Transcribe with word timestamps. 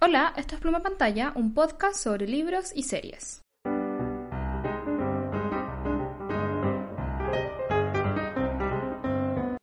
Hola, 0.00 0.34
esto 0.36 0.56
es 0.56 0.60
Pluma 0.60 0.82
Pantalla, 0.82 1.32
un 1.36 1.54
podcast 1.54 1.96
sobre 1.96 2.26
libros 2.26 2.72
y 2.74 2.82
series. 2.82 3.42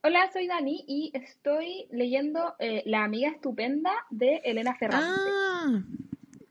Hola, 0.03 0.29
soy 0.33 0.47
Dani 0.47 0.83
y 0.87 1.11
estoy 1.13 1.85
leyendo 1.91 2.55
eh, 2.59 2.81
La 2.85 3.03
amiga 3.03 3.29
estupenda 3.29 3.91
de 4.09 4.37
Elena 4.45 4.73
Ferrante. 4.75 5.05
Ah, 5.05 5.81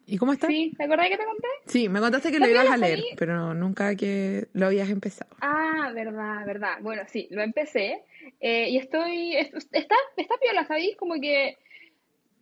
¿y 0.06 0.18
cómo 0.18 0.34
estás? 0.34 0.48
Sí, 0.48 0.72
¿te 0.76 0.84
acordás 0.84 1.08
que 1.08 1.16
te 1.16 1.24
conté? 1.24 1.48
Sí, 1.66 1.88
me 1.88 2.00
contaste 2.00 2.30
que 2.30 2.38
lo 2.38 2.48
ibas 2.48 2.70
a 2.70 2.76
leer, 2.76 3.02
pero 3.16 3.54
nunca 3.54 3.96
que 3.96 4.48
lo 4.52 4.66
habías 4.66 4.90
empezado. 4.90 5.34
Ah, 5.40 5.90
verdad, 5.94 6.44
verdad. 6.46 6.78
Bueno, 6.82 7.02
sí, 7.08 7.28
lo 7.30 7.42
empecé 7.42 8.04
eh, 8.40 8.68
y 8.68 8.76
estoy, 8.76 9.36
está, 9.36 9.96
está 10.16 10.34
piola, 10.40 10.66
¿sabéis? 10.66 10.96
Como 10.96 11.14
que 11.14 11.58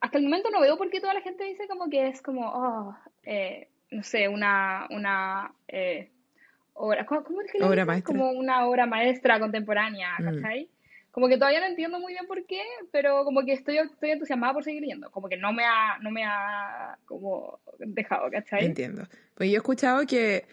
hasta 0.00 0.18
el 0.18 0.24
momento 0.24 0.50
no 0.50 0.60
veo 0.60 0.76
por 0.76 0.90
qué 0.90 1.00
toda 1.00 1.14
la 1.14 1.20
gente 1.20 1.44
dice 1.44 1.66
como 1.68 1.88
que 1.88 2.08
es 2.08 2.22
como, 2.22 2.48
oh, 2.48 2.96
eh, 3.24 3.68
no 3.90 4.02
sé, 4.02 4.28
una, 4.28 4.86
una 4.90 5.52
eh, 5.68 6.10
obra, 6.74 7.04
¿cómo, 7.06 7.40
es 7.42 7.52
que 7.52 7.62
obra 7.62 7.84
maestra. 7.84 8.14
Como 8.14 8.30
una 8.30 8.66
obra 8.66 8.86
maestra 8.86 9.40
contemporánea, 9.40 10.16
mm. 10.18 10.24
¿cachai? 10.24 10.68
Como 11.10 11.28
que 11.28 11.36
todavía 11.36 11.60
no 11.60 11.66
entiendo 11.66 11.98
muy 11.98 12.12
bien 12.12 12.26
por 12.26 12.46
qué, 12.46 12.62
pero 12.92 13.24
como 13.24 13.44
que 13.44 13.52
estoy, 13.52 13.78
estoy 13.78 14.10
entusiasmada 14.10 14.52
por 14.52 14.62
seguir 14.62 14.82
leyendo. 14.82 15.10
Como 15.10 15.28
que 15.28 15.36
no 15.36 15.52
me 15.52 15.64
ha, 15.64 15.98
no 16.00 16.10
me 16.10 16.24
ha 16.24 16.96
como 17.06 17.58
dejado, 17.78 18.30
¿cachai? 18.30 18.66
Entiendo. 18.66 19.02
Pues 19.34 19.50
yo 19.50 19.54
he 19.54 19.58
escuchado 19.58 20.06
que 20.06 20.44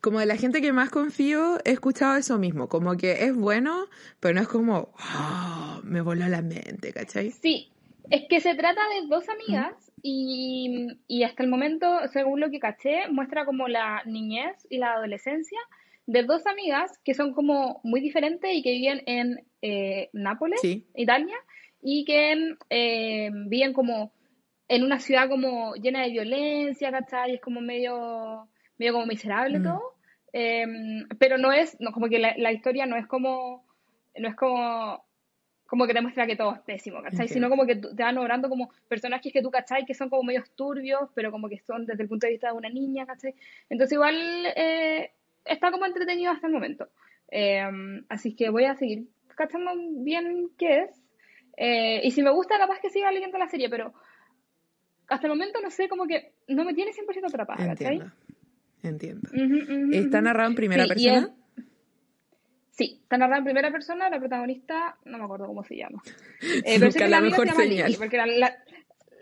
como 0.00 0.18
de 0.18 0.26
la 0.26 0.36
gente 0.36 0.60
que 0.60 0.72
más 0.72 0.90
confío, 0.90 1.58
he 1.64 1.72
escuchado 1.72 2.16
eso 2.16 2.38
mismo, 2.38 2.68
como 2.68 2.96
que 2.96 3.24
es 3.24 3.34
bueno, 3.34 3.86
pero 4.18 4.34
no 4.34 4.40
es 4.40 4.48
como, 4.48 4.94
oh, 4.98 5.80
me 5.84 6.00
voló 6.00 6.26
la 6.28 6.40
mente, 6.40 6.92
¿cachai? 6.92 7.30
Sí, 7.32 7.71
es 8.10 8.22
que 8.28 8.40
se 8.40 8.54
trata 8.54 8.80
de 8.88 9.06
dos 9.08 9.28
amigas 9.28 9.92
y, 10.02 10.88
y, 11.06 11.22
hasta 11.22 11.42
el 11.42 11.48
momento, 11.48 11.86
según 12.12 12.40
lo 12.40 12.50
que 12.50 12.58
caché, 12.58 13.08
muestra 13.10 13.44
como 13.44 13.68
la 13.68 14.02
niñez 14.04 14.66
y 14.68 14.78
la 14.78 14.94
adolescencia 14.94 15.58
de 16.06 16.24
dos 16.24 16.46
amigas 16.46 16.98
que 17.04 17.14
son 17.14 17.32
como 17.32 17.80
muy 17.84 18.00
diferentes 18.00 18.52
y 18.52 18.62
que 18.62 18.72
viven 18.72 19.02
en 19.06 19.46
eh, 19.62 20.10
Nápoles, 20.12 20.60
Italia, 20.94 21.36
y 21.80 22.04
que 22.04 22.56
eh, 22.70 23.30
viven 23.46 23.72
como 23.72 24.12
en 24.68 24.84
una 24.84 24.98
ciudad 24.98 25.28
como 25.28 25.74
llena 25.74 26.02
de 26.02 26.10
violencia, 26.10 26.90
¿cachai? 26.90 27.34
Es 27.34 27.40
como 27.40 27.60
medio, 27.60 28.48
medio 28.78 28.94
como 28.94 29.06
miserable 29.06 29.58
mm. 29.58 29.62
todo. 29.62 29.82
Em, 30.32 31.06
pero 31.18 31.36
no 31.36 31.52
es, 31.52 31.76
no, 31.78 31.92
como 31.92 32.08
que 32.08 32.18
la, 32.18 32.34
la 32.38 32.52
historia 32.52 32.86
no 32.86 32.96
es 32.96 33.06
como, 33.06 33.66
no 34.16 34.28
es 34.28 34.34
como 34.34 35.04
como 35.72 35.86
que 35.86 35.94
te 35.94 36.02
muestra 36.02 36.26
que 36.26 36.36
todo 36.36 36.52
es 36.52 36.60
pésimo, 36.60 37.02
¿cachai? 37.02 37.28
Sino 37.28 37.48
como 37.48 37.64
que 37.64 37.76
te 37.76 38.02
van 38.02 38.18
obrando 38.18 38.50
como 38.50 38.70
personajes 38.88 39.32
que 39.32 39.40
tú, 39.40 39.50
¿cachai? 39.50 39.86
Que 39.86 39.94
son 39.94 40.10
como 40.10 40.22
medios 40.22 40.50
turbios, 40.50 41.08
pero 41.14 41.30
como 41.30 41.48
que 41.48 41.60
son 41.60 41.86
desde 41.86 42.02
el 42.02 42.10
punto 42.10 42.26
de 42.26 42.32
vista 42.32 42.48
de 42.48 42.52
una 42.52 42.68
niña, 42.68 43.06
¿cachai? 43.06 43.34
Entonces 43.70 43.94
igual 43.94 44.14
eh, 44.54 45.12
está 45.46 45.70
como 45.70 45.86
entretenido 45.86 46.30
hasta 46.30 46.46
el 46.46 46.52
momento. 46.52 46.90
Em, 47.28 48.04
así 48.10 48.36
que 48.36 48.50
voy 48.50 48.66
a 48.66 48.74
seguir 48.74 49.06
cachando 49.34 49.70
bien 50.04 50.50
qué 50.58 50.80
es. 50.80 51.02
Eh, 51.56 52.02
y 52.04 52.10
si 52.10 52.22
me 52.22 52.32
gusta, 52.32 52.58
capaz 52.58 52.78
que 52.80 52.90
siga 52.90 53.10
leyendo 53.10 53.38
la 53.38 53.48
serie, 53.48 53.70
pero 53.70 53.94
hasta 55.08 55.26
el 55.26 55.32
momento 55.32 55.58
no 55.62 55.70
sé, 55.70 55.88
como 55.88 56.06
que 56.06 56.34
no 56.48 56.66
me 56.66 56.74
tiene 56.74 56.92
100% 56.92 57.28
atrapada, 57.28 57.66
¿cachai? 57.68 58.02
Entiendo. 58.82 59.30
Entiendo. 59.32 59.96
¿Está 59.96 60.20
narrado 60.20 60.50
en 60.50 60.54
primera 60.54 60.84
persona? 60.84 61.34
Sí, 62.72 63.00
está 63.02 63.18
narrada 63.18 63.38
en 63.38 63.44
primera 63.44 63.70
persona, 63.70 64.08
la 64.08 64.18
protagonista, 64.18 64.96
no 65.04 65.18
me 65.18 65.24
acuerdo 65.24 65.46
cómo 65.46 65.62
se 65.62 65.76
llama. 65.76 66.02
Eh, 66.64 66.80
pero 66.80 67.08
la, 67.08 67.20
mejor 67.20 67.48
señal. 67.52 67.94
porque 67.96 68.16
la, 68.16 68.26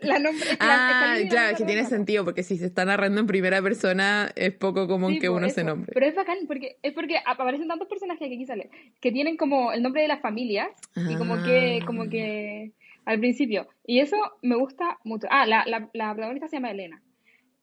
la, 0.01 0.19
nombre, 0.19 0.47
ah, 0.59 1.17
claro, 1.29 1.55
que 1.55 1.65
tiene 1.65 1.85
sentido, 1.85 2.25
porque 2.25 2.41
si 2.41 2.57
se 2.57 2.65
está 2.65 2.83
narrando 2.83 3.21
en 3.21 3.27
primera 3.27 3.61
persona 3.61 4.31
es 4.35 4.51
poco 4.53 4.87
común 4.87 5.19
que 5.19 5.29
uno 5.29 5.47
se 5.49 5.63
nombre. 5.63 5.91
Pero 5.93 6.05
es 6.07 6.15
bacán, 6.15 6.39
porque 6.47 6.77
es 6.81 6.93
porque 6.93 7.17
aparecen 7.23 7.67
tantos 7.67 7.87
personajes 7.87 8.27
que 8.27 8.33
aquí 8.33 8.45
sale, 8.45 8.71
que 8.99 9.11
tienen 9.11 9.37
como 9.37 9.71
el 9.71 9.83
nombre 9.83 10.01
de 10.01 10.07
las 10.07 10.21
familias, 10.21 10.69
y 10.95 11.15
como 11.15 11.43
que, 11.43 11.79
ah. 11.81 11.85
como 11.85 12.09
que 12.09 12.71
al 13.05 13.19
principio. 13.19 13.67
Y 13.85 13.99
eso 13.99 14.17
me 14.41 14.55
gusta 14.55 14.97
mucho. 15.03 15.27
Ah, 15.29 15.45
la, 15.45 15.63
la, 15.67 15.89
la 15.93 16.13
protagonista 16.13 16.47
se 16.47 16.55
llama 16.55 16.71
Elena. 16.71 17.01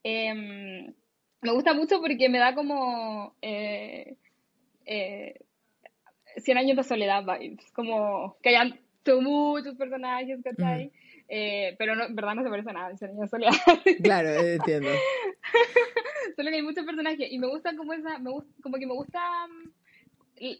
Em, 0.04 0.92
me 1.40 1.52
gusta 1.52 1.74
mucho 1.74 2.00
porque 2.00 2.28
me 2.28 2.38
da 2.38 2.54
como... 2.54 3.34
Eh, 3.42 4.16
eh, 4.86 5.34
100 6.36 6.58
años 6.58 6.76
de 6.76 6.84
soledad 6.84 7.24
vibes, 7.24 7.70
como 7.72 8.36
que 8.42 8.50
hayan 8.50 8.78
muchos 9.16 9.74
personajes, 9.76 10.38
¿cachai? 10.44 10.86
Mm. 10.86 10.90
Eh, 11.30 11.76
pero 11.78 11.94
no, 11.94 12.04
en 12.04 12.14
verdad 12.14 12.34
no 12.34 12.42
se 12.42 12.48
parece 12.48 12.70
a 12.70 12.72
nada 12.72 12.90
en 12.90 12.98
100 12.98 13.10
años 13.10 13.20
de 13.22 13.28
soledad. 13.28 13.52
Claro, 14.02 14.28
entiendo. 14.28 14.90
Solo 16.36 16.50
que 16.50 16.56
hay 16.56 16.62
muchos 16.62 16.84
personajes 16.84 17.26
y 17.30 17.38
me 17.38 17.48
gusta 17.48 17.76
como 17.76 17.92
esa, 17.92 18.18
me 18.18 18.30
gusta, 18.30 18.50
como 18.62 18.76
que 18.76 18.86
me 18.86 18.94
gusta 18.94 19.20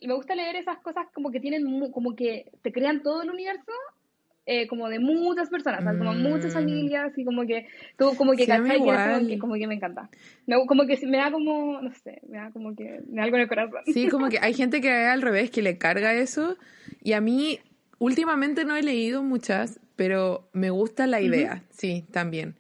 me 0.03 0.15
gusta 0.15 0.35
leer 0.35 0.57
esas 0.57 0.79
cosas 0.79 1.07
como 1.15 1.31
que 1.31 1.39
tienen 1.39 1.93
como 1.93 2.17
que 2.17 2.51
te 2.63 2.73
crean 2.73 3.01
todo 3.01 3.23
el 3.23 3.31
universo 3.31 3.73
eh, 4.51 4.67
como 4.67 4.89
de 4.89 4.99
muchas 4.99 5.51
personas, 5.51 5.85
como 5.99 6.15
muchas 6.15 6.53
mm. 6.53 6.55
familias 6.55 7.13
y 7.19 7.25
como 7.27 7.45
que 7.47 7.67
tú 7.99 8.15
como 8.17 8.33
que 8.33 8.47
cachai 8.47 8.81
que 9.27 9.39
como 9.39 9.55
que 9.57 9.67
me 9.67 9.75
encanta. 9.75 10.09
como 10.67 10.87
que 10.87 11.07
me 11.07 11.19
da 11.19 11.31
como, 11.31 11.83
no 11.83 11.93
sé, 11.93 12.23
me 12.27 12.39
da 12.39 12.51
como 12.51 12.75
que 12.75 13.03
me 13.11 13.19
da 13.19 13.25
algo 13.25 13.37
en 13.37 13.43
el 13.43 13.49
corazón. 13.49 13.83
Sí, 13.93 14.09
como 14.09 14.29
que 14.31 14.39
hay 14.41 14.55
gente 14.55 14.81
que 14.81 14.91
al 14.91 15.21
revés, 15.21 15.51
que 15.51 15.61
le 15.61 15.77
carga 15.77 16.15
eso 16.15 16.57
y 17.03 17.13
a 17.13 17.21
mí 17.21 17.59
últimamente 17.99 18.65
no 18.65 18.75
he 18.75 18.83
leído 18.83 19.23
muchas, 19.23 19.81
pero 19.97 20.49
me 20.55 20.71
gusta 20.71 21.07
la 21.07 21.21
idea, 21.21 21.63
sí, 21.69 22.07
también. 22.11 22.55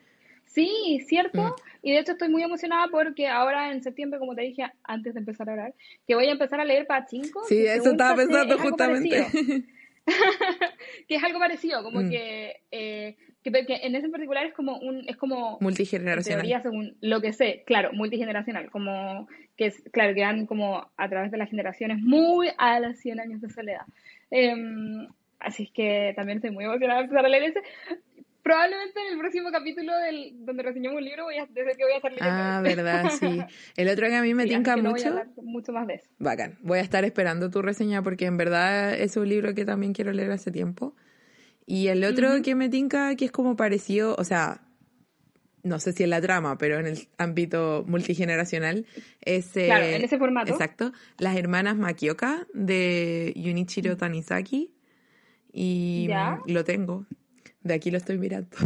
Sí, 0.44 1.00
cierto. 1.06 1.41
Mm. 1.41 1.54
Y 1.84 1.93
de 1.93 2.00
hecho 2.00 2.12
estoy 2.12 2.28
muy 2.28 2.43
emocionada 2.43 2.88
porque 2.91 3.28
ahora 3.28 3.72
en 3.72 3.82
septiembre, 3.82 4.19
como 4.19 4.34
te 4.34 4.43
dije 4.43 4.71
antes 4.84 5.15
de 5.15 5.21
empezar 5.21 5.48
a 5.48 5.53
hablar, 5.53 5.75
que 6.06 6.15
voy 6.15 6.27
a 6.27 6.32
empezar 6.32 6.60
a 6.60 6.66
leer 6.66 6.87
Pachinko. 6.87 7.44
Sí, 7.48 7.65
eso 7.65 7.93
estaba 7.93 8.15
pensando 8.15 8.59
justamente. 8.59 9.25
que 11.09 11.17
es 11.17 11.25
algo 11.25 11.39
parecido, 11.39 11.83
como 11.83 12.01
mm. 12.01 12.11
que, 12.11 12.57
eh, 12.71 13.17
que, 13.43 13.51
en 13.51 13.95
ese 13.95 14.07
en 14.07 14.13
particular 14.13 14.47
es 14.47 14.55
como 14.55 14.79
un, 14.79 15.09
es 15.09 15.17
como 15.17 15.59
multigeneracional. 15.61 16.43
Teoría 16.43 16.63
según 16.63 16.97
lo 17.01 17.21
que 17.21 17.33
sé, 17.33 17.63
claro, 17.67 17.93
multigeneracional, 17.93 18.71
como 18.71 19.29
que 19.57 19.67
es, 19.67 19.83
claro, 19.93 20.15
que 20.15 20.21
dan 20.21 20.47
como 20.47 20.91
a 20.97 21.09
través 21.09 21.31
de 21.31 21.39
las 21.39 21.51
generaciones 21.51 21.99
muy 22.01 22.49
a 22.59 22.81
las 22.81 22.99
100 23.01 23.21
años 23.21 23.41
de 23.41 23.51
soledad. 23.51 23.87
Em, 24.31 25.09
así 25.39 25.71
que 25.73 26.13
también 26.17 26.39
estoy 26.39 26.51
muy 26.51 26.65
emocionada 26.65 27.01
de 27.01 27.05
empezar 27.05 27.25
a 27.25 27.29
leer 27.29 27.45
ese 27.45 27.61
probablemente 28.48 28.98
en 29.06 29.12
el 29.12 29.19
próximo 29.19 29.50
capítulo 29.53 29.92
del, 29.98 30.32
donde 30.47 30.62
reseñamos 30.62 30.97
un 30.97 31.04
libro 31.04 31.25
voy 31.25 31.36
a 31.36 31.44
decir 31.44 31.76
que 31.76 31.84
voy 31.84 31.92
a 31.92 31.97
estar 31.97 32.10
leyendo. 32.10 32.32
Ah, 32.32 32.60
verdad, 32.62 33.10
sí. 33.10 33.41
El 33.76 33.88
otro 33.91 34.06
que 34.06 34.16
a 34.16 34.22
mí 34.22 34.32
me 34.32 34.47
tinca 34.47 34.75
mucho. 34.78 35.12
Voy 35.12 35.20
a 35.20 35.26
mucho 35.42 35.72
más 35.72 35.86
de 35.86 35.97
eso. 35.97 36.06
Bacán. 36.19 36.56
Voy 36.62 36.78
a 36.78 36.81
estar 36.81 37.04
esperando 37.04 37.50
tu 37.50 37.60
reseña 37.60 38.03
porque 38.03 38.25
en 38.25 38.38
verdad 38.38 38.94
es 38.94 39.19
un 39.19 39.28
libro 39.28 39.54
que 39.54 39.66
también 39.66 39.92
quiero 39.92 40.12
leer 40.12 40.31
hace 40.31 40.50
tiempo. 40.50 40.97
Y 41.66 41.88
el 41.88 42.03
otro 42.04 42.41
que 42.42 42.54
me 42.54 42.70
tinca, 42.70 43.14
que 43.16 43.26
es 43.26 43.31
como 43.31 43.54
parecido, 43.54 44.16
o 44.16 44.25
sea, 44.25 44.62
no 45.62 45.78
sé 45.78 45.92
si 45.92 46.04
en 46.04 46.10
la 46.10 46.22
trama, 46.22 46.56
pero 46.56 46.78
en 46.78 46.86
el 46.86 47.06
ámbito 47.18 47.84
multigeneracional, 47.86 48.86
es... 49.21 49.51
claro, 49.51 49.84
en 49.84 50.03
ese 50.03 50.16
formato. 50.16 50.51
Exacto. 50.51 50.92
Las 51.18 51.36
hermanas 51.36 51.77
Makioka 51.77 52.47
de 52.54 53.34
Junichiro 53.36 53.98
Tanizaki. 53.98 54.72
Y 55.53 56.09
lo 56.47 56.65
tengo. 56.65 57.04
De 57.63 57.75
aquí 57.75 57.91
lo 57.91 57.99
estoy 57.99 58.19
mirando. 58.19 58.57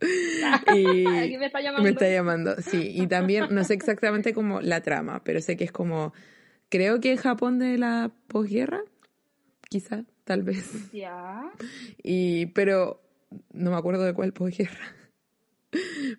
y 0.74 1.04
me 1.04 1.46
está 1.46 1.60
llamando. 1.60 1.82
Me 1.82 1.90
está 1.90 2.08
llamando, 2.08 2.56
sí. 2.60 2.92
Y 2.94 3.06
también, 3.06 3.46
no 3.50 3.64
sé 3.64 3.74
exactamente 3.74 4.34
cómo 4.34 4.60
la 4.60 4.80
trama, 4.82 5.22
pero 5.24 5.40
sé 5.40 5.56
que 5.56 5.64
es 5.64 5.72
como, 5.72 6.12
creo 6.68 7.00
que 7.00 7.12
en 7.12 7.18
Japón 7.18 7.58
de 7.58 7.78
la 7.78 8.10
posguerra, 8.28 8.82
quizá, 9.68 10.04
tal 10.24 10.42
vez. 10.42 10.92
Ya. 10.92 11.50
Y, 12.02 12.46
pero, 12.46 13.02
no 13.52 13.70
me 13.70 13.76
acuerdo 13.76 14.04
de 14.04 14.14
cuál 14.14 14.32
posguerra. 14.32 14.94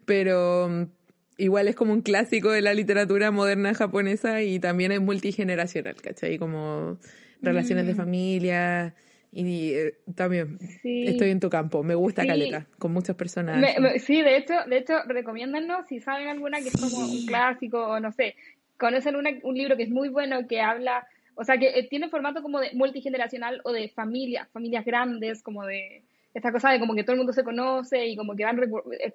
Pero 0.06 0.90
igual 1.38 1.68
es 1.68 1.76
como 1.76 1.94
un 1.94 2.02
clásico 2.02 2.52
de 2.52 2.62
la 2.62 2.74
literatura 2.74 3.32
moderna 3.32 3.74
japonesa 3.74 4.42
y 4.42 4.60
también 4.60 4.92
es 4.92 5.02
multigeneracional, 5.02 5.96
¿cachai? 6.02 6.38
Como 6.38 6.98
relaciones 7.42 7.86
de 7.86 7.94
mm. 7.94 7.98
familia 7.98 8.96
Y 9.36 9.74
eh, 9.74 9.96
también 10.16 10.60
estoy 10.84 11.32
en 11.32 11.40
tu 11.40 11.50
campo, 11.50 11.82
me 11.82 11.96
gusta 11.96 12.26
Caleta, 12.26 12.68
con 12.78 12.94
muchas 12.94 13.16
personas. 13.16 13.66
sí, 14.00 14.22
de 14.22 14.38
hecho, 14.38 14.54
de 14.68 14.78
hecho, 14.78 14.94
recomiéndanos 15.08 15.88
si 15.88 16.00
saben 16.00 16.28
alguna 16.28 16.62
que 16.62 16.68
es 16.68 16.80
como 16.80 17.00
un 17.00 17.26
clásico 17.26 17.80
o 17.80 18.00
no 18.00 18.12
sé, 18.12 18.36
conocen 18.78 19.16
un 19.16 19.56
libro 19.56 19.76
que 19.76 19.84
es 19.84 19.90
muy 19.90 20.10
bueno 20.10 20.48
que 20.48 20.62
habla, 20.62 21.08
o 21.34 21.44
sea, 21.44 21.58
que 21.58 21.70
eh, 21.70 21.88
tiene 21.90 22.10
formato 22.10 22.44
como 22.44 22.60
de 22.60 22.74
multigeneracional 22.74 23.62
o 23.64 23.72
de 23.72 23.90
familias, 23.90 24.48
familias 24.52 24.86
grandes, 24.86 25.42
como 25.42 25.66
de 25.66 26.04
esta 26.36 26.52
cosa 26.52 26.70
de 26.70 26.80
como 26.80 26.94
que 26.94 27.04
todo 27.04 27.14
el 27.14 27.20
mundo 27.20 27.34
se 27.34 27.44
conoce 27.44 28.06
y 28.06 28.16
como 28.16 28.36
que 28.36 28.46
van 28.46 28.60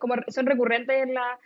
como 0.01 0.15
son 0.29 0.47
recurrentes 0.47 1.01
en 1.01 1.15
la 1.15 1.39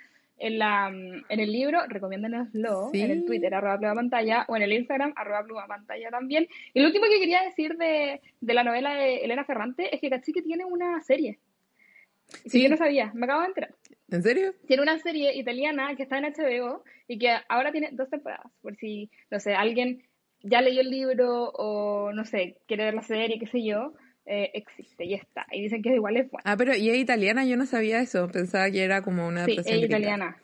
en, 0.42 0.58
la, 0.58 0.88
en 0.88 1.40
el 1.40 1.52
libro, 1.52 1.86
recomiéndenoslo 1.86 2.90
en 2.92 3.10
el 3.12 3.24
Twitter, 3.24 3.54
arroba 3.54 3.78
pluma 3.78 3.94
pantalla, 3.94 4.44
o 4.48 4.56
en 4.56 4.62
el 4.62 4.72
Instagram, 4.72 5.12
arroba 5.14 5.44
pluma 5.44 5.66
pantalla 5.68 6.10
también. 6.10 6.48
Y 6.74 6.80
lo 6.80 6.88
último 6.88 7.06
que 7.06 7.20
quería 7.20 7.42
decir 7.42 7.76
de, 7.76 8.20
de 8.40 8.54
la 8.54 8.64
novela 8.64 8.94
de 8.94 9.24
Elena 9.24 9.44
Ferrante 9.44 9.94
es 9.94 10.00
que 10.00 10.10
Cachique 10.10 10.42
tiene 10.42 10.64
una 10.64 11.00
serie. 11.02 11.38
Sí, 12.46 12.60
yo 12.62 12.68
no 12.68 12.76
sabía, 12.76 13.12
me 13.14 13.26
acabo 13.26 13.42
de 13.42 13.46
enterar. 13.48 13.74
¿En 14.10 14.22
serio? 14.22 14.54
Tiene 14.66 14.82
una 14.82 14.98
serie 14.98 15.36
italiana 15.36 15.94
que 15.94 16.02
está 16.02 16.18
en 16.18 16.24
HBO 16.24 16.82
y 17.06 17.18
que 17.18 17.36
ahora 17.48 17.70
tiene 17.70 17.90
dos 17.92 18.10
temporadas, 18.10 18.50
por 18.62 18.76
si, 18.76 19.10
no 19.30 19.38
sé, 19.38 19.54
alguien 19.54 20.02
ya 20.42 20.60
leyó 20.60 20.80
el 20.80 20.90
libro 20.90 21.50
o, 21.54 22.12
no 22.12 22.24
sé, 22.24 22.56
quiere 22.66 22.84
ver 22.84 22.94
la 22.94 23.02
serie, 23.02 23.38
qué 23.38 23.46
sé 23.46 23.62
yo, 23.62 23.94
eh, 24.26 24.50
existe 24.54 25.04
y 25.04 25.14
está. 25.14 25.46
Y 25.50 25.62
dicen 25.62 25.82
que 25.82 25.94
igual 25.94 26.16
es 26.16 26.30
buena. 26.30 26.50
Ah, 26.50 26.56
pero 26.56 26.76
¿y 26.76 26.90
es 26.90 26.96
italiana? 26.96 27.44
Yo 27.44 27.56
no 27.56 27.66
sabía 27.66 28.00
eso. 28.00 28.28
Pensaba 28.28 28.70
que 28.70 28.82
era 28.82 29.02
como 29.02 29.26
una 29.26 29.44
Sí, 29.46 29.56
es 29.58 29.82
italiana. 29.82 30.36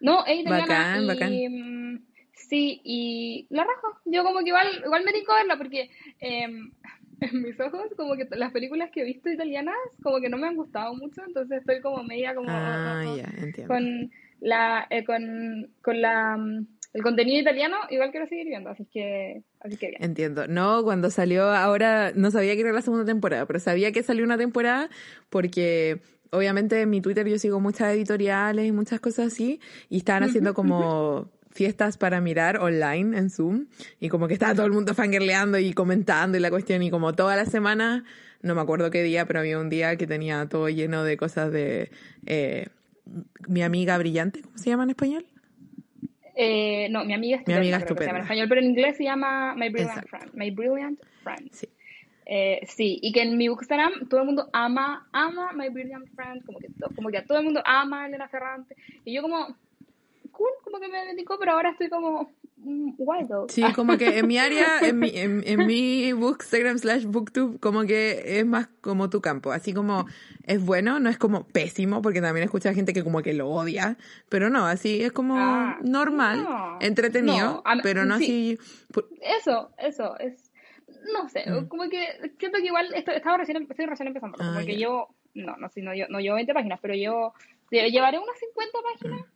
No, 0.00 0.24
es 0.26 0.40
italiana. 0.40 0.74
Bacán, 0.74 1.06
bacán. 1.06 1.32
Mm, 1.32 2.04
sí, 2.34 2.80
y 2.84 3.46
la 3.50 3.64
rajo. 3.64 3.98
Yo 4.04 4.22
como 4.24 4.40
que 4.40 4.48
igual, 4.48 4.82
igual 4.84 5.04
me 5.04 5.10
a 5.10 5.36
verla 5.38 5.56
porque 5.56 5.90
em, 6.20 6.70
en 7.20 7.42
mis 7.42 7.58
ojos 7.60 7.86
como 7.96 8.16
que 8.16 8.28
las 8.32 8.52
películas 8.52 8.90
que 8.90 9.00
he 9.00 9.04
visto 9.04 9.30
italianas 9.30 9.76
como 10.02 10.20
que 10.20 10.28
no 10.28 10.36
me 10.36 10.46
han 10.46 10.56
gustado 10.56 10.94
mucho, 10.94 11.22
entonces 11.26 11.60
estoy 11.60 11.80
como 11.80 12.02
media 12.02 12.34
como... 12.34 12.48
Ah, 12.50 13.04
ya, 13.16 13.32
entiendo. 13.38 13.72
Con 13.72 14.10
la, 14.40 14.86
eh, 14.90 15.04
con, 15.04 15.70
con 15.80 16.02
la 16.02 16.36
mm, 16.36 16.66
el 16.94 17.02
contenido 17.02 17.40
italiano 17.40 17.76
igual 17.90 18.12
quiero 18.12 18.26
seguir 18.28 18.46
viendo, 18.46 18.70
así 18.70 18.86
que, 18.86 19.42
así 19.60 19.76
que 19.76 19.88
bien. 19.88 20.02
Entiendo. 20.02 20.46
No, 20.46 20.84
cuando 20.84 21.10
salió 21.10 21.50
ahora, 21.50 22.12
no 22.14 22.30
sabía 22.30 22.54
que 22.54 22.60
era 22.60 22.72
la 22.72 22.82
segunda 22.82 23.04
temporada, 23.04 23.46
pero 23.46 23.58
sabía 23.58 23.90
que 23.90 24.02
salió 24.04 24.24
una 24.24 24.38
temporada 24.38 24.88
porque 25.28 26.00
obviamente 26.30 26.80
en 26.80 26.90
mi 26.90 27.00
Twitter 27.00 27.26
yo 27.26 27.38
sigo 27.38 27.58
muchas 27.58 27.94
editoriales 27.94 28.66
y 28.66 28.72
muchas 28.72 29.00
cosas 29.00 29.32
así, 29.32 29.60
y 29.88 29.98
estaban 29.98 30.22
haciendo 30.22 30.54
como 30.54 31.30
fiestas 31.50 31.96
para 31.96 32.20
mirar 32.20 32.58
online 32.58 33.18
en 33.18 33.28
Zoom, 33.28 33.66
y 33.98 34.08
como 34.08 34.28
que 34.28 34.34
estaba 34.34 34.54
todo 34.54 34.66
el 34.66 34.72
mundo 34.72 34.94
fangirleando 34.94 35.58
y 35.58 35.72
comentando 35.72 36.38
y 36.38 36.40
la 36.40 36.50
cuestión, 36.50 36.82
y 36.82 36.90
como 36.90 37.12
toda 37.14 37.34
la 37.34 37.46
semana, 37.46 38.04
no 38.40 38.54
me 38.54 38.60
acuerdo 38.60 38.90
qué 38.92 39.02
día, 39.02 39.26
pero 39.26 39.40
había 39.40 39.58
un 39.58 39.68
día 39.68 39.96
que 39.96 40.06
tenía 40.06 40.46
todo 40.48 40.68
lleno 40.68 41.02
de 41.02 41.16
cosas 41.16 41.50
de 41.50 41.90
eh, 42.26 42.68
mi 43.48 43.62
amiga 43.62 43.98
brillante, 43.98 44.42
¿cómo 44.42 44.58
se 44.58 44.70
llama 44.70 44.84
en 44.84 44.90
español? 44.90 45.26
Eh, 46.34 46.88
no, 46.90 47.04
mi 47.04 47.14
amiga 47.14 47.36
estupenda. 47.36 47.60
Mi 47.60 47.66
amiga 47.66 47.78
estupenda. 47.78 48.16
en 48.16 48.22
español, 48.22 48.48
pero 48.48 48.60
en 48.60 48.66
inglés 48.66 48.96
se 48.96 49.04
llama 49.04 49.54
My 49.54 49.68
Brilliant 49.68 50.08
Friend. 50.08 50.34
My 50.34 50.50
Brilliant 50.50 51.00
Friend. 51.22 51.50
Sí. 51.52 51.68
Eh, 52.26 52.60
sí, 52.66 52.98
y 53.02 53.12
que 53.12 53.22
en 53.22 53.36
mi 53.36 53.44
Instagram 53.44 54.08
todo 54.08 54.20
el 54.20 54.26
mundo 54.26 54.48
ama, 54.52 55.06
ama 55.12 55.52
My 55.52 55.68
Brilliant 55.68 56.08
Friend, 56.14 56.44
como 56.44 56.58
que, 56.58 56.68
como 56.94 57.10
que 57.10 57.18
a 57.18 57.24
todo 57.24 57.38
el 57.38 57.44
mundo 57.44 57.62
ama 57.64 58.04
a 58.04 58.06
Elena 58.08 58.28
Ferrante. 58.28 58.74
Y 59.04 59.14
yo 59.14 59.22
como, 59.22 59.56
cool, 60.36 60.50
como 60.62 60.78
que 60.78 60.88
me 60.88 61.06
dedicó, 61.06 61.38
pero 61.38 61.52
ahora 61.52 61.70
estoy 61.70 61.88
como, 61.88 62.30
Sí, 63.48 63.62
como 63.74 63.98
que 63.98 64.18
en 64.18 64.26
mi 64.26 64.38
área, 64.38 64.78
en 64.82 64.98
mi, 64.98 65.10
en, 65.10 65.42
en 65.46 65.66
mi 65.66 66.12
bookstagram 66.12 66.78
slash 66.78 67.04
booktube, 67.04 67.58
como 67.58 67.82
que 67.84 68.38
es 68.38 68.46
más 68.46 68.68
como 68.80 69.10
tu 69.10 69.20
campo. 69.20 69.52
Así 69.52 69.74
como 69.74 70.06
es 70.46 70.64
bueno, 70.64 70.98
no 70.98 71.10
es 71.10 71.18
como 71.18 71.46
pésimo, 71.46 72.00
porque 72.00 72.20
también 72.20 72.44
escucha 72.44 72.72
gente 72.72 72.92
que 72.92 73.04
como 73.04 73.22
que 73.22 73.34
lo 73.34 73.48
odia, 73.50 73.96
pero 74.28 74.50
no, 74.50 74.66
así 74.66 75.02
es 75.02 75.12
como 75.12 75.36
ah, 75.36 75.78
normal, 75.82 76.46
entretenido, 76.80 77.62
pero 77.82 78.04
no 78.04 78.14
así... 78.14 78.58
Eso, 79.20 79.70
eso, 79.78 80.18
es... 80.18 80.50
No 81.12 81.28
sé, 81.28 81.44
mm. 81.50 81.68
como 81.68 81.88
que 81.90 82.32
siento 82.38 82.58
que 82.58 82.66
igual 82.66 82.94
esto, 82.94 83.10
estaba 83.10 83.36
recién, 83.36 83.66
estoy 83.68 83.84
recién 83.84 84.06
empezando, 84.06 84.38
como 84.38 84.58
ah, 84.58 84.64
que 84.64 84.78
yo, 84.78 85.08
no, 85.34 85.56
no, 85.58 85.68
no, 85.74 85.94
yo, 85.94 86.06
no 86.08 86.18
llevo 86.20 86.36
20 86.36 86.54
páginas, 86.54 86.78
pero 86.80 86.94
yo 86.94 87.34
llevaré 87.70 88.18
unas 88.18 88.38
50 88.38 88.78
páginas. 88.92 89.20
Mm. 89.20 89.33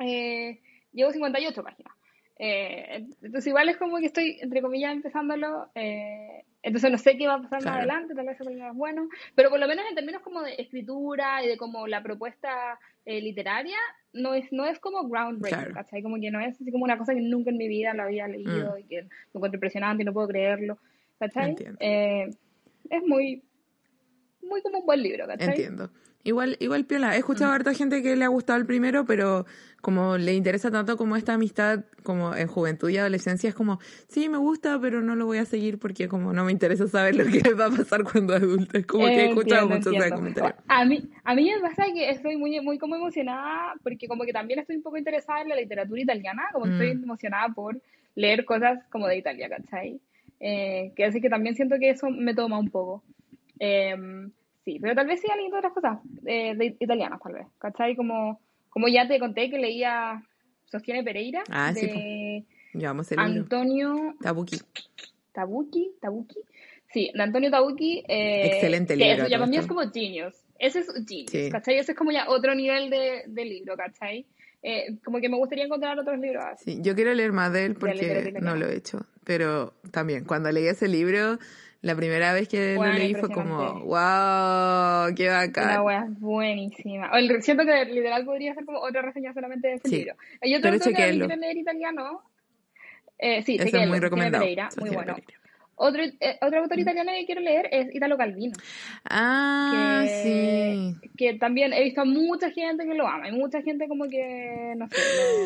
Eh, 0.00 0.60
llevo 0.92 1.12
58 1.12 1.62
páginas. 1.62 1.92
Eh, 2.40 3.04
entonces 3.20 3.48
igual 3.48 3.68
es 3.68 3.76
como 3.76 3.98
que 3.98 4.06
estoy, 4.06 4.38
entre 4.40 4.62
comillas, 4.62 4.92
empezándolo. 4.92 5.70
Eh, 5.74 6.44
entonces 6.62 6.90
no 6.90 6.98
sé 6.98 7.16
qué 7.16 7.26
va 7.26 7.34
a 7.34 7.42
pasar 7.42 7.64
más 7.64 7.76
adelante, 7.76 8.14
tal 8.14 8.26
vez 8.26 8.40
es 8.40 8.74
bueno. 8.74 9.08
Pero 9.34 9.50
por 9.50 9.58
lo 9.58 9.66
menos 9.66 9.84
en 9.88 9.94
términos 9.94 10.22
como 10.22 10.42
de 10.42 10.54
escritura 10.58 11.42
y 11.44 11.48
de 11.48 11.56
como 11.56 11.86
la 11.86 12.02
propuesta 12.02 12.78
eh, 13.04 13.20
literaria, 13.20 13.78
no 14.12 14.34
es, 14.34 14.52
no 14.52 14.66
es 14.66 14.78
como 14.78 15.08
groundbreaking, 15.08 15.74
¿cachai? 15.74 16.02
Como 16.02 16.20
que 16.20 16.30
no 16.30 16.40
es 16.40 16.60
así 16.60 16.70
como 16.70 16.84
una 16.84 16.98
cosa 16.98 17.14
que 17.14 17.20
nunca 17.20 17.50
en 17.50 17.58
mi 17.58 17.68
vida 17.68 17.94
lo 17.94 18.04
había 18.04 18.28
leído 18.28 18.74
mm. 18.74 18.78
y 18.78 18.84
que 18.84 19.02
lo 19.02 19.08
encuentro 19.34 19.56
impresionante 19.56 20.02
y 20.02 20.06
no 20.06 20.12
puedo 20.12 20.28
creerlo, 20.28 20.78
¿cachai? 21.18 21.56
es 22.90 23.02
muy, 23.06 23.42
muy 24.42 24.62
como 24.62 24.78
un 24.78 24.86
buen 24.86 25.02
libro, 25.02 25.26
¿cachai? 25.26 25.48
Entiendo. 25.48 25.90
Igual, 26.24 26.56
igual 26.60 26.84
piola. 26.84 27.14
He 27.14 27.18
escuchado 27.18 27.46
a 27.46 27.54
mm. 27.54 27.56
harta 27.56 27.74
gente 27.74 28.02
que 28.02 28.16
le 28.16 28.24
ha 28.24 28.28
gustado 28.28 28.58
el 28.58 28.66
primero, 28.66 29.06
pero 29.06 29.46
como 29.80 30.18
le 30.18 30.34
interesa 30.34 30.70
tanto 30.70 30.96
como 30.96 31.16
esta 31.16 31.34
amistad, 31.34 31.84
como 32.02 32.34
en 32.34 32.48
juventud 32.48 32.88
y 32.90 32.98
adolescencia, 32.98 33.48
es 33.48 33.54
como, 33.54 33.78
sí, 34.08 34.28
me 34.28 34.36
gusta, 34.36 34.78
pero 34.80 35.00
no 35.00 35.14
lo 35.14 35.26
voy 35.26 35.38
a 35.38 35.44
seguir 35.44 35.78
porque 35.78 36.08
como 36.08 36.32
no 36.32 36.44
me 36.44 36.52
interesa 36.52 36.88
saber 36.88 37.14
lo 37.14 37.24
que 37.24 37.40
va 37.54 37.66
a 37.66 37.70
pasar 37.70 38.02
cuando 38.02 38.34
adulto. 38.34 38.76
Es 38.76 38.86
como 38.86 39.06
que 39.06 39.14
he 39.14 39.28
escuchado 39.28 39.68
muchos 39.68 39.94
comentarios. 40.10 40.54
A 40.66 40.84
mí, 40.84 41.08
a 41.22 41.34
mí 41.34 41.50
me 41.50 41.60
pasa 41.60 41.84
que 41.94 42.10
estoy 42.10 42.36
muy, 42.36 42.60
muy 42.60 42.78
como 42.78 42.96
emocionada, 42.96 43.74
porque 43.84 44.08
como 44.08 44.24
que 44.24 44.32
también 44.32 44.58
estoy 44.58 44.76
un 44.76 44.82
poco 44.82 44.96
interesada 44.96 45.42
en 45.42 45.50
la 45.50 45.56
literatura 45.56 46.00
italiana, 46.00 46.42
como 46.52 46.66
estoy 46.66 46.94
mm. 46.94 47.04
emocionada 47.04 47.48
por 47.54 47.80
leer 48.16 48.44
cosas 48.44 48.80
como 48.90 49.06
de 49.06 49.18
Italia, 49.18 49.48
¿cachai? 49.48 50.00
Eh, 50.40 50.92
que 50.96 51.04
así 51.04 51.20
que 51.20 51.30
también 51.30 51.54
siento 51.54 51.76
que 51.78 51.90
eso 51.90 52.10
me 52.10 52.34
toma 52.34 52.58
un 52.58 52.70
poco. 52.70 53.04
Eh, 53.60 53.96
sí, 54.68 54.78
pero 54.80 54.94
tal 54.94 55.06
vez 55.06 55.20
sí 55.20 55.26
leyendo 55.34 55.56
otras 55.56 55.72
cosas 55.72 55.98
eh, 56.26 56.54
de 56.54 56.76
italianas, 56.78 57.18
tal 57.22 57.32
vez, 57.32 57.46
¿cachai? 57.58 57.96
Como, 57.96 58.40
como 58.68 58.86
ya 58.88 59.08
te 59.08 59.18
conté 59.18 59.48
que 59.48 59.58
leía 59.58 60.22
Sostiene 60.66 61.02
Pereira 61.02 61.42
ah, 61.48 61.72
de 61.72 62.44
sí, 62.74 62.84
Antonio 63.16 64.14
Tabuki. 64.20 64.58
Tabuki, 65.32 65.92
Tabuki. 66.00 66.40
Sí, 66.92 67.10
de 67.14 67.22
Antonio 67.22 67.50
Tabuki. 67.50 68.04
Eh, 68.06 68.46
Excelente 68.46 68.94
libro. 68.94 69.22
Eso 69.22 69.28
ya 69.28 69.38
para 69.38 69.50
mí 69.50 69.56
es 69.56 69.66
como 69.66 69.80
genius. 69.90 70.34
Ese 70.58 70.80
es 70.80 70.92
genius, 71.06 71.50
¿cachai? 71.50 71.78
Ese 71.78 71.92
es 71.92 71.98
como 71.98 72.12
ya 72.12 72.28
otro 72.28 72.54
nivel 72.54 72.90
de, 72.90 73.22
de 73.26 73.44
libro, 73.46 73.74
¿cachai? 73.74 74.26
Eh, 74.62 74.98
como 75.02 75.20
que 75.20 75.30
me 75.30 75.36
gustaría 75.36 75.64
encontrar 75.64 75.98
otros 75.98 76.18
libros 76.18 76.44
así. 76.44 76.74
Sí, 76.74 76.78
yo 76.82 76.94
quiero 76.94 77.14
leer 77.14 77.32
más 77.32 77.52
de 77.52 77.64
él 77.64 77.74
porque 77.74 78.34
no 78.42 78.54
lo 78.56 78.66
he 78.66 78.76
hecho. 78.76 79.06
Pero 79.24 79.74
también, 79.92 80.24
cuando 80.24 80.50
leí 80.50 80.66
ese 80.66 80.88
libro, 80.88 81.38
la 81.80 81.94
primera 81.94 82.32
vez 82.32 82.48
que 82.48 82.74
lo 82.74 82.92
leí 82.92 83.14
fue 83.14 83.30
como, 83.30 83.80
wow, 83.84 85.14
qué 85.14 85.28
bacán. 85.28 85.70
Una 85.70 85.82
wea 85.82 86.06
buenísima. 86.08 87.10
O 87.12 87.40
siento 87.40 87.64
que 87.64 87.84
literal 87.84 88.24
podría 88.24 88.54
ser 88.54 88.64
como 88.64 88.80
otra 88.80 89.02
reseña 89.02 89.32
solamente 89.32 89.68
de 89.68 89.74
ese 89.74 89.88
libro. 89.88 90.14
Hay 90.40 90.54
otro 90.54 90.70
que 90.72 91.12
leer 91.12 91.56
italiano. 91.56 92.22
Eh, 93.18 93.42
sí, 93.42 93.56
Eso 93.60 93.76
es 93.76 93.88
muy 93.88 94.00
recomendado. 94.00 94.44
muy 94.80 94.90
bueno. 94.90 95.16
Otro, 95.78 96.02
eh, 96.02 96.38
otro 96.40 96.60
autor 96.60 96.78
italiano 96.78 97.12
que 97.12 97.24
quiero 97.24 97.40
leer 97.40 97.68
es 97.70 97.94
Italo 97.94 98.16
Calvino. 98.16 98.54
Ah, 99.04 100.04
sí. 100.22 100.96
Que 101.16 101.34
también 101.34 101.72
he 101.72 101.84
visto 101.84 102.00
a 102.00 102.04
mucha 102.04 102.50
gente 102.50 102.84
que 102.84 102.94
lo 102.94 103.06
ama. 103.06 103.26
Hay 103.26 103.32
mucha 103.32 103.62
gente 103.62 103.86
como 103.86 104.08
que, 104.08 104.74
no 104.76 104.88
sé, 104.88 104.96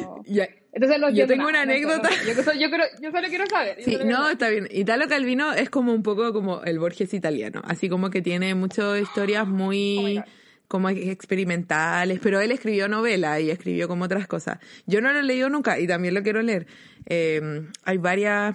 no... 0.02 0.22
Entonces 0.74 1.00
no 1.00 1.10
Yo 1.10 1.26
tengo 1.26 1.48
una 1.48 1.62
anécdota. 1.62 2.08
yo, 2.26 2.68
yo, 3.00 3.10
solo 3.10 3.28
quiero 3.28 3.46
saber. 3.46 3.82
Sí, 3.82 3.98
no, 4.06 4.30
está 4.30 4.48
bien. 4.48 4.68
Italo 4.70 5.06
Calvino 5.06 5.52
es 5.52 5.68
como 5.68 5.92
un 5.92 6.02
poco 6.02 6.32
como 6.32 6.62
el 6.62 6.78
Borges 6.78 7.12
italiano. 7.12 7.60
Así 7.66 7.90
como 7.90 8.08
que 8.08 8.22
tiene 8.22 8.54
muchas 8.54 9.00
historias 9.00 9.46
muy... 9.46 10.18
Oh 10.18 10.24
como 10.72 10.88
experimentales, 10.88 12.18
pero 12.22 12.40
él 12.40 12.50
escribió 12.50 12.88
novela 12.88 13.38
y 13.38 13.50
escribió 13.50 13.88
como 13.88 14.06
otras 14.06 14.26
cosas. 14.26 14.58
Yo 14.86 15.02
no 15.02 15.12
lo 15.12 15.18
he 15.18 15.22
leído 15.22 15.50
nunca 15.50 15.78
y 15.78 15.86
también 15.86 16.14
lo 16.14 16.22
quiero 16.22 16.40
leer. 16.40 16.66
Eh, 17.04 17.68
hay 17.84 17.98
varias 17.98 18.54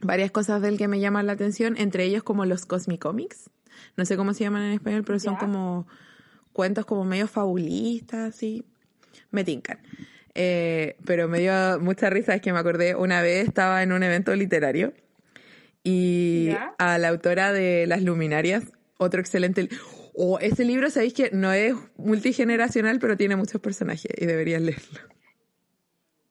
varias 0.00 0.30
cosas 0.30 0.62
de 0.62 0.68
él 0.68 0.78
que 0.78 0.88
me 0.88 1.00
llaman 1.00 1.26
la 1.26 1.32
atención, 1.32 1.76
entre 1.76 2.04
ellos 2.04 2.22
como 2.22 2.44
los 2.44 2.66
Cosmicomics. 2.66 3.50
No 3.96 4.04
sé 4.04 4.16
cómo 4.16 4.34
se 4.34 4.44
llaman 4.44 4.62
en 4.62 4.72
español, 4.72 5.04
pero 5.04 5.18
son 5.18 5.36
como 5.36 5.86
cuentos 6.52 6.86
como 6.86 7.04
medio 7.04 7.26
fabulistas, 7.26 8.34
así. 8.34 8.64
Me 9.30 9.44
tincan. 9.44 9.78
Eh, 10.34 10.96
pero 11.04 11.28
me 11.28 11.40
dio 11.40 11.80
mucha 11.80 12.10
risa, 12.10 12.34
es 12.34 12.42
que 12.42 12.52
me 12.52 12.58
acordé, 12.58 12.94
una 12.94 13.22
vez 13.22 13.48
estaba 13.48 13.82
en 13.82 13.92
un 13.92 14.02
evento 14.02 14.34
literario 14.34 14.92
y 15.82 16.50
a 16.78 16.98
la 16.98 17.08
autora 17.08 17.52
de 17.52 17.86
Las 17.86 18.02
Luminarias, 18.02 18.64
otro 18.98 19.20
excelente... 19.20 19.68
O 20.18 20.38
ese 20.38 20.64
libro, 20.64 20.88
sabéis 20.88 21.12
que 21.12 21.30
no 21.30 21.52
es 21.52 21.74
multigeneracional, 21.98 22.98
pero 22.98 23.18
tiene 23.18 23.36
muchos 23.36 23.60
personajes 23.60 24.10
y 24.16 24.24
deberías 24.24 24.62
leerlo. 24.62 25.00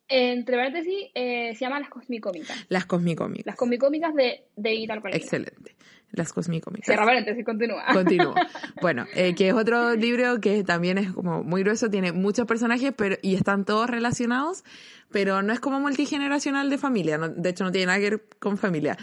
Entre 0.08 0.56
paréntesis, 0.56 1.10
eh, 1.16 1.54
se 1.56 1.60
llama 1.66 1.80
Las 1.80 1.90
Cosmicómicas. 1.90 2.66
Las 2.70 2.86
Cosmicómicas. 2.86 3.46
Las 3.48 3.56
Cosmicómicas 3.56 4.14
de, 4.14 4.46
de 4.56 4.86
Calvino. 4.88 5.16
Excelente. 5.16 5.76
Las 6.12 6.32
Cosmicómicas. 6.32 6.86
Cierra 6.86 7.06
paréntesis, 7.06 7.44
continúa. 7.44 7.84
Continúo. 7.92 8.34
Bueno, 8.82 9.06
eh, 9.16 9.34
que 9.36 9.48
es 9.50 9.54
otro 9.54 9.96
libro 9.96 10.40
que 10.40 10.64
también 10.64 10.98
es 11.00 11.12
como 11.12 11.44
muy 11.44 11.64
grueso, 11.64 11.90
tiene 11.90 12.12
muchos 12.12 12.46
personajes 12.46 12.94
pero 12.96 13.16
y 13.22 13.36
están 13.36 13.66
todos 13.66 13.90
relacionados, 13.90 14.64
pero 15.12 15.42
no 15.42 15.52
es 15.54 15.60
como 15.60 15.80
multigeneracional 15.80 16.70
de 16.70 16.78
familia, 16.78 17.18
no- 17.18 17.30
de 17.30 17.50
hecho 17.50 17.64
no 17.64 17.72
tiene 17.72 17.88
nada 17.88 18.00
que 18.00 18.10
ver 18.12 18.24
con 18.40 18.58
familia. 18.58 18.98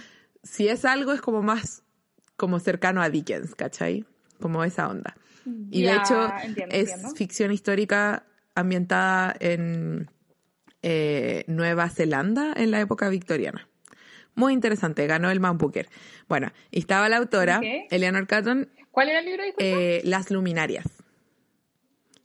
Si 0.45 0.69
es 0.69 0.85
algo, 0.85 1.13
es 1.13 1.21
como 1.21 1.43
más 1.43 1.83
como 2.37 2.61
cercano 2.61 3.03
a 3.03 3.11
Dickens, 3.11 3.55
¿cachai? 3.55 4.05
Como 4.41 4.63
esa 4.65 4.89
onda. 4.89 5.17
Y 5.71 5.83
de 5.83 5.93
hecho 5.97 6.33
entiendo, 6.45 6.75
es 6.75 6.91
entiendo. 6.91 7.15
ficción 7.17 7.53
histórica 7.53 8.25
ambientada 8.55 9.35
en 9.41 10.09
eh, 10.83 11.45
Nueva 11.47 11.89
Zelanda 11.89 12.53
en 12.57 12.71
la 12.71 12.81
época 12.81 13.09
victoriana. 13.09 13.69
Muy 14.35 14.53
interesante, 14.53 15.07
ganó 15.07 15.31
el 15.31 15.41
Man 15.41 15.59
Booker. 15.59 15.89
Bueno, 16.29 16.53
y 16.71 16.79
estaba 16.81 17.09
la 17.09 17.19
autora, 17.19 17.59
Ok. 17.59 17.65
Eleanor 17.91 18.27
Catton, 18.27 18.69
¿Cuál 18.93 19.09
era 19.09 19.21
el 19.21 19.25
libro? 19.25 19.43
Eh, 19.59 20.03
Las 20.05 20.31
Luminarias. 20.31 20.85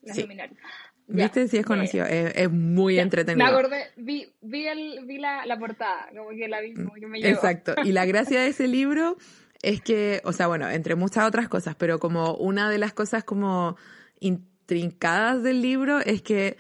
Las 0.02 0.16
sí. 0.16 0.22
Luminarias. 0.24 0.60
¿Viste? 1.08 1.48
Sí 1.48 1.58
es 1.58 1.66
conocido. 1.66 2.06
Es, 2.06 2.34
es 2.36 2.52
muy 2.52 3.00
entretenido. 3.00 3.46
Me 3.46 3.52
acordé, 3.52 3.86
vi, 3.96 4.34
vi, 4.42 4.68
el, 4.68 5.06
vi 5.06 5.18
la, 5.18 5.46
la 5.46 5.58
portada, 5.58 6.10
como 6.10 6.32
que 6.32 6.50
la 6.50 6.60
vi, 6.60 6.74
como 6.74 6.94
que 6.96 7.08
me 7.08 7.20
llegó. 7.20 7.34
Exacto. 7.34 7.76
Y 7.86 7.94
la 7.94 8.06
gracia 8.06 8.42
de 8.42 8.48
ese 8.48 8.68
libro 8.68 9.16
es 9.62 9.82
que, 9.82 10.22
o 10.26 10.34
sea, 10.34 10.48
bueno, 10.48 10.70
entre 10.70 10.96
muchas 10.96 11.26
otras 11.26 11.48
cosas, 11.48 11.76
pero 11.76 12.00
como 12.00 12.36
una 12.36 12.70
de 12.70 12.78
las 12.78 12.92
cosas 12.92 13.24
como 13.24 13.78
intrincadas 14.20 15.44
del 15.44 15.62
libro 15.62 16.00
es 16.00 16.22
que 16.22 16.58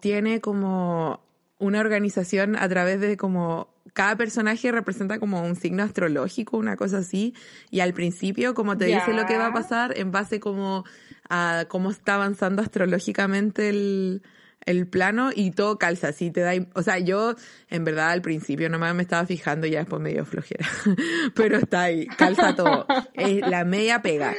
tiene 0.00 0.40
como 0.40 1.20
una 1.58 1.80
organización 1.80 2.56
a 2.56 2.68
través 2.68 3.00
de 3.00 3.16
como 3.16 3.74
cada 3.92 4.16
personaje 4.16 4.70
representa 4.72 5.18
como 5.18 5.42
un 5.42 5.56
signo 5.56 5.82
astrológico, 5.82 6.58
una 6.58 6.76
cosa 6.76 6.98
así, 6.98 7.34
y 7.70 7.80
al 7.80 7.94
principio 7.94 8.54
como 8.54 8.76
te 8.76 8.86
dice 8.86 9.14
lo 9.14 9.24
que 9.26 9.38
va 9.38 9.46
a 9.46 9.52
pasar 9.52 9.96
en 9.96 10.12
base 10.12 10.38
como 10.38 10.84
a 11.30 11.64
cómo 11.68 11.90
está 11.90 12.16
avanzando 12.16 12.60
astrológicamente 12.60 13.70
el, 13.70 14.22
el 14.66 14.86
plano 14.86 15.30
y 15.34 15.52
todo 15.52 15.78
calza, 15.78 16.08
así 16.08 16.30
te 16.30 16.40
da, 16.40 16.52
o 16.74 16.82
sea, 16.82 16.98
yo 16.98 17.36
en 17.70 17.84
verdad 17.84 18.10
al 18.10 18.20
principio 18.20 18.68
nomás 18.68 18.94
me 18.94 19.02
estaba 19.02 19.24
fijando 19.24 19.66
y 19.66 19.70
ya 19.70 19.78
después 19.78 20.02
me 20.02 20.10
dio 20.12 20.26
flojera, 20.26 20.66
pero 21.34 21.56
está 21.56 21.82
ahí, 21.82 22.06
calza 22.06 22.54
todo, 22.54 22.86
es 23.14 23.40
la 23.48 23.64
media 23.64 24.02
pega. 24.02 24.34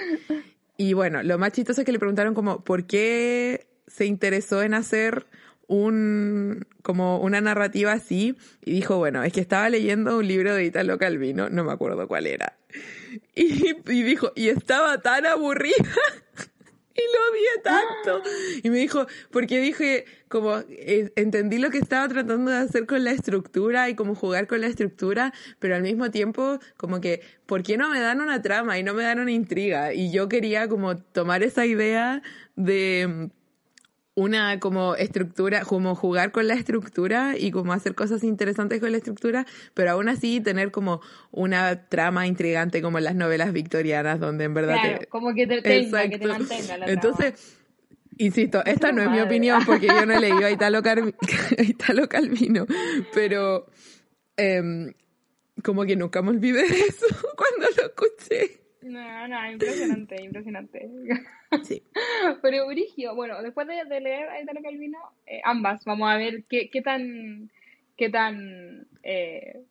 Y 0.79 0.93
bueno, 0.93 1.23
lo 1.23 1.39
más 1.39 1.53
chistoso 1.53 1.81
es 1.81 1.85
que 1.85 1.91
le 1.91 1.97
preguntaron 1.97 2.35
como, 2.35 2.63
¿por 2.63 2.85
qué 2.85 3.67
se 3.97 4.05
interesó 4.05 4.61
en 4.61 4.75
hacer 4.75 5.25
un, 5.65 6.67
como 6.83 7.19
una 7.19 7.41
narrativa 7.41 7.93
así? 7.93 8.35
Y 8.63 8.73
dijo, 8.73 8.97
bueno, 8.97 9.23
es 9.23 9.33
que 9.33 9.41
estaba 9.41 9.69
leyendo 9.69 10.19
un 10.19 10.27
libro 10.27 10.53
de 10.53 10.65
Italo 10.65 10.99
Calvino, 10.99 11.49
no 11.49 11.63
me 11.63 11.71
acuerdo 11.71 12.07
cuál 12.07 12.27
era. 12.27 12.57
Y, 13.33 14.03
dijo, 14.03 14.31
y 14.35 14.49
estaba 14.49 15.01
tan 15.01 15.25
aburrida. 15.25 15.75
Y 16.99 17.01
lo 17.13 17.31
odié 17.31 17.61
tanto. 17.63 18.29
Y 18.63 18.71
me 18.71 18.77
dijo, 18.77 19.05
porque 19.29 19.59
dije, 19.59 20.05
como, 20.29 20.57
eh, 20.67 21.11
entendí 21.15 21.59
lo 21.59 21.69
que 21.69 21.77
estaba 21.77 22.07
tratando 22.07 22.49
de 22.49 22.57
hacer 22.57 22.87
con 22.87 23.03
la 23.03 23.11
estructura 23.11 23.87
y 23.87 23.93
como 23.93 24.15
jugar 24.15 24.47
con 24.47 24.61
la 24.61 24.67
estructura, 24.67 25.31
pero 25.59 25.75
al 25.75 25.83
mismo 25.83 26.09
tiempo, 26.09 26.57
como 26.75 26.99
que, 26.99 27.21
¿por 27.45 27.61
qué 27.61 27.77
no 27.77 27.91
me 27.91 27.99
dan 27.99 28.19
una 28.19 28.41
trama 28.41 28.79
y 28.79 28.83
no 28.83 28.95
me 28.95 29.03
dan 29.03 29.19
una 29.19 29.31
intriga? 29.31 29.93
Y 29.93 30.11
yo 30.11 30.27
quería 30.27 30.67
como 30.67 30.97
tomar 30.97 31.43
esa 31.43 31.67
idea 31.67 32.23
de 32.55 33.29
una 34.17 34.59
como 34.59 34.95
estructura, 34.95 35.61
como 35.63 35.93
jugar 35.93 36.31
con 36.31 36.47
la 36.47 36.55
estructura 36.55 37.37
y 37.37 37.51
como 37.51 37.71
hacer 37.71 37.93
cosas 37.93 38.23
interesantes 38.23 38.79
con 38.79 38.91
la 38.91 38.97
estructura, 38.97 39.45
pero 39.75 39.91
aún 39.91 40.09
así 40.09 40.41
tener 40.41 40.71
como 40.71 41.01
una 41.29 41.87
trama 41.87 42.25
intrigante 42.25 42.81
como 42.81 42.97
en 42.97 43.03
las 43.03 43.13
novelas 43.13 43.53
victorianas, 43.53 44.19
donde 44.19 44.45
en 44.45 44.55
verdad 44.55 44.81
Claro, 44.81 44.99
te- 45.01 45.05
como 45.05 45.35
que 45.35 45.45
te 45.45 45.61
tenga, 45.61 46.09
que 46.09 46.17
te 46.17 46.27
mantenga 46.27 46.77
la 46.79 46.87
Entonces, 46.87 47.57
insisto, 48.17 48.65
esta 48.65 48.91
no 48.91 49.03
es 49.03 49.09
mi 49.11 49.19
opinión 49.21 49.63
porque 49.63 49.93
yo 49.93 50.03
no 50.07 50.13
he 50.13 50.19
leído 50.19 50.47
a 50.47 50.51
Italo, 50.57 50.81
Car- 50.81 51.13
a 51.57 51.61
Italo 51.61 52.09
Calvino, 52.09 52.65
pero 53.13 53.67
em, 54.35 54.93
como 55.63 55.85
que 55.85 55.95
nunca 55.95 56.23
me 56.23 56.29
olvidé 56.31 56.67
de 56.67 56.79
eso 56.87 57.05
cuando 57.37 57.67
lo 57.77 57.85
escuché. 57.85 58.61
No, 58.87 59.27
no, 59.27 59.51
impresionante, 59.51 60.15
impresionante. 60.23 60.89
Sí. 61.63 61.83
Pero 62.41 62.67
Brigio, 62.67 63.15
bueno, 63.15 63.41
después 63.41 63.67
de, 63.67 63.83
de 63.85 63.99
leer 64.01 64.29
a 64.29 64.41
Italo 64.41 64.61
Calvino, 64.63 64.97
eh, 65.25 65.41
ambas, 65.43 65.83
vamos 65.85 66.09
a 66.09 66.17
ver 66.17 66.43
qué, 66.49 66.69
qué 66.69 66.81
tan, 66.81 67.49
qué 67.97 68.09
tan 68.09 68.87
eh, 69.03 69.63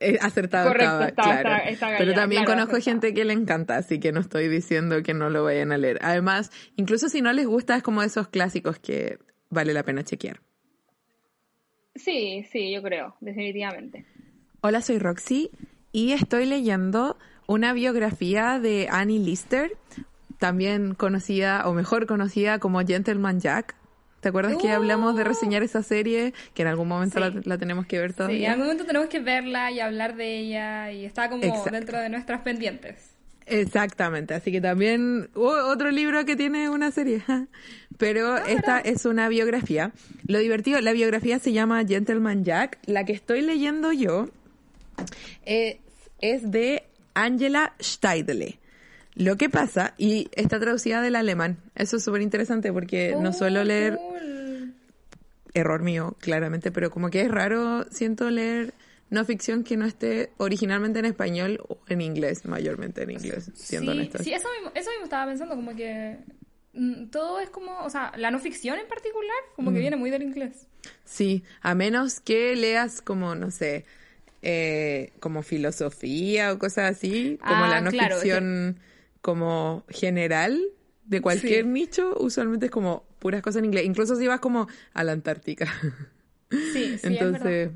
Eh, 0.00 0.18
acertado 0.20 0.68
Correcto, 0.68 0.84
estaba, 0.84 1.08
está- 1.08 1.22
claro. 1.22 1.48
está- 1.70 1.70
está 1.70 1.98
Pero 1.98 2.14
también 2.14 2.44
claro, 2.44 2.60
conozco 2.60 2.76
acertado. 2.76 3.00
gente 3.00 3.14
que 3.14 3.24
le 3.24 3.32
encanta, 3.32 3.76
así 3.76 4.00
que 4.00 4.12
no 4.12 4.20
estoy 4.20 4.48
diciendo 4.48 5.02
que 5.02 5.14
no 5.14 5.30
lo 5.30 5.44
vayan 5.44 5.70
a 5.72 5.78
leer. 5.78 5.98
Además, 6.02 6.50
incluso 6.76 7.08
si 7.08 7.22
no 7.22 7.32
les 7.32 7.46
gusta, 7.46 7.76
es 7.76 7.82
como 7.82 8.02
esos 8.02 8.28
clásicos 8.28 8.78
que 8.78 9.18
vale 9.50 9.72
la 9.72 9.84
pena 9.84 10.02
chequear. 10.02 10.40
Sí, 11.94 12.44
sí, 12.50 12.72
yo 12.72 12.82
creo, 12.82 13.16
definitivamente. 13.20 14.04
Hola, 14.62 14.80
soy 14.80 14.98
Roxy 14.98 15.50
y 15.92 16.12
estoy 16.12 16.46
leyendo 16.46 17.16
una 17.46 17.72
biografía 17.72 18.58
de 18.60 18.88
Annie 18.90 19.18
Lister, 19.18 19.72
también 20.38 20.94
conocida 20.94 21.68
o 21.68 21.72
mejor 21.74 22.06
conocida 22.06 22.58
como 22.58 22.80
Gentleman 22.84 23.40
Jack. 23.40 23.74
¿Te 24.20 24.30
acuerdas 24.30 24.56
que 24.56 24.70
hablamos 24.70 25.16
de 25.16 25.24
reseñar 25.24 25.62
esa 25.62 25.82
serie? 25.82 26.32
Que 26.54 26.62
en 26.62 26.68
algún 26.68 26.88
momento 26.88 27.18
Sí. 27.18 27.34
la, 27.34 27.42
la 27.44 27.58
tenemos 27.58 27.86
que 27.86 27.98
ver 27.98 28.10
Sí, 28.10 28.14
en 28.14 28.16
todavía. 28.16 28.50
algún 28.52 28.64
momento 28.66 28.86
tenemos 28.86 29.08
que 29.08 29.20
verla 29.20 29.70
y 29.70 29.80
hablar 29.80 30.16
de 30.16 30.38
ella 30.38 30.90
y 30.92 31.04
está 31.04 31.28
como 31.28 31.42
Exacto. 31.44 31.70
dentro 31.70 31.98
de 32.00 32.08
nuestras 32.08 32.40
pendientes. 32.40 33.10
Exactamente, 33.46 34.32
así 34.32 34.50
que 34.50 34.62
también 34.62 35.28
oh, 35.34 35.50
otro 35.70 35.90
libro 35.90 36.24
que 36.24 36.34
tiene 36.36 36.70
una 36.70 36.90
serie, 36.90 37.22
pero 37.98 38.38
esta 38.38 38.78
es 38.80 39.04
una 39.04 39.28
biografía. 39.28 39.92
Lo 40.26 40.38
divertido, 40.38 40.80
la 40.80 40.92
biografía 40.92 41.38
se 41.38 41.52
llama 41.52 41.84
Gentleman 41.84 42.44
Jack. 42.44 42.78
La 42.86 43.04
que 43.04 43.12
estoy 43.12 43.42
leyendo 43.42 43.92
yo 43.92 44.28
es, 45.44 45.76
es 46.22 46.50
de 46.50 46.84
Angela 47.14 47.74
Steidle. 47.80 48.58
Lo 49.14 49.36
que 49.36 49.48
pasa, 49.48 49.94
y 49.96 50.28
está 50.32 50.58
traducida 50.58 51.00
del 51.00 51.14
alemán, 51.16 51.58
eso 51.76 51.96
es 51.98 52.04
súper 52.04 52.20
interesante 52.22 52.72
porque 52.72 53.14
no 53.20 53.30
Oh, 53.30 53.32
suelo 53.32 53.62
leer, 53.62 53.96
cool. 53.98 54.74
error 55.54 55.82
mío, 55.82 56.16
claramente, 56.20 56.72
pero 56.72 56.90
como 56.90 57.10
que 57.10 57.20
es 57.20 57.30
raro, 57.30 57.86
siento 57.90 58.28
leer 58.30 58.74
no 59.10 59.24
ficción 59.24 59.62
que 59.62 59.76
no 59.76 59.84
esté 59.86 60.32
originalmente 60.38 60.98
en 60.98 61.04
español 61.04 61.60
o 61.68 61.78
en 61.88 62.00
inglés, 62.00 62.44
mayormente 62.46 63.02
en 63.02 63.12
inglés, 63.12 63.50
siendo 63.54 63.92
sí, 63.92 63.98
honestas. 63.98 64.22
sí, 64.24 64.32
eso 64.32 64.48
mismo, 64.56 64.72
eso 64.74 64.90
mismo 64.90 65.04
estaba 65.04 65.26
pensando, 65.26 65.54
como 65.54 65.76
que 65.76 66.16
mm, 66.72 67.06
todo 67.10 67.38
es 67.38 67.50
como, 67.50 67.78
o 67.84 67.90
sea, 67.90 68.12
la 68.16 68.32
no 68.32 68.40
ficción 68.40 68.78
en 68.80 68.88
particular, 68.88 69.36
como 69.54 69.70
Mm. 69.70 69.74
que 69.74 69.80
viene 69.80 69.96
muy 69.96 70.10
del 70.10 70.22
inglés. 70.24 70.66
Sí, 71.04 71.44
a 71.60 71.76
menos 71.76 72.18
que 72.18 72.56
leas 72.56 73.00
como, 73.00 73.36
no 73.36 73.52
sé, 73.52 73.84
eh, 74.46 75.12
como 75.20 75.42
filosofía 75.42 76.52
o 76.52 76.58
cosas 76.58 76.90
así, 76.96 77.38
como 77.40 77.64
Ah, 77.64 77.68
la 77.68 77.80
no 77.80 77.90
claro, 77.90 78.16
ficción 78.16 78.78
como 79.22 79.84
general 79.88 80.60
de 81.06 81.20
cualquier 81.22 81.64
Sí. 81.64 81.70
nicho, 81.70 82.14
usualmente 82.20 82.66
es 82.66 82.72
como 82.72 83.04
puras 83.18 83.40
cosas 83.42 83.60
en 83.60 83.64
inglés. 83.66 83.84
Incluso 83.86 84.16
si 84.16 84.26
vas 84.26 84.40
como 84.40 84.68
a 84.92 85.02
la 85.02 85.12
Antártica. 85.12 85.72
Sí, 86.50 86.58
sí, 86.72 86.86
es 86.90 87.04
Entonces, 87.04 87.70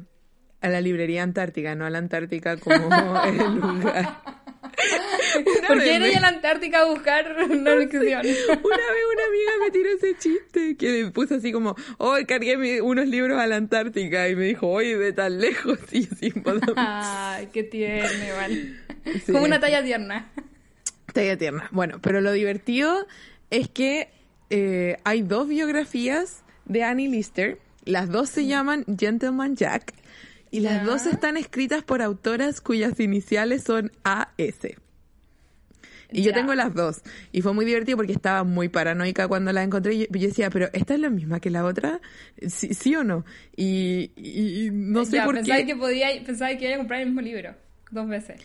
a 0.61 0.69
la 0.69 0.81
librería 0.81 1.23
Antártica, 1.23 1.75
no 1.75 1.87
a 1.87 1.91
la 1.91 1.99
Antártica 1.99 2.59
como 2.59 3.17
el 3.25 3.55
lugar. 3.55 4.28
¿Por 5.67 5.83
qué 5.83 5.97
ir 5.97 6.17
a 6.17 6.21
la 6.21 6.29
Antártica 6.29 6.81
a 6.81 6.85
buscar 6.85 7.37
una 7.51 7.77
ficción? 7.77 8.03
Una 8.03 8.27
vez 8.27 9.05
una 9.13 9.25
amiga 9.27 9.53
me 9.61 9.71
tiró 9.71 9.91
ese 9.91 10.17
chiste 10.19 10.77
que 10.77 11.05
me 11.05 11.11
puso 11.11 11.37
así 11.37 11.53
como, 11.53 11.77
oh, 11.99 12.17
cargué 12.27 12.81
unos 12.83 13.07
libros 13.09 13.39
a 13.39 13.47
la 13.47 13.57
Antártica 13.57 14.29
y 14.29 14.37
me 14.37 14.45
dijo, 14.45 14.69
oye, 14.69 14.97
de 14.97 15.13
tan 15.13 15.41
lejos 15.41 15.79
y 15.93 16.09
así, 16.11 16.33
Ay, 16.77 17.49
qué 17.53 17.63
tierno, 17.63 18.25
igual. 18.27 18.81
Sí. 19.25 19.33
Como 19.33 19.45
una 19.45 19.61
talla 19.61 19.83
tierna. 19.83 20.31
talla 21.13 21.37
tierna. 21.37 21.69
Bueno, 21.71 21.99
pero 22.01 22.21
lo 22.21 22.33
divertido 22.33 23.07
es 23.51 23.69
que 23.69 24.09
eh, 24.51 24.97
hay 25.05 25.23
dos 25.23 25.49
biografías 25.49 26.43
de 26.65 26.85
Annie 26.85 27.09
Lister, 27.09 27.59
las 27.85 28.11
dos 28.11 28.29
se 28.29 28.47
llaman 28.47 28.85
Gentleman 28.99 29.57
Jack 29.57 29.95
y 30.51 30.61
las 30.61 30.85
dos 30.85 31.07
están 31.07 31.37
escritas 31.37 31.83
por 31.83 32.03
autoras 32.03 32.61
cuyas 32.61 32.99
iniciales 33.01 33.65
son 33.65 33.93
AS. 34.05 34.67
Y 36.11 36.23
yo 36.23 36.33
tengo 36.33 36.55
las 36.55 36.75
dos. 36.75 37.03
Y 37.33 37.43
fue 37.43 37.53
muy 37.53 37.65
divertido 37.67 37.97
porque 37.97 38.13
estaba 38.13 38.43
muy 38.45 38.69
paranoica 38.69 39.29
cuando 39.29 39.53
las 39.53 39.65
encontré. 39.65 39.95
Y 39.95 39.99
yo, 40.01 40.07
yo 40.11 40.29
decía, 40.29 40.49
pero 40.51 40.69
¿esta 40.73 40.95
es 40.95 41.01
la 41.01 41.11
misma 41.11 41.39
que 41.41 41.51
la 41.51 41.65
otra? 41.65 42.01
¿Sí, 42.47 42.73
sí 42.75 42.97
o 42.97 43.05
no? 43.05 43.25
Y, 43.57 44.11
no 44.73 45.05
sé 45.05 45.17
Ya, 45.17 45.25
por 45.25 45.35
pensaba 45.35 45.59
qué. 45.59 45.67
que 45.67 45.77
podía, 45.77 46.09
pensaba 46.25 46.57
que 46.57 46.65
iba 46.67 46.75
a 46.75 46.79
comprar 46.79 47.01
el 47.01 47.07
mismo 47.07 47.21
libro 47.21 47.55
dos 47.91 48.09
veces. 48.09 48.41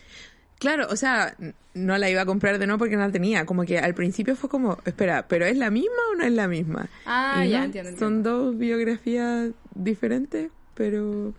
Claro, 0.58 0.86
o 0.90 0.96
sea, 0.96 1.36
no 1.74 1.98
la 1.98 2.08
iba 2.08 2.22
a 2.22 2.26
comprar 2.26 2.58
de 2.58 2.66
nuevo 2.66 2.78
porque 2.78 2.96
no 2.96 3.02
la 3.06 3.12
tenía. 3.12 3.44
Como 3.44 3.64
que 3.64 3.78
al 3.78 3.94
principio 3.94 4.36
fue 4.36 4.48
como, 4.48 4.78
espera, 4.84 5.26
¿pero 5.28 5.44
es 5.46 5.56
la 5.56 5.70
misma 5.70 5.96
o 6.12 6.16
no 6.16 6.24
es 6.24 6.32
la 6.32 6.48
misma? 6.48 6.88
Ah, 7.06 7.44
Y 7.44 7.50
ya, 7.50 7.58
no, 7.60 7.64
entiendo, 7.64 7.98
Son 7.98 8.22
dos 8.22 8.56
biografías 8.56 9.50
diferente, 9.74 10.50
pero 10.74 11.34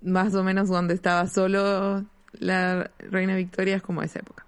más 0.01 0.35
o 0.35 0.43
menos 0.43 0.67
donde 0.69 0.93
estaba 0.93 1.27
solo 1.27 2.05
la 2.33 2.91
reina 2.99 3.35
Victoria, 3.35 3.77
es 3.77 3.81
como 3.81 4.01
esa 4.03 4.19
época. 4.19 4.45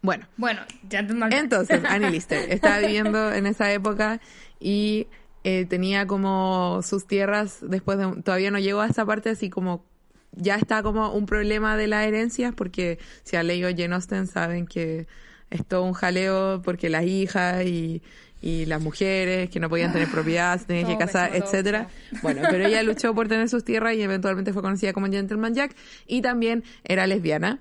Bueno, 0.00 0.26
Bueno, 0.36 0.60
Gentleman 0.88 1.30
Jack. 1.30 1.40
entonces, 1.42 1.82
Annie 1.88 2.10
Lister 2.10 2.50
estaba 2.52 2.78
viviendo 2.78 3.32
en 3.32 3.46
esa 3.46 3.72
época 3.72 4.20
y 4.60 5.08
eh, 5.42 5.66
tenía 5.66 6.06
como 6.06 6.80
sus 6.82 7.06
tierras 7.08 7.58
después 7.60 7.98
de... 7.98 8.22
Todavía 8.22 8.52
no 8.52 8.60
llegó 8.60 8.80
a 8.80 8.86
esa 8.86 9.04
parte 9.04 9.30
así 9.30 9.50
como... 9.50 9.84
Ya 10.32 10.56
está 10.56 10.82
como 10.82 11.12
un 11.12 11.26
problema 11.26 11.76
de 11.76 11.86
las 11.86 12.06
herencias 12.06 12.54
porque 12.54 12.98
si 13.24 13.36
han 13.36 13.46
leído 13.46 13.68
Jane 13.70 13.94
Austen 13.94 14.26
saben 14.26 14.66
que 14.66 15.06
es 15.50 15.64
todo 15.66 15.82
un 15.82 15.94
jaleo 15.94 16.60
porque 16.62 16.90
las 16.90 17.04
hijas 17.04 17.64
y, 17.64 18.02
y 18.40 18.66
las 18.66 18.80
mujeres 18.80 19.50
que 19.50 19.60
no 19.60 19.68
podían 19.68 19.92
tener 19.92 20.08
propiedad, 20.08 20.60
tenían 20.64 20.86
que 20.86 20.96
casar, 20.96 21.34
etcétera. 21.34 21.88
Bueno, 22.22 22.42
pero 22.50 22.66
ella 22.66 22.82
luchó 22.82 23.14
por 23.14 23.28
tener 23.28 23.48
sus 23.48 23.64
tierras 23.64 23.94
y 23.94 24.02
eventualmente 24.02 24.52
fue 24.52 24.62
conocida 24.62 24.92
como 24.92 25.06
Gentleman 25.08 25.54
Jack 25.54 25.74
y 26.06 26.22
también 26.22 26.64
era 26.84 27.06
lesbiana 27.06 27.58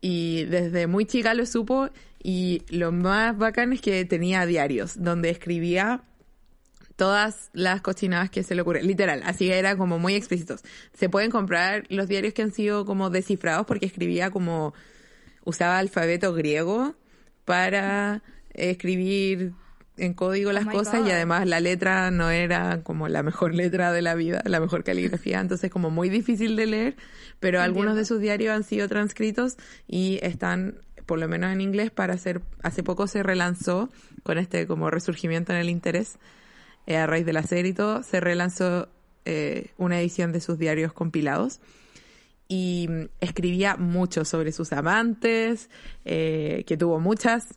y 0.00 0.44
desde 0.44 0.86
muy 0.86 1.06
chica 1.06 1.34
lo 1.34 1.46
supo 1.46 1.88
y 2.22 2.62
lo 2.68 2.92
más 2.92 3.36
bacán 3.36 3.72
es 3.72 3.80
que 3.80 4.04
tenía 4.04 4.46
diarios 4.46 5.02
donde 5.02 5.30
escribía 5.30 6.02
todas 6.96 7.50
las 7.52 7.80
cochinadas 7.80 8.30
que 8.30 8.42
se 8.42 8.54
le 8.54 8.62
ocurren, 8.62 8.86
literal, 8.86 9.22
así 9.24 9.50
era 9.50 9.76
como 9.76 9.98
muy 9.98 10.14
explícitos. 10.14 10.62
Se 10.92 11.08
pueden 11.08 11.30
comprar 11.30 11.84
los 11.88 12.08
diarios 12.08 12.34
que 12.34 12.42
han 12.42 12.52
sido 12.52 12.84
como 12.84 13.10
descifrados 13.10 13.66
porque 13.66 13.86
escribía 13.86 14.30
como 14.30 14.74
usaba 15.44 15.78
alfabeto 15.78 16.32
griego 16.34 16.94
para 17.44 18.22
escribir 18.54 19.52
en 19.96 20.14
código 20.14 20.50
las 20.52 20.66
my 20.66 20.72
cosas 20.72 21.06
y 21.06 21.10
además 21.10 21.46
la 21.46 21.60
letra 21.60 22.10
no 22.10 22.30
era 22.30 22.82
como 22.82 23.08
la 23.08 23.22
mejor 23.22 23.54
letra 23.54 23.92
de 23.92 24.02
la 24.02 24.14
vida, 24.14 24.42
la 24.44 24.60
mejor 24.60 24.84
caligrafía, 24.84 25.40
entonces 25.40 25.70
como 25.70 25.90
muy 25.90 26.08
difícil 26.08 26.56
de 26.56 26.66
leer, 26.66 26.96
pero 27.40 27.60
algunos 27.60 27.96
de 27.96 28.04
sus 28.04 28.20
diarios 28.20 28.54
han 28.54 28.64
sido 28.64 28.88
transcritos 28.88 29.56
y 29.86 30.18
están 30.22 30.76
por 31.06 31.18
lo 31.18 31.28
menos 31.28 31.52
en 31.52 31.60
inglés 31.60 31.90
para 31.90 32.14
hacer 32.14 32.40
hace 32.62 32.82
poco 32.82 33.06
se 33.06 33.22
relanzó 33.22 33.90
con 34.22 34.38
este 34.38 34.66
como 34.66 34.90
resurgimiento 34.90 35.52
en 35.52 35.58
el 35.58 35.68
interés 35.68 36.18
eh, 36.86 36.96
a 36.96 37.06
raíz 37.06 37.26
de 37.26 37.32
la 37.32 37.42
serie 37.42 37.74
se 38.02 38.20
relanzó 38.20 38.88
eh, 39.24 39.70
una 39.78 40.00
edición 40.00 40.32
de 40.32 40.40
sus 40.40 40.58
diarios 40.58 40.92
compilados 40.92 41.60
y 42.48 42.86
mm, 42.88 43.04
escribía 43.20 43.76
mucho 43.76 44.24
sobre 44.24 44.52
sus 44.52 44.72
amantes, 44.72 45.70
eh, 46.04 46.64
que 46.66 46.76
tuvo 46.76 47.00
muchas, 47.00 47.54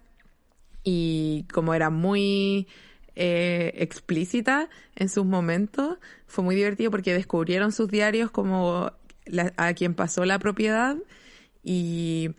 y 0.84 1.46
como 1.52 1.74
era 1.74 1.90
muy 1.90 2.68
eh, 3.16 3.74
explícita 3.76 4.70
en 4.96 5.10
sus 5.10 5.26
momentos, 5.26 5.98
fue 6.28 6.44
muy 6.44 6.56
divertido 6.56 6.92
porque 6.92 7.14
descubrieron 7.14 7.72
sus 7.72 7.90
diarios 7.90 8.32
como 8.32 8.92
a 9.58 9.74
quien 9.74 9.94
pasó 9.94 10.24
la 10.24 10.40
propiedad 10.40 10.96
y 11.64 12.32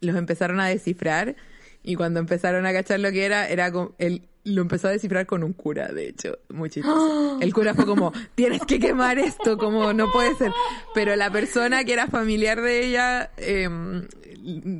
los 0.00 0.16
empezaron 0.16 0.58
a 0.58 0.66
descifrar 0.66 1.36
y 1.84 1.96
cuando 1.96 2.18
empezaron 2.18 2.64
a 2.64 2.72
cachar 2.72 2.98
lo 2.98 3.12
que 3.12 3.26
era, 3.26 3.46
era 3.46 3.70
como, 3.70 3.94
él 3.98 4.22
lo 4.44 4.62
empezó 4.62 4.88
a 4.88 4.90
descifrar 4.90 5.26
con 5.26 5.44
un 5.44 5.52
cura, 5.52 5.88
de 5.88 6.08
hecho, 6.08 6.38
muy 6.48 6.70
chistoso. 6.70 7.38
El 7.42 7.52
cura 7.52 7.74
fue 7.74 7.84
como, 7.86 8.12
tienes 8.34 8.62
que 8.62 8.78
quemar 8.78 9.18
esto, 9.18 9.58
como 9.58 9.92
no 9.92 10.10
puede 10.10 10.34
ser. 10.36 10.50
Pero 10.94 11.14
la 11.16 11.30
persona 11.30 11.84
que 11.84 11.92
era 11.92 12.06
familiar 12.06 12.60
de 12.60 12.86
ella, 12.86 13.30
em, 13.36 14.06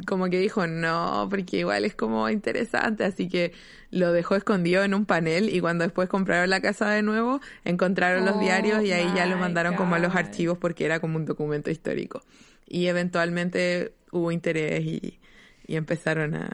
como 0.07 0.29
que 0.31 0.39
dijo, 0.39 0.67
no, 0.67 1.27
porque 1.31 1.59
igual 1.59 1.85
es 1.85 1.95
como 1.95 2.29
interesante, 2.29 3.05
así 3.05 3.29
que 3.29 3.53
lo 3.91 4.13
dejó 4.13 4.35
escondido 4.35 4.83
en 4.83 4.93
un 4.93 5.07
panel 5.07 5.55
y 5.55 5.61
cuando 5.61 5.85
después 5.85 6.09
compraron 6.09 6.51
la 6.51 6.61
casa 6.61 6.91
de 6.91 7.03
nuevo, 7.03 7.41
encontraron 7.65 8.25
los 8.25 8.37
Oh 8.37 8.41
diarios 8.41 8.83
y 8.83 8.93
ahí 8.93 9.07
ya 9.15 9.27
lo 9.27 9.37
mandaron 9.37 9.77
como 9.77 9.95
a 9.95 9.99
los 9.99 10.15
archivos 10.15 10.59
porque 10.59 10.85
era 10.85 11.01
como 11.01 11.17
un 11.17 11.27
documento 11.27 11.71
histórico. 11.71 12.23
Y 12.67 12.87
eventualmente 12.87 13.93
hubo 14.11 14.33
interés 14.33 14.85
y, 14.85 15.21
y 15.67 15.77
empezaron 15.77 16.35
a... 16.35 16.51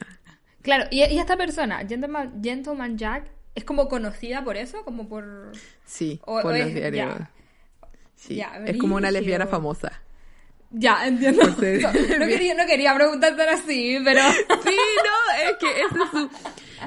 Claro, 0.63 0.85
y, 0.91 1.03
y 1.05 1.19
esta 1.19 1.37
persona, 1.37 1.79
Gentleman, 1.89 2.41
Gentleman 2.43 2.99
Jack, 2.99 3.25
¿es 3.55 3.65
como 3.65 3.89
conocida 3.89 4.45
por 4.45 4.57
eso? 4.57 4.85
Como 4.85 5.09
por... 5.09 5.53
Sí, 5.85 6.21
O- 6.25 6.41
por 6.43 6.53
o 6.55 6.59
los 6.59 6.67
es- 6.69 6.75
diarios. 6.75 7.19
ya. 7.19 7.31
Sí, 8.17 8.35
Ya, 8.37 8.53
es 8.67 8.77
como 8.77 8.97
una 8.97 9.11
lesbiana 9.11 9.47
famosa. 9.47 10.03
Ya, 10.71 11.07
entiendo. 11.07 11.43
No, 11.47 11.57
no 11.57 12.27
quería, 12.27 12.55
no 12.55 12.67
quería 12.67 12.95
preguntarte 12.95 13.43
así, 13.43 13.99
pero... 14.05 14.21
Sí, 14.65 14.77
no, 15.05 15.51
es 15.51 15.57
que 15.59 15.81
ese 15.81 16.03
es 16.05 16.11
su, 16.11 16.31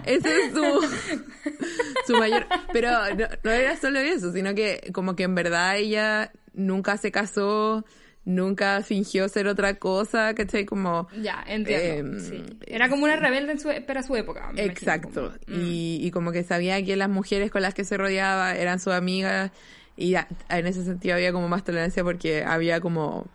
ese 0.05 0.45
es 0.45 0.53
su, 0.53 2.13
su 2.13 2.17
mayor, 2.17 2.45
pero 2.71 2.91
no, 3.15 3.25
no 3.43 3.51
era 3.51 3.75
solo 3.77 3.99
eso, 3.99 4.31
sino 4.31 4.53
que 4.55 4.89
como 4.93 5.15
que 5.15 5.23
en 5.23 5.33
verdad 5.35 5.77
ella 5.77 6.31
nunca 6.53 6.97
se 6.97 7.11
casó, 7.11 7.83
nunca 8.25 8.81
fingió 8.83 9.27
ser 9.29 9.47
otra 9.47 9.75
cosa, 9.75 10.33
¿cachai? 10.33 10.65
Como, 10.65 11.07
Ya, 11.21 11.43
entiendo. 11.47 12.19
Sí. 12.19 12.43
Era 12.67 12.89
como 12.89 13.03
una 13.03 13.15
rebelde 13.17 13.51
en 13.53 13.59
su, 13.59 13.69
para 13.85 14.01
su 14.03 14.15
época. 14.15 14.51
me 14.53 14.63
imagino, 14.63 14.71
Exacto. 14.71 15.33
como- 15.45 15.59
Y, 15.59 15.99
y 16.01 16.11
como 16.11 16.31
que 16.31 16.43
sabía 16.43 16.83
que 16.83 16.95
las 16.95 17.09
mujeres 17.09 17.51
con 17.51 17.61
las 17.61 17.73
que 17.73 17.83
se 17.83 17.97
rodeaba 17.97 18.55
eran 18.55 18.79
sus 18.79 18.93
amigas 18.93 19.51
y 19.97 20.15
en 20.15 20.67
ese 20.67 20.83
sentido 20.83 21.15
había 21.15 21.31
como 21.31 21.47
más 21.49 21.63
tolerancia 21.63 22.03
porque 22.03 22.43
había 22.43 22.79
como 22.81 23.27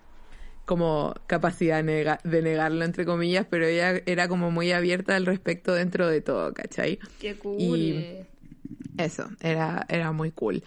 como 0.65 1.15
capacidad 1.27 1.83
nega- 1.83 2.21
de 2.25 2.43
negarlo 2.43 2.85
entre 2.85 3.07
comillas, 3.07 3.47
pero 3.49 3.65
ella 3.67 4.03
era 4.05 4.29
como 4.29 4.51
muy 4.51 4.71
abierta 4.73 5.17
al 5.17 5.25
respecto 5.25 5.73
dentro 5.73 6.07
de 6.09 6.21
todo, 6.21 6.53
¿cachai? 6.53 6.99
Qué 7.19 7.37
cool. 7.39 7.79
Y- 7.79 8.27
Eso, 8.99 9.31
era, 9.41 9.87
era 9.89 10.13
muy 10.13 10.31
cool. 10.33 10.63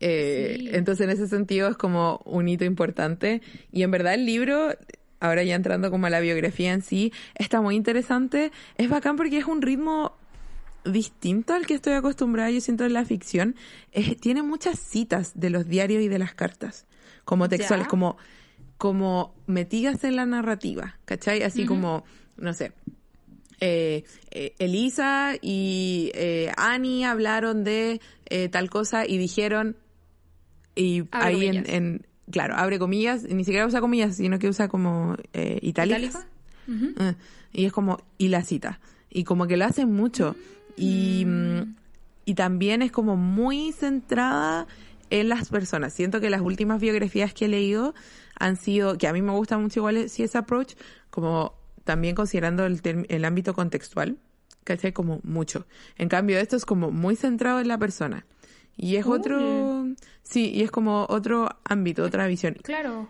Eh, 0.00 0.56
Sí. 0.58 0.68
Entonces, 0.72 1.04
en 1.04 1.10
ese 1.10 1.26
sentido, 1.28 1.68
es 1.68 1.76
como 1.76 2.20
un 2.24 2.48
hito 2.48 2.64
importante. 2.64 3.40
Y 3.72 3.82
en 3.82 3.90
verdad, 3.90 4.14
el 4.14 4.26
libro, 4.26 4.74
ahora 5.20 5.42
ya 5.42 5.54
entrando 5.54 5.90
como 5.90 6.06
a 6.06 6.10
la 6.10 6.20
biografía 6.20 6.72
en 6.72 6.82
sí, 6.82 7.12
está 7.34 7.60
muy 7.60 7.76
interesante. 7.76 8.52
Es 8.76 8.88
bacán 8.90 9.16
porque 9.16 9.38
es 9.38 9.46
un 9.46 9.62
ritmo 9.62 10.16
distinto 10.84 11.54
al 11.54 11.66
que 11.66 11.74
estoy 11.74 11.94
acostumbrada, 11.94 12.50
yo 12.50 12.60
siento, 12.60 12.84
en 12.84 12.92
la 12.92 13.04
ficción. 13.04 13.56
Es- 13.92 14.16
tiene 14.20 14.42
muchas 14.42 14.78
citas 14.78 15.32
de 15.34 15.50
los 15.50 15.66
diarios 15.66 16.02
y 16.02 16.08
de 16.08 16.18
las 16.18 16.34
cartas, 16.34 16.86
como 17.24 17.48
textuales, 17.48 17.86
Ya. 17.86 17.90
como 17.90 18.16
como 18.78 19.34
metidas 19.46 20.04
en 20.04 20.16
la 20.16 20.26
narrativa, 20.26 20.98
¿cachai? 21.06 21.42
Así 21.42 21.64
como, 21.64 22.04
no 22.36 22.52
sé, 22.52 22.72
eh, 23.58 24.04
eh, 24.30 24.52
Elisa 24.58 25.32
y 25.40 26.10
eh, 26.14 26.52
Annie 26.58 27.06
hablaron 27.06 27.64
de 27.64 28.02
tal 28.52 28.68
cosa 28.68 29.06
y 29.06 29.16
dijeron, 29.16 29.78
y 30.76 31.04
Abre 31.10 31.26
ahí 31.26 31.62
en, 31.66 32.06
claro, 32.30 32.54
abre 32.54 32.78
comillas, 32.78 33.24
ni 33.24 33.44
siquiera 33.44 33.66
usa 33.66 33.80
comillas, 33.80 34.16
sino 34.16 34.38
que 34.38 34.48
usa 34.48 34.68
como 34.68 35.16
eh, 35.32 35.58
itálicas. 35.62 36.26
Eh, 36.68 37.14
y 37.52 37.64
es 37.64 37.72
como, 37.72 37.98
y 38.18 38.28
la 38.28 38.44
cita. 38.44 38.78
Y 39.10 39.24
como 39.24 39.46
que 39.46 39.56
lo 39.56 39.64
hacen 39.64 39.92
mucho. 39.92 40.36
Y, 40.76 41.24
mm, 41.26 41.74
y 42.26 42.34
también 42.34 42.82
es 42.82 42.92
como 42.92 43.16
muy 43.16 43.72
centrada 43.72 44.66
en 45.10 45.28
las 45.28 45.48
personas. 45.48 45.94
Siento 45.94 46.20
que 46.20 46.28
las 46.28 46.42
últimas 46.42 46.80
biografías 46.80 47.32
que 47.32 47.46
he 47.46 47.48
leído 47.48 47.94
han 48.38 48.56
sido, 48.56 48.98
que 48.98 49.08
a 49.08 49.12
mí 49.12 49.22
me 49.22 49.32
gusta 49.32 49.56
mucho 49.56 49.80
igual 49.80 50.08
si 50.10 50.22
ese 50.22 50.36
approach, 50.38 50.74
como 51.10 51.54
también 51.84 52.14
considerando 52.14 52.66
el, 52.66 52.80
el 53.08 53.24
ámbito 53.24 53.54
contextual, 53.54 54.18
¿cachai? 54.64 54.92
Como 54.92 55.20
mucho. 55.22 55.66
En 55.96 56.08
cambio, 56.08 56.38
esto 56.38 56.56
es 56.56 56.66
como 56.66 56.90
muy 56.90 57.16
centrado 57.16 57.60
en 57.60 57.68
la 57.68 57.78
persona. 57.78 58.26
Y 58.76 58.96
es 58.96 59.06
otro, 59.06 59.86
sí, 60.22 60.50
y 60.50 60.62
es 60.62 60.70
como 60.70 61.06
otro 61.08 61.48
ámbito, 61.64 62.02
otra 62.02 62.26
visión 62.26 62.54
Claro. 62.62 63.08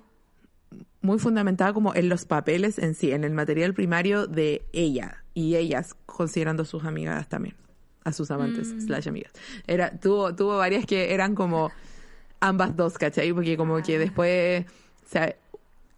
muy 1.00 1.18
fundamentada 1.18 1.72
como 1.72 1.94
en 1.94 2.08
los 2.08 2.24
papeles 2.24 2.78
en 2.78 2.94
sí, 2.94 3.10
en 3.12 3.24
el 3.24 3.32
material 3.32 3.74
primario 3.74 4.26
de 4.26 4.64
ella 4.72 5.24
y 5.34 5.56
ellas, 5.56 5.94
considerando 6.06 6.64
sus 6.64 6.84
amigas 6.84 7.28
también, 7.28 7.56
a 8.04 8.12
sus 8.12 8.30
amantes, 8.30 8.72
Mm. 8.74 8.80
slash 8.80 9.08
amigas. 9.08 9.32
Era, 9.66 9.90
tuvo, 9.98 10.34
tuvo 10.34 10.56
varias 10.58 10.86
que 10.86 11.12
eran 11.14 11.34
como 11.34 11.70
ambas 12.40 12.76
dos, 12.76 12.96
¿cachai? 12.98 13.32
Porque 13.32 13.56
como 13.56 13.82
que 13.82 13.98
después 13.98 14.64
se, 15.10 15.36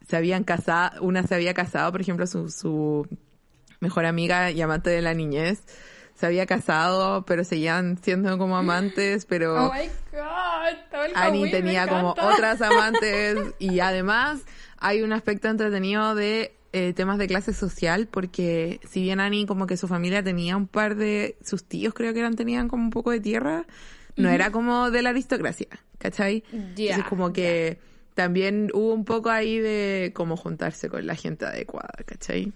se 0.08 0.16
habían 0.16 0.44
casado, 0.44 1.02
una 1.02 1.22
se 1.24 1.34
había 1.34 1.52
casado, 1.54 1.90
por 1.92 2.00
ejemplo, 2.00 2.26
su, 2.26 2.48
su 2.50 3.06
mejor 3.80 4.06
amiga 4.06 4.50
y 4.50 4.60
amante 4.62 4.90
de 4.90 5.02
la 5.02 5.14
niñez, 5.14 5.62
se 6.18 6.26
había 6.26 6.46
casado, 6.46 7.24
pero 7.26 7.44
seguían 7.44 7.96
siendo 8.02 8.36
como 8.38 8.56
amantes, 8.56 9.24
pero... 9.24 9.66
Oh 9.68 9.72
my 9.72 9.88
god. 10.10 11.14
Annie 11.14 11.48
tenía 11.50 11.86
como 11.86 12.10
otras 12.10 12.60
amantes 12.62 13.38
y 13.60 13.78
además 13.78 14.40
hay 14.78 15.02
un 15.02 15.12
aspecto 15.12 15.46
entretenido 15.46 16.16
de 16.16 16.56
eh, 16.72 16.92
temas 16.92 17.18
de 17.18 17.28
clase 17.28 17.52
social 17.52 18.08
porque 18.08 18.80
si 18.88 19.00
bien 19.02 19.20
Annie 19.20 19.46
como 19.46 19.68
que 19.68 19.76
su 19.76 19.86
familia 19.86 20.22
tenía 20.24 20.56
un 20.56 20.66
par 20.66 20.96
de 20.96 21.36
sus 21.40 21.62
tíos 21.62 21.94
creo 21.94 22.12
que 22.12 22.18
eran 22.18 22.34
tenían 22.34 22.66
como 22.68 22.82
un 22.82 22.90
poco 22.90 23.12
de 23.12 23.20
tierra 23.20 23.64
no 24.16 24.28
era 24.28 24.50
como 24.50 24.90
de 24.90 25.02
la 25.02 25.10
aristocracia 25.10 25.68
¿cachai? 25.98 26.42
Ya, 26.74 26.96
Entonces 26.96 27.04
como 27.08 27.32
que 27.32 27.78
también 28.14 28.70
hubo 28.74 28.92
un 28.92 29.04
poco 29.04 29.30
ahí 29.30 29.60
de 29.60 30.10
como 30.14 30.36
juntarse 30.36 30.88
con 30.88 31.06
la 31.06 31.14
gente 31.14 31.46
adecuada 31.46 31.94
¿cachai? 32.04 32.52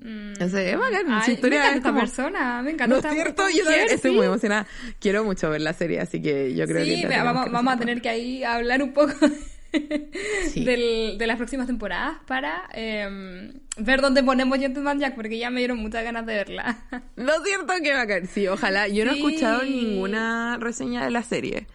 Mm. 0.00 0.32
Es 0.40 0.52
bacán, 0.52 1.06
su 1.06 1.30
Ay, 1.30 1.34
historia 1.34 1.60
me 1.60 1.68
es 1.70 1.76
esta 1.76 1.88
como- 1.88 2.00
persona, 2.00 2.62
me 2.62 2.70
encanta 2.70 2.86
¿No 2.86 2.96
es 3.00 3.04
esta- 3.04 3.14
cierto? 3.14 3.46
esta 3.48 3.58
Yo 3.58 3.64
también 3.64 3.88
estoy 3.90 4.10
sí. 4.12 4.16
muy 4.16 4.26
emocionada. 4.26 4.66
Quiero 5.00 5.24
mucho 5.24 5.50
ver 5.50 5.60
la 5.60 5.72
serie, 5.72 6.00
así 6.00 6.22
que 6.22 6.54
yo 6.54 6.66
creo 6.66 6.84
sí, 6.84 7.02
que... 7.02 7.08
tenemos 7.08 7.24
vamos, 7.24 7.44
que 7.46 7.50
vamos 7.50 7.74
a 7.74 7.78
tener 7.78 8.00
que 8.00 8.08
ahí 8.08 8.44
hablar 8.44 8.82
un 8.82 8.92
poco 8.92 9.12
Sí. 10.52 10.64
del- 10.64 11.18
de 11.18 11.26
las 11.26 11.36
próximas 11.36 11.66
temporadas 11.66 12.16
para 12.26 12.62
eh, 12.72 13.52
ver 13.76 14.00
dónde 14.00 14.22
ponemos 14.22 14.58
Gentleman 14.58 14.98
Jack, 14.98 15.14
porque 15.14 15.36
ya 15.38 15.50
me 15.50 15.58
dieron 15.60 15.78
muchas 15.78 16.04
ganas 16.04 16.24
de 16.26 16.34
verla. 16.34 16.78
No 17.16 17.32
es 17.34 17.42
cierto 17.44 17.72
que 17.82 17.92
bacán. 17.92 18.26
Sí, 18.28 18.46
ojalá. 18.46 18.88
Yo 18.88 19.04
no 19.04 19.10
he 19.10 19.14
Sí. 19.14 19.20
escuchado 19.26 19.62
ninguna 19.64 20.56
reseña 20.60 21.04
de 21.04 21.10
la 21.10 21.22
serie, 21.22 21.66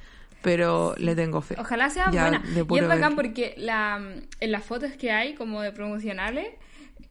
pero 0.41 0.95
le 0.97 1.15
tengo 1.15 1.41
fe. 1.41 1.55
Ojalá 1.59 1.89
sea 1.89 2.09
Ya, 2.11 2.21
buena. 2.29 2.43
Y 2.55 2.79
es 2.79 2.87
bacán 2.87 3.15
ver. 3.15 3.15
porque 3.15 3.53
la, 3.57 4.01
en 4.39 4.51
las 4.51 4.63
fotos 4.63 4.91
que 4.93 5.11
hay 5.11 5.35
como 5.35 5.61
de 5.61 5.71
promocionales, 5.71 6.47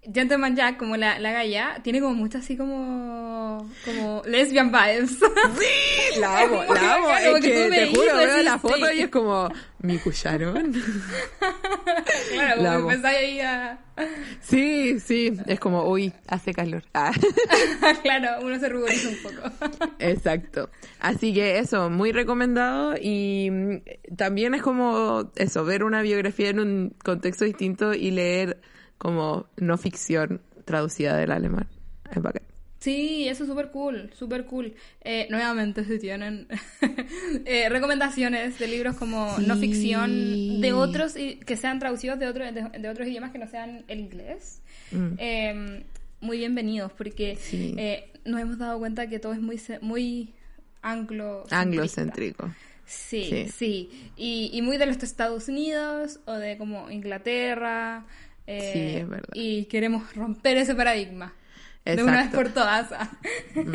Gentleman 0.02 0.56
Jack, 0.56 0.78
como 0.78 0.96
la, 0.96 1.20
la 1.20 1.30
galla, 1.30 1.78
tiene 1.84 2.00
como 2.00 2.14
mucho 2.14 2.38
así 2.38 2.56
como, 2.56 3.70
como 3.84 4.22
lesbian 4.26 4.72
vibes. 4.72 5.10
Sí, 5.10 6.20
la 6.20 6.40
amo, 6.42 6.64
la 6.74 6.94
amo. 6.94 7.10
Es 7.10 7.40
que 7.40 7.70
te 7.70 7.86
juro, 7.86 8.16
veo 8.16 8.42
la 8.42 8.58
foto 8.58 8.86
sí. 8.86 8.96
y 8.96 9.00
es 9.02 9.10
como, 9.10 9.48
¿mi 9.78 9.98
cucharon? 9.98 10.72
claro, 12.32 12.62
La 12.62 12.74
como 12.74 12.90
empezáis 12.90 13.18
ahí 13.18 13.40
a... 13.40 13.78
Sí, 14.40 14.98
sí, 14.98 15.34
es 15.46 15.60
como, 15.60 15.84
uy, 15.84 16.12
hace 16.26 16.52
calor. 16.52 16.82
Ah, 16.94 17.12
claro, 18.02 18.44
uno 18.44 18.58
se 18.58 18.68
ruboriza 18.68 19.08
un 19.08 19.18
poco. 19.22 19.50
exacto. 20.00 20.68
Así 20.98 21.32
que 21.32 21.60
eso, 21.60 21.90
muy 21.90 22.10
recomendado 22.10 22.94
y 23.00 23.50
mm, 23.52 24.16
también 24.16 24.54
es 24.54 24.62
como 24.62 25.30
eso, 25.36 25.64
ver 25.64 25.84
una 25.84 26.02
biografía 26.02 26.48
en 26.48 26.58
un 26.58 26.96
contexto 27.04 27.44
distinto 27.44 27.94
y 27.94 28.10
leer 28.10 28.60
como 29.02 29.46
no 29.56 29.76
ficción 29.78 30.40
traducida 30.64 31.16
del 31.16 31.32
alemán. 31.32 31.66
Es 32.10 32.22
bacán. 32.22 32.42
Sí, 32.78 33.28
eso 33.28 33.44
es 33.44 33.48
súper 33.50 33.70
cool, 33.70 34.10
súper 34.14 34.44
cool. 34.46 34.74
Eh, 35.02 35.26
nuevamente, 35.30 35.84
si 35.84 35.98
tienen 35.98 36.46
eh, 37.46 37.68
recomendaciones 37.68 38.58
de 38.58 38.66
libros 38.68 38.96
como 38.96 39.36
no 39.38 39.56
ficción 39.56 40.60
de 40.60 40.72
otros 40.72 41.16
y- 41.16 41.36
que 41.36 41.56
sean 41.56 41.78
traducidos 41.78 42.18
de, 42.18 42.26
otro, 42.26 42.44
de, 42.44 42.62
de 42.78 42.88
otros 42.88 43.06
idiomas 43.08 43.30
que 43.32 43.38
no 43.38 43.46
sean 43.48 43.84
el 43.88 44.00
inglés, 44.00 44.60
Mm. 44.90 45.14
eh, 45.18 45.84
muy 46.20 46.38
bienvenidos 46.38 46.92
porque 46.92 47.36
Sí. 47.36 47.74
eh, 47.78 48.10
nos 48.24 48.40
hemos 48.40 48.58
dado 48.58 48.78
cuenta 48.78 49.08
que 49.08 49.18
todo 49.18 49.32
es 49.32 49.40
muy, 49.40 49.60
muy 49.80 50.34
anglo 50.82 51.44
Anglocéntrico. 51.50 52.50
Sí, 52.84 53.24
Sí. 53.30 53.48
sí. 53.56 54.10
Y, 54.16 54.50
y 54.52 54.60
muy 54.60 54.76
de 54.76 54.86
los 54.86 55.02
Estados 55.02 55.48
Unidos 55.48 56.20
o 56.26 56.32
de 56.34 56.58
como 56.58 56.90
Inglaterra. 56.90 58.04
Eh, 58.46 58.70
Sí, 58.72 58.96
es 59.00 59.08
verdad. 59.08 59.28
Y 59.34 59.64
queremos 59.66 60.14
romper 60.14 60.56
ese 60.56 60.74
paradigma. 60.74 61.32
De 61.84 62.02
una 62.02 62.22
vez 62.22 62.30
por 62.32 62.48
todas. 62.50 62.90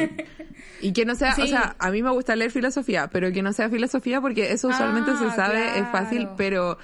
Y 0.82 0.94
que 0.94 1.06
no 1.06 1.16
sea, 1.16 1.36
o 1.42 1.48
sea, 1.48 1.76
a 1.80 1.92
mí 1.92 2.04
me 2.04 2.12
gusta 2.12 2.36
leer 2.36 2.52
filosofía, 2.52 3.10
pero 3.12 3.32
que 3.32 3.42
no 3.42 3.52
sea 3.52 3.70
filosofía 3.70 4.22
porque 4.22 4.52
eso 4.52 4.68
usualmente 4.68 5.12
Ah, 5.14 5.20
se 5.20 5.36
sabe, 5.36 5.80
es 5.80 5.88
fácil, 5.90 6.30
pero 6.38 6.78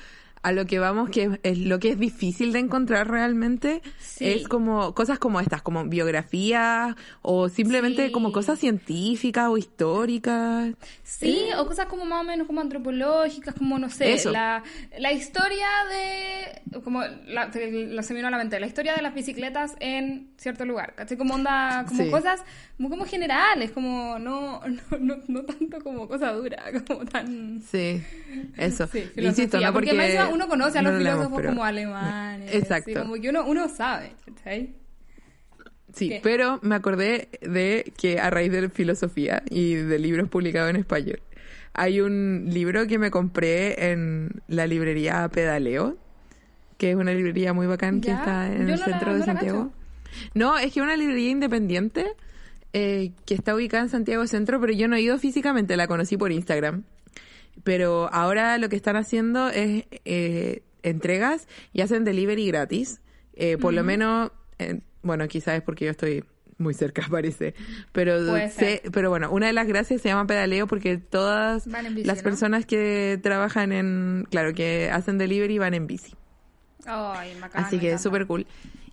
a 0.44 0.52
lo 0.52 0.66
que 0.66 0.78
vamos, 0.78 1.10
que 1.10 1.40
es 1.44 1.58
lo 1.58 1.80
que 1.80 1.90
es 1.92 1.98
difícil 2.00 2.52
de 2.54 2.60
encontrar 2.60 3.10
realmente, 3.10 3.82
Sí. 4.00 4.26
es 4.28 4.48
como 4.48 4.94
cosas 4.94 5.18
como 5.18 5.40
estas, 5.40 5.62
como 5.62 5.86
biografías 5.86 6.96
o 7.22 7.50
simplemente 7.50 8.08
Sí. 8.08 8.12
como 8.12 8.32
cosas 8.32 8.60
científicas 8.60 9.48
o 9.48 9.58
históricas. 9.58 10.74
Sí, 11.04 11.48
o 11.58 11.66
cosas 11.66 11.86
como 11.88 12.06
más 12.06 12.22
o 12.22 12.24
menos 12.24 12.46
como 12.48 12.62
antropológicas, 12.62 13.56
como 13.56 13.80
no 13.80 13.90
sé, 13.90 14.14
Eso. 14.14 14.32
la, 14.32 14.64
la 15.00 15.12
historia 15.14 15.68
de, 15.90 16.82
como 16.82 17.02
la, 17.26 17.48
la 17.48 18.04
se 18.04 18.14
me 18.14 18.18
vino 18.20 18.28
a 18.28 18.32
la 18.32 18.38
mente, 18.38 18.60
la 18.60 18.68
historia 18.68 18.96
de 18.96 19.02
las 19.02 19.14
bicicletas 19.16 19.76
en 19.80 20.30
cierto 20.38 20.66
lugar, 20.66 20.94
¿cachai? 20.96 21.18
Como 21.18 21.36
onda, 21.36 21.86
como 21.88 22.04
Sí. 22.04 22.10
cosas 22.10 22.42
muy 22.78 22.90
como 22.90 23.06
generales, 23.06 23.72
como 23.72 24.20
no, 24.20 24.62
no, 24.68 24.98
no, 25.00 25.16
no 25.28 25.44
tanto 25.44 25.80
como 25.82 26.08
cosa 26.08 26.32
dura, 26.34 26.64
como 26.88 27.06
tan... 27.06 27.62
Sí, 27.62 28.04
eso. 28.58 28.88
Sí, 28.88 29.04
Insisto, 29.16 29.60
no 29.60 29.72
porque, 29.72 29.94
uno 30.34 30.48
conoce 30.48 30.80
a 30.80 30.82
no 30.82 30.92
los 30.92 31.02
lo 31.02 31.12
filósofos 31.12 31.42
como 31.44 31.64
alemanes, 31.64 32.54
Exacto. 32.54 33.02
como 33.02 33.16
que 33.16 33.30
uno, 33.30 33.46
uno 33.46 33.70
sabe. 33.70 34.14
Sí, 35.94 36.10
¿Qué? 36.10 36.20
pero 36.24 36.60
me 36.64 36.76
acordé 36.76 37.30
de 37.42 37.94
que 37.98 38.20
a 38.20 38.30
raíz 38.30 38.52
de 38.52 38.70
filosofía 38.70 39.44
y 39.50 39.76
de 39.76 40.00
libros 40.00 40.28
publicados 40.30 40.70
en 40.70 40.76
español, 40.78 41.22
hay 41.74 42.02
un 42.02 42.46
libro 42.50 42.88
que 42.88 42.98
me 43.00 43.12
compré 43.12 43.92
en 43.92 44.42
la 44.48 44.68
librería 44.68 45.28
Pedaleo, 45.30 45.98
que 46.78 46.92
es 46.92 46.96
una 46.96 47.14
librería 47.14 47.54
muy 47.54 47.68
bacán 47.68 48.02
que 48.02 48.12
está 48.12 48.48
en 48.48 48.68
yo 48.68 48.74
el 48.74 48.80
no 48.80 48.86
centro 48.86 49.16
de 49.16 49.24
Santiago. 49.24 49.72
No, 50.34 50.58
es 50.58 50.74
que 50.74 50.80
es 50.80 50.84
una 50.84 50.96
librería 50.96 51.30
independiente 51.30 52.08
eh, 52.74 53.12
que 53.26 53.36
está 53.36 53.56
ubicada 53.56 53.84
en 53.84 53.90
Santiago 53.90 54.26
Centro, 54.28 54.60
pero 54.60 54.74
yo 54.74 54.88
no 54.88 54.96
he 54.96 55.02
ido 55.02 55.18
físicamente, 55.20 55.78
la 55.78 55.88
conocí 55.88 56.18
por 56.18 56.32
Instagram. 56.32 56.84
Pero 57.64 58.10
ahora 58.12 58.58
lo 58.58 58.70
que 58.70 58.76
están 58.76 58.96
haciendo 58.96 59.50
es 59.50 59.86
eh, 60.06 60.64
entregas 60.82 61.48
y 61.72 61.82
hacen 61.82 62.04
delivery 62.04 62.48
gratis. 62.48 63.02
Eh, 63.36 63.58
por 63.58 63.74
lo 63.74 63.84
menos, 63.84 64.32
eh, 64.60 64.82
bueno, 65.02 65.28
quizás 65.28 65.56
es 65.56 65.62
porque 65.62 65.86
yo 65.86 65.92
estoy 65.92 66.24
muy 66.58 66.74
cerca, 66.74 67.06
parece. 67.10 67.54
Pero 67.92 68.20
sé, 68.50 68.82
pero 68.92 69.10
bueno, 69.10 69.32
una 69.32 69.48
de 69.48 69.54
las 69.54 69.68
gracias 69.68 70.02
se 70.02 70.10
llama 70.10 70.28
pedaleo 70.28 70.68
porque 70.68 70.98
todas 70.98 71.66
bici, 71.66 72.04
las 72.04 72.18
¿no? 72.18 72.24
personas 72.24 72.66
que 72.66 73.20
trabajan 73.22 73.72
en, 73.72 74.28
claro, 74.30 74.54
que 74.54 74.90
hacen 74.92 75.18
delivery 75.18 75.58
van 75.58 75.74
en 75.74 75.88
bici. 75.88 76.14
Ay, 76.86 77.34
bacán, 77.40 77.64
Así 77.64 77.78
me 77.78 77.82
que 77.82 77.94
es 77.94 78.02
súper 78.02 78.28
cool. 78.28 78.46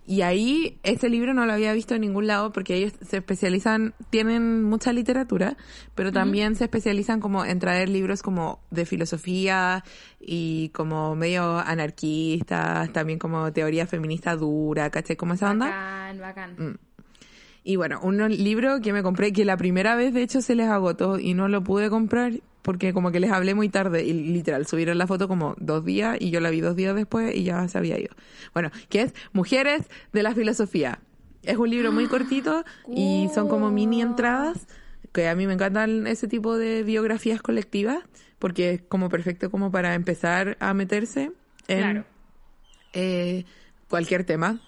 Y 0.05 0.23
ahí 0.23 0.79
ese 0.83 1.09
libro 1.09 1.33
no 1.33 1.45
lo 1.45 1.53
había 1.53 1.73
visto 1.73 1.95
en 1.95 2.01
ningún 2.01 2.27
lado 2.27 2.51
porque 2.51 2.75
ellos 2.75 2.93
se 3.01 3.17
especializan, 3.17 3.93
tienen 4.09 4.63
mucha 4.63 4.91
literatura, 4.93 5.57
pero 5.95 6.11
también 6.11 6.55
se 6.55 6.65
especializan 6.65 7.19
como 7.19 7.45
en 7.45 7.59
traer 7.59 7.87
libros 7.87 8.23
como 8.23 8.59
de 8.71 8.85
filosofía 8.85 9.83
y 10.19 10.69
como 10.69 11.15
medio 11.15 11.59
anarquistas, 11.59 12.91
también 12.91 13.19
como 13.19 13.53
teoría 13.53 13.85
feminista 13.85 14.35
dura, 14.35 14.89
¿cachai? 14.89 15.15
Como 15.15 15.35
esa 15.35 15.51
onda. 15.51 15.67
Bacán, 15.67 16.19
bacán. 16.19 16.55
Mm. 16.57 16.77
Y 17.63 17.75
bueno, 17.75 17.99
un 18.01 18.17
libro 18.29 18.81
que 18.81 18.91
me 18.91 19.03
compré, 19.03 19.33
que 19.33 19.45
la 19.45 19.55
primera 19.57 19.95
vez 19.95 20.13
de 20.13 20.23
hecho 20.23 20.41
se 20.41 20.55
les 20.55 20.67
agotó 20.67 21.19
y 21.19 21.33
no 21.35 21.47
lo 21.47 21.63
pude 21.63 21.89
comprar 21.89 22.33
porque 22.63 22.93
como 22.93 23.11
que 23.11 23.19
les 23.19 23.31
hablé 23.31 23.55
muy 23.55 23.69
tarde 23.69 24.03
y 24.03 24.13
literal 24.13 24.65
subieron 24.67 24.97
la 24.97 25.07
foto 25.07 25.27
como 25.27 25.55
dos 25.59 25.83
días 25.83 26.17
y 26.19 26.29
yo 26.31 26.39
la 26.39 26.49
vi 26.51 26.61
dos 26.61 26.75
días 26.75 26.95
después 26.95 27.35
y 27.35 27.43
ya 27.43 27.67
se 27.67 27.77
había 27.77 27.99
ido. 27.99 28.15
Bueno, 28.53 28.69
que 28.89 29.01
es 29.01 29.13
Mujeres 29.33 29.89
de 30.13 30.23
la 30.23 30.33
Filosofía. 30.33 30.99
Es 31.43 31.57
un 31.57 31.69
libro 31.69 31.91
muy 31.91 32.07
cortito 32.07 32.63
y 32.87 33.27
son 33.33 33.47
como 33.47 33.71
mini 33.71 34.01
entradas, 34.01 34.67
que 35.11 35.27
a 35.27 35.35
mí 35.35 35.47
me 35.47 35.53
encantan 35.53 36.05
ese 36.05 36.27
tipo 36.27 36.55
de 36.55 36.83
biografías 36.83 37.41
colectivas 37.41 38.03
porque 38.37 38.71
es 38.73 38.81
como 38.83 39.09
perfecto 39.09 39.49
como 39.51 39.71
para 39.71 39.93
empezar 39.95 40.55
a 40.59 40.73
meterse 40.75 41.31
en 41.67 41.79
Claro. 41.79 42.05
eh, 42.93 43.45
cualquier 43.89 44.23
tema 44.23 44.59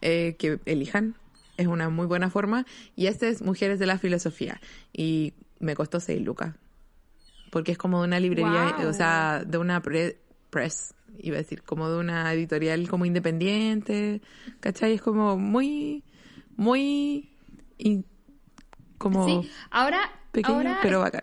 eh, 0.00 0.36
que 0.38 0.58
elijan. 0.64 1.16
Es 1.56 1.66
una 1.66 1.88
muy 1.88 2.06
buena 2.06 2.30
forma. 2.30 2.66
Y 2.94 3.06
este 3.06 3.28
es 3.28 3.42
Mujeres 3.42 3.78
de 3.78 3.86
la 3.86 3.98
Filosofía. 3.98 4.60
Y 4.92 5.34
me 5.58 5.74
costó 5.74 6.00
6 6.00 6.20
lucas. 6.22 6.54
Porque 7.50 7.72
es 7.72 7.78
como 7.78 8.00
de 8.02 8.08
una 8.08 8.20
librería, 8.20 8.74
Wow. 8.78 8.88
o 8.88 8.92
sea, 8.92 9.42
de 9.46 9.56
una 9.58 9.80
pre- 9.80 10.18
press, 10.50 10.94
iba 11.18 11.36
a 11.36 11.38
decir, 11.38 11.62
como 11.62 11.88
de 11.88 11.98
una 11.98 12.32
editorial 12.32 12.88
como 12.88 13.04
independiente. 13.06 14.20
¿Cachai? 14.60 14.94
Es 14.94 15.02
como 15.02 15.36
muy, 15.38 16.02
muy, 16.56 17.30
como 18.98 19.26
Sí, 19.26 19.50
ahora, 19.70 20.00
pequeño, 20.32 20.56
ahora 20.58 20.78
pero 20.82 21.00
bacán. 21.00 21.22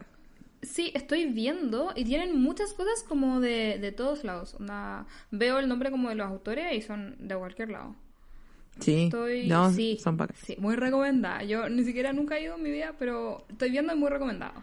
sí, 0.62 0.92
estoy 0.96 1.26
viendo 1.26 1.92
y 1.96 2.06
tienen 2.06 2.42
muchas 2.42 2.74
cosas 2.74 3.04
como 3.08 3.40
de, 3.40 3.78
de 3.80 3.92
todos 3.92 4.24
lados. 4.24 4.56
Onda, 4.56 5.06
veo 5.32 5.60
el 5.60 5.68
nombre 5.68 5.92
como 5.92 6.10
de 6.10 6.16
los 6.16 6.28
autores 6.28 6.74
y 6.76 6.82
son 6.82 7.16
de 7.20 7.36
cualquier 7.36 7.70
lado. 7.70 7.96
Sí, 8.80 9.04
Estoy, 9.06 9.48
no, 9.48 9.72
sí, 9.72 10.00
son 10.04 10.18
bacanas. 10.18 10.42
sí, 10.46 10.56
muy 10.60 10.76
recomendada. 10.76 11.44
Yo 11.44 11.70
ni 11.70 11.84
siquiera 11.84 12.12
nunca 12.14 12.38
he 12.38 12.44
ido 12.44 12.56
en 12.56 12.64
mi 12.64 12.72
vida, 12.72 12.94
pero 12.98 13.46
estoy 13.50 13.70
viendo 13.72 13.94
y 13.94 13.98
muy 13.98 14.10
recomendado. 14.10 14.54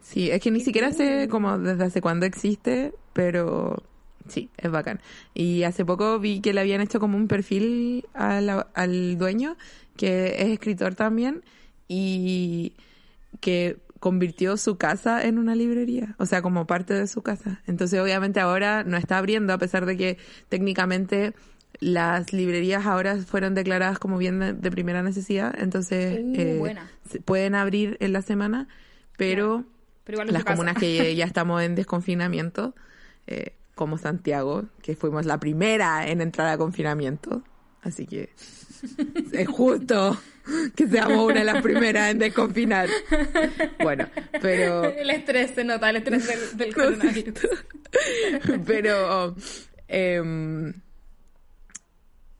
Sí, 0.00 0.30
es 0.30 0.40
que 0.40 0.50
ni 0.50 0.60
siquiera 0.60 0.92
sé 0.92 1.26
como 1.28 1.58
desde 1.58 1.84
hace 1.84 2.00
cuándo 2.00 2.26
existe, 2.26 2.92
pero 3.12 3.82
sí, 4.28 4.50
es 4.56 4.70
bacán. 4.70 5.00
Y 5.34 5.62
hace 5.64 5.84
poco 5.84 6.18
vi 6.20 6.40
que 6.40 6.52
le 6.52 6.60
habían 6.60 6.80
hecho 6.80 7.00
como 7.00 7.16
un 7.16 7.26
perfil 7.28 8.04
la- 8.14 8.68
al 8.74 9.18
dueño, 9.18 9.56
que 9.96 10.36
es 10.42 10.48
escritor 10.50 10.94
también, 10.94 11.42
y 11.88 12.74
que 13.40 13.78
convirtió 13.98 14.56
su 14.56 14.76
casa 14.76 15.24
en 15.26 15.38
una 15.38 15.54
librería, 15.56 16.14
o 16.18 16.26
sea, 16.26 16.42
como 16.42 16.66
parte 16.66 16.94
de 16.94 17.06
su 17.08 17.22
casa. 17.22 17.62
Entonces, 17.66 17.98
obviamente 18.00 18.38
ahora 18.40 18.84
no 18.84 18.96
está 18.96 19.18
abriendo, 19.18 19.52
a 19.52 19.58
pesar 19.58 19.86
de 19.86 19.96
que 19.96 20.18
técnicamente 20.48 21.32
las 21.80 22.32
librerías 22.32 22.86
ahora 22.86 23.16
fueron 23.18 23.54
declaradas 23.54 23.98
como 23.98 24.18
bien 24.18 24.38
de, 24.40 24.52
de 24.52 24.70
primera 24.70 25.02
necesidad, 25.02 25.54
entonces 25.58 26.20
Uh, 26.22 26.34
eh, 26.66 26.76
se- 27.10 27.20
pueden 27.20 27.54
abrir 27.54 27.96
en 28.00 28.12
la 28.12 28.22
semana, 28.22 28.68
pero 29.16 29.64
las 30.06 30.44
comunas 30.44 30.76
que 30.78 31.14
ya 31.16 31.24
estamos 31.24 31.62
en 31.62 31.74
desconfinamiento, 31.74 32.74
eh, 33.26 33.52
como 33.74 33.98
Santiago, 33.98 34.64
que 34.82 34.96
fuimos 34.96 35.26
la 35.26 35.38
primera 35.38 36.08
en 36.08 36.20
entrar 36.20 36.48
a 36.48 36.56
confinamiento, 36.56 37.42
así 37.82 38.06
que 38.06 38.30
es 39.32 39.48
justo 39.48 40.16
que 40.76 40.86
seamos 40.86 41.26
una 41.30 41.40
de 41.40 41.44
las 41.44 41.60
primeras 41.62 42.10
en 42.12 42.18
desconfinar. 42.20 42.88
Bueno, 43.82 44.08
pero 44.40 44.84
El 44.96 45.10
estrés 45.10 45.50
se 45.54 45.64
nota, 45.64 45.90
el 45.90 45.96
estrés 45.96 46.26
del, 46.28 46.56
del 46.56 46.74
coronavirus. 46.74 47.34
pero 48.66 49.34
em, 49.88 50.72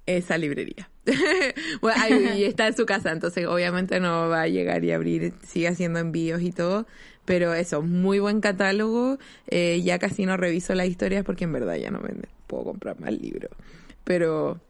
esa 0.07 0.39
librería. 0.39 0.89
bueno, 1.81 2.01
ahí- 2.03 2.39
y 2.41 2.45
está 2.45 2.67
en 2.69 2.77
su 2.77 2.87
casa, 2.87 3.13
entonces 3.13 3.47
obviamente 3.47 4.01
no 4.01 4.29
va 4.29 4.43
a 4.43 4.49
llegar 4.49 4.85
y 4.85 4.93
abrir, 4.93 5.33
sigue 5.47 5.69
haciendo 5.69 5.99
envíos 5.99 6.43
y 6.43 6.53
todo, 6.53 6.87
pero 7.25 7.55
eso, 7.55 7.83
muy 7.83 8.19
buen 8.19 8.41
catálogo, 8.41 9.19
eh, 9.49 9.81
ya 9.83 9.99
casi 9.99 10.27
no 10.27 10.37
reviso 10.37 10.75
las 10.75 10.87
historias 10.89 11.25
porque 11.25 11.45
en 11.45 11.53
verdad 11.53 11.77
ya 11.77 11.91
no 11.91 12.01
me 12.01 12.11
puedo 12.47 12.65
comprar 12.65 12.99
más 13.01 13.13
libros, 13.13 13.51
pero 14.05 14.61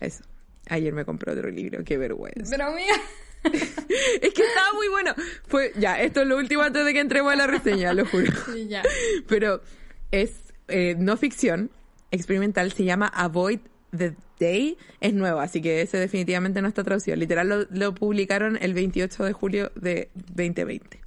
eso, 0.00 0.22
ayer 0.68 0.92
me 0.92 1.04
compré 1.04 1.32
otro 1.32 1.50
libro, 1.50 1.82
qué 1.84 1.98
vergüenza. 1.98 2.50
Pero 2.50 2.64
amiga, 2.70 2.94
Es 3.44 4.32
que 4.32 4.42
estaba 4.42 4.72
muy 4.74 4.88
bueno. 4.88 5.14
Fue, 5.48 5.72
ya, 5.76 6.00
esto 6.00 6.22
es 6.22 6.26
lo 6.26 6.38
último 6.38 6.62
antes 6.62 6.82
de 6.84 6.94
que 6.94 7.00
entremos 7.00 7.30
a 7.30 7.36
la 7.36 7.46
reseña, 7.46 7.92
lo 7.92 8.06
juro. 8.06 8.32
sí, 8.54 8.68
ya. 8.68 8.82
Pero 9.28 9.60
es 10.10 10.32
eh, 10.68 10.96
no 10.98 11.16
ficción, 11.18 11.70
experimental, 12.10 12.72
se 12.72 12.84
llama 12.84 13.06
Avoid 13.08 13.58
the 13.94 14.14
Day, 14.38 14.76
es 15.00 15.14
nuevo, 15.14 15.40
así 15.40 15.60
que 15.60 15.82
ese 15.82 15.98
definitivamente 15.98 16.62
no 16.62 16.68
está 16.68 16.84
traducido. 16.84 17.16
Literal 17.16 17.48
lo, 17.48 17.66
lo 17.70 17.94
publicaron 17.94 18.58
el 18.60 18.74
28 18.74 19.24
de 19.24 19.32
julio 19.32 19.72
de 19.74 20.10
2020. 20.14 21.00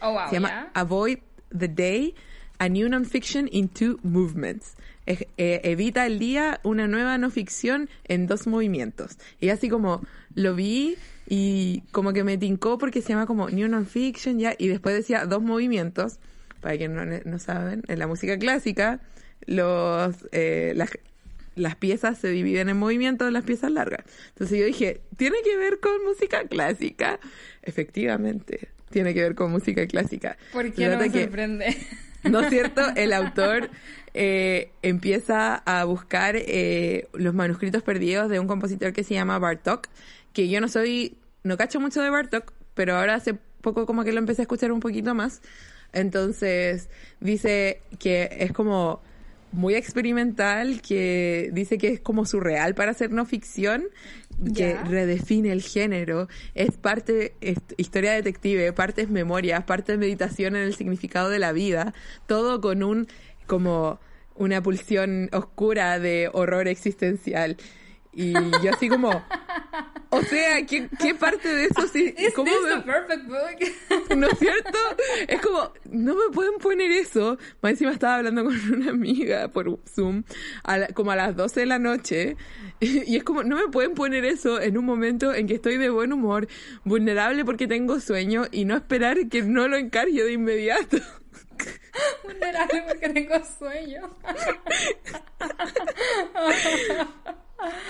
Oh, 0.00 0.12
wow, 0.12 0.28
se 0.28 0.34
llama. 0.34 0.70
Avoid 0.74 1.18
the 1.56 1.68
Day, 1.68 2.14
a 2.58 2.68
new 2.68 2.88
non-fiction 2.88 3.48
in 3.50 3.68
two 3.68 3.98
movements. 4.02 4.74
Eh, 5.06 5.60
evita 5.62 6.04
el 6.06 6.18
día, 6.18 6.60
una 6.64 6.88
nueva 6.88 7.16
no 7.16 7.30
ficción 7.30 7.88
en 8.04 8.26
dos 8.26 8.46
movimientos. 8.48 9.18
Y 9.40 9.50
así 9.50 9.68
como 9.68 10.02
lo 10.34 10.54
vi 10.56 10.96
y 11.28 11.82
como 11.92 12.12
que 12.12 12.24
me 12.24 12.38
tincó 12.38 12.76
porque 12.78 13.02
se 13.02 13.10
llama 13.10 13.26
como 13.26 13.48
New 13.48 13.68
Non-Fiction 13.68 14.38
ya, 14.38 14.54
y 14.58 14.68
después 14.68 14.94
decía 14.96 15.26
dos 15.26 15.42
movimientos. 15.42 16.18
Para 16.60 16.76
quienes 16.76 16.96
no, 16.96 17.30
no 17.30 17.38
saben, 17.38 17.82
en 17.86 17.98
la 17.98 18.06
música 18.06 18.38
clásica, 18.38 19.00
los, 19.46 20.16
eh, 20.32 20.72
las, 20.74 20.90
las 21.56 21.74
piezas 21.74 22.18
se 22.18 22.28
dividen 22.28 22.68
en 22.68 22.76
movimientos, 22.76 23.32
las 23.32 23.42
piezas 23.44 23.72
largas. 23.72 24.04
Entonces 24.28 24.58
yo 24.58 24.64
dije, 24.66 25.00
¿tiene 25.16 25.38
que 25.42 25.56
ver 25.56 25.80
con 25.80 26.04
música 26.04 26.44
clásica? 26.44 27.18
Efectivamente, 27.62 28.68
tiene 28.90 29.12
que 29.14 29.22
ver 29.22 29.34
con 29.34 29.50
música 29.50 29.86
clásica. 29.86 30.36
¿Por 30.52 30.72
qué 30.72 30.86
no 30.88 30.98
me 30.98 31.10
que- 31.10 31.22
sorprende? 31.24 31.76
¿No 32.24 32.40
es 32.40 32.50
cierto? 32.50 32.82
El 32.96 33.12
autor 33.12 33.70
eh, 34.14 34.70
empieza 34.82 35.56
a 35.56 35.84
buscar 35.84 36.34
eh, 36.36 37.08
los 37.12 37.34
manuscritos 37.34 37.82
perdidos 37.82 38.28
de 38.30 38.38
un 38.40 38.46
compositor 38.46 38.92
que 38.92 39.02
se 39.04 39.14
llama 39.14 39.38
Bartok, 39.38 39.88
que 40.32 40.48
yo 40.48 40.60
no 40.60 40.68
soy, 40.68 41.16
no 41.42 41.56
cacho 41.56 41.80
mucho 41.80 42.02
de 42.02 42.10
Bartok, 42.10 42.52
pero 42.74 42.96
ahora 42.96 43.14
hace 43.14 43.34
poco 43.60 43.86
como 43.86 44.04
que 44.04 44.12
lo 44.12 44.18
empecé 44.18 44.42
a 44.42 44.44
escuchar 44.44 44.72
un 44.72 44.80
poquito 44.80 45.14
más. 45.14 45.40
Entonces 45.92 46.88
dice 47.20 47.80
que 47.98 48.28
es 48.40 48.52
como 48.52 49.00
muy 49.52 49.74
experimental, 49.74 50.82
que 50.82 51.50
dice 51.52 51.78
que 51.78 51.88
es 51.88 52.00
como 52.00 52.26
surreal 52.26 52.74
para 52.74 52.90
hacer 52.90 53.10
no 53.10 53.24
ficción, 53.24 53.84
que 54.54 54.74
redefine 54.74 55.50
el 55.50 55.62
género, 55.62 56.28
es 56.54 56.76
parte 56.76 57.34
es 57.40 57.58
historia 57.76 58.12
detective, 58.12 58.72
parte 58.72 59.02
es 59.02 59.08
memoria, 59.08 59.64
parte 59.64 59.92
es 59.92 59.98
meditación 59.98 60.56
en 60.56 60.62
el 60.62 60.74
significado 60.74 61.30
de 61.30 61.38
la 61.38 61.52
vida, 61.52 61.94
todo 62.26 62.60
con 62.60 62.82
un 62.82 63.08
como 63.46 63.98
una 64.34 64.62
pulsión 64.62 65.30
oscura 65.32 65.98
de 65.98 66.28
horror 66.32 66.68
existencial. 66.68 67.56
Y 68.18 68.32
yo 68.32 68.72
así 68.72 68.88
como, 68.88 69.10
o 70.08 70.22
sea, 70.22 70.64
¿qué, 70.64 70.88
qué 70.98 71.14
parte 71.14 71.54
de 71.54 71.64
eso 71.66 71.86
sí? 71.92 72.14
Is 72.18 72.32
¿Cómo 72.34 72.50
me- 72.62 72.80
perfect 72.80 73.26
book? 73.26 74.08
¿No 74.16 74.26
es 74.26 74.38
cierto? 74.38 74.78
Es 75.28 75.40
como, 75.42 75.70
no 75.90 76.14
me 76.14 76.32
pueden 76.32 76.54
poner 76.54 76.90
eso. 76.92 77.36
Más 77.60 77.72
encima 77.72 77.90
estaba 77.92 78.16
hablando 78.16 78.44
con 78.44 78.54
una 78.72 78.90
amiga 78.90 79.48
por 79.48 79.78
Zoom, 79.86 80.22
a 80.64 80.78
la- 80.78 80.86
como 80.88 81.10
a 81.10 81.16
las 81.16 81.36
12 81.36 81.60
de 81.60 81.66
la 81.66 81.78
noche, 81.78 82.36
y 82.80 83.16
es 83.16 83.22
como, 83.24 83.42
no 83.42 83.56
me 83.56 83.68
pueden 83.68 83.92
poner 83.92 84.24
eso 84.24 84.60
en 84.62 84.78
un 84.78 84.86
momento 84.86 85.34
en 85.34 85.46
que 85.46 85.54
estoy 85.56 85.76
de 85.76 85.90
buen 85.90 86.10
humor, 86.12 86.48
vulnerable 86.84 87.44
porque 87.44 87.66
tengo 87.66 88.00
sueño, 88.00 88.44
y 88.50 88.64
no 88.64 88.76
esperar 88.76 89.28
que 89.28 89.42
no 89.42 89.68
lo 89.68 89.76
encargue 89.76 90.22
de 90.24 90.32
inmediato. 90.32 90.96
Vulnerable 92.24 92.82
porque 92.88 93.08
tengo 93.10 93.34
sueño. 93.58 94.08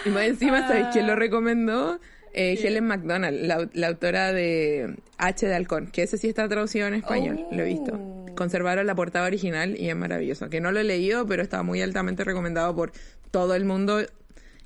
Y 0.04 0.10
más 0.10 0.24
encima, 0.24 0.66
¿sabéis 0.66 0.86
quién 0.92 1.04
Ah. 1.04 1.08
lo 1.08 1.16
recomendó? 1.16 2.00
Eh, 2.32 2.58
Helen 2.62 2.86
McDonald, 2.86 3.46
la, 3.46 3.66
la 3.72 3.86
autora 3.88 4.32
de 4.32 4.94
H 5.16 5.46
de 5.46 5.54
Halcón, 5.54 5.86
que 5.86 6.02
ese 6.02 6.18
sí 6.18 6.28
está 6.28 6.46
traducido 6.48 6.86
en 6.86 6.94
español, 6.94 7.46
lo 7.50 7.62
he 7.62 7.66
visto. 7.66 7.92
Oh. 7.94 8.26
Conservaron 8.36 8.86
la 8.86 8.94
portada 8.94 9.24
original 9.26 9.74
y 9.80 9.88
es 9.88 9.96
maravilloso. 9.96 10.50
Que 10.50 10.60
no 10.60 10.70
lo 10.70 10.80
he 10.80 10.84
leído, 10.84 11.26
pero 11.26 11.42
está 11.42 11.62
muy 11.62 11.80
altamente 11.80 12.24
recomendado 12.24 12.74
por 12.76 12.92
todo 13.30 13.54
el 13.54 13.64
mundo. 13.64 14.02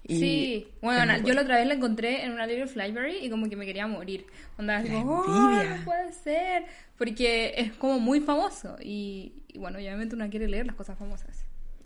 Y 0.02 0.18
Sí, 0.18 0.68
bueno, 0.82 1.12
yo 1.24 1.32
la 1.34 1.42
otra 1.42 1.58
vez 1.58 1.68
la 1.68 1.74
encontré 1.74 2.24
en 2.24 2.32
una 2.32 2.46
libro 2.46 2.64
Library 2.74 3.18
y 3.22 3.30
como 3.30 3.48
que 3.48 3.54
me 3.54 3.64
quería 3.66 3.86
morir. 3.86 4.26
Onda, 4.58 4.82
como, 4.82 5.20
"Oh, 5.20 5.52
envidia". 5.52 5.76
no 5.76 5.84
puede 5.84 6.12
ser. 6.12 6.64
Porque 6.98 7.54
es 7.56 7.72
como 7.74 8.00
muy 8.00 8.18
famoso 8.20 8.76
y, 8.82 9.32
y 9.46 9.58
bueno, 9.58 9.78
obviamente 9.78 10.16
uno 10.16 10.28
quiere 10.28 10.48
leer 10.48 10.66
las 10.66 10.74
cosas 10.74 10.98
famosas. 10.98 11.39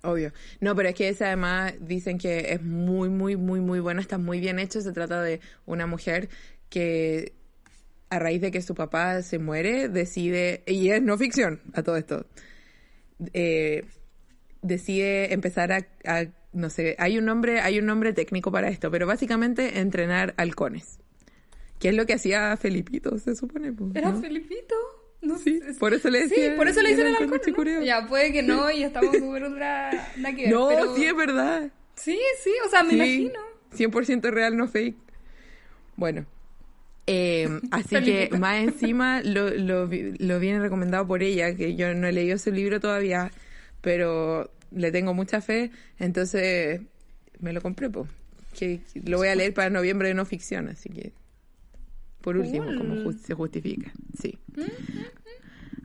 Obvio. 0.05 0.33
No, 0.61 0.77
pero 0.77 0.91
es 0.91 0.95
que 0.95 1.09
ese 1.09 1.25
además 1.25 1.75
dicen 1.81 2.19
que 2.19 2.53
es 2.53 2.63
muy, 2.63 3.09
muy, 3.09 3.37
muy, 3.37 3.61
muy 3.61 3.81
bueno, 3.81 4.01
está 4.01 4.19
muy 4.19 4.39
bien 4.39 4.59
hecho. 4.59 4.81
Se 4.81 4.93
trata 4.93 5.21
de 5.23 5.41
una 5.67 5.87
mujer 5.87 6.29
que 6.69 7.33
a 8.11 8.19
raíz 8.19 8.41
de 8.41 8.51
que 8.51 8.63
su 8.63 8.75
papá 8.75 9.23
se 9.23 9.39
muere, 9.39 9.89
decide, 9.89 10.63
y 10.67 10.91
es 10.91 11.03
no 11.03 11.17
ficción 11.19 11.61
a 11.73 11.83
todo 11.83 11.97
esto, 11.97 12.27
eh, 13.33 13.85
decide 14.63 15.33
empezar 15.33 15.73
a, 15.73 15.87
a- 16.05 16.27
no 16.53 16.71
sé, 16.71 16.95
hay 16.99 17.19
un 17.19 17.25
nombre, 17.25 17.61
hay 17.61 17.79
un 17.79 17.87
nombre 17.87 18.13
técnico 18.13 18.53
para 18.53 18.69
esto, 18.69 18.91
pero 18.91 19.07
básicamente 19.07 19.81
entrenar 19.81 20.35
halcones. 20.37 20.99
Que 21.81 21.89
es 21.89 21.95
lo 21.97 22.07
que 22.07 22.13
hacía 22.15 22.57
Felipito, 22.57 23.19
se 23.19 23.35
supone. 23.35 23.73
pues, 23.73 23.91
¿Era. 23.97 24.15
Felipito? 24.15 24.75
No 25.25 25.39
Sí, 25.39 25.61
por 25.79 25.95
eso 25.95 26.11
le 26.11 26.29
Sí, 26.29 26.35
decía 26.35 26.57
por 26.57 26.69
eso 26.69 26.83
le 26.83 26.91
dicen 26.91 27.07
el 27.09 27.41
chicureo. 27.41 27.83
Ya, 27.83 28.07
puede 28.07 28.33
que 28.33 28.43
no, 28.43 28.71
y 28.71 28.83
estamos 28.85 29.17
súper 29.19 29.45
ultra... 29.45 29.91
No, 30.49 30.69
pero- 30.69 30.95
sí, 30.95 31.05
es 31.05 31.17
verdad. 31.17 31.71
Sí, 31.97 32.19
sí, 32.43 32.51
o 32.67 32.69
sea, 32.71 32.83
me 32.83 32.91
Sí, 32.91 32.97
imagino. 32.97 33.41
100% 33.93 34.31
real, 34.31 34.57
no 34.57 34.69
fake. 34.69 34.97
Bueno. 35.97 36.27
eh, 37.07 37.49
así 37.71 37.97
que 38.03 38.31
más 38.39 38.63
encima 38.63 39.23
lo, 39.23 39.51
lo, 39.51 39.87
vi- 39.89 40.13
lo 40.19 40.39
viene 40.41 40.61
recomendado 40.61 41.07
por 41.07 41.23
ella, 41.23 41.55
que 41.57 41.75
yo 41.77 41.93
no 41.95 42.07
he 42.07 42.13
leído 42.13 42.37
ese 42.37 42.51
libro 42.51 42.81
todavía, 42.81 43.31
pero 43.81 44.51
le 44.71 44.91
tengo 44.91 45.15
mucha 45.15 45.41
fe, 45.41 45.71
entonces 45.99 46.81
me 47.41 47.53
lo 47.53 47.61
compré, 47.63 47.91
pues. 47.91 48.09
Que 48.59 48.81
lo 49.05 49.19
voy 49.19 49.29
a 49.29 49.35
leer 49.35 49.53
para 49.55 49.69
noviembre 49.71 50.09
de 50.09 50.15
no 50.15 50.25
ficción, 50.25 50.69
así 50.69 50.89
que 50.89 51.13
por 52.25 52.39
último, 52.39 52.65
Cool. 52.65 52.79
como 52.79 53.13
se 53.13 53.35
justifica, 53.35 53.93
sí. 54.19 54.39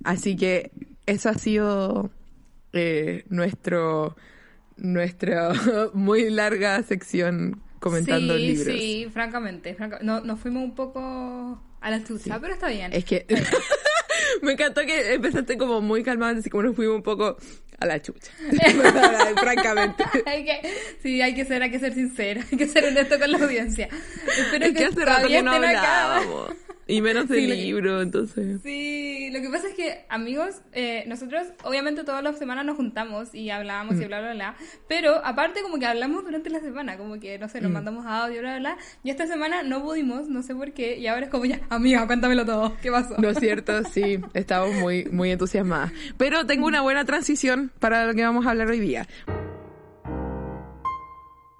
Así 0.04 0.36
que 0.38 0.72
eso 1.06 1.28
ha 1.30 1.34
sido 1.34 2.10
eh, 2.74 3.26
nuestro 3.30 4.16
nuestra 4.78 5.52
muy 5.94 6.30
larga 6.30 6.82
sección 6.84 7.62
comentando 7.82 8.38
sí, 8.38 8.48
libros. 8.48 8.78
Sí, 8.78 9.08
francamente. 9.12 9.76
franca- 9.76 10.00
no, 10.02 10.22
nos 10.22 10.40
fuimos 10.40 10.64
un 10.64 10.74
poco 10.76 11.62
a 11.82 11.92
la 11.92 12.02
chucha, 12.04 12.40
pero 12.40 12.54
está 12.54 12.70
bien. 12.70 12.94
Es 12.94 13.04
que 13.04 13.26
me 14.42 14.54
encantó 14.54 14.82
que 14.86 15.14
empezaste 15.14 15.58
como 15.58 15.82
muy 15.82 16.04
calmado, 16.04 16.40
así 16.40 16.50
como 16.50 16.64
nos 16.64 16.76
fuimos 16.76 16.96
un 16.96 17.04
poco 17.04 17.36
a 17.80 17.86
la 17.86 18.02
chucha. 18.02 18.32
Francamente. 19.40 20.04
hay 20.26 20.46
que, 20.46 20.62
sí, 21.02 21.22
hay 21.22 21.34
que 21.36 21.46
ser, 21.46 21.64
hay 21.64 21.72
que 21.72 21.80
ser 21.80 21.94
sincero, 21.94 22.42
hay 22.52 22.58
que 22.58 22.68
ser 22.68 22.86
honesto 22.86 23.20
con 23.20 23.32
la 23.32 23.38
audiencia. 23.38 23.90
Espero 24.38 24.66
Es 24.66 24.72
que, 24.74 24.78
que 24.78 24.86
hace 24.86 25.06
rato 25.06 25.28
que 25.28 25.42
no 25.42 25.52
hablábamos. 25.52 26.52
Y 26.90 27.02
menos 27.02 27.28
de 27.30 27.36
Sí, 27.38 27.48
lo 27.48 27.56
que- 27.56 27.62
libro, 27.62 28.02
entonces. 28.02 28.62
Sí, 28.64 29.30
lo 29.32 29.42
que 29.42 29.50
pasa 29.50 29.68
es 29.68 29.76
que, 29.76 30.06
amigos, 30.10 30.56
eh, 30.74 31.04
nosotros 31.08 31.44
obviamente 31.64 32.04
todas 32.04 32.24
las 32.24 32.38
semanas 32.40 32.66
nos 32.66 32.76
juntamos 32.78 33.34
y 33.36 33.50
hablamos 33.52 33.96
Mm. 33.96 34.02
y 34.02 34.06
bla, 34.06 34.20
bla, 34.22 34.34
bla. 34.34 34.56
Pero 34.88 35.24
aparte 35.24 35.62
como 35.62 35.78
que 35.80 35.86
hablamos 35.86 36.24
durante 36.24 36.50
la 36.50 36.60
semana, 36.60 36.98
como 36.98 37.20
que, 37.20 37.38
no 37.38 37.48
sé, 37.48 37.60
Mm. 37.60 37.64
nos 37.64 37.72
mandamos 37.72 38.06
audio, 38.06 38.42
bla, 38.42 38.58
bla, 38.58 38.60
bla. 38.60 38.78
Y 39.04 39.12
esta 39.12 39.28
semana 39.28 39.64
no 39.64 39.84
pudimos, 39.84 40.28
no 40.30 40.42
sé 40.44 40.56
por 40.56 40.72
qué, 40.74 40.98
y 40.98 41.08
ahora 41.08 41.26
es 41.26 41.32
como 41.32 41.46
ya, 41.46 41.60
amiga, 41.70 42.06
cuéntamelo 42.08 42.46
todo, 42.46 42.76
¿qué 42.82 42.92
pasó? 42.92 43.16
¿No 43.20 43.30
es 43.30 43.38
cierto? 43.40 43.84
Sí, 43.86 44.20
estamos 44.34 44.74
muy, 44.76 45.06
muy 45.06 45.32
entusiasmadas. 45.32 45.92
Pero 46.18 46.46
tengo 46.46 46.66
una 46.68 46.82
buena 46.82 47.06
transición 47.06 47.72
para 47.80 48.06
lo 48.08 48.14
que 48.14 48.24
vamos 48.24 48.46
a 48.48 48.50
hablar 48.52 48.68
hoy 48.70 48.80
día. 48.80 49.08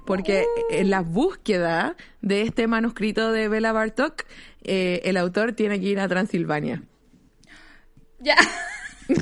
Porque 0.10 0.44
en 0.72 0.90
la 0.90 1.02
búsqueda 1.02 1.96
de 2.24 2.42
este 2.42 2.66
manuscrito 2.66 3.32
de 3.32 3.48
Bela 3.48 3.74
Bartok, 3.74 4.24
eh, 4.64 5.02
el 5.04 5.18
autor 5.18 5.54
tiene 5.54 5.80
que 5.80 5.86
ir 5.86 6.00
a 6.00 6.08
Transilvania. 6.08 6.82
Ya. 8.18 8.36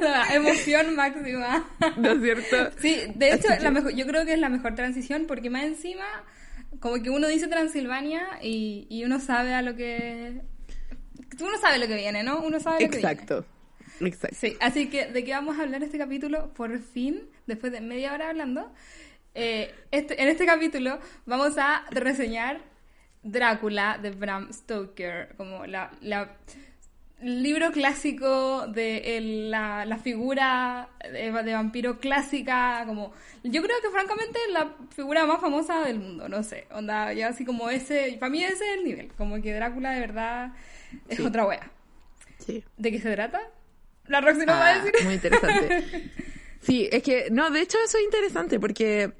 La 0.00 0.34
emoción 0.34 0.96
máxima. 0.96 1.64
¿No 1.96 2.10
es 2.10 2.20
cierto? 2.20 2.72
Sí, 2.80 3.02
de 3.14 3.34
hecho, 3.34 3.46
la 3.60 3.70
mejor, 3.70 3.94
yo 3.94 4.04
creo 4.04 4.24
que 4.24 4.32
es 4.32 4.40
la 4.40 4.48
mejor 4.48 4.74
transición 4.74 5.26
porque 5.28 5.48
más 5.48 5.62
encima, 5.62 6.04
como 6.80 7.00
que 7.00 7.10
uno 7.10 7.28
dice 7.28 7.46
Transilvania 7.46 8.40
y, 8.42 8.88
y 8.90 9.04
uno 9.04 9.20
sabe 9.20 9.54
a 9.54 9.62
lo 9.62 9.76
que... 9.76 10.42
Uno 11.38 11.56
sabe 11.60 11.78
lo 11.78 11.86
que 11.86 11.94
viene, 11.94 12.24
¿no? 12.24 12.40
Uno 12.40 12.58
sabe 12.58 12.82
lo 12.82 12.90
que 12.90 12.96
viene. 12.96 13.12
Exacto. 13.12 13.46
Exacto. 14.00 14.36
Sí, 14.38 14.56
así 14.60 14.88
que 14.88 15.06
de 15.06 15.24
qué 15.24 15.32
vamos 15.32 15.58
a 15.58 15.62
hablar 15.62 15.82
este 15.82 15.98
capítulo, 15.98 16.52
por 16.54 16.78
fin, 16.80 17.22
después 17.46 17.72
de 17.72 17.80
media 17.80 18.12
hora 18.12 18.28
hablando. 18.30 18.72
Eh, 19.34 19.74
este, 19.90 20.20
en 20.22 20.28
este 20.28 20.46
capítulo 20.46 20.98
vamos 21.26 21.58
a 21.58 21.84
reseñar 21.90 22.60
Drácula 23.22 23.98
de 24.00 24.10
Bram 24.10 24.52
Stoker, 24.52 25.34
como 25.36 25.66
la, 25.66 25.90
la 26.00 26.36
libro 27.22 27.72
clásico 27.72 28.66
de 28.66 29.16
el- 29.16 29.50
la, 29.50 29.84
la 29.86 29.96
figura 29.98 30.88
de, 31.02 31.32
de 31.32 31.52
vampiro 31.54 31.98
clásica, 31.98 32.84
como 32.86 33.12
yo 33.42 33.62
creo 33.62 33.76
que 33.82 33.90
francamente 33.90 34.38
la 34.52 34.74
figura 34.94 35.24
más 35.26 35.40
famosa 35.40 35.80
del 35.80 35.98
mundo, 35.98 36.28
no 36.28 36.42
sé, 36.42 36.66
onda, 36.70 37.12
ya 37.14 37.28
así 37.28 37.44
como 37.44 37.70
ese, 37.70 38.16
para 38.20 38.30
mí 38.30 38.44
ese 38.44 38.54
es 38.72 38.78
el 38.78 38.84
nivel, 38.84 39.08
como 39.16 39.40
que 39.40 39.54
Drácula 39.54 39.92
de 39.92 40.00
verdad 40.00 40.52
es 41.08 41.16
Sí. 41.16 41.22
otra 41.24 41.46
wea. 41.46 41.70
Sí. 42.38 42.62
¿De 42.76 42.90
qué 42.92 43.00
se 43.00 43.12
trata? 43.14 43.40
La 44.08 44.20
Roxy 44.20 44.40
nos 44.46 44.56
va 44.56 44.66
a 44.68 44.74
Ah, 44.74 44.84
decir. 44.84 45.04
muy 45.04 45.14
interesante. 45.14 46.10
Sí, 46.60 46.88
es 46.90 47.00
que, 47.04 47.28
no, 47.30 47.50
de 47.50 47.60
hecho 47.60 47.78
eso 47.86 47.96
es 47.96 48.02
interesante 48.04 48.58
porque 48.58 49.12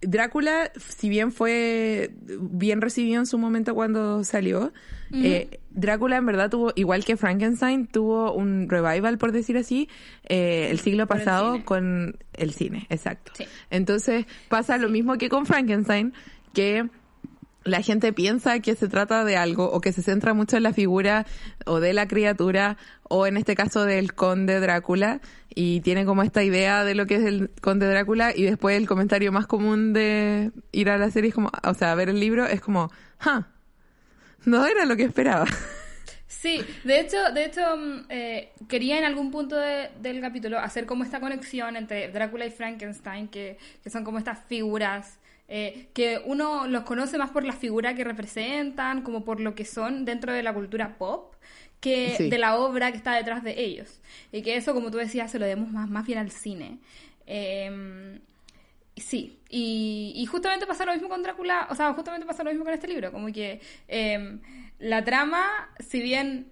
Drácula, 0.00 0.70
si 0.78 1.10
bien 1.10 1.30
fue 1.30 2.10
bien 2.22 2.80
recibido 2.80 3.18
en 3.20 3.26
su 3.26 3.36
momento 3.36 3.74
cuando 3.74 4.24
salió, 4.24 4.72
eh, 5.12 5.60
Drácula 5.70 6.16
en 6.16 6.24
verdad 6.24 6.48
tuvo, 6.48 6.72
igual 6.74 7.04
que 7.04 7.18
Frankenstein, 7.18 7.86
tuvo 7.86 8.32
un 8.32 8.70
revival, 8.70 9.18
por 9.18 9.32
decir 9.32 9.58
así, 9.58 9.88
eh, 10.30 10.68
el 10.70 10.80
siglo 10.80 11.02
el 11.02 11.08
pasado 11.08 11.62
con 11.64 12.16
el 12.32 12.52
cine, 12.54 12.86
exacto. 12.88 13.32
Sí. 13.36 13.44
Entonces 13.70 14.24
pasa 14.48 14.78
lo 14.78 14.88
mismo 14.88 15.18
que 15.18 15.28
con 15.28 15.44
Frankenstein, 15.44 16.14
que 16.54 16.88
la 17.66 17.82
gente 17.82 18.12
piensa 18.12 18.60
que 18.60 18.74
se 18.74 18.88
trata 18.88 19.24
de 19.24 19.36
algo 19.36 19.70
o 19.70 19.80
que 19.80 19.92
se 19.92 20.02
centra 20.02 20.32
mucho 20.34 20.56
en 20.56 20.62
la 20.62 20.72
figura 20.72 21.26
o 21.66 21.80
de 21.80 21.92
la 21.92 22.08
criatura 22.08 22.76
o 23.02 23.26
en 23.26 23.36
este 23.36 23.54
caso 23.54 23.84
del 23.84 24.14
conde 24.14 24.58
Drácula 24.60 25.20
y 25.54 25.80
tiene 25.80 26.04
como 26.04 26.22
esta 26.22 26.42
idea 26.42 26.84
de 26.84 26.94
lo 26.94 27.06
que 27.06 27.16
es 27.16 27.24
el 27.24 27.50
conde 27.60 27.86
Drácula 27.86 28.32
y 28.34 28.44
después 28.44 28.76
el 28.76 28.86
comentario 28.88 29.32
más 29.32 29.46
común 29.46 29.92
de 29.92 30.50
ir 30.72 30.90
a 30.90 30.98
la 30.98 31.10
serie 31.10 31.28
es 31.28 31.34
como, 31.34 31.50
o 31.62 31.74
sea, 31.74 31.94
ver 31.94 32.08
el 32.08 32.20
libro 32.20 32.46
es 32.46 32.60
como, 32.60 32.90
ja, 33.18 33.48
no 34.44 34.66
era 34.66 34.84
lo 34.84 34.96
que 34.96 35.04
esperaba. 35.04 35.46
Sí, 36.28 36.60
de 36.84 37.00
hecho, 37.00 37.16
de 37.32 37.44
hecho 37.46 37.60
mm, 37.76 38.04
eh, 38.10 38.52
quería 38.68 38.98
en 38.98 39.04
algún 39.04 39.30
punto 39.30 39.56
de- 39.56 39.90
del 40.00 40.20
capítulo 40.20 40.58
hacer 40.58 40.84
como 40.86 41.04
esta 41.04 41.20
conexión 41.20 41.76
entre 41.76 42.08
Drácula 42.10 42.46
y 42.46 42.50
Frankenstein, 42.50 43.28
que, 43.28 43.58
que 43.82 43.90
son 43.90 44.04
como 44.04 44.18
estas 44.18 44.40
figuras 44.46 45.18
eh, 45.48 45.88
que 45.94 46.20
uno 46.24 46.66
los 46.66 46.82
conoce 46.84 47.18
más 47.18 47.30
por 47.30 47.44
la 47.44 47.52
figura 47.52 47.94
que 47.94 48.04
representan, 48.04 49.02
como 49.02 49.24
por 49.24 49.40
lo 49.40 49.54
que 49.54 49.64
son 49.64 50.04
dentro 50.04 50.32
de 50.32 50.42
la 50.42 50.52
cultura 50.52 50.96
pop, 50.98 51.34
que 51.80 52.14
Sí. 52.16 52.28
de 52.30 52.38
la 52.38 52.56
obra 52.56 52.90
que 52.90 52.96
está 52.98 53.14
detrás 53.14 53.42
de 53.44 53.60
ellos. 53.60 54.00
Y 54.32 54.42
que 54.42 54.56
eso, 54.56 54.74
como 54.74 54.90
tú 54.90 54.98
decías, 54.98 55.30
se 55.30 55.38
lo 55.38 55.44
debemos 55.46 55.70
más, 55.70 55.88
más 55.88 56.06
bien 56.06 56.18
al 56.18 56.30
cine. 56.30 56.78
Eh, 57.26 58.18
Sí, 58.98 59.40
y, 59.50 60.14
y 60.16 60.24
justamente 60.24 60.66
pasa 60.66 60.86
lo 60.86 60.92
mismo 60.94 61.10
con 61.10 61.22
Drácula, 61.22 61.66
o 61.68 61.74
sea, 61.74 61.92
justamente 61.92 62.26
pasa 62.26 62.42
lo 62.42 62.48
mismo 62.48 62.64
con 62.64 62.72
este 62.72 62.88
libro, 62.88 63.12
como 63.12 63.26
que 63.30 63.60
eh, 63.88 64.38
la 64.78 65.04
trama, 65.04 65.68
si 65.86 66.00
bien 66.00 66.50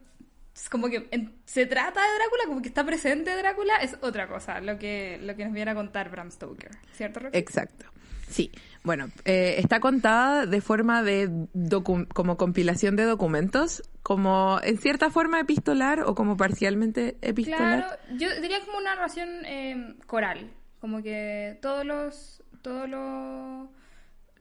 como 0.70 0.90
que 0.90 1.08
en- 1.10 1.32
se 1.46 1.64
trata 1.64 2.02
de 2.02 2.14
Drácula, 2.18 2.42
como 2.46 2.60
que 2.60 2.68
está 2.68 2.84
presente 2.84 3.34
Drácula, 3.34 3.76
es 3.78 3.96
otra 4.02 4.28
cosa, 4.28 4.60
lo 4.60 4.78
que, 4.78 5.18
lo 5.22 5.34
que 5.36 5.46
nos 5.46 5.54
viene 5.54 5.70
a 5.70 5.74
contar 5.74 6.10
Bram 6.10 6.30
Stoker, 6.30 6.70
¿cierto, 6.92 7.20
Roxy? 7.20 7.38
Exacto. 7.38 7.86
Sí, 8.28 8.50
bueno, 8.84 9.08
eh, 9.24 9.56
está 9.58 9.80
contada 9.80 10.46
de 10.46 10.60
forma 10.60 11.02
de 11.02 11.28
docu- 11.54 12.06
como 12.12 12.36
compilación 12.36 12.96
de 12.96 13.04
documentos, 13.04 13.82
como 14.02 14.60
en 14.62 14.76
cierta 14.78 15.10
forma 15.10 15.40
epistolar 15.40 16.00
o 16.04 16.14
como 16.14 16.36
parcialmente 16.36 17.16
epistolar. 17.22 17.86
Claro, 17.86 17.96
yo 18.18 18.28
diría 18.40 18.60
como 18.64 18.78
una 18.78 18.94
narración 18.94 19.28
eh, 19.46 19.94
coral, 20.06 20.50
como 20.80 21.02
que 21.02 21.58
todos 21.62 21.84
los, 21.84 22.42
todos 22.62 22.88
los, 22.88 23.68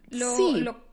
lo- 0.09 0.35
Sí. 0.35 0.59
lo- 0.61 0.92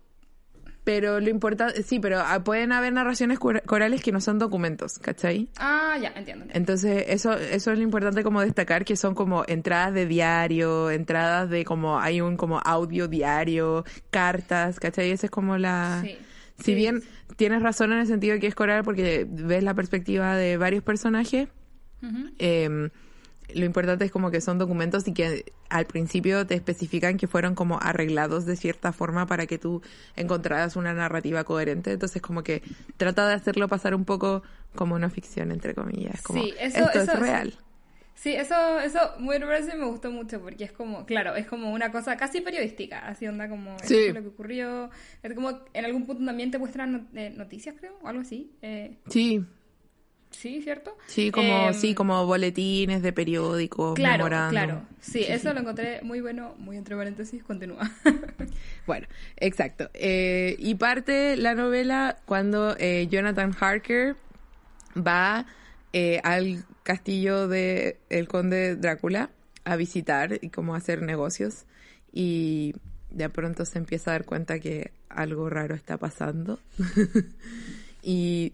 Pero 0.93 1.21
lo 1.21 1.31
importante, 1.31 1.83
sí, 1.85 2.01
pero 2.01 2.19
ah, 2.21 2.43
pueden 2.43 2.73
haber 2.73 2.93
narraciones 2.93 3.39
cor- 3.39 3.63
corales 3.63 4.03
que 4.03 4.11
no 4.11 4.21
son 4.21 4.39
documentos, 4.41 4.99
¿cachai? 4.99 5.49
ah, 5.59 5.97
ya, 6.01 6.09
entiendo. 6.09 6.45
entiendo. 6.47 6.53
Entonces, 6.55 7.05
eso, 7.09 7.33
eso 7.33 7.71
es 7.71 7.79
lo 7.79 7.85
importante 7.85 8.25
como 8.25 8.41
destacar, 8.41 8.85
que 8.85 8.97
son 8.97 9.15
como 9.15 9.45
entradas 9.47 9.95
de 9.95 10.07
diario, 10.07 10.91
entradas 10.91 11.49
de 11.49 11.65
como, 11.65 12.01
hay 12.01 12.21
un 12.21 12.37
como 12.37 12.59
audio 12.65 13.07
diario, 13.07 13.85
cartas, 14.11 14.81
¿cachai? 14.81 15.11
Esa 15.13 15.27
es 15.27 15.31
como 15.31 15.59
la... 15.59 16.01
Sí. 16.05 16.17
Si 16.59 16.65
Sí, 16.65 16.75
bien 16.75 17.01
sí. 17.01 17.09
tienes 17.37 17.63
razón 17.63 17.93
en 17.93 18.01
el 18.01 18.07
sentido 18.07 18.35
de 18.35 18.41
que 18.41 18.47
es 18.49 18.55
coral 18.55 18.83
porque 18.85 19.27
ves 19.31 19.63
la 19.63 19.73
perspectiva 19.75 20.37
de 20.37 20.57
varios 20.59 20.83
personajes, 20.83 21.49
eh, 22.39 22.91
lo 23.55 23.65
importante 23.65 24.05
es 24.05 24.11
como 24.11 24.31
que 24.31 24.41
son 24.41 24.59
documentos 24.59 25.07
y 25.09 25.15
que 25.15 25.53
al 25.69 25.87
principio 25.87 26.47
te 26.47 26.55
especifican 26.55 27.17
que 27.17 27.27
fueron 27.27 27.55
como 27.55 27.79
arreglados 27.81 28.47
de 28.47 28.57
cierta 28.57 28.93
forma 28.93 29.27
para 29.27 29.47
que 29.47 29.59
tú 29.59 29.83
encontraras 30.17 30.77
una 30.77 30.93
narrativa 30.95 31.45
coherente. 31.45 31.93
Entonces 31.93 32.21
como 32.23 32.43
que 32.43 32.63
trata 32.97 33.29
de 33.29 33.35
hacerlo 33.35 33.69
pasar 33.69 33.95
un 33.95 34.05
poco 34.05 34.43
como 34.75 34.95
una 34.95 35.11
ficción, 35.11 35.51
entre 35.53 35.75
comillas. 35.75 36.23
Como, 36.23 36.43
Sí, 36.43 36.55
eso- 36.59 36.79
esto 36.87 37.01
eso- 37.03 37.13
es 37.13 37.19
real. 37.19 37.55
Sí, 38.15 38.35
eso, 38.35 38.79
eso 38.81 38.99
muy 39.19 39.39
Reverse 39.39 39.75
me 39.77 39.87
gustó 39.87 40.11
mucho 40.11 40.43
porque 40.43 40.65
es 40.65 40.73
como, 40.73 41.07
claro, 41.07 41.37
es 41.37 41.47
como 41.47 41.73
una 41.73 41.91
cosa 41.91 42.19
casi 42.19 42.43
periodística, 42.43 42.99
así 43.09 43.27
onda 43.27 43.49
como 43.49 43.75
Sí. 43.83 44.13
lo 44.13 44.21
que 44.21 44.29
ocurrió, 44.29 44.91
es 45.23 45.33
como 45.35 45.59
en 45.73 45.85
algún 45.87 46.05
punto 46.05 46.23
también 46.27 46.51
te 46.51 46.59
muestran 46.59 47.09
eh, 47.15 47.33
noticias, 47.35 47.75
creo, 47.81 47.97
o 48.03 48.09
algo 48.09 48.21
así. 48.21 48.53
Eh, 48.61 48.99
Sí, 49.09 49.43
Sí, 50.31 50.63
¿cierto? 50.63 50.97
Sí, 51.07 51.31
como, 51.31 51.69
Em, 51.69 51.75
sí, 51.75 51.95
como 51.95 52.25
boletines 52.27 53.03
de 53.03 53.13
periódicos, 53.13 53.95
Claro, 53.95 54.27
claro. 54.27 54.83
Sí, 55.01 55.25
eso 55.27 55.53
lo 55.53 55.61
encontré 55.61 56.01
muy 56.03 56.21
bueno, 56.21 56.55
muy 56.59 56.77
entre 56.77 56.97
paréntesis, 56.97 57.43
continúa. 57.43 57.91
Bueno, 58.87 59.07
exacto. 59.37 59.89
Eh, 59.95 60.57
y 60.59 60.75
parte 60.75 61.37
la 61.37 61.55
novela 61.55 62.17
cuando 62.25 62.75
eh, 62.79 63.07
Jonathan 63.09 63.55
Harker 63.61 64.17
va 64.97 65.47
eh, 65.93 66.21
al 66.25 66.65
castillo 66.83 67.47
de 67.47 67.99
el 68.09 68.27
conde 68.27 68.75
Drácula 68.77 69.31
a 69.65 69.77
visitar 69.77 70.39
y 70.41 70.49
como 70.49 70.75
a 70.75 70.79
hacer 70.79 71.03
negocios 71.03 71.67
y 72.13 72.75
de 73.11 73.29
pronto 73.29 73.65
se 73.65 73.79
empieza 73.79 74.11
a 74.11 74.15
dar 74.15 74.25
cuenta 74.25 74.59
que 74.59 74.91
algo 75.09 75.49
raro 75.51 75.75
está 75.75 75.97
pasando 75.97 76.59
y 78.03 78.53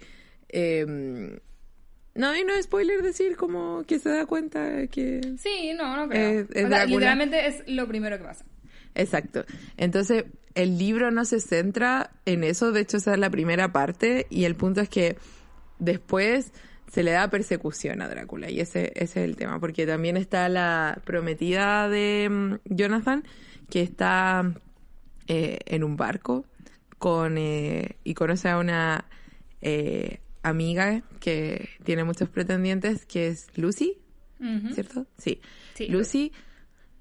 eh, 0.49 1.39
no 2.17 2.35
y 2.37 2.45
no 2.45 2.55
es 2.55 2.65
spoiler 2.65 3.03
decir 3.03 3.37
como 3.37 3.85
que 3.87 3.99
se 3.99 4.09
da 4.11 4.27
cuenta 4.27 4.87
que 4.89 5.21
Sí, 5.39 5.73
no, 5.77 5.97
no 5.97 6.09
creo. 6.09 6.41
Es- 6.41 6.47
es 6.51 6.51
O 6.51 6.53
sea, 6.53 6.69
Drácula. 6.69 6.87
literalmente 6.97 7.47
es 7.47 7.63
lo 7.67 7.87
primero 7.87 8.19
que 8.19 8.25
pasa. 8.25 8.45
Exacto. 8.95 9.45
Entonces, 9.77 10.25
el 10.55 10.79
libro 10.79 11.11
no 11.11 11.25
se 11.27 11.41
centra 11.41 12.11
en 12.25 12.45
eso, 12.45 12.73
de 12.73 12.81
hecho 12.81 12.97
esa 12.97 13.13
es 13.13 13.19
la 13.19 13.29
primera 13.31 13.71
parte, 13.73 14.27
y 14.31 14.45
el 14.45 14.55
punto 14.55 14.81
es 14.81 14.89
que 14.89 15.17
después 15.79 16.53
se 16.91 17.03
le 17.03 17.11
da 17.11 17.29
persecución 17.29 18.01
a 18.01 18.09
Drácula, 18.09 18.51
y 18.51 18.61
ese, 18.61 18.93
ese 18.95 19.03
es 19.23 19.29
el 19.29 19.37
tema, 19.37 19.61
porque 19.61 19.87
también 19.87 20.17
está 20.17 20.49
la 20.49 21.01
prometida 21.05 21.89
de 21.91 22.29
mm, 22.31 22.55
Jonathan, 22.75 23.25
que 23.69 23.83
está 23.83 24.51
eh, 25.27 25.59
en 25.67 25.85
un 25.85 25.97
barco 25.97 26.47
con 26.99 27.37
eh, 27.37 27.97
y 28.05 28.15
conoce 28.15 28.49
a 28.49 28.57
una 28.59 29.05
eh, 29.61 30.21
amiga 30.49 31.03
que 31.21 31.69
tiene 31.85 32.05
muchos 32.05 32.29
pretendientes, 32.29 33.05
que 33.07 33.29
es 33.29 33.49
Lucy. 33.57 33.99
¿cierto? 34.75 35.07
Sí. 35.17 35.41
Sí. 35.75 35.87
Lucy. 35.89 36.33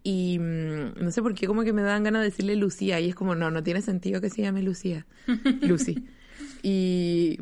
Y 0.04 0.38
mm, 0.40 1.04
no 1.04 1.12
sé 1.12 1.22
por 1.22 1.34
qué 1.34 1.48
como 1.48 1.64
que 1.64 1.74
me 1.74 1.82
dan 1.82 2.04
ganas 2.04 2.22
de 2.22 2.30
decirle 2.30 2.56
Lucía 2.56 3.00
y 3.00 3.10
es 3.10 3.16
como, 3.16 3.36
no, 3.36 3.52
no 3.52 3.62
tiene 3.64 3.82
sentido 3.82 4.22
que 4.22 4.30
se 4.30 4.42
llame 4.44 4.62
Lucía. 4.62 5.06
Lucy. 5.62 6.08
Y 6.64 7.40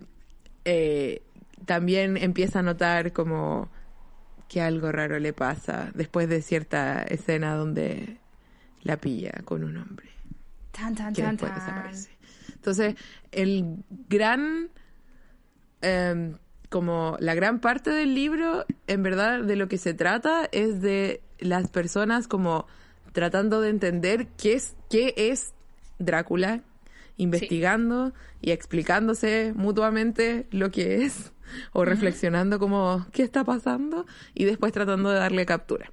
eh, 0.66 1.22
también 1.66 2.18
empieza 2.18 2.60
a 2.60 2.64
notar 2.64 3.14
como 3.14 3.70
que 4.48 4.62
algo 4.62 4.92
raro 4.92 5.20
le 5.20 5.34
pasa 5.34 5.92
después 5.94 6.30
de 6.30 6.42
cierta 6.42 7.04
escena 7.04 7.56
donde 7.56 8.18
la 8.82 8.98
pilla 8.98 9.32
con 9.46 9.64
un 9.64 9.78
hombre 9.78 10.10
Tan, 10.72 10.96
tan, 10.96 11.14
que 11.14 11.22
tan, 11.22 11.32
después 11.36 11.52
tan. 11.54 11.60
desaparece. 11.66 12.10
Entonces, 12.56 12.96
el 13.32 13.84
gran, 14.10 14.70
em, 15.84 16.38
como 16.70 17.18
la 17.20 17.36
gran 17.36 17.60
parte 17.60 17.92
del 17.92 18.16
libro, 18.16 18.66
en 18.88 19.04
verdad, 19.04 19.44
de 19.44 19.56
lo 19.56 19.68
que 19.68 19.78
se 19.78 19.94
trata 19.94 20.50
es 20.52 20.82
de 20.82 21.22
las 21.38 21.70
personas 21.70 22.28
como 22.28 22.66
tratando 23.12 23.62
de 23.62 23.70
entender 23.70 24.28
qué 24.38 24.54
es, 24.54 24.76
qué 24.90 25.14
es 25.16 25.54
Drácula, 26.00 26.62
investigando 27.18 28.14
y 28.42 28.52
explicándose 28.52 29.54
mutuamente 29.56 30.48
lo 30.50 30.72
que 30.72 31.04
es, 31.06 31.32
o 31.72 31.86
reflexionando 31.86 32.58
como 32.58 33.06
qué 33.12 33.22
está 33.22 33.44
pasando, 33.44 34.06
y 34.34 34.46
después 34.46 34.74
tratando 34.74 35.12
de 35.12 35.20
darle 35.20 35.46
captura. 35.46 35.92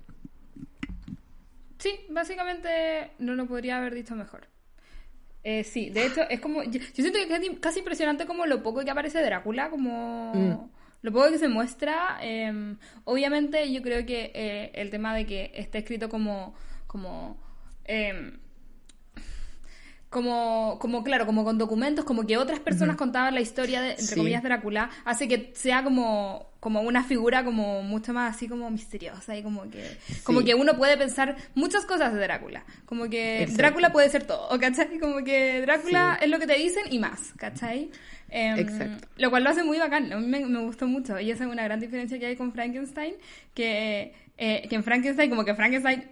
Sí, 1.78 2.01
básicamente 2.11 3.12
no 3.18 3.34
lo 3.34 3.47
podría 3.47 3.78
haber 3.78 3.95
dicho 3.95 4.16
mejor. 4.16 4.49
Eh, 5.43 5.64
sí, 5.64 5.91
de 5.91 6.07
hecho, 6.07 6.22
es 6.28 6.41
como. 6.41 6.62
Yo, 6.64 6.80
yo 6.80 6.88
siento 6.95 7.12
que 7.14 7.22
es 7.22 7.28
casi, 7.28 7.57
casi 7.57 7.78
impresionante 7.80 8.26
como 8.26 8.47
lo 8.47 8.62
poco 8.62 8.84
que 8.84 8.91
aparece 8.91 9.22
Drácula, 9.22 9.70
como. 9.70 10.32
Mm. 10.34 10.70
Lo 11.03 11.12
poco 11.12 11.30
que 11.30 11.38
se 11.38 11.49
muestra. 11.49 12.18
eh, 12.22 12.76
obviamente, 13.05 13.72
yo 13.72 13.80
creo 13.82 14.05
que 14.05 14.30
eh, 14.34 14.70
el 14.74 14.91
tema 14.91 15.14
de 15.14 15.26
que 15.26 15.53
esté 15.55 15.78
escrito 15.78 16.09
como. 16.09 16.55
como 16.86 17.38
eh, 17.84 18.32
como, 20.11 20.76
como, 20.80 21.04
claro, 21.04 21.24
como 21.24 21.44
con 21.44 21.56
documentos, 21.56 22.04
como 22.04 22.26
que 22.26 22.36
otras 22.36 22.58
personas 22.58 22.96
contaban 22.96 23.32
la 23.32 23.40
historia 23.40 23.80
de, 23.80 23.90
entre 23.90 24.04
Sí. 24.06 24.16
comillas, 24.16 24.42
Drácula, 24.42 24.90
hace 25.04 25.28
que 25.28 25.52
sea 25.54 25.84
como, 25.84 26.50
como 26.58 26.80
una 26.80 27.04
figura 27.04 27.44
como 27.44 27.82
mucho 27.84 28.12
más 28.12 28.34
así 28.34 28.48
como 28.48 28.68
misteriosa 28.70 29.36
y 29.36 29.42
como 29.44 29.70
que, 29.70 29.84
como 30.24 30.40
Sí. 30.40 30.46
que 30.46 30.54
uno 30.56 30.76
puede 30.76 30.96
pensar 30.96 31.36
muchas 31.54 31.86
cosas 31.86 32.12
de 32.12 32.18
Drácula. 32.20 32.64
Como 32.86 33.08
que 33.08 33.42
Exacto. 33.42 33.56
Drácula 33.62 33.92
puede 33.92 34.08
ser 34.11 34.24
todo, 34.24 34.58
¿cachai? 34.58 34.98
Como 34.98 35.22
que 35.22 35.61
Drácula 35.61 36.16
Sí. 36.18 36.24
es 36.24 36.30
lo 36.30 36.40
que 36.40 36.46
te 36.48 36.56
dicen 36.58 36.82
y 36.90 36.98
más, 36.98 37.32
¿cachai? 37.36 37.90
Em, 38.30 38.58
Exacto. 38.58 39.06
Lo 39.16 39.30
cual 39.30 39.44
lo 39.44 39.50
hace 39.50 39.62
muy 39.62 39.78
bacán, 39.78 40.12
a 40.12 40.16
mí 40.16 40.26
me, 40.26 40.40
me 40.44 40.58
gustó 40.61 40.88
mucho. 40.88 41.20
Y 41.20 41.30
esa 41.30 41.44
es 41.44 41.50
una 41.50 41.62
gran 41.62 41.78
diferencia 41.78 42.18
que 42.18 42.26
hay 42.26 42.36
con 42.36 42.52
Frankenstein, 42.52 43.14
que, 43.54 44.12
eh, 44.38 44.66
que 44.68 44.74
en 44.74 44.82
Frankenstein, 44.82 45.30
como 45.30 45.44
que 45.44 45.54
Frankenstein 45.54 46.04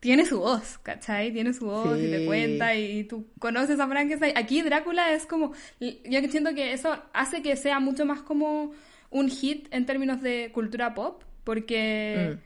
tiene 0.00 0.24
su 0.26 0.40
voz, 0.40 0.78
¿cachai? 0.78 1.32
Tiene 1.32 1.52
su 1.52 1.66
voz 1.66 1.98
y 1.98 2.10
te 2.10 2.26
cuenta 2.26 2.74
y 2.74 3.04
tú 3.04 3.26
conoces 3.38 3.80
a 3.80 3.88
Frankenstein. 3.88 4.36
Aquí 4.36 4.62
Drácula 4.62 5.12
es 5.12 5.26
como, 5.26 5.52
yo 5.80 6.20
que 6.20 6.28
siento 6.28 6.54
que 6.54 6.72
eso 6.72 6.96
hace 7.12 7.42
que 7.42 7.56
sea 7.56 7.80
mucho 7.80 8.04
más 8.04 8.22
como 8.22 8.72
un 9.10 9.28
hit 9.28 9.68
en 9.70 9.86
términos 9.86 10.22
de 10.22 10.50
cultura 10.52 10.94
pop, 10.94 11.22
porque 11.44 12.38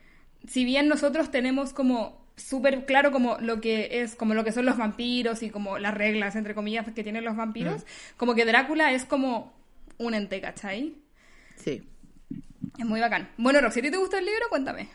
si 0.46 0.64
bien 0.64 0.88
nosotros 0.88 1.30
tenemos 1.30 1.72
como 1.72 2.20
súper 2.36 2.86
claro 2.86 3.12
como 3.12 3.36
lo 3.38 3.60
que 3.60 4.00
es, 4.00 4.14
como 4.14 4.34
lo 4.34 4.44
que 4.44 4.52
son 4.52 4.64
los 4.64 4.78
vampiros 4.78 5.42
y 5.42 5.50
como 5.50 5.78
las 5.78 5.94
reglas, 5.94 6.36
entre 6.36 6.54
comillas, 6.54 6.90
que 6.92 7.02
tienen 7.02 7.24
los 7.24 7.36
vampiros, 7.36 7.84
como 8.16 8.34
que 8.34 8.44
Drácula 8.44 8.92
es 8.92 9.04
como 9.04 9.52
un 9.98 10.14
ente, 10.14 10.40
¿cachai? 10.40 10.94
Sí. 11.56 11.82
Es 12.78 12.86
muy 12.86 13.00
bacán. 13.00 13.28
Bueno, 13.36 13.60
Roxy, 13.60 13.80
¿a 13.80 13.82
ti 13.82 13.90
te 13.90 13.96
gusta 13.98 14.18
el 14.18 14.24
libro? 14.24 14.46
Cuéntame. 14.48 14.88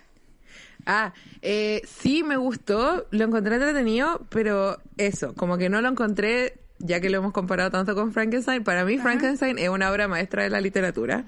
Ah, 0.85 1.13
eh, 1.41 1.81
sí 1.85 2.23
me 2.23 2.37
gustó, 2.37 3.07
lo 3.09 3.23
encontré 3.25 3.55
entretenido, 3.55 4.21
pero 4.29 4.77
eso, 4.97 5.33
como 5.33 5.57
que 5.57 5.69
no 5.69 5.81
lo 5.81 5.89
encontré, 5.89 6.59
ya 6.79 6.99
que 6.99 7.09
lo 7.09 7.17
hemos 7.17 7.33
comparado 7.33 7.71
tanto 7.71 7.95
con 7.95 8.13
Frankenstein, 8.13 8.63
para 8.63 8.85
mí 8.85 8.97
Frankenstein 8.99 9.57
es 9.57 9.69
una 9.69 9.91
obra 9.91 10.07
maestra 10.07 10.43
de 10.43 10.49
la 10.49 10.61
literatura, 10.61 11.25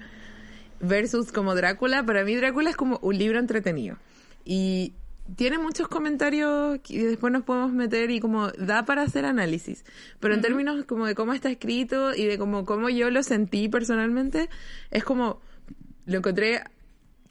versus 0.80 1.32
como 1.32 1.54
Drácula, 1.54 2.04
para 2.04 2.24
mí 2.24 2.36
Drácula 2.36 2.70
es 2.70 2.76
como 2.76 2.98
un 3.02 3.18
libro 3.18 3.38
entretenido. 3.40 3.96
Y 4.44 4.94
tiene 5.36 5.58
muchos 5.58 5.88
comentarios 5.88 6.78
que 6.82 7.06
después 7.06 7.32
nos 7.32 7.42
podemos 7.42 7.72
meter 7.72 8.10
y 8.10 8.20
como 8.20 8.48
da 8.52 8.84
para 8.84 9.02
hacer 9.02 9.24
análisis. 9.24 9.84
Pero 10.20 10.34
en 10.34 10.40
términos 10.40 10.84
como 10.86 11.06
de 11.06 11.14
cómo 11.14 11.34
está 11.34 11.50
escrito 11.50 12.14
y 12.14 12.26
de 12.26 12.38
como 12.38 12.64
cómo 12.64 12.88
yo 12.88 13.10
lo 13.10 13.22
sentí 13.22 13.68
personalmente, 13.68 14.48
es 14.90 15.04
como 15.04 15.40
lo 16.06 16.18
encontré 16.18 16.62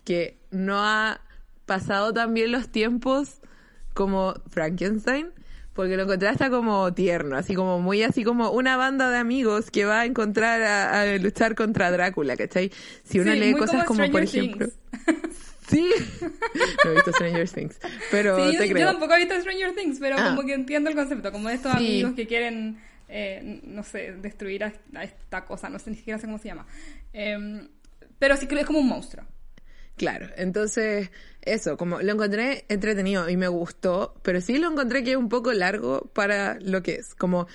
que 0.03 0.37
no 0.51 0.77
ha 0.79 1.21
pasado 1.67 2.11
también 2.13 2.51
los 2.51 2.69
tiempos 2.69 3.41
como 3.93 4.33
Frankenstein, 4.49 5.27
porque 5.73 5.95
lo 5.95 6.03
encontré 6.03 6.27
hasta 6.29 6.49
como 6.49 6.91
tierno, 6.95 7.35
así 7.37 7.53
como 7.53 7.79
muy 7.79 8.01
así 8.01 8.23
como 8.23 8.49
una 8.49 8.77
banda 8.77 9.11
de 9.11 9.17
amigos 9.17 9.69
que 9.69 9.85
va 9.85 9.99
a 10.01 10.05
encontrar 10.05 10.63
a, 10.63 11.01
a 11.01 11.17
luchar 11.17 11.53
contra 11.53 11.91
Drácula, 11.91 12.35
¿cachai? 12.35 12.71
Si 13.03 13.19
uno 13.19 13.33
Sí, 13.33 13.39
lee 13.39 13.53
cosas 13.53 13.83
como, 13.83 13.99
como 13.99 14.11
por 14.11 14.23
ejemplo... 14.23 14.67
Sí, 15.69 15.85
no 16.83 16.91
he 16.91 16.93
visto 16.95 17.11
Stranger 17.11 17.49
Things, 17.49 17.77
pero 18.09 18.37
Sí, 18.37 18.53
yo, 18.53 18.59
te 18.61 18.67
yo 18.69 18.73
creo. 18.73 18.87
tampoco 18.87 19.13
he 19.15 19.17
visto 19.19 19.35
Stranger 19.41 19.75
Things, 19.75 19.99
pero 19.99 20.15
Ah. 20.17 20.29
como 20.29 20.43
que 20.47 20.53
entiendo 20.53 20.89
el 20.89 20.95
concepto, 20.95 21.29
como 21.33 21.49
de 21.49 21.55
estos 21.55 21.73
Sí. 21.73 21.77
amigos 21.77 22.13
que 22.13 22.25
quieren, 22.25 22.77
eh, 23.09 23.59
no 23.63 23.83
sé, 23.83 24.13
destruir 24.13 24.63
a, 24.63 24.71
a 24.95 25.03
esta 25.03 25.43
cosa, 25.43 25.67
no 25.69 25.77
sé 25.77 25.89
ni 25.91 25.97
siquiera 25.97 26.19
sé 26.19 26.25
cómo 26.25 26.37
se 26.37 26.47
llama. 26.47 26.65
Em, 27.11 27.67
pero 28.17 28.37
sí 28.37 28.47
que 28.47 28.57
es 28.57 28.65
como 28.65 28.79
un 28.79 28.87
monstruo. 28.87 29.25
Claro, 29.97 30.27
entonces 30.37 31.09
eso, 31.41 31.75
como 31.75 32.01
lo 32.01 32.13
encontré 32.13 32.65
entretenido 32.69 33.29
y 33.29 33.35
me 33.35 33.47
gustó, 33.47 34.13
pero 34.21 34.41
sí 34.41 34.59
lo 34.59 34.71
encontré 34.71 35.03
que 35.03 35.11
es 35.11 35.17
un 35.17 35.27
poco 35.27 35.53
largo 35.53 36.09
para 36.13 36.59
lo 36.61 36.83
que 36.83 36.95
es, 36.95 37.15
como 37.15 37.47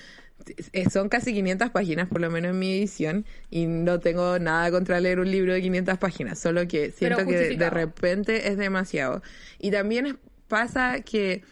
eh, 0.73 0.89
son 0.89 1.07
casi 1.07 1.33
500 1.33 1.69
páginas, 1.69 2.09
por 2.09 2.19
lo 2.19 2.29
menos 2.29 2.51
en 2.51 2.59
mi 2.59 2.77
edición, 2.77 3.25
y 3.49 3.65
no 3.65 3.99
tengo 3.99 4.39
nada 4.39 4.71
contra 4.71 4.99
leer 4.99 5.19
un 5.19 5.31
libro 5.31 5.53
de 5.53 5.61
500 5.61 5.97
páginas, 5.97 6.39
solo 6.39 6.67
que 6.67 6.91
siento 6.91 7.25
que 7.25 7.55
de, 7.55 7.69
repente 7.69 8.49
es 8.49 8.57
demasiado. 8.57 9.21
Y 9.57 9.71
también 9.71 10.19
pasa 10.49 10.99
que 10.99 11.43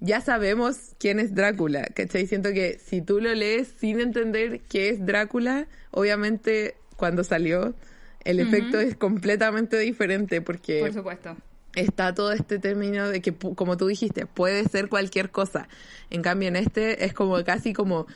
ya 0.00 0.20
sabemos 0.20 0.94
quién 0.98 1.20
es 1.20 1.34
Drácula, 1.34 1.84
¿cachai? 1.94 2.26
Siento 2.26 2.52
que 2.52 2.78
si 2.78 3.02
tú 3.02 3.20
lo 3.20 3.34
lees 3.34 3.68
sin 3.78 4.00
entender 4.00 4.60
qué 4.60 4.88
es 4.88 5.04
Drácula, 5.04 5.68
obviamente 5.90 6.76
cuando 6.96 7.22
salió 7.22 7.74
el 8.24 8.40
efecto 8.40 8.78
es 8.80 8.96
completamente 8.96 9.78
diferente 9.78 10.40
porque 10.40 10.80
Por 10.80 10.92
supuesto. 10.92 11.36
está 11.74 12.14
todo 12.14 12.32
este 12.32 12.58
término 12.58 13.08
de 13.08 13.20
que, 13.22 13.32
como 13.34 13.76
tú 13.76 13.86
dijiste, 13.86 14.26
puede 14.26 14.64
ser 14.68 14.88
cualquier 14.88 15.30
cosa. 15.30 15.68
En 16.10 16.22
cambio, 16.22 16.48
en 16.48 16.56
este 16.56 17.04
es 17.04 17.12
como 17.14 17.42
casi 17.44 17.72
como, 17.72 18.06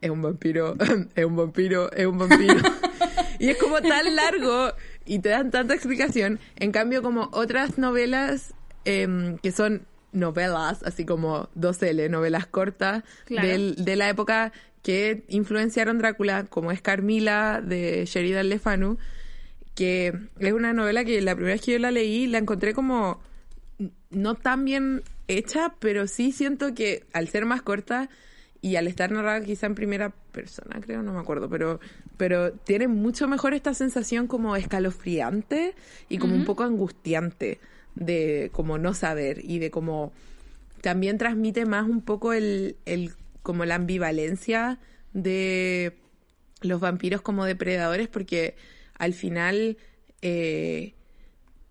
es 0.00 0.10
un 0.10 0.22
vampiro, 0.22 0.76
es 1.14 1.24
un 1.24 1.36
vampiro, 1.36 1.90
es 1.92 2.06
un 2.06 2.18
vampiro. 2.18 2.54
y 3.38 3.48
es 3.48 3.56
como 3.58 3.80
tan 3.80 4.14
largo 4.14 4.72
y 5.06 5.18
te 5.18 5.30
dan 5.30 5.50
tanta 5.50 5.74
explicación. 5.74 6.38
En 6.56 6.70
cambio, 6.72 7.02
como 7.02 7.28
otras 7.32 7.78
novelas 7.78 8.54
em, 8.84 9.36
que 9.38 9.50
son 9.52 9.86
novelas, 10.12 10.82
así 10.84 11.04
como 11.04 11.48
2L, 11.54 12.08
novelas 12.10 12.46
cortas 12.46 13.04
Claro. 13.26 13.46
del- 13.48 13.76
de 13.84 13.96
la 13.96 14.08
época 14.08 14.52
que 14.82 15.24
influenciaron 15.28 15.98
Drácula, 15.98 16.44
como 16.44 16.72
es 16.72 16.80
Carmila 16.80 17.60
de 17.62 18.04
Sheridan 18.06 18.48
Le 18.48 18.58
Fanu, 19.80 20.28
que 20.38 20.46
es 20.46 20.52
una 20.52 20.72
novela 20.72 21.04
que 21.04 21.20
la 21.20 21.34
primera 21.34 21.54
vez 21.54 21.62
que 21.62 21.72
yo 21.72 21.78
la 21.78 21.90
leí 21.90 22.26
la 22.26 22.38
encontré 22.38 22.74
como 22.74 23.20
no 24.10 24.34
tan 24.34 24.64
bien 24.64 25.02
hecha, 25.28 25.74
pero 25.78 26.06
sí 26.06 26.32
siento 26.32 26.74
que 26.74 27.04
al 27.12 27.28
ser 27.28 27.46
más 27.46 27.62
corta 27.62 28.10
y 28.60 28.76
al 28.76 28.86
estar 28.86 29.10
narrada 29.10 29.40
quizá 29.42 29.66
en 29.66 29.74
primera 29.74 30.10
persona, 30.32 30.80
creo, 30.80 31.02
no 31.02 31.14
me 31.14 31.20
acuerdo, 31.20 31.48
pero, 31.48 31.80
pero 32.18 32.52
tiene 32.52 32.88
mucho 32.88 33.26
mejor 33.26 33.54
esta 33.54 33.72
sensación 33.72 34.26
como 34.26 34.54
escalofriante 34.56 35.74
y 36.08 36.18
como 36.18 36.34
un 36.34 36.44
poco 36.44 36.64
angustiante 36.64 37.58
de 37.94 38.50
como 38.52 38.76
no 38.76 38.92
saber 38.92 39.42
y 39.44 39.58
de 39.58 39.70
como 39.70 40.12
también 40.82 41.18
transmite 41.18 41.64
más 41.64 41.88
un 41.88 42.02
poco 42.02 42.32
el, 42.32 42.76
el 42.84 43.12
como 43.42 43.64
la 43.64 43.76
ambivalencia 43.76 44.78
de 45.14 45.96
los 46.60 46.80
vampiros 46.80 47.22
como 47.22 47.46
depredadores 47.46 48.08
porque 48.08 48.56
al 49.00 49.14
final 49.14 49.78
eh, 50.20 50.94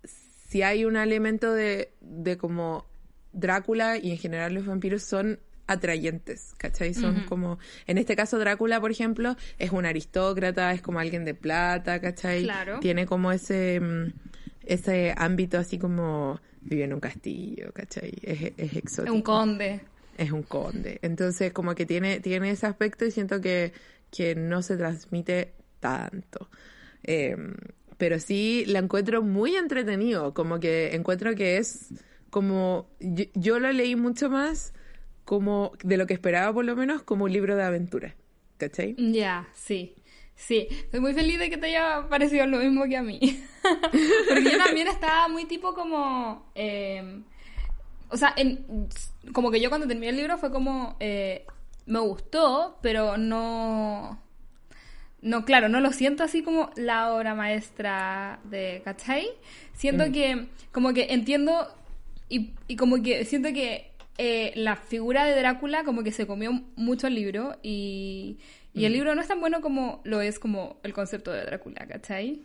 si 0.04 0.64
hay 0.64 0.84
un 0.84 0.98
elemento 0.98 1.54
de, 1.54 1.94
de 2.02 2.38
como 2.38 2.88
Drácula 3.32 3.98
y 3.98 4.10
en 4.10 4.18
general 4.18 4.56
los 4.56 4.66
vampiros 4.66 5.04
son 5.04 5.40
atrayentes, 5.68 6.56
¿cachai? 6.58 6.96
Son 6.96 7.26
como, 7.26 7.60
en 7.86 8.00
este 8.00 8.16
caso 8.16 8.40
Drácula, 8.40 8.82
por 8.82 8.90
ejemplo, 8.90 9.36
es 9.60 9.72
un 9.72 9.86
aristócrata, 9.86 10.74
es 10.74 10.82
como 10.82 10.98
alguien 10.98 11.24
de 11.24 11.36
plata, 11.36 12.02
¿cachai? 12.02 12.44
Claro. 12.44 12.80
Tiene 12.80 13.06
como 13.06 13.32
ese, 13.32 13.80
mm, 13.80 14.12
ese 14.66 15.14
ámbito 15.16 15.60
así 15.60 15.78
como 15.78 16.42
vive 16.62 16.86
en 16.86 16.94
un 16.94 17.00
castillo, 17.00 17.72
¿cachai? 17.72 18.12
Es, 18.24 18.54
es 18.58 18.76
exótico. 18.76 19.14
Es 19.14 19.16
un 19.16 19.22
conde. 19.22 19.82
Es 20.18 20.32
un 20.32 20.42
conde. 20.42 20.98
Entonces, 21.04 21.54
como 21.54 21.76
que 21.76 21.86
tiene, 21.86 22.20
tiene 22.22 22.50
ese 22.50 22.66
aspecto 22.66 23.06
y 23.06 23.12
siento 23.12 23.40
que, 23.40 23.72
que 24.10 24.34
no 24.34 24.64
se 24.64 24.76
transmite 24.76 25.54
tanto. 25.80 26.50
Eh, 27.12 27.36
pero 27.97 28.20
sí 28.20 28.64
la 28.68 28.80
encuentro 28.80 29.22
muy 29.24 29.55
entretenido, 29.55 30.34
como 30.34 30.60
que 30.60 30.95
encuentro 30.95 31.34
que 31.36 31.57
es 31.57 31.89
como, 32.30 32.88
yo, 32.99 33.26
yo 33.34 33.60
leí 33.60 33.95
mucho 33.95 34.30
más 34.30 34.74
como 35.26 35.72
de 35.84 35.97
lo 35.97 36.05
que 36.07 36.14
esperaba 36.14 36.53
por 36.53 36.66
lo 36.66 36.76
menos 36.76 37.01
como 37.03 37.26
un 37.26 37.34
libro 37.34 37.55
de 37.55 37.64
aventura, 37.64 38.16
¿cachai? 38.57 38.95
Ya, 38.97 39.47
sí. 39.53 39.95
Sí, 40.36 40.68
estoy 40.70 41.01
muy 41.01 41.14
feliz 41.14 41.38
de 41.39 41.49
que 41.49 41.57
te 41.57 41.66
haya 41.68 42.07
parecido 42.10 42.45
lo 42.45 42.60
mismo 42.60 42.86
que 42.86 42.95
a 42.95 43.03
mí. 43.03 43.20
Porque 44.30 44.51
yo 44.51 44.57
también 44.57 44.88
estaba 44.88 45.28
muy 45.28 45.45
tipo 45.45 45.74
como... 45.74 46.49
eh, 46.55 47.22
o 48.10 48.18
sea, 48.18 48.34
en- 48.38 48.88
como 49.34 49.51
que 49.51 49.60
yo 49.60 49.70
cuando 49.70 49.88
terminé 49.88 50.10
el 50.10 50.16
libro 50.18 50.38
fue 50.38 50.51
como... 50.51 50.95
eh, 51.01 51.45
me 51.88 51.99
gustó, 51.99 52.78
pero 52.82 53.18
no... 53.18 54.22
No, 55.22 55.43
claro, 55.43 55.67
no 55.70 55.80
lo 55.82 55.91
siento 55.91 56.24
así 56.24 56.41
como 56.43 56.72
la 56.78 57.13
obra 57.13 57.36
maestra 57.36 58.39
de 58.45 58.82
¿cachai? 58.86 59.28
Siento 59.74 60.07
Mm. 60.07 60.11
que, 60.11 60.45
como 60.72 60.93
que 60.93 61.07
entiendo 61.13 61.67
y, 62.30 62.51
y 62.67 62.76
como 62.78 63.01
que 63.01 63.26
siento 63.26 63.49
que 63.51 63.91
eh, 64.17 64.51
la 64.55 64.76
figura 64.76 65.26
de 65.26 65.36
Drácula 65.39 65.84
como 65.84 66.03
que 66.03 66.11
se 66.11 66.26
comió 66.28 66.51
mucho 66.76 67.07
el 67.07 67.15
libro 67.15 67.57
y, 67.63 68.38
y 68.74 68.82
Mm. 68.82 68.86
el 68.86 68.93
libro 68.93 69.15
no 69.15 69.22
es 69.22 69.28
tan 69.28 69.39
bueno 69.41 69.59
como 69.61 70.01
lo 70.05 70.22
es 70.22 70.39
como 70.39 70.80
el 70.84 70.93
concepto 70.93 71.32
de 71.32 71.43
Drácula, 71.43 71.86
¿cachai? 71.88 72.41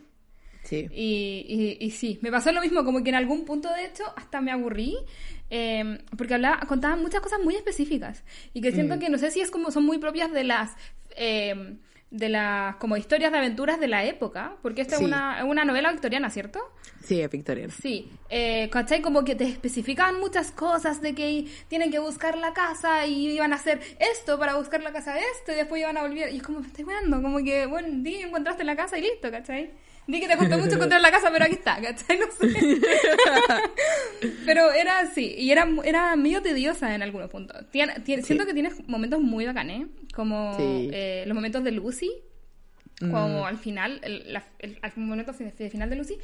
Sí. 0.63 0.87
Y, 0.91 1.77
y, 1.79 1.85
y 1.85 1.91
sí, 1.91 2.17
me 2.23 2.31
pasó 2.31 2.51
lo 2.51 2.59
mismo, 2.59 2.83
como 2.83 3.03
que 3.03 3.09
en 3.09 3.15
algún 3.15 3.45
punto 3.45 3.71
de 3.71 3.85
hecho 3.85 4.03
hasta 4.17 4.41
me 4.41 4.51
aburrí, 4.51 4.97
eh, 5.51 5.99
porque 6.17 6.33
hablaba, 6.33 6.59
contaban 6.67 7.01
muchas 7.03 7.21
cosas 7.21 7.39
muy 7.43 7.55
específicas 7.55 8.23
y 8.53 8.61
que 8.61 8.71
siento 8.71 8.97
que 8.97 9.09
no 9.09 9.17
sé 9.19 9.29
si 9.31 9.41
es 9.41 9.51
como 9.51 9.69
son 9.71 9.85
muy 9.85 9.97
propias 9.99 10.31
de 10.31 10.43
las... 10.43 10.71
eh, 11.15 11.77
de 12.11 12.29
las 12.29 12.75
como 12.77 12.95
historias 12.97 13.31
de 13.31 13.37
aventuras 13.39 13.79
de 13.79 13.87
la 13.87 14.03
época, 14.05 14.55
porque 14.61 14.81
esta 14.81 14.95
Sí. 14.97 15.03
es 15.03 15.07
una, 15.07 15.43
una 15.43 15.65
novela 15.65 15.91
victoriana, 15.91 16.29
¿cierto? 16.29 16.59
Sí, 17.03 17.19
es 17.21 17.29
victoriano. 17.29 17.73
Sí, 17.81 18.09
eh, 18.29 18.69
¿cachai? 18.71 19.01
Como 19.01 19.23
que 19.23 19.35
te 19.35 19.43
especificaban 19.45 20.19
muchas 20.19 20.51
cosas 20.51 21.01
de 21.01 21.13
que 21.13 21.45
tienen 21.67 21.91
que 21.91 21.99
buscar 21.99 22.37
la 22.37 22.53
casa 22.53 23.05
y 23.05 23.31
iban 23.31 23.53
a 23.53 23.57
hacer 23.57 23.79
esto 23.99 24.39
para 24.39 24.55
buscar 24.55 24.81
la 24.81 24.91
casa 24.91 25.15
esto 25.19 25.51
y 25.51 25.55
después 25.55 25.81
iban 25.81 25.97
a 25.97 26.01
volver. 26.01 26.33
Y 26.33 26.37
es 26.37 26.43
como, 26.43 26.59
me 26.61 26.67
estoy 26.67 26.85
weando, 26.85 27.21
como 27.21 27.37
que, 27.43 27.65
bueno, 27.67 27.87
di 27.91 28.15
encontraste 28.15 28.63
la 28.63 28.75
casa 28.75 28.97
y 28.97 29.01
listo, 29.01 29.29
¿cachai? 29.31 29.71
Di 30.07 30.19
que 30.19 30.27
te 30.27 30.37
costó 30.37 30.57
mucho 30.57 30.75
encontrar 30.75 31.01
la 31.01 31.11
casa, 31.11 31.29
pero 31.31 31.45
aquí 31.45 31.55
está, 31.55 31.79
¿cachai? 31.81 32.19
No 32.19 32.25
sé. 32.31 32.79
pero 34.45 34.71
era 34.71 34.99
así, 34.99 35.33
y 35.37 35.51
era, 35.51 35.67
era 35.83 36.15
medio 36.15 36.41
tediosa 36.41 36.93
en 36.95 37.01
algunos 37.03 37.29
puntos. 37.29 37.65
Siento 37.71 38.45
que 38.45 38.53
tienes 38.53 38.87
momentos 38.87 39.21
muy 39.21 39.45
bacanes, 39.45 39.87
como 40.13 40.55
Sí. 40.57 40.89
eh, 40.93 41.23
los 41.27 41.35
momentos 41.35 41.63
de 41.63 41.71
Lucy, 41.71 42.11
como 42.99 43.41
Mm. 43.41 43.45
al 43.45 43.57
final, 43.57 43.99
el, 44.03 44.31
la- 44.33 44.45
el- 44.59 44.79
al 44.81 44.91
momento 44.95 45.33
fi- 45.33 45.51
fi- 45.51 45.69
final 45.69 45.89
de 45.89 45.95
Lucy, 45.97 46.17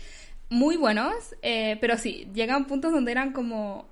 muy 0.51 0.75
buenos, 0.75 1.13
eh, 1.41 1.77
pero 1.79 1.97
sí, 1.97 2.27
llegan 2.33 2.67
puntos 2.67 2.91
donde 2.91 3.13
eran 3.13 3.31
como 3.31 3.85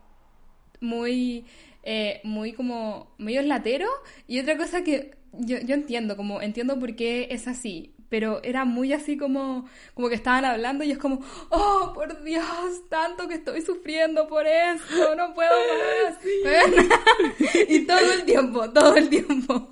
muy, 0.82 1.46
eh, 1.84 2.20
muy 2.26 2.52
como 2.52 3.08
medio 3.18 3.42
latero. 3.42 3.88
Y 4.28 4.40
otra 4.40 4.58
cosa 4.58 4.84
que 4.84 5.12
yo, 5.32 5.58
yo 5.60 5.74
entiendo, 5.74 6.18
como 6.18 6.42
entiendo 6.42 6.78
por 6.78 6.98
qué 6.98 7.30
es 7.32 7.48
así, 7.48 7.94
pero 8.10 8.42
era 8.44 8.66
muy 8.66 8.92
así 8.94 9.18
como, 9.18 9.70
como 9.94 10.10
que 10.10 10.16
estaban 10.16 10.44
hablando 10.46 10.84
y 10.84 10.92
es 10.92 10.98
como, 10.98 11.24
oh, 11.50 11.92
por 11.94 12.24
Dios, 12.24 12.44
tanto 12.90 13.28
que 13.28 13.36
estoy 13.36 13.62
sufriendo 13.62 14.28
por 14.28 14.46
esto, 14.48 15.16
no 15.16 15.34
puedo 15.34 15.52
más. 16.10 16.18
y 17.70 17.86
todo 17.86 18.14
el 18.14 18.24
tiempo, 18.24 18.70
todo 18.72 18.96
el 18.96 19.10
tiempo. 19.10 19.70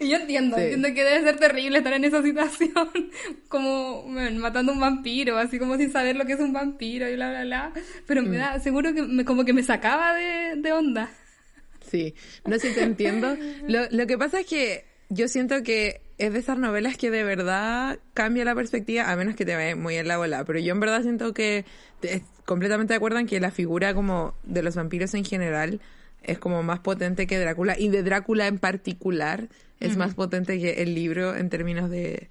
Y 0.00 0.08
yo 0.08 0.16
entiendo, 0.16 0.56
Sí. 0.56 0.62
entiendo 0.62 0.88
que 0.94 1.04
debe 1.04 1.22
ser 1.22 1.36
terrible 1.38 1.78
estar 1.78 1.92
en 1.92 2.04
esa 2.04 2.22
situación, 2.22 2.88
como 3.48 4.04
matando 4.06 4.72
a 4.72 4.74
un 4.74 4.80
vampiro, 4.80 5.36
así 5.38 5.58
como 5.58 5.76
sin 5.76 5.90
saber 5.92 6.16
lo 6.16 6.24
que 6.26 6.34
es 6.34 6.40
un 6.40 6.52
vampiro 6.52 7.08
y 7.08 7.14
bla, 7.16 7.30
bla, 7.30 7.42
bla. 7.44 7.72
Pero 8.06 8.22
me 8.22 8.36
da, 8.36 8.58
seguro 8.60 8.94
que 8.94 9.02
me, 9.02 9.24
como 9.24 9.44
que 9.44 9.52
me 9.52 9.62
sacaba 9.62 10.14
de, 10.14 10.56
de 10.56 10.72
onda. 10.72 11.10
Sí, 11.90 12.14
no 12.46 12.58
sé 12.58 12.68
si 12.68 12.74
te 12.74 12.82
entiendo. 12.82 13.36
Lo, 13.66 13.80
lo 13.90 14.06
que 14.06 14.16
pasa 14.16 14.40
es 14.40 14.46
que 14.46 14.84
yo 15.08 15.26
siento 15.28 15.62
que 15.62 16.02
es 16.20 16.34
de 16.34 16.38
esas 16.38 16.58
novelas 16.58 16.98
que 16.98 17.10
de 17.10 17.24
verdad 17.24 17.98
cambia 18.12 18.44
la 18.44 18.54
perspectiva, 18.54 19.10
a 19.10 19.16
menos 19.16 19.34
que 19.36 19.46
te 19.46 19.56
vaya 19.56 19.74
muy 19.74 19.96
en 19.96 20.06
la 20.06 20.18
bola. 20.18 20.44
Pero 20.44 20.58
yo 20.58 20.72
en 20.72 20.80
verdad 20.80 21.02
siento 21.02 21.32
que 21.32 21.64
es 22.02 22.22
completamente 22.44 22.92
de 22.92 22.98
acuerdo 22.98 23.18
en 23.18 23.26
que 23.26 23.40
la 23.40 23.50
figura 23.50 23.94
como 23.94 24.34
de 24.42 24.62
los 24.62 24.76
vampiros 24.76 25.14
en 25.14 25.24
general 25.24 25.80
es 26.22 26.38
como 26.38 26.62
más 26.62 26.80
potente 26.80 27.26
que 27.26 27.38
Drácula 27.38 27.78
y 27.78 27.88
de 27.88 28.02
Drácula 28.02 28.46
en 28.46 28.58
particular 28.58 29.48
es 29.80 29.96
más 29.96 30.14
potente 30.14 30.60
que 30.60 30.82
el 30.82 30.94
libro 30.94 31.34
en 31.34 31.48
términos 31.48 31.88
de 31.88 32.28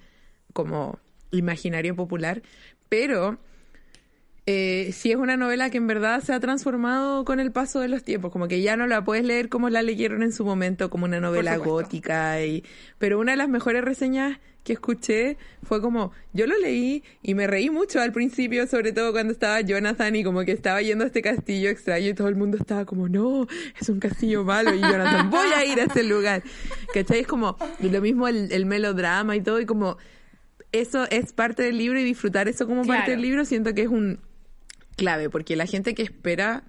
como 0.54 1.00
imaginario 1.32 1.96
popular. 1.96 2.44
Pero 2.90 3.40
eh, 4.52 4.94
sí 4.94 5.12
es 5.12 5.18
una 5.18 5.38
novela 5.38 5.70
que 5.70 5.78
en 5.78 5.86
verdad 5.86 6.24
se 6.24 6.34
ha 6.34 6.40
transformado 6.40 7.24
con 7.24 7.40
el 7.40 7.52
paso 7.52 7.82
de 7.82 7.88
los 7.88 8.04
tiempos, 8.04 8.32
como 8.32 8.48
que 8.48 8.64
ya 8.64 8.76
no 8.76 8.88
la 8.88 9.04
puedes 9.04 9.24
leer 9.24 9.48
como 9.48 9.70
la 9.70 9.84
leyeron 9.84 10.24
en 10.24 10.34
su 10.34 10.44
momento, 10.44 10.90
como 10.90 11.06
una 11.06 11.20
novela 11.20 11.56
gótica. 11.58 12.44
Y... 12.44 12.64
Pero 12.98 13.20
una 13.20 13.34
de 13.34 13.38
las 13.38 13.48
mejores 13.48 13.84
reseñas 13.84 14.40
que 14.64 14.74
escuché 14.74 15.38
fue 15.62 15.82
como, 15.82 16.14
yo 16.34 16.48
lo 16.48 16.58
leí 16.58 17.04
y 17.22 17.36
me 17.36 17.46
reí 17.46 17.70
mucho 17.70 18.02
al 18.02 18.12
principio, 18.12 18.66
sobre 18.66 18.92
todo 18.92 19.12
cuando 19.12 19.34
estaba 19.34 19.62
Jonathan 19.62 20.16
y 20.16 20.24
como 20.24 20.44
que 20.44 20.52
estaba 20.52 20.82
yendo 20.82 21.04
a 21.04 21.08
este 21.08 21.22
castillo 21.22 21.70
extraño 21.70 22.08
y 22.08 22.14
todo 22.16 22.28
el 22.28 22.36
mundo 22.36 22.58
estaba 22.58 22.86
como, 22.86 23.08
no, 23.08 23.46
es 23.80 23.88
un 23.88 24.00
castillo 24.00 24.44
malo 24.44 24.74
y 24.74 24.80
Jonathan, 24.80 25.30
voy 25.30 25.50
a 25.56 25.64
ir 25.64 25.80
a 25.80 25.84
ese 25.84 26.02
lugar. 26.02 26.42
¿Cachai? 26.92 27.20
Es 27.20 27.28
como 27.28 27.56
lo 27.82 28.02
mismo 28.02 28.28
el, 28.28 28.52
el 28.52 28.66
melodrama 28.66 29.36
y 29.36 29.42
todo 29.42 29.62
y 29.62 29.68
como 29.68 29.98
eso 30.72 31.06
es 31.12 31.34
parte 31.34 31.62
del 31.62 31.78
libro 31.78 32.00
y 32.00 32.04
disfrutar 32.04 32.48
eso 32.48 32.66
como 32.66 32.84
parte 32.86 33.12
del 33.12 33.22
libro 33.22 33.46
siento 33.46 33.76
que 33.76 33.84
es 33.84 33.90
un 33.90 34.20
clave, 35.00 35.30
porque 35.30 35.56
la 35.56 35.66
gente 35.66 35.94
que 35.96 36.04
espera 36.04 36.64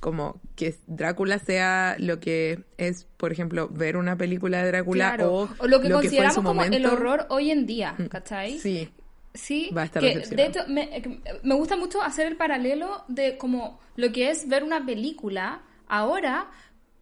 como 0.00 0.40
que 0.56 0.74
Drácula 0.86 1.38
sea 1.38 1.96
lo 1.98 2.20
que 2.20 2.64
es, 2.78 3.06
por 3.16 3.32
ejemplo, 3.32 3.68
ver 3.68 3.96
una 3.96 4.16
película 4.16 4.62
de 4.62 4.68
Drácula 4.68 5.14
Claro. 5.14 5.32
o, 5.34 5.48
o 5.58 5.66
lo 5.66 5.80
que 5.80 5.88
fue 5.88 5.96
en 5.96 6.00
consideramos 6.02 6.34
su 6.34 6.42
como 6.42 6.62
el 6.62 6.70
momento. 6.70 6.88
Mm. 6.88 6.92
horror 6.92 7.26
hoy 7.28 7.50
en 7.50 7.66
día, 7.66 7.96
¿cachai? 8.10 8.58
Sí, 8.58 8.90
Sí, 9.32 9.70
Va 9.76 9.82
a 9.82 9.84
estar 9.84 10.02
que 10.02 10.18
de 10.18 10.46
hecho 10.46 10.60
me 10.66 11.54
gusta 11.54 11.76
mucho 11.76 12.02
hacer 12.02 12.26
el 12.26 12.36
paralelo 12.36 13.04
de 13.06 13.38
como 13.38 13.78
lo 13.94 14.10
que 14.10 14.28
es 14.30 14.48
ver 14.48 14.64
una 14.64 14.84
película 14.84 15.62
ahora 15.86 16.50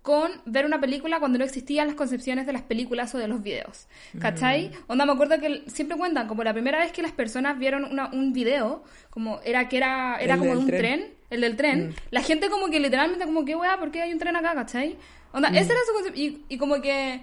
con 0.08 0.30
ver 0.46 0.64
una 0.64 0.80
película 0.80 1.18
cuando 1.18 1.36
no 1.38 1.44
existían 1.44 1.86
las 1.86 1.94
concepciones 1.94 2.46
de 2.46 2.54
las 2.54 2.62
películas 2.62 3.14
o 3.14 3.18
de 3.18 3.28
los 3.28 3.42
videos. 3.42 3.88
¿Cachai? 4.18 4.70
Mm. 4.70 4.72
Onda, 4.92 5.04
me 5.04 5.12
acuerdo 5.12 5.38
que 5.38 5.64
siempre 5.66 5.98
cuentan 5.98 6.26
como 6.28 6.42
la 6.44 6.54
primera 6.54 6.78
vez 6.78 6.92
que 6.92 7.02
las 7.02 7.12
personas 7.12 7.58
vieron 7.58 7.84
una- 7.84 8.08
un 8.10 8.32
video, 8.32 8.82
como 9.10 9.38
era 9.44 9.68
que 9.68 9.76
era, 9.76 10.16
era 10.18 10.32
El 10.34 10.40
como 10.40 10.52
de 10.52 10.56
un 10.60 10.66
tren. 10.66 10.80
tren. 10.80 11.14
el 11.28 11.42
del 11.42 11.56
tren, 11.56 11.88
Mm. 11.90 11.94
la 12.10 12.22
gente 12.22 12.48
como 12.48 12.70
que 12.70 12.80
literalmente 12.80 13.26
como 13.26 13.44
que, 13.44 13.54
weá, 13.54 13.76
¿por 13.78 13.90
qué 13.90 14.00
hay 14.00 14.10
un 14.14 14.18
tren 14.18 14.34
acá? 14.34 14.54
¿Cachai? 14.54 14.96
Onda, 15.34 15.50
Mm. 15.50 15.56
ese 15.56 15.72
era 15.74 15.80
su 15.86 15.92
concepto. 15.92 16.18
Y, 16.18 16.42
y 16.48 16.56
como 16.56 16.80
que... 16.80 17.20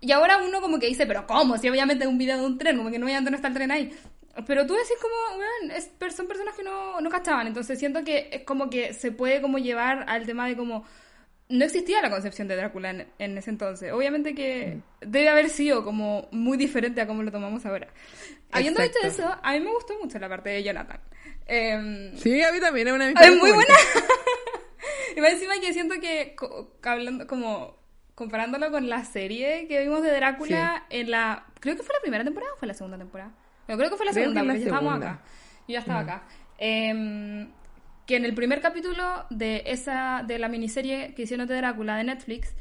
Y 0.00 0.10
ahora 0.10 0.38
uno 0.44 0.60
como 0.60 0.80
que 0.80 0.88
dice, 0.88 1.06
pero 1.06 1.24
¿cómo? 1.28 1.56
Si 1.56 1.68
obviamente 1.68 2.02
es 2.02 2.10
un 2.10 2.18
video 2.18 2.36
de 2.40 2.44
un 2.46 2.58
tren, 2.58 2.76
como 2.76 2.90
que 2.90 2.98
no 2.98 3.06
obviamente 3.06 3.30
no 3.30 3.36
está 3.36 3.46
el 3.46 3.54
tren 3.54 3.70
ahí. 3.70 3.92
Pero 4.48 4.66
tú 4.66 4.72
decís 4.74 4.96
como, 5.00 5.38
weón, 5.38 5.70
es, 5.70 5.88
son 6.16 6.26
personas 6.26 6.56
que 6.56 6.64
no, 6.64 7.00
no 7.00 7.08
cachaban. 7.10 7.46
Entonces 7.46 7.78
siento 7.78 8.02
que 8.02 8.28
es 8.32 8.42
como 8.42 8.68
que 8.70 8.92
se 8.92 9.12
puede 9.12 9.40
como 9.40 9.58
llevar 9.58 10.04
al 10.08 10.26
tema 10.26 10.48
de 10.48 10.56
como 10.56 10.84
no 11.54 11.64
existía 11.64 12.02
la 12.02 12.10
concepción 12.10 12.48
de 12.48 12.56
Drácula 12.56 12.90
en, 12.90 13.06
en 13.18 13.38
ese 13.38 13.50
entonces. 13.50 13.92
Obviamente 13.92 14.34
que 14.34 14.80
debe 15.00 15.28
haber 15.28 15.48
sido 15.48 15.84
como 15.84 16.28
muy 16.32 16.58
diferente 16.58 17.00
a 17.00 17.06
como 17.06 17.22
lo 17.22 17.30
tomamos 17.30 17.64
ahora. 17.64 17.86
Habiendo 18.50 18.82
dicho 18.82 18.98
Exacto. 19.02 19.22
eso, 19.22 19.40
a 19.40 19.52
mí 19.52 19.60
me 19.60 19.70
gustó 19.72 19.94
mucho 20.02 20.18
la 20.18 20.28
parte 20.28 20.50
de 20.50 20.64
Jonathan. 20.64 21.00
Em, 21.46 22.16
Sí, 22.16 22.42
a 22.42 22.50
mí 22.50 22.58
también 22.58 22.88
es 22.88 22.94
una 22.94 23.08
es 23.08 23.36
muy 23.36 23.52
buena. 23.52 23.74
y 25.16 25.20
más 25.20 25.30
encima 25.34 25.54
que 25.60 25.72
siento 25.72 25.94
que 26.00 26.34
hablando 26.82 27.26
como 27.28 27.76
comparándolo 28.16 28.70
con 28.72 28.88
la 28.88 29.04
serie 29.04 29.66
que 29.68 29.80
vimos 29.80 30.02
de 30.02 30.10
Drácula 30.12 30.86
en 30.90 31.10
la 31.10 31.46
creo 31.60 31.76
que 31.76 31.82
fue 31.84 31.94
la 31.94 32.00
primera 32.00 32.24
temporada 32.24 32.52
o 32.54 32.56
fue 32.56 32.66
la 32.66 32.74
segunda 32.74 32.98
temporada. 32.98 33.32
No, 33.68 33.76
creo 33.76 33.90
que 33.90 33.96
fue 33.96 34.06
la 34.06 34.12
Creo 34.12 34.24
segunda, 34.24 34.42
porque 34.42 34.58
ya 34.58 34.66
estábamos 34.66 34.94
acá. 34.96 35.20
Yo 35.68 35.72
ya 35.72 35.78
estaba 35.78 36.00
acá. 36.00 36.22
Em, 36.58 37.48
que 38.06 38.16
en 38.16 38.24
el 38.24 38.34
primer 38.34 38.60
capítulo 38.60 39.24
de 39.30 39.62
esa 39.66 40.22
de 40.26 40.38
la 40.38 40.48
miniserie 40.48 41.14
que 41.14 41.22
hicieron 41.22 41.46
de 41.46 41.54
Drácula 41.56 41.96
de 41.96 42.04
Netflix 42.04 42.54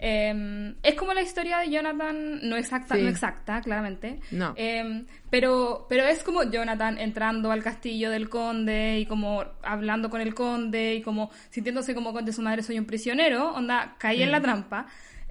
em, 0.00 0.76
es 0.82 0.94
como 0.94 1.12
la 1.12 1.22
historia 1.22 1.58
de 1.58 1.70
Jonathan, 1.70 2.38
no 2.48 2.56
exacta, 2.56 2.94
Sí. 2.94 3.02
no 3.02 3.08
exacta, 3.08 3.60
claramente. 3.60 4.20
No. 4.30 4.54
Em, 4.56 5.06
pero, 5.28 5.86
pero 5.88 6.04
es 6.04 6.22
como 6.22 6.44
Jonathan 6.44 6.98
entrando 6.98 7.50
al 7.50 7.62
castillo 7.64 8.08
del 8.10 8.28
conde 8.28 9.00
y 9.00 9.06
como 9.06 9.44
hablando 9.62 10.08
con 10.08 10.20
el 10.20 10.34
conde 10.34 10.94
y 10.94 11.02
como 11.02 11.30
sintiéndose 11.50 11.94
como 11.96 12.12
conde 12.12 12.32
su 12.32 12.42
madre 12.42 12.62
soy 12.62 12.78
un 12.78 12.84
prisionero, 12.86 13.52
onda, 13.54 13.96
caí 13.98 14.18
Mm. 14.20 14.22
en 14.22 14.32
la 14.32 14.40
trampa. 14.40 14.86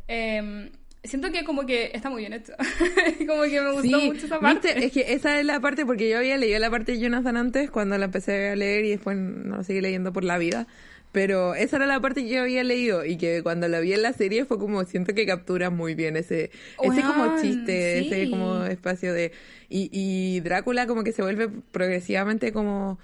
Em, 0.07 0.69
siento 1.07 1.31
que 1.31 1.43
como 1.43 1.65
que 1.65 1.91
está 1.93 2.09
muy 2.09 2.21
bien 2.21 2.33
hecho. 2.33 2.53
como 3.27 3.43
que 3.43 3.61
me 3.61 3.71
gustó 3.71 3.99
Sí, 3.99 4.07
mucho 4.07 4.25
esa 4.25 4.39
parte. 4.39 4.73
¿viste? 4.73 4.85
Es 4.85 4.91
que 4.91 5.13
esa 5.13 5.39
es 5.39 5.45
la 5.45 5.59
parte, 5.59 5.85
porque 5.85 6.09
yo 6.09 6.17
había 6.19 6.37
leído 6.37 6.59
la 6.59 6.69
parte 6.69 6.93
de 6.93 6.99
Jonathan 6.99 7.37
antes, 7.37 7.71
cuando 7.71 7.97
la 7.97 8.05
empecé 8.05 8.49
a 8.49 8.55
leer 8.55 8.85
y 8.85 8.89
después 8.91 9.17
no 9.17 9.57
la 9.57 9.63
seguí 9.63 9.81
leyendo 9.81 10.13
por 10.13 10.23
la 10.23 10.37
vida. 10.37 10.67
Pero 11.13 11.55
esa 11.55 11.77
era 11.77 11.87
la 11.87 11.99
parte 11.99 12.21
que 12.23 12.29
yo 12.29 12.41
había 12.41 12.63
leído 12.63 13.05
y 13.05 13.17
que 13.17 13.41
cuando 13.41 13.67
la 13.67 13.79
vi 13.79 13.93
en 13.93 14.01
la 14.03 14.13
serie 14.13 14.45
fue 14.45 14.59
como, 14.59 14.83
siento 14.83 15.15
que 15.15 15.25
captura 15.25 15.69
muy 15.69 15.95
bien 15.95 16.17
ese, 16.17 16.51
ese 16.83 17.01
como 17.01 17.41
chiste, 17.41 18.01
sí. 18.01 18.07
ese 18.07 18.29
como 18.29 18.65
espacio 18.65 19.13
de... 19.13 19.31
Y, 19.69 19.89
y 19.91 20.41
Drácula 20.41 20.85
como 20.85 21.03
que 21.03 21.13
se 21.13 21.21
vuelve 21.23 21.49
progresivamente 21.71 22.51
como, 22.51 22.99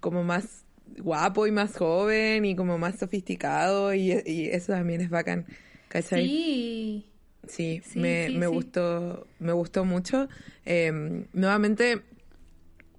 como 0.00 0.22
más 0.24 0.64
guapo 0.98 1.46
y 1.46 1.50
más 1.50 1.76
joven 1.76 2.44
y 2.44 2.56
como 2.56 2.78
más 2.78 2.98
sofisticado 2.98 3.94
y, 3.94 4.12
y 4.24 4.46
eso 4.46 4.72
también 4.72 5.00
es 5.00 5.10
bacán, 5.10 5.46
¿cachai? 5.88 6.24
Sí. 6.26 7.06
Sí, 7.46 7.80
Sí, 7.84 7.98
me, 7.98 8.28
sí, 8.28 8.34
me 8.34 8.46
sí. 8.46 8.52
gustó, 8.52 9.26
me 9.38 9.52
gustó 9.52 9.84
mucho. 9.84 10.28
Eh, 10.64 11.24
nuevamente, 11.32 12.02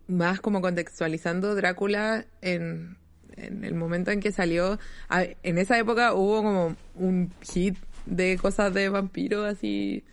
más 0.08 0.42
como 0.42 0.62
contextualizando 0.62 1.56
Drácula 1.56 2.26
en, 2.42 2.98
en 3.38 3.64
el 3.64 3.76
momento 3.76 4.12
en 4.12 4.20
que 4.20 4.32
salió. 4.32 4.80
a- 5.10 5.24
en 5.44 5.58
esa 5.58 5.78
época 5.78 6.14
hubo 6.14 6.38
como 6.44 6.76
un 6.96 7.32
hit 7.42 7.78
de 8.06 8.38
cosas 8.38 8.74
de 8.74 8.90
vampiro 8.90 9.46
así 9.46 10.04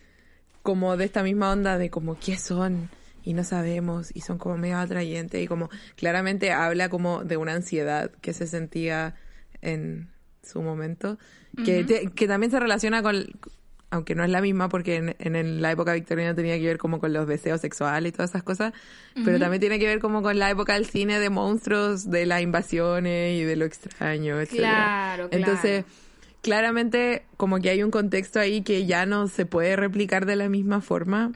como 0.61 0.95
de 0.95 1.05
esta 1.05 1.23
misma 1.23 1.51
onda 1.51 1.77
de 1.77 1.89
como 1.89 2.17
qué 2.19 2.37
son 2.37 2.89
y 3.23 3.33
no 3.33 3.43
sabemos 3.43 4.11
y 4.15 4.21
son 4.21 4.37
como 4.37 4.57
medio 4.57 4.77
atrayentes 4.77 5.41
y 5.43 5.47
como 5.47 5.69
claramente 5.95 6.51
habla 6.51 6.87
como 6.89 7.23
de 7.23 7.37
una 7.37 7.53
ansiedad 7.53 8.11
que 8.21 8.33
se 8.33 8.45
sentía 8.47 9.15
en 9.61 10.09
su 10.43 10.61
momento 10.61 11.17
que, 11.65 11.83
te- 11.83 12.07
que 12.11 12.27
también 12.27 12.51
se 12.51 12.59
relaciona 12.59 13.01
con 13.01 13.25
aunque 13.91 14.15
no 14.15 14.23
es 14.23 14.29
la 14.29 14.41
misma 14.41 14.69
porque 14.69 14.95
en, 14.95 15.15
en 15.19 15.61
la 15.61 15.71
época 15.71 15.93
victoriana 15.93 16.35
tenía 16.35 16.57
que 16.57 16.65
ver 16.65 16.77
como 16.77 16.99
con 16.99 17.13
los 17.13 17.27
deseos 17.27 17.61
sexuales 17.61 18.09
y 18.09 18.11
todas 18.13 18.31
esas 18.31 18.43
cosas, 18.43 18.73
pero 19.25 19.39
también 19.39 19.59
tiene 19.59 19.79
que 19.79 19.87
ver 19.87 19.99
como 19.99 20.21
con 20.21 20.37
la 20.37 20.49
época 20.49 20.73
del 20.73 20.85
cine 20.85 21.19
de 21.19 21.29
monstruos, 21.29 22.09
de 22.09 22.25
las 22.25 22.41
invasiones 22.41 23.39
y 23.39 23.43
de 23.43 23.55
lo 23.55 23.65
extraño, 23.65 24.39
etc. 24.39 24.51
Claro, 24.51 25.29
claro. 25.29 25.29
Entonces, 25.31 25.85
claramente 26.41 27.23
como 27.37 27.59
que 27.59 27.69
hay 27.69 27.83
un 27.83 27.91
contexto 27.91 28.39
ahí 28.39 28.61
que 28.61 28.85
ya 28.85 29.05
no 29.05 29.27
se 29.27 29.45
puede 29.45 29.75
replicar 29.75 30.25
de 30.25 30.35
la 30.35 30.49
misma 30.49 30.81
forma 30.81 31.31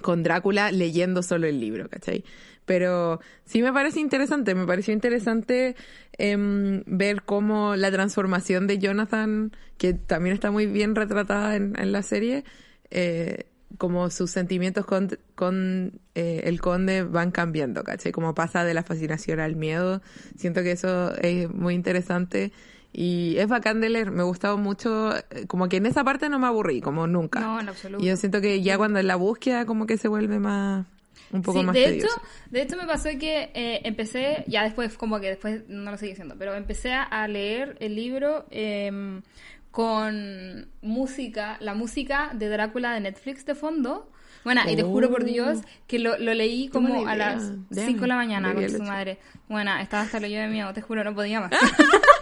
con 0.00 0.22
Drácula 0.22 0.72
leyendo 0.72 1.22
solo 1.22 1.46
el 1.46 1.60
libro, 1.60 1.88
¿cachai? 1.88 2.24
Pero 2.66 3.20
sí 3.44 3.62
me 3.62 3.72
parece 3.72 4.00
interesante, 4.00 4.54
me 4.54 4.66
pareció 4.66 4.94
interesante 4.94 5.74
em, 6.18 6.82
ver 6.86 7.22
cómo 7.22 7.74
la 7.76 7.90
transformación 7.90 8.66
de 8.66 8.78
Jonathan, 8.78 9.52
que 9.76 9.94
también 9.94 10.34
está 10.34 10.50
muy 10.50 10.66
bien 10.66 10.94
retratada 10.94 11.56
en, 11.56 11.92
la 11.92 12.02
serie, 12.02 12.44
eh, 12.90 13.46
como 13.78 14.10
sus 14.10 14.30
sentimientos 14.30 14.84
con, 14.84 15.18
con 15.34 16.00
eh, 16.14 16.42
el 16.44 16.60
conde 16.60 17.02
van 17.02 17.30
cambiando, 17.30 17.82
¿cachai? 17.82 18.12
Como 18.12 18.34
pasa 18.34 18.64
de 18.64 18.74
la 18.74 18.82
fascinación 18.82 19.40
al 19.40 19.56
miedo. 19.56 20.02
Siento 20.36 20.62
que 20.62 20.72
eso 20.72 21.14
es 21.16 21.50
muy 21.50 21.74
interesante 21.74 22.52
y 22.92 23.36
es 23.38 23.46
bacán 23.48 23.80
de 23.80 23.88
leer. 23.88 24.10
Me 24.10 24.22
gustaba 24.22 24.56
mucho, 24.56 25.16
eh, 25.16 25.46
como 25.46 25.68
que 25.68 25.76
en 25.76 25.86
esa 25.86 26.02
parte 26.04 26.28
no 26.28 26.38
me 26.38 26.46
aburrí, 26.46 26.80
como 26.80 27.06
nunca. 27.06 27.40
No, 27.40 27.60
en 27.60 27.68
absoluto. 27.68 28.02
Y 28.04 28.08
yo 28.08 28.16
siento 28.16 28.40
que 28.40 28.62
ya 28.62 28.76
cuando 28.78 28.98
en 28.98 29.06
la 29.06 29.16
búsqueda 29.16 29.64
como 29.66 29.86
que 29.86 29.96
se 29.96 30.08
vuelve 30.08 30.38
más, 30.38 30.86
un 31.32 31.42
poco 31.42 31.60
Sí, 31.60 31.64
más 31.66 31.74
de 31.74 31.84
tedioso. 31.84 32.06
hecho, 32.08 32.22
de 32.50 32.62
hecho 32.62 32.76
me 32.76 32.86
pasó 32.86 33.08
que 33.18 33.50
eh, 33.54 33.80
empecé, 33.84 34.44
ya 34.48 34.64
después 34.64 34.96
como 34.96 35.20
que 35.20 35.28
después 35.28 35.62
no 35.68 35.90
lo 35.90 35.96
seguí 35.96 36.12
haciendo, 36.12 36.34
pero 36.36 36.54
empecé 36.54 36.92
a, 36.92 37.28
leer 37.28 37.76
el 37.80 37.94
libro 37.94 38.46
em, 38.50 39.22
con 39.70 40.68
música, 40.82 41.56
la 41.60 41.74
música 41.74 42.30
de 42.34 42.48
Drácula 42.48 42.92
de 42.94 43.00
Netflix 43.00 43.44
de 43.46 43.54
fondo. 43.54 44.10
Bueno, 44.42 44.62
y 44.68 44.74
te 44.74 44.82
juro 44.82 45.10
por 45.10 45.20
Oh. 45.22 45.26
Dios 45.26 45.58
que 45.86 45.98
lo, 45.98 46.16
lo 46.18 46.32
leí 46.32 46.68
como 46.68 47.06
a 47.06 47.14
las 47.14 47.50
Damn, 47.68 47.86
5 47.86 48.00
de 48.00 48.06
la 48.08 48.16
mañana 48.16 48.54
con 48.54 48.68
su 48.70 48.82
madre. 48.82 49.18
Bueno, 49.48 49.76
estaba 49.78 50.02
hasta 50.04 50.18
lo 50.18 50.26
yo 50.26 50.40
de 50.40 50.48
miedo, 50.48 50.72
te 50.72 50.80
juro, 50.80 51.04
no 51.04 51.14
podía 51.14 51.40
más. 51.42 51.50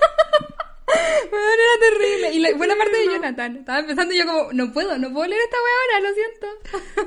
Era 1.33 1.91
terrible. 1.91 2.35
Y 2.35 2.39
la 2.41 2.55
buena 2.57 2.77
parte 2.77 2.97
de 2.97 3.05
Jonathan. 3.07 3.57
Estaba 3.57 3.79
empezando 3.81 4.15
y 4.15 4.19
yo 4.19 4.27
como, 4.27 4.53
no 4.53 4.73
puedo, 4.73 4.99
no 4.99 5.13
puedo 5.13 5.27
leer 5.27 5.43
esta 5.43 5.57
wea 5.57 5.75
ahora, 5.81 6.09
lo 6.09 6.15
siento. 6.15 6.47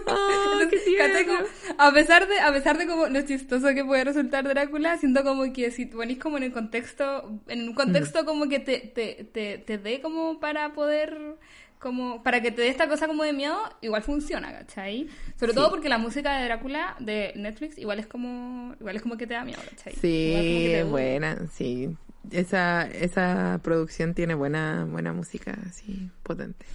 Ah, 0.11 0.59
qué 0.69 0.75
Entonces, 0.87 1.25
tierno. 1.25 1.37
Como, 1.37 1.49
a 1.77 1.91
pesar 1.93 2.27
de, 2.27 2.39
a 2.39 2.51
pesar 2.51 2.77
de 2.77 2.87
como 2.87 3.07
lo 3.07 3.21
chistoso 3.21 3.67
que 3.73 3.85
puede 3.85 4.03
resultar 4.03 4.47
Drácula, 4.47 4.97
siento 4.97 5.23
como 5.23 5.51
que 5.53 5.71
si 5.71 5.85
ponís 5.85 6.19
como 6.19 6.37
en 6.37 6.43
el 6.43 6.51
contexto, 6.51 7.39
en 7.47 7.67
un 7.67 7.75
contexto 7.75 8.25
como 8.25 8.47
que 8.49 8.59
te, 8.59 8.79
te, 8.79 9.25
te, 9.31 9.57
te 9.57 9.77
dé 9.77 10.01
como 10.01 10.39
para 10.39 10.73
poder, 10.73 11.37
como, 11.79 12.23
para 12.23 12.41
que 12.41 12.51
te 12.51 12.61
dé 12.61 12.69
esta 12.69 12.87
cosa 12.87 13.07
como 13.07 13.23
de 13.23 13.33
miedo, 13.33 13.57
igual 13.81 14.03
funciona, 14.03 14.51
¿cachai? 14.51 15.07
Sobre 15.39 15.53
todo 15.53 15.69
porque 15.69 15.89
la 15.89 15.97
música 15.97 16.37
de 16.37 16.45
Drácula 16.45 16.95
de 16.99 17.33
Netflix 17.35 17.77
igual 17.77 17.99
es 17.99 18.07
como, 18.07 18.75
igual 18.79 18.95
es 18.95 19.01
como 19.01 19.17
que 19.17 19.27
te 19.27 19.33
da 19.33 19.43
miedo, 19.43 19.61
¿cachai? 19.69 19.93
Sí, 19.93 20.33
es 20.73 20.87
buena, 20.87 21.47
sí. 21.53 21.89
Esa, 22.29 22.87
esa 22.87 23.59
producción 23.63 24.13
tiene 24.13 24.35
buena, 24.35 24.85
buena 24.89 25.11
música, 25.13 25.57
así, 25.67 26.11
potente. 26.23 26.65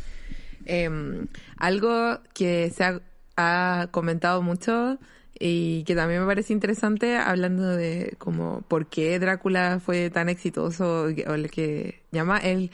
Em, 0.65 1.29
algo 1.57 2.21
que 2.35 2.71
se 2.71 3.01
ha, 3.37 3.89
comentado 3.91 4.41
mucho 4.43 4.99
y 5.39 5.85
que 5.85 5.95
también 5.95 6.21
me 6.21 6.27
parece 6.27 6.53
interesante, 6.53 7.17
hablando 7.17 7.77
de 7.77 8.17
como 8.19 8.63
por 8.63 8.87
qué 8.87 9.19
Drácula 9.19 9.79
fue 9.79 10.11
tan 10.11 10.29
exitoso, 10.31 11.03
o 11.05 11.35
el 11.35 11.51
que 11.51 12.03
llama 12.11 12.39
él, 12.39 12.71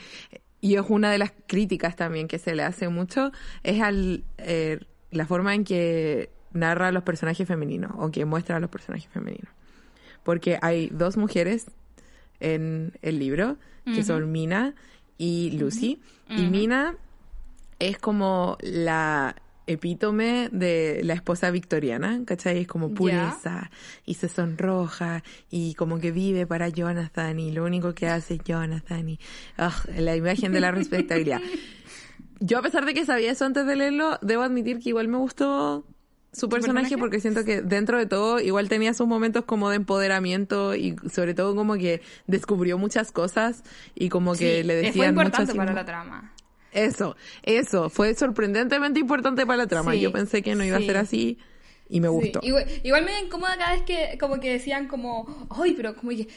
y 0.61 0.75
es 0.75 0.85
una 0.87 1.11
de 1.11 1.17
las 1.17 1.33
críticas 1.47 1.97
también 1.97 2.29
que 2.29 2.39
se 2.39 2.55
le 2.55 2.63
hace 2.63 2.87
mucho, 2.87 3.31
es 3.63 3.81
al, 3.81 4.23
eh, 4.37 4.79
la 5.11 5.25
forma 5.27 5.53
en 5.53 5.65
que 5.65 6.29
narra 6.53 6.87
a 6.87 6.91
los 6.93 7.03
personajes 7.03 7.47
femeninos, 7.47 7.91
o 7.97 8.09
que 8.11 8.25
muestra 8.25 8.55
a 8.55 8.59
los 8.59 8.69
personajes 8.69 9.09
femeninos 9.11 9.51
porque 10.23 10.57
hay 10.61 10.89
dos 10.89 11.17
mujeres 11.17 11.67
en 12.43 12.93
el 13.01 13.17
libro, 13.17 13.57
que 13.85 14.03
son 14.03 14.31
Mina 14.31 14.75
y 15.17 15.51
Lucy. 15.57 15.99
Y 16.29 16.43
Mina 16.43 16.95
es 17.79 17.97
como 17.97 18.57
la 18.61 19.35
epítome 19.65 20.49
de 20.51 21.01
la 21.03 21.13
esposa 21.13 21.49
victoriana, 21.51 22.21
¿cachai? 22.25 22.59
Es 22.59 22.67
como 22.67 22.93
pureza 22.93 23.71
y 24.05 24.15
se 24.15 24.27
sonroja 24.27 25.23
y 25.49 25.73
como 25.75 25.99
que 25.99 26.11
vive 26.11 26.45
para 26.45 26.69
Jonathan 26.69 27.39
y 27.39 27.51
lo 27.51 27.63
único 27.63 27.93
que 27.93 28.07
hace 28.07 28.35
es 28.35 28.43
Jonathan 28.43 29.07
y 29.09 29.19
ugh, 29.57 29.99
la 29.99 30.15
imagen 30.15 30.51
de 30.51 30.59
la 30.59 30.71
respetabilidad. 30.71 31.41
Yo 32.39 32.59
a 32.59 32.61
pesar 32.61 32.85
de 32.85 32.93
que 32.93 33.05
sabía 33.05 33.31
eso 33.31 33.45
antes 33.45 33.65
de 33.65 33.75
leerlo, 33.75 34.19
debo 34.21 34.43
admitir 34.43 34.79
que 34.79 34.89
igual 34.89 35.07
me 35.07 35.17
gustó 35.17 35.85
su 36.33 36.49
personaje, 36.49 36.97
porque 36.97 37.19
siento 37.19 37.45
que 37.45 37.61
dentro 37.61 37.97
de 37.97 38.05
todo 38.07 38.39
igual 38.39 38.67
tenía 38.67 38.93
sus 38.93 39.07
momentos 39.07 39.45
como 39.45 39.69
de 39.69 39.77
empoderamiento 39.77 40.75
y 40.75 40.95
sobre 41.11 41.33
todo 41.33 41.55
como 41.55 41.75
que 41.75 42.01
descubrió 42.27 42.77
muchas 42.77 43.11
cosas 43.11 43.63
y 43.95 44.09
como 44.09 44.33
que 44.33 44.61
Sí, 44.61 44.63
le 44.67 44.73
fue 44.73 44.87
decían 44.87 45.15
mucho 45.15 45.27
importante 45.27 45.55
para 45.55 45.73
la 45.73 45.85
trama. 45.85 46.33
Eso, 46.71 47.15
eso, 47.43 47.89
fue 47.89 48.15
sorprendentemente 48.15 48.99
importante 48.99 49.45
para 49.45 49.57
la 49.57 49.67
trama. 49.67 49.91
Sí, 49.93 50.01
Yo 50.01 50.11
pensé 50.11 50.41
que 50.41 50.55
no 50.55 50.63
iba 50.63 50.77
sí. 50.79 50.83
a 50.83 50.87
ser 50.87 50.97
así 50.97 51.37
y 51.89 51.99
me 51.99 52.07
gustó. 52.07 52.39
Sí, 52.41 52.47
Igual, 52.47 52.65
igual 52.83 53.05
me 53.05 53.19
incomoda 53.19 53.57
cada 53.57 53.73
vez 53.73 53.83
que 53.83 54.17
como 54.19 54.39
que 54.39 54.51
decían 54.51 54.87
como, 54.87 55.47
ay, 55.51 55.73
pero 55.73 55.95
como 55.95 56.11
que, 56.11 56.27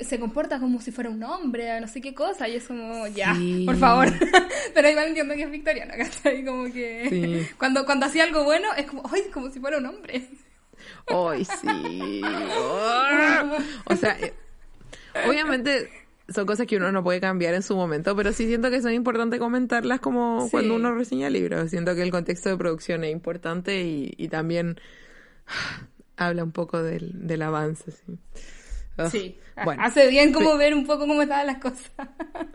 se 0.00 0.20
comporta 0.20 0.60
como 0.60 0.80
si 0.80 0.90
fuera 0.92 1.10
un 1.10 1.22
hombre, 1.24 1.80
no 1.80 1.88
sé 1.88 2.00
qué 2.00 2.14
cosa, 2.14 2.48
y 2.48 2.56
es 2.56 2.64
como, 2.64 3.06
ya, 3.08 3.34
Sí. 3.34 3.64
por 3.66 3.76
favor. 3.76 4.06
pero 4.74 4.88
igual 4.90 5.08
entiendo 5.08 5.34
que 5.34 5.42
es 5.42 5.50
victoriana, 5.50 5.94
¿cachai? 5.96 6.44
Como 6.44 6.64
que 6.72 7.06
Sí. 7.08 7.54
cuando, 7.58 7.84
cuando 7.86 8.06
hacía 8.06 8.24
algo 8.24 8.44
bueno 8.44 8.68
es 8.76 8.86
como, 8.86 9.02
ay, 9.12 9.22
como 9.32 9.50
si 9.50 9.58
fuera 9.58 9.78
un 9.78 9.86
hombre. 9.86 10.22
Ay, 11.08 11.44
sí. 11.44 12.20
O 13.86 13.96
sea, 13.96 14.16
eh, 14.20 14.32
obviamente 15.26 15.90
son 16.28 16.46
cosas 16.46 16.66
que 16.66 16.76
uno 16.76 16.92
no 16.92 17.02
puede 17.02 17.20
cambiar 17.20 17.54
en 17.54 17.62
su 17.62 17.74
momento, 17.74 18.14
pero 18.14 18.32
sí 18.32 18.46
siento 18.46 18.70
que 18.70 18.82
son 18.82 18.92
importantes 18.92 19.38
comentarlas 19.38 20.00
como 20.00 20.48
cuando 20.50 20.74
uno 20.74 20.94
reseña 20.94 21.30
libros. 21.30 21.70
Siento 21.70 21.94
que 21.94 22.02
el 22.02 22.10
contexto 22.10 22.50
de 22.50 22.56
producción 22.56 23.04
es 23.04 23.12
importante 23.12 23.82
y, 23.82 24.28
también 24.28 24.78
habla 26.16 26.44
un 26.44 26.52
poco 26.52 26.82
del, 26.82 27.26
del 27.26 27.42
avance. 27.42 27.92
Sí. 27.92 28.18
sí, 29.10 29.38
bueno, 29.64 29.82
hace 29.82 30.08
bien 30.08 30.32
como 30.32 30.56
ver 30.56 30.74
un 30.74 30.86
poco 30.86 31.06
cómo 31.06 31.22
estaban 31.22 31.46
las 31.46 31.58
cosas. 31.58 31.90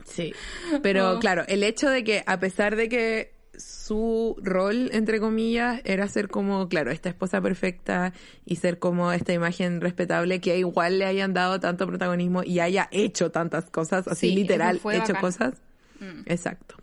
sí, 0.05 0.33
pero 0.81 1.13
oh. 1.17 1.19
claro, 1.19 1.43
el 1.47 1.63
hecho 1.63 1.89
de 1.89 2.03
que 2.03 2.23
a 2.25 2.39
pesar 2.39 2.75
de 2.75 2.89
que 2.89 3.33
su 3.57 4.35
rol, 4.41 4.89
entre 4.93 5.19
comillas, 5.19 5.81
era 5.85 6.07
ser 6.07 6.29
como, 6.29 6.67
claro, 6.67 6.91
esta 6.91 7.09
esposa 7.09 7.41
perfecta 7.41 8.13
y 8.45 8.55
ser 8.55 8.79
como 8.79 9.11
esta 9.11 9.33
imagen 9.33 9.81
respetable 9.81 10.41
que 10.41 10.57
igual 10.57 10.99
le 10.99 11.05
hayan 11.05 11.33
dado 11.33 11.59
tanto 11.59 11.85
protagonismo 11.85 12.43
y 12.43 12.59
haya 12.59 12.87
hecho 12.91 13.31
tantas 13.31 13.69
cosas, 13.69 14.07
así 14.07 14.33
literal, 14.33 14.79
hecho 14.91 15.13
cosas. 15.15 15.55
Mm. 15.99 16.21
Exacto. 16.25 16.75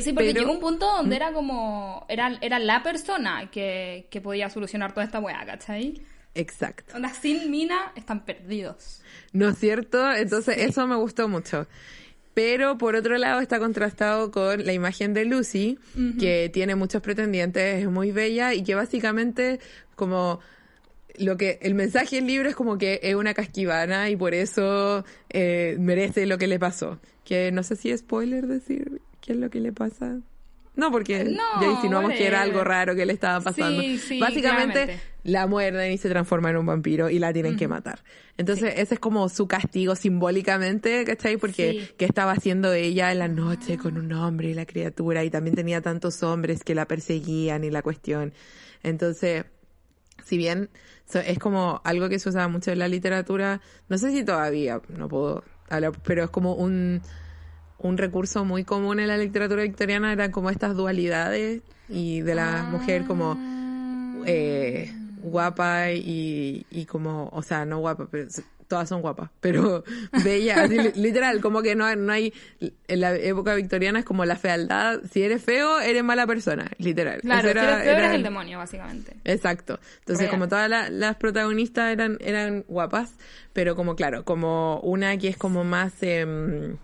Sí, 0.00 0.12
porque 0.12 0.32
llegó 0.32 0.52
un 0.52 0.60
punto 0.60 0.86
donde 0.86 1.16
¿Mm? 1.16 1.22
era 1.22 1.32
como, 1.32 2.06
era, 2.08 2.38
era 2.40 2.58
la 2.58 2.82
persona 2.82 3.50
que, 3.50 4.06
que 4.10 4.20
podía 4.20 4.48
solucionar 4.48 4.92
toda 4.92 5.04
esta 5.04 5.18
weá, 5.18 5.44
¿cachai? 5.44 6.02
Exacto. 6.34 6.96
Onda, 6.96 7.12
sin 7.12 7.50
mina 7.50 7.92
están 7.94 8.24
perdidos. 8.24 9.02
¿No 9.32 9.50
es 9.50 9.58
cierto? 9.58 10.12
Entonces, 10.12 10.56
eso 10.58 10.86
me 10.86 10.96
gustó 10.96 11.28
mucho. 11.28 11.66
Pero 12.34 12.78
por 12.78 12.96
otro 12.96 13.18
lado 13.18 13.40
está 13.40 13.58
contrastado 13.58 14.30
con 14.30 14.64
la 14.64 14.72
imagen 14.72 15.12
de 15.12 15.24
Lucy, 15.24 15.78
que 16.18 16.50
tiene 16.52 16.74
muchos 16.74 17.02
pretendientes, 17.02 17.82
es 17.82 17.90
muy 17.90 18.10
bella 18.10 18.54
y 18.54 18.62
que 18.62 18.74
básicamente 18.74 19.60
como 19.96 20.40
lo 21.18 21.36
que 21.36 21.58
el 21.62 21.74
mensaje 21.74 22.16
del 22.16 22.26
libro 22.26 22.48
es 22.48 22.56
como 22.56 22.78
que 22.78 23.00
es 23.02 23.14
una 23.14 23.34
casquivana 23.34 24.08
y 24.10 24.16
por 24.16 24.34
eso 24.34 25.04
eh, 25.28 25.76
merece 25.78 26.26
lo 26.26 26.38
que 26.38 26.46
le 26.46 26.58
pasó. 26.58 27.00
Que 27.24 27.52
no 27.52 27.62
sé 27.62 27.76
si 27.76 27.90
es 27.90 28.00
spoiler 28.00 28.46
decir 28.46 29.00
qué 29.20 29.32
es 29.32 29.38
lo 29.38 29.50
que 29.50 29.60
le 29.60 29.72
pasa. 29.72 30.20
No, 30.74 30.90
porque 30.90 31.36
ya 31.60 31.66
insinuamos 31.66 32.12
que 32.12 32.26
era 32.26 32.42
algo 32.42 32.64
raro 32.64 32.94
que 32.94 33.04
le 33.04 33.12
estaba 33.12 33.40
pasando. 33.40 33.82
Básicamente 34.18 35.00
la 35.22 35.46
muerden 35.46 35.92
y 35.92 35.98
se 35.98 36.08
transforma 36.08 36.50
en 36.50 36.56
un 36.56 36.66
vampiro 36.66 37.10
y 37.10 37.18
la 37.18 37.32
tienen 37.32 37.56
que 37.56 37.68
matar. 37.68 38.02
Entonces 38.38 38.74
ese 38.76 38.94
es 38.94 39.00
como 39.00 39.28
su 39.28 39.46
castigo 39.46 39.94
simbólicamente, 39.94 41.04
¿cachai? 41.04 41.36
Porque 41.36 41.94
qué 41.98 42.04
estaba 42.06 42.32
haciendo 42.32 42.72
ella 42.72 43.12
en 43.12 43.18
la 43.18 43.28
noche 43.28 43.76
con 43.76 43.98
un 43.98 44.12
hombre 44.12 44.48
y 44.48 44.54
la 44.54 44.64
criatura 44.66 45.22
y 45.24 45.30
también 45.30 45.54
tenía 45.54 45.82
tantos 45.82 46.22
hombres 46.22 46.64
que 46.64 46.74
la 46.74 46.86
perseguían 46.86 47.64
y 47.64 47.70
la 47.70 47.82
cuestión. 47.82 48.32
Entonces, 48.82 49.44
si 50.24 50.38
bien 50.38 50.70
es 51.12 51.38
como 51.38 51.82
algo 51.84 52.08
que 52.08 52.18
se 52.18 52.30
usa 52.30 52.48
mucho 52.48 52.72
en 52.72 52.78
la 52.78 52.88
literatura, 52.88 53.60
no 53.88 53.98
sé 53.98 54.10
si 54.10 54.24
todavía, 54.24 54.80
no 54.88 55.08
puedo 55.08 55.44
hablar, 55.68 55.92
pero 56.02 56.24
es 56.24 56.30
como 56.30 56.54
un 56.54 57.02
un 57.88 57.98
recurso 57.98 58.44
muy 58.44 58.64
común 58.64 59.00
en 59.00 59.08
la 59.08 59.16
literatura 59.16 59.62
victoriana 59.62 60.12
eran 60.12 60.30
como 60.30 60.50
estas 60.50 60.76
dualidades 60.76 61.62
y 61.88 62.20
de 62.20 62.34
la 62.34 62.62
mujer 62.70 63.04
como 63.04 63.36
eh, 64.26 64.92
guapa 65.22 65.92
y, 65.92 66.66
y 66.70 66.84
como, 66.86 67.28
o 67.32 67.42
sea, 67.42 67.64
no 67.64 67.78
guapa, 67.78 68.08
pero 68.10 68.28
todas 68.72 68.88
son 68.88 69.02
guapas, 69.02 69.28
pero 69.40 69.84
bella, 70.24 70.66
literal, 70.66 71.42
como 71.42 71.60
que 71.60 71.74
no, 71.74 71.94
no 71.94 72.10
hay, 72.10 72.32
en 72.58 73.00
la 73.00 73.14
época 73.14 73.54
victoriana 73.54 73.98
es 73.98 74.04
como 74.06 74.24
la 74.24 74.36
fealdad, 74.36 75.00
si 75.12 75.22
eres 75.22 75.44
feo, 75.44 75.78
eres 75.80 76.02
mala 76.02 76.26
persona, 76.26 76.70
literal. 76.78 77.20
Claro, 77.20 77.42
si 77.42 77.48
eres 77.50 77.64
feo, 77.82 77.96
eres 77.98 78.14
el 78.14 78.22
demonio, 78.22 78.56
básicamente. 78.56 79.14
Exacto. 79.24 79.78
Entonces, 79.98 80.30
como 80.30 80.48
todas 80.48 80.70
las 80.90 81.16
protagonistas 81.16 81.92
eran, 81.92 82.16
eran 82.20 82.64
guapas, 82.66 83.12
pero 83.52 83.76
como, 83.76 83.94
claro, 83.94 84.24
como 84.24 84.80
una 84.80 85.18
que 85.18 85.28
es 85.28 85.36
como 85.36 85.64
más... 85.64 85.92
Eh, 86.00 86.74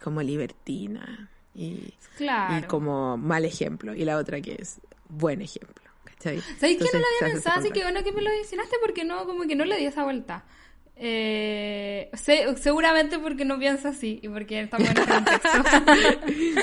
como 0.00 0.22
libertina 0.22 1.30
y, 1.54 1.94
y 2.18 2.62
como 2.66 3.16
mal 3.16 3.44
ejemplo, 3.44 3.94
y 3.94 4.04
la 4.04 4.16
otra 4.16 4.40
que 4.40 4.56
es 4.60 4.80
buen 5.08 5.42
ejemplo. 5.42 5.88
¿Sabéis 6.18 6.44
que 6.60 6.84
no 6.92 6.98
lo 6.98 7.06
había 7.06 7.34
pensado? 7.34 7.60
Así 7.60 7.70
que 7.70 7.82
bueno 7.82 8.02
que 8.02 8.12
me 8.12 8.22
lo 8.22 8.30
mencionaste 8.30 8.76
porque 8.80 9.04
no, 9.04 9.24
como 9.24 9.44
que 9.46 9.54
no 9.54 9.64
le 9.64 9.76
di 9.76 9.86
esa 9.86 10.04
vuelta. 10.04 10.44
Eh, 10.96 12.10
seguramente 12.56 13.20
porque 13.20 13.44
no 13.44 13.58
piensa 13.58 13.90
así 13.90 14.18
y 14.20 14.28
porque 14.28 14.62
estamos 14.62 14.90
en 14.90 14.98
el 14.98 15.06
contexto. 15.06 15.48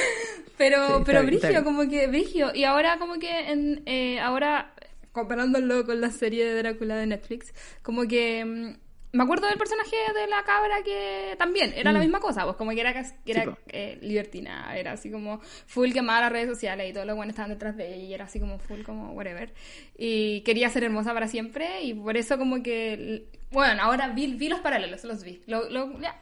pero, 0.57 1.03
pero 1.05 1.23
Brigio, 1.23 1.63
como 1.63 1.87
que 1.87 2.07
Brigio. 2.07 2.53
Y 2.53 2.65
ahora 2.65 2.99
como 2.99 3.17
que 3.17 3.51
en, 3.51 3.81
eh, 3.85 4.19
ahora 4.19 4.73
comparándolo 5.13 5.85
con 5.85 6.01
la 6.01 6.11
serie 6.11 6.45
de 6.45 6.61
Drácula 6.61 6.97
de 6.97 7.07
Netflix, 7.07 7.53
como 7.81 8.05
que 8.05 8.43
mm, 8.43 8.84
me 9.15 9.23
acuerdo 9.23 9.47
del 9.47 9.57
personaje 9.57 9.95
de 10.13 10.27
la 10.27 10.43
cabra 10.43 10.83
que 10.83 11.35
también 11.37 11.73
era 11.75 11.93
la 11.93 11.99
mm. 11.99 12.01
misma 12.01 12.19
cosa, 12.19 12.43
pues 12.43 12.57
como 12.57 12.71
que 12.71 12.81
era, 12.81 12.93
que 12.93 13.31
era 13.31 13.57
eh, 13.67 13.97
libertina, 14.01 14.77
era 14.77 14.91
así 14.91 15.09
como 15.09 15.39
full 15.39 15.93
quemada 15.93 16.21
las 16.21 16.31
redes 16.33 16.49
sociales 16.49 16.89
y 16.89 16.93
todos 16.93 17.07
los 17.07 17.15
buenos 17.15 17.31
estaban 17.31 17.51
detrás 17.51 17.77
de 17.77 17.95
ella 17.95 18.03
y 18.03 18.13
era 18.13 18.25
así 18.25 18.39
como 18.39 18.59
full 18.59 18.81
como 18.81 19.13
whatever. 19.13 19.53
Y 19.97 20.41
quería 20.41 20.69
ser 20.69 20.83
hermosa 20.83 21.13
para 21.13 21.27
siempre 21.27 21.83
y 21.83 21.93
por 21.93 22.17
eso 22.17 22.37
como 22.37 22.61
que, 22.61 23.29
bueno, 23.51 23.81
ahora 23.81 24.09
vi, 24.09 24.33
vi 24.35 24.49
los 24.49 24.59
paralelos, 24.59 25.03
los 25.05 25.23
vi. 25.23 25.41
Lo, 25.47 25.69
lo, 25.69 25.97
ya, 26.01 26.21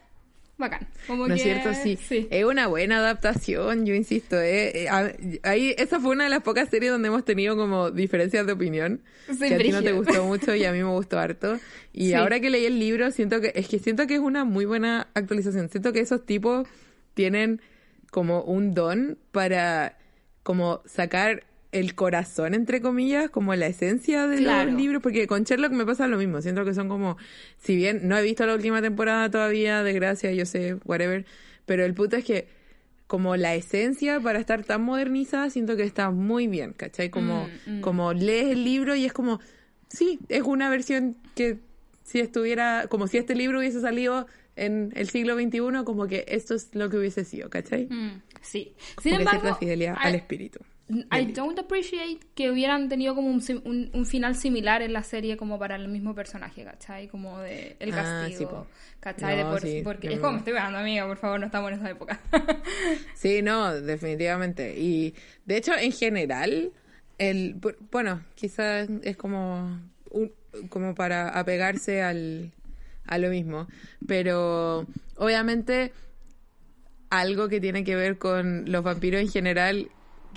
bacán. 0.56 0.86
Como 1.06 1.26
¿No 1.26 1.34
es 1.34 1.42
cierto? 1.42 1.74
Sí. 1.74 1.98
Es 2.30 2.44
una 2.44 2.66
buena 2.66 2.98
adaptación, 2.98 3.86
yo 3.86 3.94
insisto. 3.94 4.40
Eh, 4.40 4.84
eh 4.84 5.40
ahí, 5.42 5.74
esa 5.78 6.00
fue 6.00 6.12
una 6.12 6.24
de 6.24 6.30
las 6.30 6.42
pocas 6.42 6.68
series 6.68 6.92
donde 6.92 7.08
hemos 7.08 7.24
tenido 7.24 7.56
como 7.56 7.90
diferencias 7.90 8.46
de 8.46 8.52
opinión. 8.52 9.02
que 9.38 9.54
a 9.54 9.58
ti 9.58 9.70
no 9.70 9.82
te 9.82 9.92
gustó 9.92 10.24
mucho 10.24 10.54
y 10.54 10.64
a 10.64 10.72
mí 10.72 10.78
me 10.78 10.90
gustó 10.90 11.18
harto. 11.18 11.58
Y 11.96 12.14
ahora 12.14 12.40
que 12.40 12.50
leí 12.50 12.66
el 12.66 12.80
libro, 12.80 13.12
siento 13.12 13.40
que, 13.40 13.52
es 13.54 13.68
que 13.68 13.78
siento 13.78 14.08
que 14.08 14.14
es 14.14 14.20
una 14.20 14.44
muy 14.44 14.64
buena 14.64 15.06
actualización. 15.14 15.68
Siento 15.68 15.92
que 15.92 16.00
esos 16.00 16.26
tipos 16.26 16.66
tienen 17.14 17.62
como 18.10 18.42
un 18.42 18.74
don 18.74 19.16
para 19.30 19.96
como 20.42 20.82
sacar 20.86 21.44
el 21.74 21.96
corazón, 21.96 22.54
entre 22.54 22.80
comillas, 22.80 23.30
como 23.30 23.52
la 23.56 23.66
esencia 23.66 24.28
de 24.28 24.40
los 24.40 24.72
libros, 24.72 25.02
porque 25.02 25.26
con 25.26 25.42
Sherlock 25.42 25.72
me 25.72 25.84
pasa 25.84 26.06
lo 26.06 26.16
mismo, 26.16 26.40
siento 26.40 26.64
que 26.64 26.72
son 26.72 26.88
como, 26.88 27.16
si 27.58 27.74
bien 27.74 28.06
no 28.06 28.16
he 28.16 28.22
visto 28.22 28.46
la 28.46 28.54
última 28.54 28.80
temporada 28.80 29.28
todavía, 29.28 29.82
desgracia, 29.82 30.32
yo 30.32 30.46
sé, 30.46 30.76
whatever, 30.84 31.26
pero 31.66 31.84
el 31.84 31.92
punto 31.92 32.16
es 32.16 32.24
que 32.24 32.46
como 33.08 33.34
la 33.34 33.56
esencia 33.56 34.20
para 34.20 34.38
estar 34.38 34.62
tan 34.62 34.82
modernizada, 34.82 35.50
siento 35.50 35.76
que 35.76 35.82
está 35.82 36.12
muy 36.12 36.46
bien, 36.46 36.74
¿cachai? 36.74 37.10
Como, 37.10 37.48
mm, 37.66 37.78
mm. 37.78 37.80
como 37.80 38.12
lees 38.12 38.52
el 38.52 38.62
libro 38.62 38.94
y 38.94 39.04
es 39.04 39.12
como, 39.12 39.40
sí, 39.88 40.20
es 40.28 40.42
una 40.42 40.70
versión 40.70 41.16
que 41.34 41.58
si 42.04 42.20
estuviera, 42.20 42.86
como 42.88 43.08
si 43.08 43.18
este 43.18 43.34
libro 43.34 43.58
hubiese 43.58 43.80
salido 43.80 44.28
en 44.54 44.92
el 44.94 45.10
siglo 45.10 45.34
XXI, 45.34 45.84
como 45.84 46.06
que 46.06 46.24
esto 46.28 46.54
es 46.54 46.72
lo 46.72 46.88
que 46.88 46.98
hubiese 46.98 47.24
sido, 47.24 47.50
¿cachai? 47.50 47.86
Mm, 47.86 48.22
sí. 48.42 48.76
Sin 49.02 49.14
embargo, 49.14 49.56
fidelidad 49.56 49.96
al 49.98 50.14
espíritu. 50.14 50.60
I 50.88 51.24
don't 51.32 51.58
appreciate 51.58 52.20
que 52.34 52.50
hubieran 52.50 52.90
tenido 52.90 53.14
como 53.14 53.28
un, 53.28 53.90
un, 53.94 54.06
final 54.06 54.36
similar 54.36 54.82
en 54.82 54.92
la 54.92 55.02
serie 55.02 55.38
como 55.38 55.58
para 55.58 55.76
el 55.76 55.88
mismo 55.88 56.14
personaje, 56.14 56.62
¿cachai? 56.62 57.08
Como 57.08 57.38
de 57.38 57.76
el 57.80 57.92
ah, 57.94 58.26
castigo, 58.26 58.66
¿cachai? 59.00 59.82
porque 59.82 60.12
es 60.12 60.20
como 60.20 60.32
me 60.32 60.38
estoy 60.38 60.52
veando, 60.52 60.78
amiga, 60.78 61.06
por 61.06 61.16
favor, 61.16 61.40
no 61.40 61.46
estamos 61.46 61.72
en 61.72 61.78
esa 61.78 61.90
época. 61.90 62.20
sí, 63.14 63.40
no, 63.40 63.72
definitivamente. 63.80 64.78
Y 64.78 65.14
de 65.46 65.56
hecho, 65.56 65.72
en 65.74 65.90
general, 65.90 66.70
el 67.16 67.56
bueno, 67.90 68.22
quizás 68.34 68.88
es 69.02 69.16
como 69.16 69.80
como 70.68 70.94
para 70.94 71.30
apegarse 71.30 72.02
al, 72.02 72.52
a 73.06 73.18
lo 73.18 73.30
mismo, 73.30 73.68
pero 74.06 74.86
obviamente 75.16 75.92
algo 77.10 77.48
que 77.48 77.60
tiene 77.60 77.84
que 77.84 77.96
ver 77.96 78.18
con 78.18 78.70
los 78.70 78.82
vampiros 78.82 79.20
en 79.20 79.28
general 79.28 79.88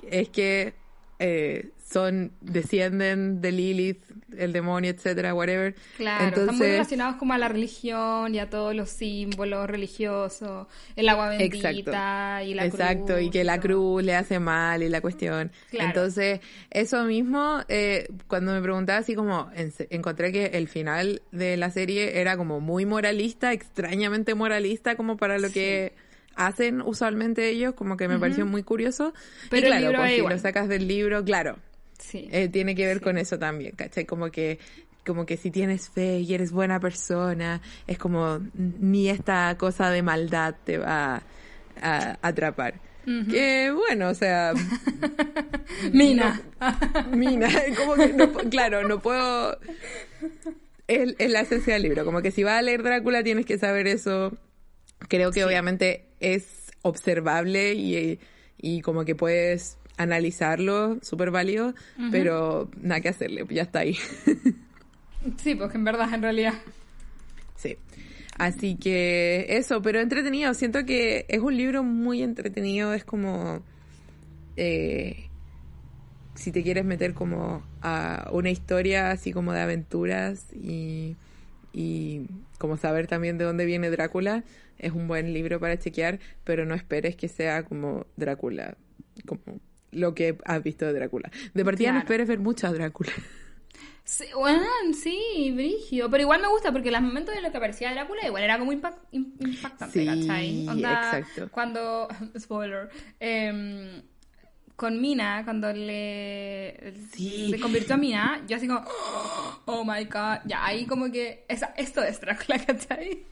es 0.10 0.30
que 0.30 0.74
eh, 1.20 1.72
son, 1.84 2.34
descienden 2.42 3.42
de 3.42 3.52
Lilith, 3.52 4.04
el 4.38 4.52
demonio, 4.52 4.92
etcétera, 4.92 5.34
whatever. 5.34 5.74
Claro, 5.96 6.42
están 6.42 6.58
muy 6.58 6.68
relacionados 6.68 7.16
como 7.16 7.34
a 7.34 7.38
la 7.38 7.48
religión 7.48 8.36
y 8.36 8.40
a 8.40 8.50
todos 8.50 8.76
los 8.76 8.90
símbolos 8.90 9.68
religiosos, 9.68 10.68
el 10.96 11.08
agua 11.08 11.30
bendita 11.30 12.44
y 12.44 12.54
la 12.54 12.64
cruz. 12.64 12.80
Exacto, 12.80 13.20
y 13.20 13.30
que 13.30 13.44
la 13.46 13.60
cruz 13.60 14.04
le 14.04 14.16
hace 14.16 14.40
mal 14.40 14.84
y 14.84 14.90
la 14.90 15.00
cuestión. 15.00 15.52
Entonces, 15.72 16.42
eso 16.70 17.04
mismo, 17.06 17.62
eh, 17.70 18.08
cuando 18.28 18.52
me 18.52 18.62
preguntaba 18.62 19.00
así 19.00 19.16
como, 19.16 19.50
encontré 19.90 20.32
que 20.34 20.48
el 20.48 20.68
final 20.68 21.22
de 21.32 21.56
la 21.56 21.72
serie 21.72 22.20
era 22.20 22.36
como 22.36 22.60
muy 22.60 22.86
moralista, 22.86 23.54
extrañamente 23.54 24.36
moralista 24.36 24.96
como 24.98 25.16
para 25.16 25.40
lo 25.40 25.50
que 25.52 25.94
hacen 26.38 26.82
usualmente 26.82 27.50
ellos, 27.50 27.74
como 27.74 27.98
que 27.98 28.08
me 28.08 28.20
pareció 28.20 28.46
muy 28.46 28.64
curioso. 28.64 29.14
Pero 29.50 29.68
claro, 29.68 29.98
pues, 29.98 30.16
si 30.16 30.22
lo 30.22 30.40
sacas 30.40 30.70
del 30.70 30.88
libro, 30.88 31.24
claro, 31.24 31.58
sí. 31.98 32.30
Eh, 32.32 32.48
tiene 32.48 32.76
que 32.76 32.86
ver 32.86 33.02
con 33.02 33.18
eso 33.18 33.38
también, 33.38 33.74
¿cachai? 33.76 34.06
Como 34.06 34.30
que 34.32 34.60
como 35.06 35.26
que 35.26 35.38
si 35.38 35.52
tienes 35.52 35.90
fe 35.90 36.20
y 36.20 36.34
eres 36.34 36.52
buena 36.52 36.82
persona, 36.82 37.62
es 37.88 37.98
como 37.98 38.42
ni 38.54 39.10
esta 39.10 39.56
cosa 39.58 39.90
de 39.90 40.02
maldad 40.02 40.56
te 40.66 40.78
va 40.78 41.24
a, 41.82 42.18
atrapar. 42.22 42.76
Que 43.06 43.72
bueno, 43.72 44.10
o 44.10 44.14
sea. 44.14 44.52
mina. 45.94 46.42
mina. 47.10 47.48
Como 47.78 47.96
que, 47.96 48.12
no, 48.12 48.34
claro, 48.50 48.86
no 48.86 49.00
puedo. 49.00 49.58
Es, 50.90 51.16
es, 51.18 51.32
la 51.32 51.40
esencia 51.40 51.76
del 51.76 51.84
libro. 51.84 52.04
Como 52.04 52.22
que 52.22 52.32
si 52.32 52.44
vas 52.44 52.60
a 52.60 52.62
leer 52.62 52.84
Drácula 52.84 53.24
tienes 53.24 53.46
que 53.46 53.58
saber 53.58 53.88
eso 53.88 54.38
Creo 55.08 55.32
que 55.32 55.46
obviamente 55.46 56.07
es 56.20 56.72
observable 56.82 57.74
y, 57.74 58.20
y 58.58 58.82
como 58.82 59.06
que 59.06 59.16
puedes 59.16 59.78
analizarlo, 59.98 61.00
súper 61.02 61.32
válido, 61.32 61.74
pero 62.12 62.70
nada 62.82 63.02
que 63.02 63.10
hacerle, 63.10 63.46
ya 63.50 63.64
está 63.64 63.80
ahí. 63.80 63.98
Sí, 65.44 65.56
porque 65.56 65.78
en 65.78 65.84
verdad, 65.84 66.14
en 66.14 66.22
realidad. 66.22 66.54
Sí. 67.56 67.76
Así 68.38 68.76
que 68.76 69.48
eso, 69.50 69.82
pero 69.82 70.00
entretenido. 70.00 70.54
Siento 70.54 70.86
que 70.86 71.26
es 71.28 71.40
un 71.42 71.58
libro 71.58 71.84
muy 71.84 72.22
entretenido. 72.22 72.94
Es 72.94 73.04
como. 73.04 73.62
eh, 74.56 75.28
si 76.36 76.52
te 76.52 76.62
quieres 76.62 76.86
meter 76.86 77.14
como 77.16 77.64
a 77.82 78.30
una 78.32 78.52
historia 78.52 79.10
así 79.12 79.34
como 79.34 79.54
de 79.54 79.62
aventuras 79.62 80.46
y, 80.54 81.16
y 81.74 82.22
como 82.58 82.78
saber 82.78 83.08
también 83.08 83.38
de 83.38 83.46
dónde 83.46 83.66
viene 83.66 83.90
Drácula, 83.90 84.44
es 84.78 84.92
un 84.92 85.08
buen 85.08 85.34
libro 85.34 85.60
para 85.60 85.78
chequear, 85.80 86.20
pero 86.44 86.66
no 86.66 86.76
esperes 86.76 87.16
que 87.16 87.28
sea 87.28 87.64
como 87.64 88.06
Drácula, 88.16 88.78
como 89.26 89.42
lo 89.92 90.14
que 90.14 90.38
has 90.46 90.62
visto 90.64 90.86
de 90.86 90.94
Drácula. 90.94 91.32
De 91.54 91.66
partida 91.66 91.92
no 91.94 92.00
esperes 92.00 92.28
ver 92.28 92.40
mucho 92.40 92.68
a 92.68 92.72
Drácula. 92.74 93.12
Sí, 94.04 94.24
bueno, 94.36 94.64
sí, 94.94 95.52
brígido. 95.54 96.10
Pero 96.10 96.22
igual 96.24 96.42
me 96.42 96.48
gusta 96.48 96.72
porque 96.72 96.92
los 96.92 97.02
momentos 97.02 97.36
en 97.36 97.44
los 97.44 97.52
que 97.52 97.58
aparecía 97.58 97.92
Drácula 97.92 98.26
igual 98.26 98.42
era 98.44 98.58
como 98.58 98.72
impact- 98.72 99.02
im- 99.12 99.34
impactante, 99.40 100.00
Sí, 100.00 100.06
¿cachai? 100.06 100.68
Onda, 100.68 101.20
exacto. 101.20 101.50
Cuando, 101.52 102.08
spoiler, 102.40 102.90
em, 103.20 104.02
con 104.78 105.02
Mina, 105.02 105.42
cuando 105.44 105.74
le 105.74 106.94
Sí. 107.12 107.50
se 107.52 107.60
convirtió 107.60 107.96
a 107.96 107.98
Mina, 107.98 108.42
yo 108.48 108.56
así 108.56 108.68
como, 108.68 108.86
oh 109.66 109.84
my 109.84 110.06
god, 110.06 110.40
ya 110.46 110.66
ahí 110.66 110.86
como 110.86 111.12
que, 111.12 111.44
esa, 111.50 111.74
esto 111.76 112.02
es 112.04 112.22
Drácula, 112.22 112.58
¿cachai? 112.66 113.26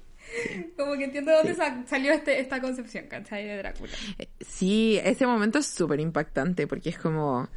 Como 0.76 0.93
que 0.98 1.04
entiendo 1.06 1.32
de 1.32 1.38
dónde 1.38 1.54
Sí. 1.54 1.58
sa- 1.60 1.84
salió 1.88 2.12
este, 2.12 2.39
esta 2.39 2.60
concepción, 2.60 3.06
¿cachai? 3.08 3.46
De 3.46 3.58
Drácula. 3.58 3.93
Eh, 4.18 4.28
Sí, 4.41 5.00
ese 5.04 5.26
momento 5.28 5.60
es 5.60 5.68
súper 5.68 6.00
impactante 6.02 6.66
porque 6.68 6.89
es 6.89 6.98
como, 6.98 7.48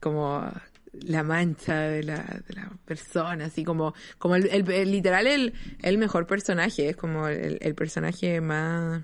como 0.00 0.48
la 0.92 1.22
mancha 1.24 1.80
de 1.80 2.04
la, 2.04 2.18
de 2.46 2.54
la 2.54 2.70
persona, 2.84 3.46
así 3.46 3.64
como, 3.64 3.92
como 4.18 4.36
el, 4.36 4.46
el- 4.50 4.70
el- 4.70 4.92
literal 4.92 5.26
el, 5.26 5.52
el 5.82 5.98
mejor 5.98 6.26
personaje, 6.28 6.90
es 6.90 6.96
como 6.96 7.26
el, 7.26 7.74
personaje 7.74 8.40
más, 8.40 9.02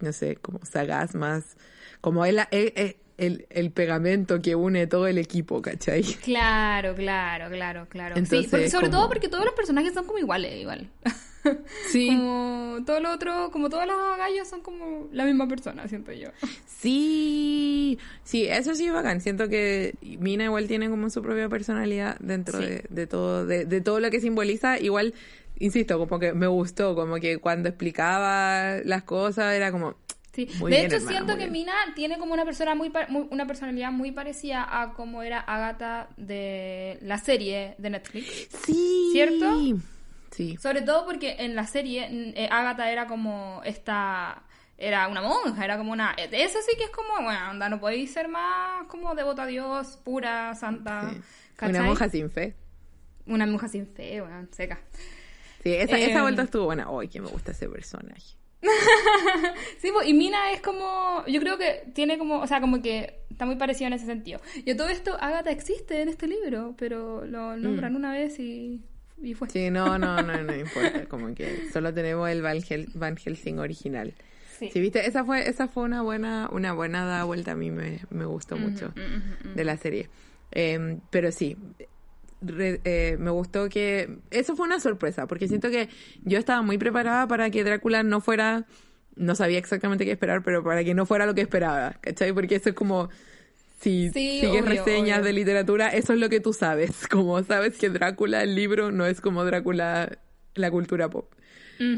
no 0.00 0.12
sé, 0.12 0.36
como 0.36 0.64
sagaz, 0.64 1.14
más, 1.14 1.56
como 2.00 2.24
el, 2.24 2.40
el, 2.50 2.96
el, 3.18 3.46
el 3.50 3.70
pegamento 3.70 4.40
que 4.42 4.54
une 4.54 4.86
todo 4.86 5.06
el 5.06 5.18
equipo, 5.18 5.62
¿cachai? 5.62 6.02
Claro, 6.02 6.94
claro, 6.94 7.48
claro, 7.50 7.86
claro. 7.88 8.16
Entonces, 8.16 8.44
sí, 8.46 8.48
porque- 8.50 8.70
sobre 8.70 8.86
como- 8.88 8.98
todo 8.98 9.08
porque 9.08 9.28
todos 9.28 9.44
los 9.44 9.54
personajes 9.54 9.92
son 9.94 10.04
como 10.06 10.18
iguales, 10.18 10.54
igual. 10.60 10.88
Sí. 11.92 12.06
Como 12.08 12.78
todo 12.86 13.00
lo 13.00 13.12
otro, 13.12 13.50
como 13.52 13.68
todos 13.68 13.86
los 13.86 13.96
gallos 14.16 14.48
son 14.48 14.62
como 14.62 15.08
la 15.12 15.26
misma 15.26 15.46
persona, 15.46 15.86
siento 15.88 16.10
yo. 16.10 16.30
Sí, 16.66 17.98
sí, 18.22 18.46
eso 18.46 18.74
sí 18.74 18.86
es 18.86 18.92
bacán. 18.94 19.20
Siento 19.20 19.48
que 19.50 19.94
Mina 20.00 20.44
igual 20.44 20.66
tiene 20.68 20.88
como 20.88 21.10
su 21.10 21.20
propia 21.20 21.48
personalidad 21.50 22.16
dentro 22.20 22.58
Sí. 22.60 22.64
de, 22.64 22.84
de 22.88 23.06
todo, 23.06 23.44
de, 23.46 23.66
de 23.66 23.80
todo 23.82 24.00
lo 24.00 24.10
que 24.10 24.20
simboliza. 24.20 24.78
Igual, 24.78 25.12
insisto, 25.58 25.98
como 25.98 26.18
que 26.18 26.32
me 26.32 26.46
gustó, 26.46 26.94
como 26.94 27.16
que 27.16 27.36
cuando 27.38 27.68
explicaba 27.68 28.78
las 28.84 29.02
cosas 29.02 29.54
era 29.54 29.70
como, 29.70 29.96
Sí. 30.34 30.48
Muy 30.58 30.70
de 30.70 30.78
bien, 30.78 30.86
hecho, 30.86 30.96
hermana, 30.96 31.10
siento 31.16 31.32
que 31.34 31.48
bien. 31.48 31.52
Mina 31.52 31.74
tiene 31.94 32.18
como 32.18 32.34
una 32.34 32.44
persona 32.44 32.74
muy, 32.74 32.92
una 33.30 33.46
personalidad 33.46 33.92
muy 33.92 34.10
parecida 34.12 34.66
a 34.68 34.92
como 34.94 35.22
era 35.22 35.38
Agatha 35.40 36.08
de 36.16 36.98
la 37.02 37.18
serie 37.18 37.76
de 37.78 37.90
Netflix. 37.90 38.48
sí, 38.64 39.10
¿Cierto? 39.12 39.60
Sí, 40.30 40.56
Sobre 40.58 40.82
todo 40.82 41.06
porque 41.06 41.36
en 41.38 41.54
la 41.54 41.64
serie 41.66 42.08
eh, 42.10 42.48
Agatha 42.50 42.90
era 42.90 43.06
como 43.06 43.60
esta 43.64 44.42
era 44.76 45.06
una 45.06 45.22
monja, 45.22 45.64
era 45.64 45.78
como 45.78 45.92
una 45.92 46.10
eso 46.18 46.58
sí 46.68 46.76
que 46.76 46.84
es 46.84 46.90
como, 46.90 47.22
bueno, 47.22 47.50
onda, 47.50 47.68
no 47.68 47.78
podéis 47.78 48.12
ser 48.12 48.26
más 48.26 48.86
como 48.88 49.14
devota 49.14 49.44
a 49.44 49.46
Dios, 49.46 49.96
pura, 50.04 50.52
santa. 50.56 51.08
sí. 51.12 51.20
Una 51.64 51.82
monja 51.84 52.08
sin 52.08 52.28
fe. 52.30 52.56
Una 53.26 53.46
monja 53.46 53.68
sin 53.68 53.86
fe, 53.86 54.20
bueno, 54.20 54.48
seca. 54.50 54.80
Sí, 55.62 55.72
esa, 55.72 55.96
Eh, 55.98 56.10
esa 56.10 56.22
vuelta 56.22 56.42
estuvo 56.42 56.64
buena. 56.64 56.88
Ay, 56.90 57.08
que 57.08 57.20
me 57.20 57.28
gusta 57.28 57.52
ese 57.52 57.68
personaje. 57.68 58.36
Sí, 59.78 59.90
pues, 59.92 60.08
y 60.08 60.14
Mina 60.14 60.52
es 60.52 60.60
como, 60.60 61.24
yo 61.26 61.40
creo 61.40 61.58
que 61.58 61.84
tiene 61.94 62.18
como, 62.18 62.40
o 62.40 62.46
sea, 62.46 62.60
como 62.60 62.80
que 62.82 63.20
está 63.30 63.46
muy 63.46 63.56
parecido 63.56 63.88
en 63.88 63.92
ese 63.94 64.06
sentido. 64.06 64.40
Y 64.64 64.70
a 64.70 64.76
todo 64.76 64.88
esto, 64.88 65.16
Agatha 65.20 65.50
existe 65.50 66.00
en 66.02 66.08
este 66.08 66.26
libro, 66.26 66.74
pero 66.78 67.24
lo 67.26 67.56
nombran 67.56 67.96
una 67.96 68.12
vez 68.12 68.38
y, 68.38 68.80
y 69.22 69.34
fue. 69.34 69.48
Mm. 69.48 69.50
Sí, 69.50 69.70
no, 69.70 69.98
no, 69.98 70.22
no, 70.22 70.42
no 70.42 70.54
importa. 70.56 71.04
Como 71.06 71.34
que 71.34 71.68
solo 71.72 71.92
tenemos 71.92 72.28
el 72.30 72.42
Van, 72.42 72.58
Hel- 72.58 72.88
Van 72.94 73.16
Helsing 73.16 73.58
original. 73.58 74.14
Sí. 74.58 74.70
Sí, 74.72 74.80
viste, 74.80 75.06
esa 75.06 75.24
fue, 75.24 75.48
esa 75.48 75.66
fue 75.68 75.82
una 75.82 76.02
buena, 76.02 76.48
una 76.52 76.72
buena 76.72 77.04
da 77.04 77.24
vuelta. 77.24 77.52
A 77.52 77.56
mí 77.56 77.70
me, 77.70 78.00
me 78.10 78.24
gustó 78.24 78.56
mucho 78.56 78.92
de 79.54 79.64
la 79.64 79.76
serie. 79.76 80.08
Eh, 80.52 80.98
pero 81.10 81.32
sí, 81.32 81.56
re- 82.46 82.80
eh, 82.84 83.16
me 83.18 83.30
gustó 83.30 83.68
que 83.68 84.18
eso 84.30 84.56
fue 84.56 84.66
una 84.66 84.80
sorpresa, 84.80 85.26
porque 85.26 85.48
siento 85.48 85.70
que 85.70 85.88
yo 86.24 86.38
estaba 86.38 86.62
muy 86.62 86.78
preparada 86.78 87.26
para 87.28 87.50
que 87.50 87.64
Drácula 87.64 88.02
no 88.02 88.20
fuera, 88.20 88.66
no 89.16 89.34
sabía 89.34 89.58
exactamente 89.58 90.04
qué 90.04 90.12
esperar, 90.12 90.42
pero 90.42 90.62
para 90.64 90.84
que 90.84 90.94
no 90.94 91.06
fuera 91.06 91.26
lo 91.26 91.34
que 91.34 91.40
esperaba, 91.42 91.94
¿cachai? 92.00 92.32
Porque 92.32 92.56
eso 92.56 92.70
es 92.70 92.74
como 92.74 93.10
si 93.80 94.12
Sí, 94.12 94.40
sigues 94.40 94.64
obvio, 94.64 94.70
reseñas 94.70 95.18
obvio. 95.18 95.24
de 95.24 95.32
literatura, 95.32 95.88
eso 95.88 96.12
es 96.14 96.20
lo 96.20 96.28
que 96.28 96.40
tú 96.40 96.52
sabes, 96.52 97.06
como 97.10 97.42
sabes 97.44 97.78
que 97.78 97.90
Drácula, 97.90 98.42
el 98.42 98.54
libro, 98.54 98.90
no 98.92 99.06
es 99.06 99.20
como 99.20 99.44
Drácula, 99.44 100.18
la 100.54 100.70
cultura 100.70 101.10
pop 101.10 101.32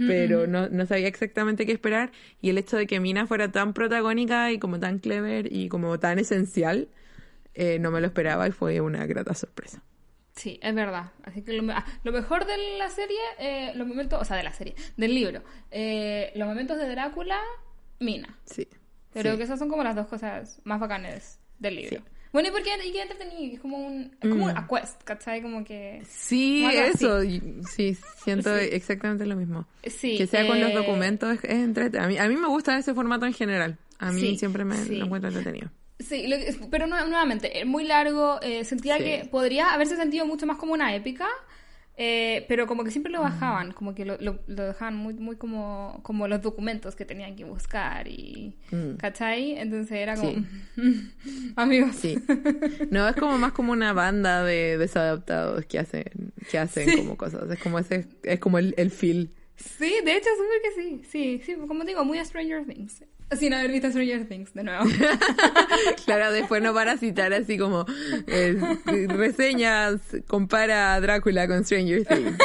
pero 0.05 0.47
no, 0.47 0.69
no 0.69 0.87
sabía 0.87 1.09
exactamente 1.09 1.67
qué 1.67 1.73
esperar 1.73 2.13
y 2.41 2.51
el 2.51 2.59
hecho 2.59 2.77
de 2.77 2.87
que 2.87 3.01
Mina 3.01 3.27
fuera 3.27 3.51
tan 3.53 3.73
protagónica 3.75 4.53
y 4.53 4.59
como 4.59 4.79
tan 4.81 4.99
clever 4.99 5.53
y 5.53 5.69
como 5.69 5.99
tan 5.99 6.19
esencial 6.19 6.89
eh, 7.55 7.79
no 7.81 7.91
me 7.93 8.01
lo 8.01 8.09
esperaba 8.09 8.49
y 8.49 8.53
fue 8.53 8.81
una 8.83 9.07
grata 9.07 9.35
sorpresa. 9.35 9.83
Sí, 10.37 10.59
es 10.63 10.75
verdad. 10.75 11.13
Así 11.25 11.43
que 11.43 11.53
lo, 11.55 11.63
me- 11.63 11.73
ah, 11.73 11.85
lo 12.05 12.13
mejor 12.13 12.47
de 12.47 12.77
la 12.79 12.89
serie, 12.91 13.19
eh, 13.39 13.73
los 13.75 13.87
momentos, 13.87 14.21
o 14.21 14.25
sea, 14.25 14.37
de 14.37 14.43
la 14.45 14.53
serie, 14.53 14.75
del 14.97 15.15
libro, 15.15 15.43
eh, 15.71 16.31
los 16.37 16.47
momentos 16.47 16.77
de 16.79 16.89
Drácula, 16.89 17.41
Mina. 17.99 18.39
Sí. 18.45 18.69
Creo 19.13 19.33
Sí. 19.33 19.39
que 19.39 19.45
esas 19.45 19.59
son 19.59 19.69
como 19.71 19.83
las 19.83 19.97
dos 19.97 20.07
cosas 20.09 20.61
más 20.65 20.79
bacanes 20.79 21.41
del 21.59 21.77
libro. 21.77 21.97
Sí. 21.99 22.05
Bueno, 22.33 22.51
y 22.51 22.53
porque 22.53 22.69
y 22.85 22.93
que 22.93 23.01
entretenido, 23.01 23.55
es 23.55 23.61
como 23.61 23.79
un, 23.79 24.15
es 24.21 24.29
como 24.29 24.47
Mm. 24.47 24.51
una 24.51 24.69
quest, 24.69 25.03
¿cachai? 25.05 25.41
Como 25.41 25.65
que... 25.65 26.03
Sí, 26.07 26.61
Como 26.67 26.83
eso, 26.83 27.21
sí, 27.67 27.97
siento 28.23 28.55
Sí. 28.59 28.69
exactamente 28.73 29.25
lo 29.25 29.37
mismo. 29.37 29.67
Sí, 29.85 30.19
que 30.19 30.27
sea 30.27 30.47
con 30.47 30.61
los 30.61 30.71
eh, 30.71 30.75
documentos 30.75 31.33
es, 31.33 31.45
es 31.45 31.51
entretenido. 31.53 32.05
A 32.05 32.09
mí, 32.09 32.19
a 32.19 32.29
mí 32.29 32.37
me 32.37 32.49
gusta 32.49 32.77
ese 32.77 32.93
formato 32.93 33.25
en 33.25 33.33
general. 33.33 33.79
A 33.99 34.13
mí 34.13 34.21
Sí, 34.21 34.39
siempre 34.39 34.65
me 34.65 34.77
sí. 34.77 34.97
lo 34.97 35.07
encuentro 35.07 35.29
entretenido. 35.31 35.71
Sí, 35.99 36.27
lo 36.27 36.37
que- 36.37 36.55
pero 36.71 36.87
nu- 36.87 36.97
nuevamente, 37.09 37.59
es 37.61 37.67
muy 37.67 37.85
largo. 37.85 38.39
eh, 38.43 38.65
sentía 38.65 38.99
Sí. 38.99 39.05
que 39.05 39.29
podría 39.31 39.73
haberse 39.73 39.97
sentido 39.97 40.27
mucho 40.27 40.47
más 40.47 40.59
como 40.59 40.75
una 40.75 40.95
épica, 40.95 41.27
eh, 41.99 42.45
pero 42.49 42.67
como 42.67 42.85
que 42.85 42.91
siempre 42.91 43.11
Mm. 43.11 43.17
lo 43.17 43.23
bajaban, 43.23 43.73
como 43.73 43.95
que 43.95 44.05
lo, 44.05 44.19
lo, 44.21 44.39
lo 44.47 44.65
dejaban 44.67 44.95
muy, 44.97 45.15
muy 45.15 45.37
como, 45.37 46.01
como 46.03 46.29
los 46.29 46.43
documentos 46.43 46.95
que 46.95 47.07
tenían 47.07 47.35
que 47.37 47.45
buscar 47.45 48.07
y... 48.09 48.59
Mm. 48.71 48.97
¿Cachai? 48.99 49.53
Entonces 49.59 49.93
era 49.93 50.15
como... 50.17 50.33
Sí. 50.33 50.45
Amigos. 51.57 51.97
Sí. 51.97 52.19
No, 52.91 53.09
es 53.09 53.17
como 53.17 53.39
más 53.39 53.53
como 53.53 53.73
una 53.73 53.93
banda 53.95 54.45
de 54.45 54.77
desadaptados 54.77 55.65
que 55.65 55.79
hacen, 55.79 56.33
que 56.51 56.59
hacen 56.59 56.91
Sí. 56.91 56.97
como 56.99 57.17
cosas. 57.17 57.51
Es 57.51 57.59
como 57.59 57.79
ese, 57.79 58.07
es 58.23 58.39
como 58.39 58.59
el, 58.59 58.75
el 58.77 58.91
feel. 58.91 59.31
Sí, 59.57 59.95
de 60.05 60.17
hecho, 60.17 60.29
súper 60.37 60.61
que 60.63 60.83
sí. 60.83 61.03
Sí, 61.11 61.41
sí, 61.47 61.57
como 61.67 61.85
digo, 61.85 62.05
muy 62.05 62.19
a 62.19 62.25
Stranger 62.27 62.67
Things. 62.67 63.03
Sin 63.33 63.53
haber 63.55 63.73
visto 63.73 63.89
Stranger 63.89 64.27
Things, 64.29 64.55
de 64.55 64.63
nuevo. 64.63 64.85
Claro, 66.05 66.31
después 66.33 66.63
no 66.63 66.73
para 66.73 66.97
citar 66.97 67.33
así 67.33 67.59
como 67.59 67.85
eh, 68.29 68.57
reseñas, 69.09 70.01
compara 70.29 70.95
a 70.95 71.01
Drácula 71.01 71.49
con 71.49 71.65
Stranger 71.65 72.05
Things. 72.05 72.39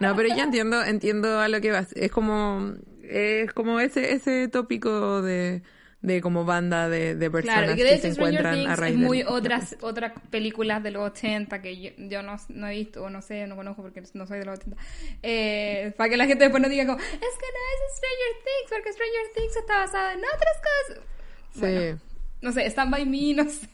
No, 0.00 0.16
pero 0.16 0.34
yo 0.34 0.42
entiendo, 0.42 0.82
entiendo 0.82 1.38
a 1.38 1.48
lo 1.48 1.60
que 1.60 1.70
vas. 1.70 1.92
Es 1.94 2.10
como, 2.10 2.74
es 3.02 3.52
como 3.52 3.78
ese, 3.78 4.12
ese 4.12 4.48
tópico 4.48 5.22
de, 5.22 5.62
de 6.02 6.22
como 6.22 6.46
banda 6.46 6.88
de, 6.88 7.14
de 7.14 7.30
personas 7.30 7.58
Claro, 7.58 7.72
y 7.72 7.76
que 7.76 7.84
de 7.84 7.98
se 7.98 8.08
encuentran 8.08 8.54
a 8.54 8.56
Things 8.56 8.78
raíz 8.78 8.94
es 8.94 9.00
muy 9.00 9.18
del- 9.18 9.26
otras 9.28 9.76
otras 9.82 10.12
películas 10.30 10.82
de 10.82 10.90
los 10.92 11.02
80 11.10 11.60
que 11.60 11.78
yo, 11.78 11.90
yo 11.98 12.22
no, 12.22 12.36
no 12.48 12.68
he 12.68 12.76
visto 12.76 13.02
o 13.04 13.10
no 13.10 13.20
sé, 13.20 13.46
no 13.46 13.54
conozco 13.56 13.82
porque 13.82 14.02
no 14.14 14.26
soy 14.26 14.38
de 14.38 14.44
los 14.46 14.58
80. 14.58 14.76
Eh, 15.22 15.92
para 15.98 16.08
que 16.08 16.16
la 16.16 16.26
gente 16.26 16.44
después 16.44 16.62
no 16.62 16.68
diga 16.70 16.86
como, 16.86 16.98
es 16.98 17.04
que 17.04 17.16
no 17.18 17.26
es 17.26 17.96
Stranger 17.96 18.44
Things 18.44 18.70
porque 18.70 18.92
Stranger 18.92 19.26
Things 19.36 19.56
está 19.56 19.78
basada 19.78 20.12
en 20.14 20.20
otras 20.20 20.56
cosas. 20.88 21.04
Sí. 21.52 21.60
Bueno, 21.60 22.00
no 22.42 22.52
sé, 22.52 22.66
Stand 22.70 22.90
By 22.92 23.04
Me, 23.06 23.34
no 23.34 23.50
sé. 23.50 23.68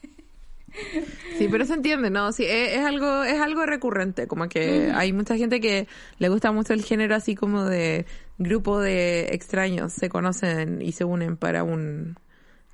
Sí, 1.39 1.49
pero 1.51 1.65
se 1.65 1.73
entiende, 1.75 2.11
¿no? 2.11 2.33
Sí, 2.33 2.45
es, 2.45 2.73
es 2.75 2.85
algo, 2.85 3.23
es 3.25 3.41
algo 3.41 3.65
recurrente, 3.65 4.27
como 4.27 4.49
que 4.49 4.91
hay 4.95 5.13
mucha 5.13 5.37
gente 5.37 5.61
que 5.61 5.87
le 6.19 6.29
gusta 6.29 6.53
mucho 6.53 6.73
el 6.75 6.83
género 6.85 7.15
así 7.15 7.35
como 7.35 7.65
de 7.65 8.05
grupo 8.39 8.81
de 8.81 9.29
extraños, 9.33 9.93
se 9.93 10.09
conocen 10.09 10.83
y 10.83 10.93
se 10.93 11.05
unen 11.05 11.37
para 11.37 11.63
un, 11.65 12.17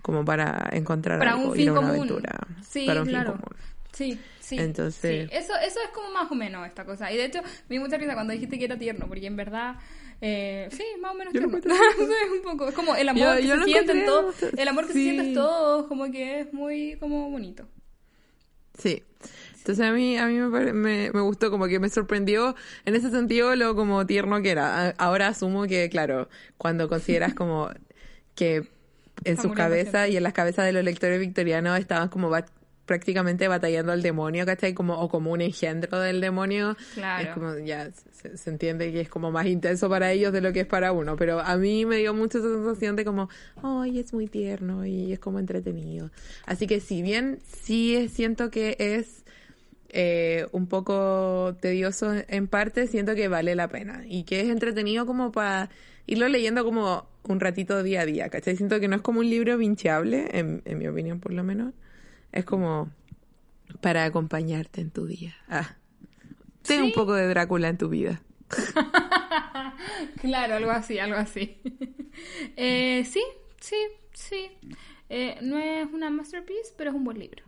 como 0.03 0.25
para 0.25 0.69
encontrar 0.73 1.19
Para 1.19 1.33
algo, 1.35 1.51
un 1.51 1.51
ir 1.51 1.57
fin 1.57 1.69
a 1.69 1.73
una 1.73 1.81
común. 1.81 1.97
aventura. 1.97 2.39
Sí, 2.69 2.87
para 2.87 3.03
un 3.03 3.09
claro. 3.09 3.33
fin 3.33 3.41
común. 3.43 3.57
Sí, 3.93 4.19
sí. 4.41 4.59
Entonces- 4.59 5.29
sí. 5.31 5.37
Eso, 5.37 5.53
eso 5.65 5.79
es 5.85 5.91
como 5.95 6.11
más 6.11 6.31
o 6.31 6.35
menos 6.35 6.67
esta 6.67 6.85
cosa. 6.85 7.13
Y 7.13 7.17
de 7.17 7.27
hecho, 7.27 7.41
me 7.69 7.75
dio 7.77 7.81
mucha 7.83 7.99
risa 7.99 8.15
cuando 8.15 8.33
dijiste 8.33 8.59
que 8.59 8.65
era 8.65 8.79
tierno, 8.79 9.07
porque 9.07 9.27
en 9.27 9.37
verdad, 9.37 9.77
eh, 10.21 10.69
sí, 10.73 10.83
más 11.01 11.13
o 11.13 11.15
menos 11.15 11.33
tierno. 11.33 11.49
Un 12.37 12.43
poco. 12.43 12.69
Es 12.69 12.75
como 12.75 12.97
el 12.97 13.09
amor 13.09 13.21
Yo- 13.23 13.37
que 13.37 13.47
yo 13.47 13.65
se 13.65 13.71
encontré 13.71 14.05
todos, 14.07 14.25
bastante- 14.27 14.63
el 14.63 14.69
amor 14.69 14.87
que 14.87 14.93
sí. 14.95 14.99
se 15.05 15.11
sienten 15.11 15.35
todos, 15.35 15.87
como 15.89 16.11
que 16.11 16.41
es 16.41 16.53
muy, 16.55 16.97
como 16.99 17.31
bonito. 17.31 17.69
Sí. 18.79 19.03
Entonces 19.63 19.85
a 19.87 19.93
mí, 19.93 20.17
a 20.19 20.27
mí 20.27 20.35
me, 20.39 20.73
me, 20.73 21.11
me 21.13 21.21
gustó, 21.21 21.51
como 21.51 21.67
que 21.69 21.79
me 21.79 21.89
sorprendió 21.89 22.55
en 22.85 22.97
ese 22.97 23.11
sentido 23.11 23.55
lo 23.55 23.75
como 23.77 24.05
tierno 24.07 24.43
que 24.43 24.51
era. 24.51 24.91
Ahora 24.99 25.29
asumo 25.29 25.67
que, 25.67 25.89
claro, 25.89 26.29
cuando 26.59 26.89
consideras 26.89 27.33
como 27.35 27.71
que 28.35 28.69
en 29.25 29.37
sus 29.37 29.53
cabezas 29.53 30.09
y 30.11 30.17
en 30.17 30.23
las 30.25 30.33
cabezas 30.33 30.65
de 30.67 30.73
los 30.73 30.83
lectores 30.85 31.21
victorianos 31.21 31.79
estaban 31.79 32.09
como 32.09 32.29
ba- 32.29 32.45
prácticamente 32.87 33.47
batallando 33.47 33.93
al 33.93 34.03
demonio, 34.03 34.45
¿cachai? 34.45 34.75
Como, 34.75 34.95
o 34.99 35.09
como 35.09 35.31
un 35.31 35.41
engendro 35.41 36.01
del 36.01 36.21
demonio. 36.21 36.77
Claro. 36.95 37.29
Es 37.29 37.35
como, 37.35 37.57
ya 37.59 37.89
se, 37.93 38.37
se 38.37 38.51
entiende 38.51 38.91
que 38.91 39.01
es 39.03 39.09
como 39.09 39.31
más 39.31 39.47
intenso 39.47 39.89
para 39.89 40.11
ellos 40.11 40.33
de 40.33 40.41
lo 40.41 40.53
que 40.53 40.61
es 40.61 40.67
para 40.67 40.91
uno, 40.91 41.15
pero 41.17 41.39
a 41.39 41.57
mí 41.57 41.87
me 41.87 41.99
dio 41.99 42.13
mucha 42.15 42.41
sensación 42.41 42.97
de 42.97 43.05
como, 43.05 43.29
ay, 43.63 44.01
es 44.01 44.13
muy 44.13 44.27
tierno 44.27 44.85
y 44.85 45.13
es 45.13 45.21
como 45.21 45.39
entretenido. 45.39 46.11
Así 46.45 46.67
que 46.67 46.81
si 46.81 47.03
bien 47.03 47.39
sí 47.63 48.09
siento 48.13 48.51
que 48.51 48.77
es 48.81 49.22
eh, 49.93 50.47
un 50.53 50.67
poco 50.67 51.57
tedioso 51.61 52.13
en 52.29 52.49
parte, 52.49 52.87
siento 52.87 53.15
que 53.15 53.29
vale 53.29 53.55
la 53.55 53.69
pena 53.69 54.03
y 54.07 54.25
que 54.25 54.41
es 54.41 54.49
entretenido 54.49 55.07
como 55.07 55.33
para 55.33 55.71
irlo 56.07 56.29
leyendo 56.29 56.65
como 56.65 57.07
un 57.25 57.41
ratito 57.41 57.83
día 57.83 58.01
a 58.01 58.07
día, 58.07 58.29
¿cachai? 58.29 58.57
Siento 58.57 58.81
que 58.81 58.89
no 58.89 58.97
es 58.97 59.03
como 59.03 59.21
un 59.21 59.31
libro 59.31 59.57
vinchable, 59.57 60.29
en, 60.33 60.63
en 60.65 60.79
mi 60.79 60.89
opinión 60.89 61.21
por 61.21 61.33
lo 61.33 61.45
menos. 61.45 61.75
Es 62.33 62.45
como 62.45 62.91
para 63.81 64.05
acompañarte 64.05 64.81
en 64.81 64.91
tu 64.91 65.07
día. 65.07 65.37
Ah. 65.49 65.77
Ten 66.63 66.83
un 66.83 66.93
poco 66.93 67.15
de 67.15 67.27
Drácula 67.29 67.69
en 67.69 67.79
tu 67.79 67.89
vida. 67.89 68.23
Claro, 70.21 70.55
algo 70.55 70.71
así, 70.71 70.99
algo 70.99 71.17
así. 71.17 71.61
eh, 72.57 73.05
sí, 73.05 73.23
sí, 73.61 73.77
sí. 74.13 74.51
Eh, 75.09 75.39
no 75.43 75.59
es 75.59 75.87
una 75.93 76.11
masterpiece, 76.11 76.73
pero 76.77 76.91
es 76.91 76.97
un 76.97 77.05
buen 77.05 77.19
libro. 77.19 77.45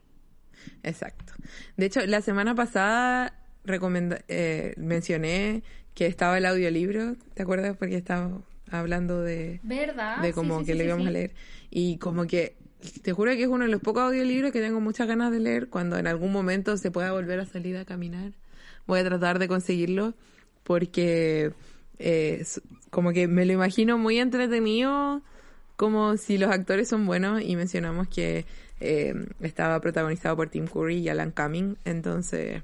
Exacto. 0.83 1.33
De 1.77 1.87
hecho, 1.87 2.05
la 2.07 2.21
semana 2.21 2.55
pasada 2.55 3.35
eh, 4.29 4.75
mencioné 4.77 5.63
que 5.95 6.07
estaba 6.07 6.39
el 6.39 6.47
audiolibro, 6.47 7.17
¿te 7.35 7.43
acuerdas? 7.43 7.77
Porque 7.77 7.97
estaba 7.97 8.43
hablando 8.71 9.23
de, 9.23 9.61
¿Verdad? 9.63 10.19
de 10.21 10.33
como 10.33 10.61
sí, 10.61 10.67
que 10.67 10.73
sí, 10.73 10.79
lo 10.79 10.85
sí, 10.85 10.89
íbamos 10.89 11.05
sí. 11.05 11.09
a 11.09 11.13
leer. 11.13 11.35
Y 11.71 11.99
como 11.99 12.27
que, 12.27 12.57
te 13.03 13.13
juro 13.13 13.33
que 13.33 13.43
es 13.43 13.49
uno 13.49 13.65
de 13.65 13.71
los 13.71 13.81
pocos 13.81 14.03
audiolibros 14.03 14.53
que 14.53 14.61
tengo 14.61 14.81
muchas 14.81 15.07
ganas 15.09 15.33
de 15.33 15.41
leer 15.41 15.69
cuando 15.69 15.97
en 15.97 16.07
algún 16.07 16.33
momento 16.33 16.77
se 16.77 16.91
pueda 16.91 17.13
volver 17.13 17.41
a 17.41 17.47
salir 17.47 17.77
a 17.77 17.85
caminar. 17.85 18.33
Voy 18.87 19.01
a 19.01 19.05
tratar 19.05 19.39
de 19.39 19.49
conseguirlo 19.49 20.15
porque 20.63 21.53
eh, 21.99 22.45
como 22.91 23.13
que 23.13 23.29
me 23.29 23.47
lo 23.47 23.53
imagino 23.53 23.99
muy 23.99 24.19
entretenido, 24.19 25.23
como 25.77 26.17
si 26.17 26.39
los 26.39 26.51
actores 26.51 26.89
son 26.89 27.07
buenos 27.07 27.43
y 27.43 27.57
mencionamos 27.57 28.09
que 28.09 28.47
eh, 28.85 29.15
estaba 29.41 29.81
protagonizado 29.81 30.37
por 30.37 30.49
Tim 30.51 30.67
Curry 30.67 30.99
y 30.99 31.09
Alan 31.09 31.31
Cumming, 31.31 31.77
entonces 31.85 32.63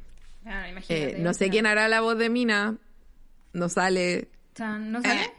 eh, 0.88 1.16
no 1.18 1.34
sé 1.34 1.50
quién 1.50 1.66
hará 1.66 1.88
la 1.88 2.00
voz 2.00 2.18
de 2.18 2.28
Mina, 2.28 2.76
no 3.52 3.68
sale, 3.68 4.28
¿No 4.58 5.02
sale? 5.02 5.32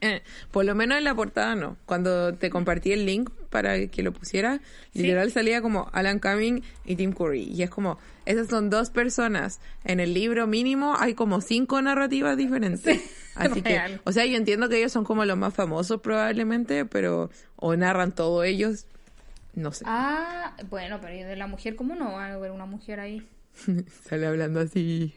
eh, 0.00 0.22
por 0.50 0.64
lo 0.64 0.74
menos 0.74 0.98
en 0.98 1.04
la 1.04 1.14
portada 1.14 1.54
no. 1.54 1.76
Cuando 1.86 2.34
te 2.34 2.50
compartí 2.50 2.92
el 2.92 3.06
link 3.06 3.30
para 3.50 3.86
que 3.86 4.02
lo 4.02 4.12
pusiera, 4.12 4.60
literal 4.94 5.30
salía 5.30 5.62
como 5.62 5.88
Alan 5.92 6.18
Cumming 6.18 6.62
y 6.84 6.96
Tim 6.96 7.12
Curry. 7.12 7.44
Y 7.44 7.62
es 7.62 7.70
como, 7.70 7.98
esas 8.24 8.48
son 8.48 8.70
dos 8.70 8.90
personas. 8.90 9.60
En 9.84 10.00
el 10.00 10.14
libro 10.14 10.46
mínimo 10.46 10.96
hay 10.98 11.14
como 11.14 11.40
cinco 11.40 11.80
narrativas 11.82 12.36
diferentes. 12.36 13.00
Así 13.34 13.62
que, 13.62 14.00
o 14.04 14.12
sea, 14.12 14.26
yo 14.26 14.36
entiendo 14.36 14.68
que 14.68 14.78
ellos 14.78 14.92
son 14.92 15.04
como 15.04 15.24
los 15.24 15.38
más 15.38 15.54
famosos 15.54 16.00
probablemente, 16.00 16.84
pero 16.84 17.30
o 17.56 17.76
narran 17.76 18.12
todo 18.12 18.44
ellos, 18.44 18.86
no 19.54 19.72
sé. 19.72 19.84
Ah, 19.86 20.56
bueno, 20.70 20.98
pero 21.00 21.14
¿y 21.14 21.22
de 21.22 21.36
la 21.36 21.46
mujer 21.46 21.76
cómo 21.76 21.94
no 21.94 22.12
va 22.12 22.26
a 22.26 22.32
haber 22.34 22.50
una 22.50 22.66
mujer 22.66 23.00
ahí? 23.00 23.26
Sale 24.08 24.26
hablando 24.26 24.60
así, 24.60 25.14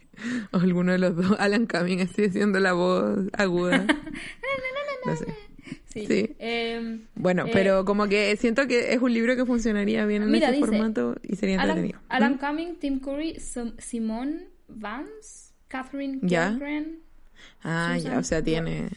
o 0.51 0.57
alguno 0.57 0.91
de 0.91 0.97
los 0.99 1.15
dos, 1.15 1.35
Alan 1.39 1.65
Cumming 1.67 2.01
así 2.01 2.25
haciendo 2.25 2.59
la 2.59 2.73
voz 2.73 3.19
aguda. 3.33 3.85
No 5.05 5.15
sé. 5.15 5.25
Sí. 5.85 6.07
Sí. 6.07 6.35
Eh, 6.39 6.99
Bueno, 7.13 7.45
eh, 7.45 7.49
pero 7.53 7.85
como 7.85 8.07
que 8.07 8.35
siento 8.37 8.67
que 8.67 8.93
es 8.93 9.01
un 9.01 9.13
libro 9.13 9.35
que 9.35 9.45
funcionaría 9.45 10.03
bien 10.07 10.23
en 10.23 10.31
Mira, 10.31 10.47
ese 10.47 10.57
dice, 10.57 10.65
formato 10.67 11.15
y 11.21 11.35
sería 11.35 11.61
Alan, 11.61 11.77
entretenido. 11.77 11.99
Alan 12.09 12.33
¿Mm? 12.33 12.37
Cumming, 12.39 12.75
Tim 12.79 12.99
Curry, 12.99 13.39
Sim- 13.39 13.75
Simone 13.77 14.47
Vance, 14.67 15.53
Catherine. 15.67 16.19
Kilgren. 16.21 17.01
Ah, 17.63 17.97
ya, 17.99 18.17
o 18.17 18.23
sea, 18.23 18.41
tiene 18.41 18.89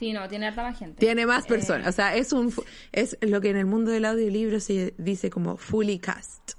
Sí, 0.00 0.12
no, 0.14 0.26
tiene 0.28 0.46
harta 0.46 0.62
más 0.62 0.78
gente. 0.78 0.98
tiene 0.98 1.26
más 1.26 1.44
Eh, 1.44 1.48
personas, 1.48 1.86
o 1.88 1.92
sea, 1.92 2.16
es 2.16 2.32
un 2.32 2.52
es 2.90 3.18
lo 3.20 3.40
que 3.42 3.50
en 3.50 3.56
el 3.58 3.66
mundo 3.66 3.90
del 3.90 4.06
audiolibro 4.06 4.58
se 4.58 4.94
dice 4.96 5.28
como 5.30 5.56
fully 5.58 5.98
cast, 5.98 6.52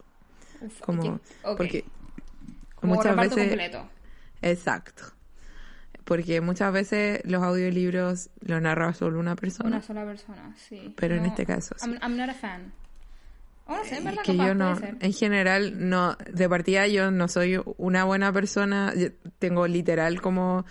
como 0.85 1.15
ok, 1.15 1.21
ok. 1.43 1.57
porque 1.57 1.83
Como 2.75 2.93
muchas 2.95 3.15
veces 3.17 3.47
completo. 3.49 3.89
exacto. 4.43 5.03
Porque 6.03 6.39
muchas 6.41 6.71
veces 6.73 7.21
los 7.25 7.41
audiolibros 7.43 8.29
los 8.41 8.61
narra 8.61 8.93
solo 8.93 9.19
una 9.19 9.35
persona. 9.35 9.69
Una 9.69 9.81
sola 9.81 10.03
persona, 10.05 10.53
sí. 10.57 10.93
Pero 10.97 11.15
en 11.15 11.25
este 11.25 11.45
caso, 11.45 11.73
sí. 11.77 11.89
I'm, 11.89 11.97
I'm 12.01 12.17
not 12.17 12.29
a 12.29 12.33
fan. 12.33 12.71
Oh, 13.67 13.77
no 13.77 13.83
sé, 13.85 13.97
en 13.97 14.03
verdad, 14.03 14.21
que 14.23 14.31
capaz 14.35 14.47
yo 14.47 14.53
no, 14.55 14.77
en 14.99 15.13
general, 15.13 15.89
no, 15.89 16.15
de 16.31 16.47
partida 16.49 16.87
yo 16.87 17.09
no 17.11 17.27
soy 17.27 17.59
una 17.77 18.03
buena 18.03 18.31
persona, 18.33 18.93
yo 18.95 19.09
tengo 19.39 19.67
literal 19.67 20.21
como 20.21 20.65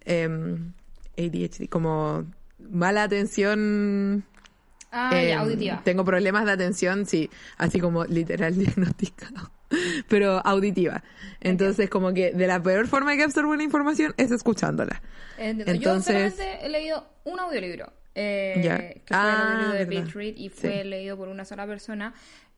em, 0.00 0.72
ADHD, 1.18 1.68
como 1.68 2.24
mala 2.70 3.02
atención. 3.02 4.24
Ah, 4.90 5.10
ya, 5.12 5.20
em, 5.34 5.38
auditiva. 5.40 5.82
Tengo 5.84 6.04
problemas 6.04 6.46
de 6.46 6.52
atención, 6.52 7.04
sí, 7.04 7.28
así 7.58 7.78
como 7.80 8.04
literal 8.06 8.54
diagnosticado, 8.58 9.50
pero 10.08 10.40
auditiva. 10.46 11.02
Entonces, 11.40 11.90
como 11.90 12.14
que 12.14 12.32
de 12.32 12.46
la 12.46 12.62
peor 12.62 12.86
forma 12.86 13.14
que 13.16 13.22
absorbo 13.24 13.54
la 13.54 13.62
información 13.62 14.14
es 14.16 14.30
escuchándola. 14.30 15.02
Entiendo. 15.36 15.72
Entonces- 15.72 16.14
Yo 16.32 16.36
solamente 16.36 16.66
he 16.66 16.68
leído 16.70 17.06
un 17.24 17.38
audiolibro. 17.40 17.92
Eh. 18.14 18.54
Que 18.62 19.02
fue 19.06 19.16
Ah, 19.16 19.28
el 19.28 19.70
audiolibro 19.76 20.04
de 20.06 20.10
Read 20.12 20.36
y 20.36 20.48
fue 20.48 20.82
Sí. 20.82 20.88
leído 20.88 21.16
por 21.16 21.28
una 21.28 21.44
sola 21.44 21.66
persona. 21.66 22.14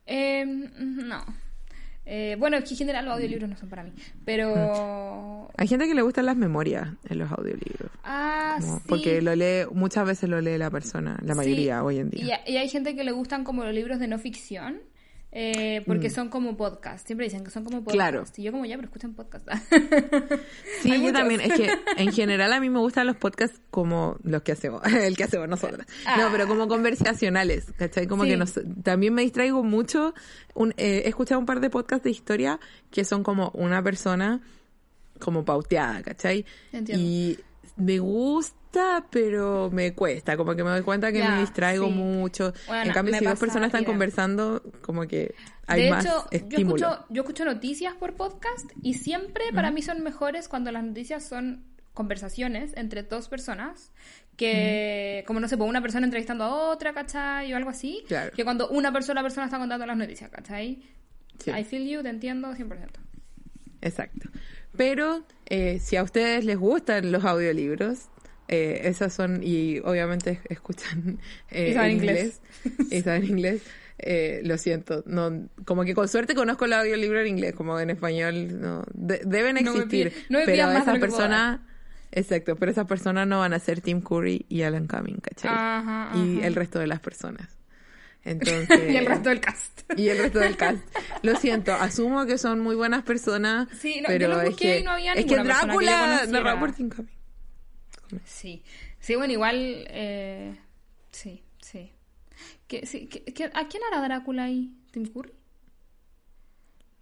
Eh, 0.07 0.45
no. 0.47 1.23
Eh, 2.13 2.35
bueno, 2.41 2.57
es 2.57 2.65
que 2.65 2.71
en 2.71 2.79
general 2.79 3.05
los 3.05 3.15
audiolibros 3.15 3.49
no 3.49 3.57
son 3.57 3.69
para 3.69 3.85
mí. 3.85 3.93
Pero. 4.25 5.49
Hay 5.57 5.69
gente 5.69 5.87
que 5.87 5.95
le 5.95 6.03
gustan 6.03 6.27
las 6.27 6.37
memorias 6.37 6.89
en 7.09 7.19
los 7.19 7.31
audiolibros. 7.31 7.91
Ah, 8.03 8.57
como- 8.61 8.79
sí. 8.79 8.85
Porque 8.89 9.23
lo 9.23 9.35
lee, 9.37 9.67
muchas 9.73 10.07
veces 10.07 10.29
lo 10.29 10.41
lee 10.41 10.59
la 10.59 10.71
persona, 10.71 11.19
la 11.25 11.35
mayoría 11.37 11.77
Sí, 11.79 11.85
hoy 11.85 11.99
en 11.99 12.11
día. 12.11 12.41
Y 12.47 12.57
hay 12.57 12.69
gente 12.69 12.97
que 12.97 13.05
le 13.05 13.13
gustan 13.13 13.45
como 13.45 13.63
los 13.63 13.73
libros 13.73 14.01
de 14.01 14.09
no 14.09 14.19
ficción. 14.19 14.81
Eh, 15.33 15.83
porque 15.87 16.11
son 16.11 16.29
como 16.29 16.57
podcast. 16.57 17.07
Siempre 17.07 17.25
dicen 17.27 17.45
que 17.45 17.51
son 17.51 17.65
como 17.65 17.79
podcast. 17.85 17.95
Mm. 17.95 17.97
Claro. 17.97 18.25
Y 18.37 18.43
yo 18.43 18.53
como 18.53 18.65
ya, 18.67 18.77
pero 18.77 18.87
escuchan 18.89 19.15
podcast. 19.15 19.47
Sí, 20.83 20.91
yo 20.93 20.99
muchos. 20.99 21.13
también. 21.13 21.41
Es 21.41 21.53
que 21.53 21.71
en 21.99 22.13
general 22.13 22.53
a 22.53 22.61
mí 22.61 22.71
me 22.71 22.79
gustan 22.79 23.07
los 23.07 23.17
podcasts 23.17 23.61
como 23.71 24.17
los 24.23 24.43
que 24.43 24.53
hacemos, 24.53 24.83
el 24.87 25.17
que 25.17 25.25
hacemos 25.25 25.49
nosotras. 25.49 25.87
No, 26.19 26.29
pero 26.33 26.49
como 26.49 26.67
conversacionales, 26.69 27.67
¿cachai? 27.79 28.07
Como 28.07 28.23
Ah. 28.23 28.27
Sí. 28.27 28.31
que 28.33 28.37
nos, 28.37 28.61
también 28.83 29.15
me 29.15 29.23
distraigo 29.23 29.63
mucho. 29.63 30.15
Un, 30.55 30.71
eh, 30.77 31.03
he 31.05 31.09
escuchado 31.09 31.39
un 31.39 31.47
par 31.47 31.61
de 31.61 31.71
podcasts 31.71 32.05
de 32.05 32.11
historia 32.11 32.59
que 32.91 33.05
son 33.05 33.23
como 33.23 33.51
una 33.55 33.83
persona 33.83 34.41
como 35.19 35.45
pauteada, 35.45 36.03
¿cachai? 36.03 36.45
Entiendo. 36.73 37.05
Y 37.05 37.39
me 37.81 37.99
gusta, 37.99 39.07
pero 39.11 39.71
me 39.73 39.95
cuesta. 39.95 40.37
Como 40.37 40.55
que 40.55 40.63
me 40.65 40.71
doy 40.71 40.83
cuenta 40.83 41.13
que 41.13 41.23
me 41.23 41.41
distraigo 41.41 41.87
sí. 41.87 41.93
mucho. 41.93 42.53
Bueno, 42.67 42.85
en 42.85 42.93
cambio, 42.93 43.19
si 43.19 43.25
dos 43.25 43.39
personas 43.39 43.67
están 43.69 43.85
conversando, 43.85 44.63
como 44.83 45.07
que 45.07 45.35
hay 45.67 45.85
de 45.85 45.91
más 45.91 46.05
hecho, 46.05 46.25
yo 46.31 46.37
estímulo. 46.37 46.77
escucho, 46.77 47.07
yo 47.11 47.23
escucho 47.23 47.45
noticias 47.45 47.95
por 47.95 48.15
podcast 48.15 48.71
y 48.83 48.95
siempre 48.95 49.45
para 49.55 49.71
mí 49.71 49.83
son 49.83 50.03
mejores 50.03 50.49
cuando 50.49 50.71
las 50.73 50.83
noticias 50.85 51.25
son 51.25 51.65
conversaciones 51.95 52.73
entre 52.77 53.03
dos 53.03 53.29
personas 53.29 53.93
que, 54.37 55.23
como 55.27 55.39
no 55.39 55.49
sé, 55.49 55.59
pues 55.59 55.69
una 55.69 55.83
persona 55.83 56.07
entrevistando 56.07 56.45
a 56.45 56.71
otra, 56.71 56.95
¿cachai? 56.95 57.53
O 57.53 57.57
algo 57.57 57.69
así, 57.71 58.03
Claro. 58.09 58.33
que 58.35 58.43
cuando 58.43 58.69
una 58.71 58.91
persona 58.91 59.23
persona 59.23 59.47
está 59.47 59.59
contando 59.59 59.85
las 59.85 59.97
noticias, 59.99 60.31
¿cachai? 60.31 60.83
Sí. 61.39 61.51
I 61.51 61.65
feel 61.65 61.87
you, 61.87 62.03
te 62.03 62.09
entiendo 62.09 62.55
100%. 62.55 62.89
Exacto. 63.83 64.29
Pero 64.77 65.25
eh, 65.51 65.79
si 65.81 65.97
a 65.97 66.03
ustedes 66.03 66.45
les 66.45 66.57
gustan 66.59 67.13
los 67.13 67.25
audiolibros, 67.25 68.09
eh, 68.49 68.83
esas 68.85 69.13
son, 69.13 69.41
y 69.43 69.79
obviamente 69.81 70.41
escuchan 70.49 71.19
eh, 71.51 71.71
Y 71.71 71.75
saben 71.75 71.91
en 71.91 71.97
inglés. 71.99 72.41
y 72.91 73.01
saben 73.03 73.25
inglés, 73.27 73.63
eh, 73.99 74.41
lo 74.45 74.57
siento. 74.59 75.03
No, 75.07 75.49
como 75.67 75.85
que 75.85 75.95
con 75.95 76.09
suerte 76.09 76.35
conozco 76.35 76.65
el 76.65 76.73
audiolibro 76.73 77.21
en 77.21 77.27
inglés, 77.29 77.55
como 77.55 77.79
en 77.79 77.91
español, 77.91 78.61
no, 78.61 78.85
de- 78.95 79.21
deben 79.27 79.57
No 79.63 79.73
me 79.75 79.79
existir. 79.85 80.09
pide- 80.13 80.25
no 80.31 80.39
me 80.39 80.45
pero 80.47 80.71
esas 80.73 80.99
personas, 80.99 81.61
exacto, 82.11 82.57
pero 82.57 82.73
esas 82.73 82.87
personas 82.87 83.27
no 83.29 83.39
van 83.41 83.53
a 83.53 83.59
ser 83.59 83.81
Tim 83.83 84.01
Curry 84.01 84.47
y 84.49 84.63
Alan 84.63 84.87
Cumming, 84.89 85.19
¿cachai? 85.21 85.51
Ajá, 85.53 86.11
Y 86.17 86.41
el 86.43 86.55
resto 86.55 86.79
de 86.79 86.87
las 86.87 87.01
personas. 87.01 87.49
Entonces, 88.25 88.69
y 88.93 88.97
el 88.97 89.07
resto 89.07 89.29
del 89.31 89.41
cast. 89.41 89.81
y 89.97 90.09
el 90.09 90.19
resto 90.19 90.39
del 90.41 90.57
cast. 90.57 90.83
Lo 91.23 91.37
siento, 91.37 91.73
asumo 91.73 92.27
que 92.27 92.37
son 92.39 92.61
muy 92.61 92.77
buenas 92.77 93.03
personas, 93.03 93.69
Sí, 93.79 93.97
no, 94.03 94.03
yo 94.03 94.07
pero 94.09 94.41
es 94.43 94.49
busqué 94.51 94.65
que, 94.75 94.79
y 94.81 94.83
no 94.83 94.91
había 94.93 95.13
es 95.15 95.25
que 95.25 95.31
yo 95.37 95.43
Drácula 95.45 96.57
por 96.61 96.73
Tim 96.73 96.89
Curry. 96.91 97.09
Sí, 98.25 98.63
sí, 98.99 99.15
bueno, 99.17 99.33
igual, 99.33 99.57
eh, 99.89 100.59
sí, 101.13 101.43
sí. 101.63 101.93
¿Qué, 102.67 102.85
sí 102.87 103.07
qué- 103.09 103.25
qué- 103.25 103.51
¿A 103.55 103.69
quién 103.69 103.83
hará 103.91 104.03
Drácula 104.03 104.45
ahí? 104.45 104.75
¿Tim 104.91 105.07
Curry? 105.07 105.33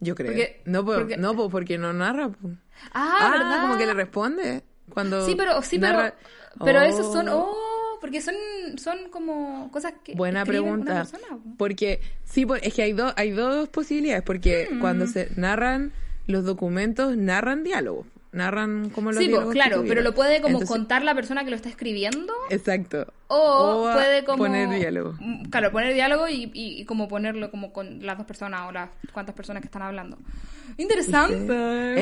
Yo 0.01 0.15
creo. 0.15 0.31
Porque- 0.31 0.63
no, 0.67 0.85
po- 0.85 0.95
porque- 0.95 1.17
no 1.17 1.35
po, 1.35 1.51
porque 1.51 1.79
no 1.79 1.93
narra. 1.93 2.29
po. 2.29 2.51
Ah, 2.93 3.31
¿verdad? 3.33 3.63
como 3.63 3.77
que 3.77 3.87
le 3.87 3.95
responde 3.95 4.63
cuando 4.91 5.27
Sí, 5.27 5.35
pero, 5.37 5.61
sí, 5.63 5.79
narra- 5.79 6.15
pero, 6.59 6.65
pero 6.65 6.79
Oh. 6.81 6.83
esos 6.83 7.13
son, 7.13 7.29
oh, 7.29 7.55
porque 8.01 8.21
son, 8.21 8.35
son 8.77 9.11
como 9.11 9.71
cosas 9.71 9.93
que 10.03 10.15
Buena 10.15 10.45
pregunta. 10.45 10.95
persona. 10.95 11.39
Porque, 11.57 12.01
sí, 12.25 12.47
es 12.63 12.75
que 12.75 12.83
hay, 12.83 12.93
dos 12.93 13.13
hay 13.17 13.31
dos 13.31 13.69
posibilidades. 13.69 14.23
Porque 14.23 14.69
cuando 14.81 15.07
se 15.07 15.29
narran 15.37 15.93
los 16.27 16.45
documentos, 16.45 17.17
narran 17.17 17.65
diálogos. 17.65 18.07
Narran 18.31 18.91
como 18.91 19.11
los 19.11 19.23
Sí, 19.23 19.31
pues, 19.31 19.47
claro, 19.49 19.85
pero 19.89 20.03
lo 20.03 20.15
puede 20.15 20.43
como 20.43 20.59
Entonces- 20.59 20.69
contar 20.69 21.03
la 21.03 21.15
persona 21.15 21.45
que 21.45 21.51
lo 21.51 21.57
está 21.57 21.71
escribiendo 21.71 22.33
Exacto. 22.51 23.07
o, 23.29 23.89
puede 23.93 24.25
como 24.25 24.39
poner 24.45 24.69
diálogo. 24.69 25.15
Mm, 25.19 25.45
Claro, 25.49 25.73
poner 25.73 25.95
diálogo 25.95 26.29
y, 26.29 26.51
y, 26.53 26.81
y 26.81 26.85
como 26.85 27.09
ponerlo 27.09 27.51
como 27.51 27.73
con 27.73 28.05
las 28.05 28.19
dos 28.19 28.27
personas 28.27 28.69
o 28.69 28.73
las 28.73 28.91
cuantas 29.15 29.35
personas 29.35 29.63
que 29.63 29.67
están 29.69 29.81
hablando. 29.83 30.19
Interesante. 30.77 31.37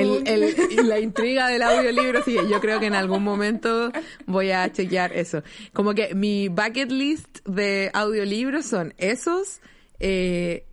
El, 0.03 0.89
la 0.89 0.99
intriga 0.99 1.49
del 1.49 1.63
audiolibro, 1.63 2.23
sí, 2.25 2.37
yo 2.51 2.61
creo 2.61 2.81
que 2.81 2.87
en 2.87 2.95
algún 2.95 3.23
momento 3.23 3.91
voy 4.27 4.51
a 4.51 4.71
chequear 4.73 5.13
eso. 5.13 5.43
Como 5.73 5.95
que 5.95 6.15
mi 6.15 6.49
bucket 6.49 6.91
list 6.91 7.39
de 7.47 7.91
audiolibros 7.95 8.67
son 8.67 8.95
esos, 8.99 9.61
eh, 10.01 10.65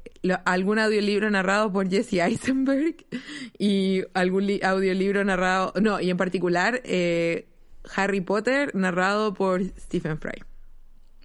algún 0.45 0.79
audiolibro 0.79 1.29
narrado 1.29 1.71
por 1.71 1.89
Jesse 1.89 2.13
Eisenberg 2.21 2.95
y 3.57 4.03
algún 4.13 4.47
li- 4.47 4.61
audiolibro 4.63 5.23
narrado, 5.23 5.73
no, 5.81 5.99
y 5.99 6.09
en 6.09 6.17
particular 6.17 6.81
eh, 6.85 7.47
Harry 7.95 8.21
Potter 8.21 8.73
narrado 8.75 9.33
por 9.33 9.61
Stephen 9.77 10.17
Fry. 10.19 10.41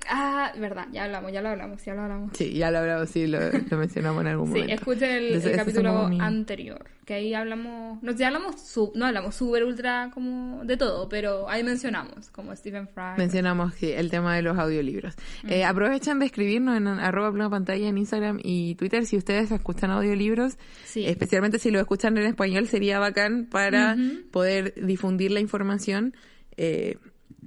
Ah, 0.09 0.52
verdad, 0.59 0.86
ya 0.90 1.04
hablamos, 1.04 1.32
ya 1.32 1.42
lo 1.42 1.50
hablamos, 1.50 1.84
ya 1.84 1.94
lo 1.94 2.02
hablamos. 2.02 2.30
Sí, 2.34 2.52
ya 2.52 2.70
lo 2.70 2.78
hablamos, 2.78 3.11
sí, 3.11 3.26
lo, 3.26 3.38
lo 3.70 3.76
mencionamos 3.76 4.22
en 4.22 4.26
algún 4.28 4.46
Sí, 4.46 4.52
momento. 4.52 4.74
escuchen 4.74 5.11
el, 5.11 5.56
capítulo 5.56 6.06
anterior, 6.20 6.84
que 7.04 7.14
ahí 7.14 7.34
hablamos, 7.34 8.02
no, 8.02 8.12
ya 8.12 8.28
hablamos, 8.28 8.61
sub, 8.61 8.92
no 8.94 9.06
hablamos 9.06 9.34
super 9.34 9.64
ultra 9.64 10.11
como 10.12 10.64
de 10.64 10.76
todo, 10.76 11.09
pero 11.09 11.48
ahí 11.48 11.62
mencionamos 11.62 12.30
como 12.30 12.54
Stephen 12.56 12.88
Fry. 12.88 13.18
Mencionamos 13.18 13.74
sí, 13.74 13.92
el 13.92 14.11
tema 14.11 14.34
de 14.34 14.42
los 14.42 14.59
audiolibros. 14.59 15.14
Eh, 15.46 15.64
aprovechen 15.64 16.18
de 16.18 16.26
escribirnos 16.26 16.76
en 16.76 16.86
arroba 16.88 17.30
pluma 17.30 17.50
pantalla 17.50 17.88
en 17.88 17.98
Instagram 17.98 18.40
y 18.42 18.74
Twitter 18.76 19.04
si 19.06 19.16
ustedes 19.16 19.50
escuchan 19.50 19.90
audiolibros. 19.90 20.56
Sí. 20.84 21.06
Especialmente 21.06 21.59
si 21.59 21.70
lo 21.70 21.80
escuchan 21.80 22.16
en 22.16 22.24
español 22.26 22.66
sería 22.66 22.98
bacán 22.98 23.46
para 23.50 23.96
poder 24.30 24.74
difundir 24.74 25.30
la 25.32 25.40
información 25.40 26.14
eh, 26.56 26.96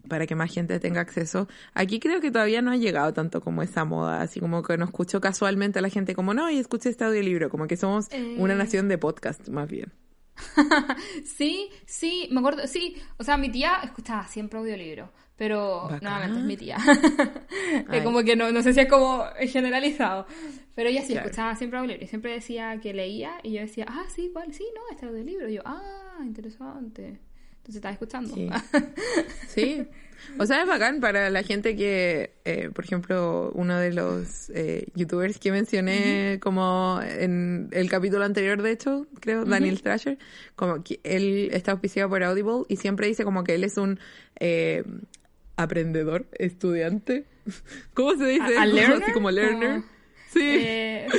para 0.07 0.25
que 0.27 0.35
más 0.35 0.53
gente 0.53 0.79
tenga 0.79 1.01
acceso. 1.01 1.47
Aquí 1.73 1.99
creo 1.99 2.21
que 2.21 2.31
todavía 2.31 2.61
no 2.61 2.71
ha 2.71 2.77
llegado 2.77 3.13
tanto 3.13 3.41
como 3.41 3.61
esa 3.61 3.85
moda, 3.85 4.21
así 4.21 4.39
como 4.39 4.63
que 4.63 4.77
no 4.77 4.85
escucho 4.85 5.19
casualmente 5.21 5.79
a 5.79 5.81
la 5.81 5.89
gente 5.89 6.15
como, 6.15 6.33
no, 6.33 6.49
y 6.49 6.57
escuché 6.57 6.89
este 6.89 7.03
audiolibro, 7.03 7.49
como 7.49 7.67
que 7.67 7.77
somos 7.77 8.07
Eh. 8.11 8.35
una 8.37 8.55
nación 8.55 8.87
de 8.87 8.97
podcast 8.97 9.47
más 9.49 9.69
bien. 9.69 9.91
Sí, 11.25 11.69
sí, 11.85 12.27
me 12.31 12.39
acuerdo, 12.39 12.67
sí, 12.67 12.95
o 13.17 13.23
sea, 13.23 13.37
mi 13.37 13.49
tía 13.51 13.79
escuchaba 13.83 14.25
siempre 14.27 14.59
audiolibro, 14.59 15.11
pero 15.35 15.83
Bacán. 15.83 15.99
nuevamente 16.03 16.39
es 16.39 16.45
mi 16.45 16.57
tía. 16.57 16.77
Es 17.91 18.03
como 18.03 18.23
que 18.23 18.35
no, 18.35 18.51
no 18.51 18.61
sé 18.61 18.73
si 18.73 18.79
es 18.81 18.87
como 18.89 19.23
generalizado, 19.39 20.25
pero 20.75 20.89
ella 20.89 21.01
sí 21.01 21.13
Claro. 21.13 21.27
escuchaba 21.27 21.55
siempre 21.55 21.79
audiolibro 21.79 22.05
y 22.05 22.07
siempre 22.07 22.31
decía 22.33 22.79
que 22.79 22.93
leía 22.93 23.33
y 23.43 23.53
yo 23.53 23.61
decía, 23.61 23.85
ah, 23.89 24.03
sí, 24.07 24.29
¿cuál? 24.33 24.53
Sí, 24.53 24.63
no, 24.75 24.81
este 24.91 25.05
audiolibro. 25.05 25.49
Y 25.49 25.55
yo, 25.55 25.61
ah, 25.65 26.19
interesante. 26.23 27.19
Entonces 27.61 27.75
estaba 27.75 27.93
escuchando. 27.93 28.33
Sí. 28.35 28.49
Sí. 29.47 29.87
O 30.37 30.45
sea, 30.45 30.61
es 30.61 30.67
bacán 30.67 30.99
para 31.01 31.29
la 31.31 31.41
gente 31.43 31.75
que, 31.75 32.31
eh, 32.45 32.69
por 32.73 32.85
ejemplo, 32.85 33.51
uno 33.55 33.77
de 33.79 33.91
los 33.91 34.49
eh, 34.51 34.85
youtubers 34.95 35.39
que 35.39 35.51
mencioné 35.51 36.39
como 36.41 36.99
en 37.03 37.69
el 37.71 37.89
capítulo 37.89 38.23
anterior, 38.23 38.61
de 38.61 38.71
hecho, 38.71 39.07
creo, 39.19 39.45
Daniel 39.45 39.77
Strasher, 39.79 40.19
como 40.55 40.83
que 40.83 40.99
él 41.03 41.49
está 41.51 41.71
auspiciado 41.71 42.07
por 42.07 42.23
Audible 42.23 42.63
y 42.69 42.77
siempre 42.77 43.07
dice 43.07 43.23
como 43.23 43.43
que 43.43 43.55
él 43.55 43.63
es 43.63 43.77
un 43.77 43.99
eh, 44.39 44.83
aprendedor, 45.57 46.27
estudiante. 46.37 47.25
¿Cómo 47.95 48.15
se 48.15 48.25
dice? 48.27 48.57
¿A- 48.57 48.61
a 48.61 48.65
learner? 48.67 49.03
Así 49.03 49.11
como 49.11 49.31
learner. 49.31 49.69
Como- 49.81 50.01
Sí. 50.31 50.39
Eh, 50.43 51.07
sí, 51.11 51.17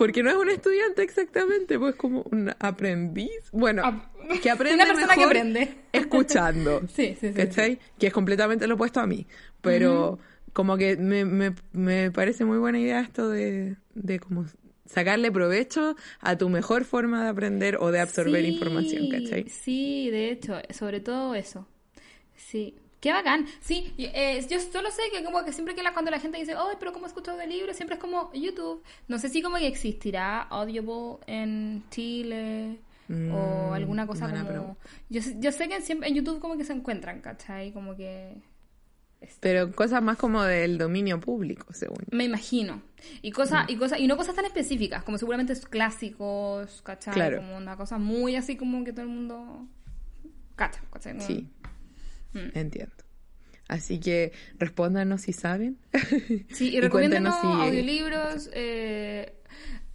Porque 0.00 0.22
no 0.22 0.30
es 0.30 0.36
un 0.36 0.48
estudiante 0.48 1.02
exactamente, 1.02 1.78
pues 1.78 1.94
como 1.94 2.22
un 2.22 2.50
aprendiz. 2.58 3.30
Bueno, 3.52 3.82
Ap- 3.84 4.10
que 4.42 4.50
aprende 4.56 4.82
Una 4.82 4.94
persona 4.94 5.14
que 5.14 5.24
aprende. 5.24 5.74
escuchando. 5.92 6.80
Sí, 6.88 7.14
sí, 7.20 7.28
sí, 7.28 7.34
¿Cachai? 7.34 7.78
Que 7.98 8.06
es 8.06 8.12
completamente 8.12 8.66
lo 8.66 8.76
opuesto 8.76 9.00
a 9.00 9.06
mí. 9.06 9.26
Pero 9.60 10.18
como 10.54 10.78
que 10.78 10.96
me, 10.96 11.26
me, 11.26 11.54
me 11.72 12.10
parece 12.10 12.46
muy 12.46 12.56
buena 12.56 12.78
idea 12.78 13.00
esto 13.00 13.28
de, 13.28 13.76
de 13.94 14.18
como 14.18 14.46
sacarle 14.86 15.30
provecho 15.30 15.96
a 16.20 16.38
tu 16.38 16.48
mejor 16.48 16.84
forma 16.86 17.22
de 17.24 17.28
aprender 17.28 17.76
o 17.78 17.90
de 17.90 18.00
absorber 18.00 18.40
Sí, 18.42 18.48
información, 18.48 19.06
¿cachai? 19.08 19.50
Sí, 19.50 20.08
de 20.10 20.30
hecho, 20.30 20.54
sobre 20.70 21.00
todo 21.00 21.34
eso. 21.34 21.68
Sí. 22.36 22.74
Qué 23.00 23.12
bacán. 23.12 23.46
Sí, 23.60 23.94
eh, 23.98 24.44
yo 24.50 24.60
solo 24.60 24.90
sé 24.90 25.02
que 25.10 25.24
como 25.24 25.42
que 25.44 25.52
siempre 25.52 25.74
que 25.74 25.82
la, 25.82 25.92
cuando 25.94 26.10
la 26.10 26.20
gente 26.20 26.38
dice, 26.38 26.54
oh, 26.56 26.68
pero 26.78 26.92
¿cómo 26.92 27.06
escucho 27.06 27.34
de 27.36 27.46
libros? 27.46 27.74
Siempre 27.76 27.94
es 27.96 28.00
como 28.00 28.30
YouTube. 28.34 28.82
No 29.08 29.18
sé 29.18 29.28
si 29.30 29.40
como 29.40 29.56
que 29.56 29.66
existirá 29.66 30.42
Audible 30.42 31.18
en 31.26 31.82
Chile 31.90 32.78
o 33.08 33.10
Mm, 33.12 33.72
alguna 33.72 34.06
cosa 34.06 34.28
buena 34.28 34.46
como... 34.46 34.76
Yo, 35.08 35.20
sé- 35.22 35.36
yo 35.40 35.50
sé 35.50 35.68
que 35.68 35.80
siempre 35.80 36.08
en 36.10 36.14
YouTube 36.14 36.38
como 36.40 36.56
que 36.56 36.64
se 36.64 36.72
encuentran, 36.74 37.20
¿cachai? 37.20 37.72
Como 37.72 37.96
que... 37.96 38.36
Pero 39.40 39.72
cosas 39.72 40.02
más 40.02 40.16
como 40.16 40.42
del 40.44 40.78
dominio 40.78 41.20
público, 41.20 41.72
según. 41.72 41.98
Me 42.10 42.24
imagino. 42.24 42.80
Y 43.20 43.32
cosas, 43.32 43.68
y 43.68 43.76
cosas, 43.76 43.98
y 43.98 44.06
no 44.06 44.16
cosas 44.16 44.34
tan 44.34 44.44
específicas, 44.44 45.02
como 45.02 45.18
seguramente 45.18 45.54
clásicos, 45.68 46.82
¿cachai? 46.82 47.14
Claro. 47.14 47.38
Como 47.38 47.56
una 47.56 47.76
cosa 47.76 47.98
muy 47.98 48.36
así 48.36 48.56
como 48.56 48.84
que 48.84 48.92
todo 48.92 49.02
el 49.02 49.08
mundo 49.10 49.66
cacha, 50.56 50.80
¿cachai? 50.92 51.14
Como- 51.14 51.26
Sí, 51.26 51.48
Mm. 52.32 52.58
entiendo. 52.58 52.94
Así 53.68 54.00
que 54.00 54.32
respóndanos 54.58 55.22
si 55.22 55.32
saben. 55.32 55.78
Sí, 56.50 56.70
y, 56.70 56.76
Y 56.76 56.80
recomiéndanos 56.80 57.34
si- 57.40 57.46
audiolibros, 57.46 58.50
eh, 58.52 59.34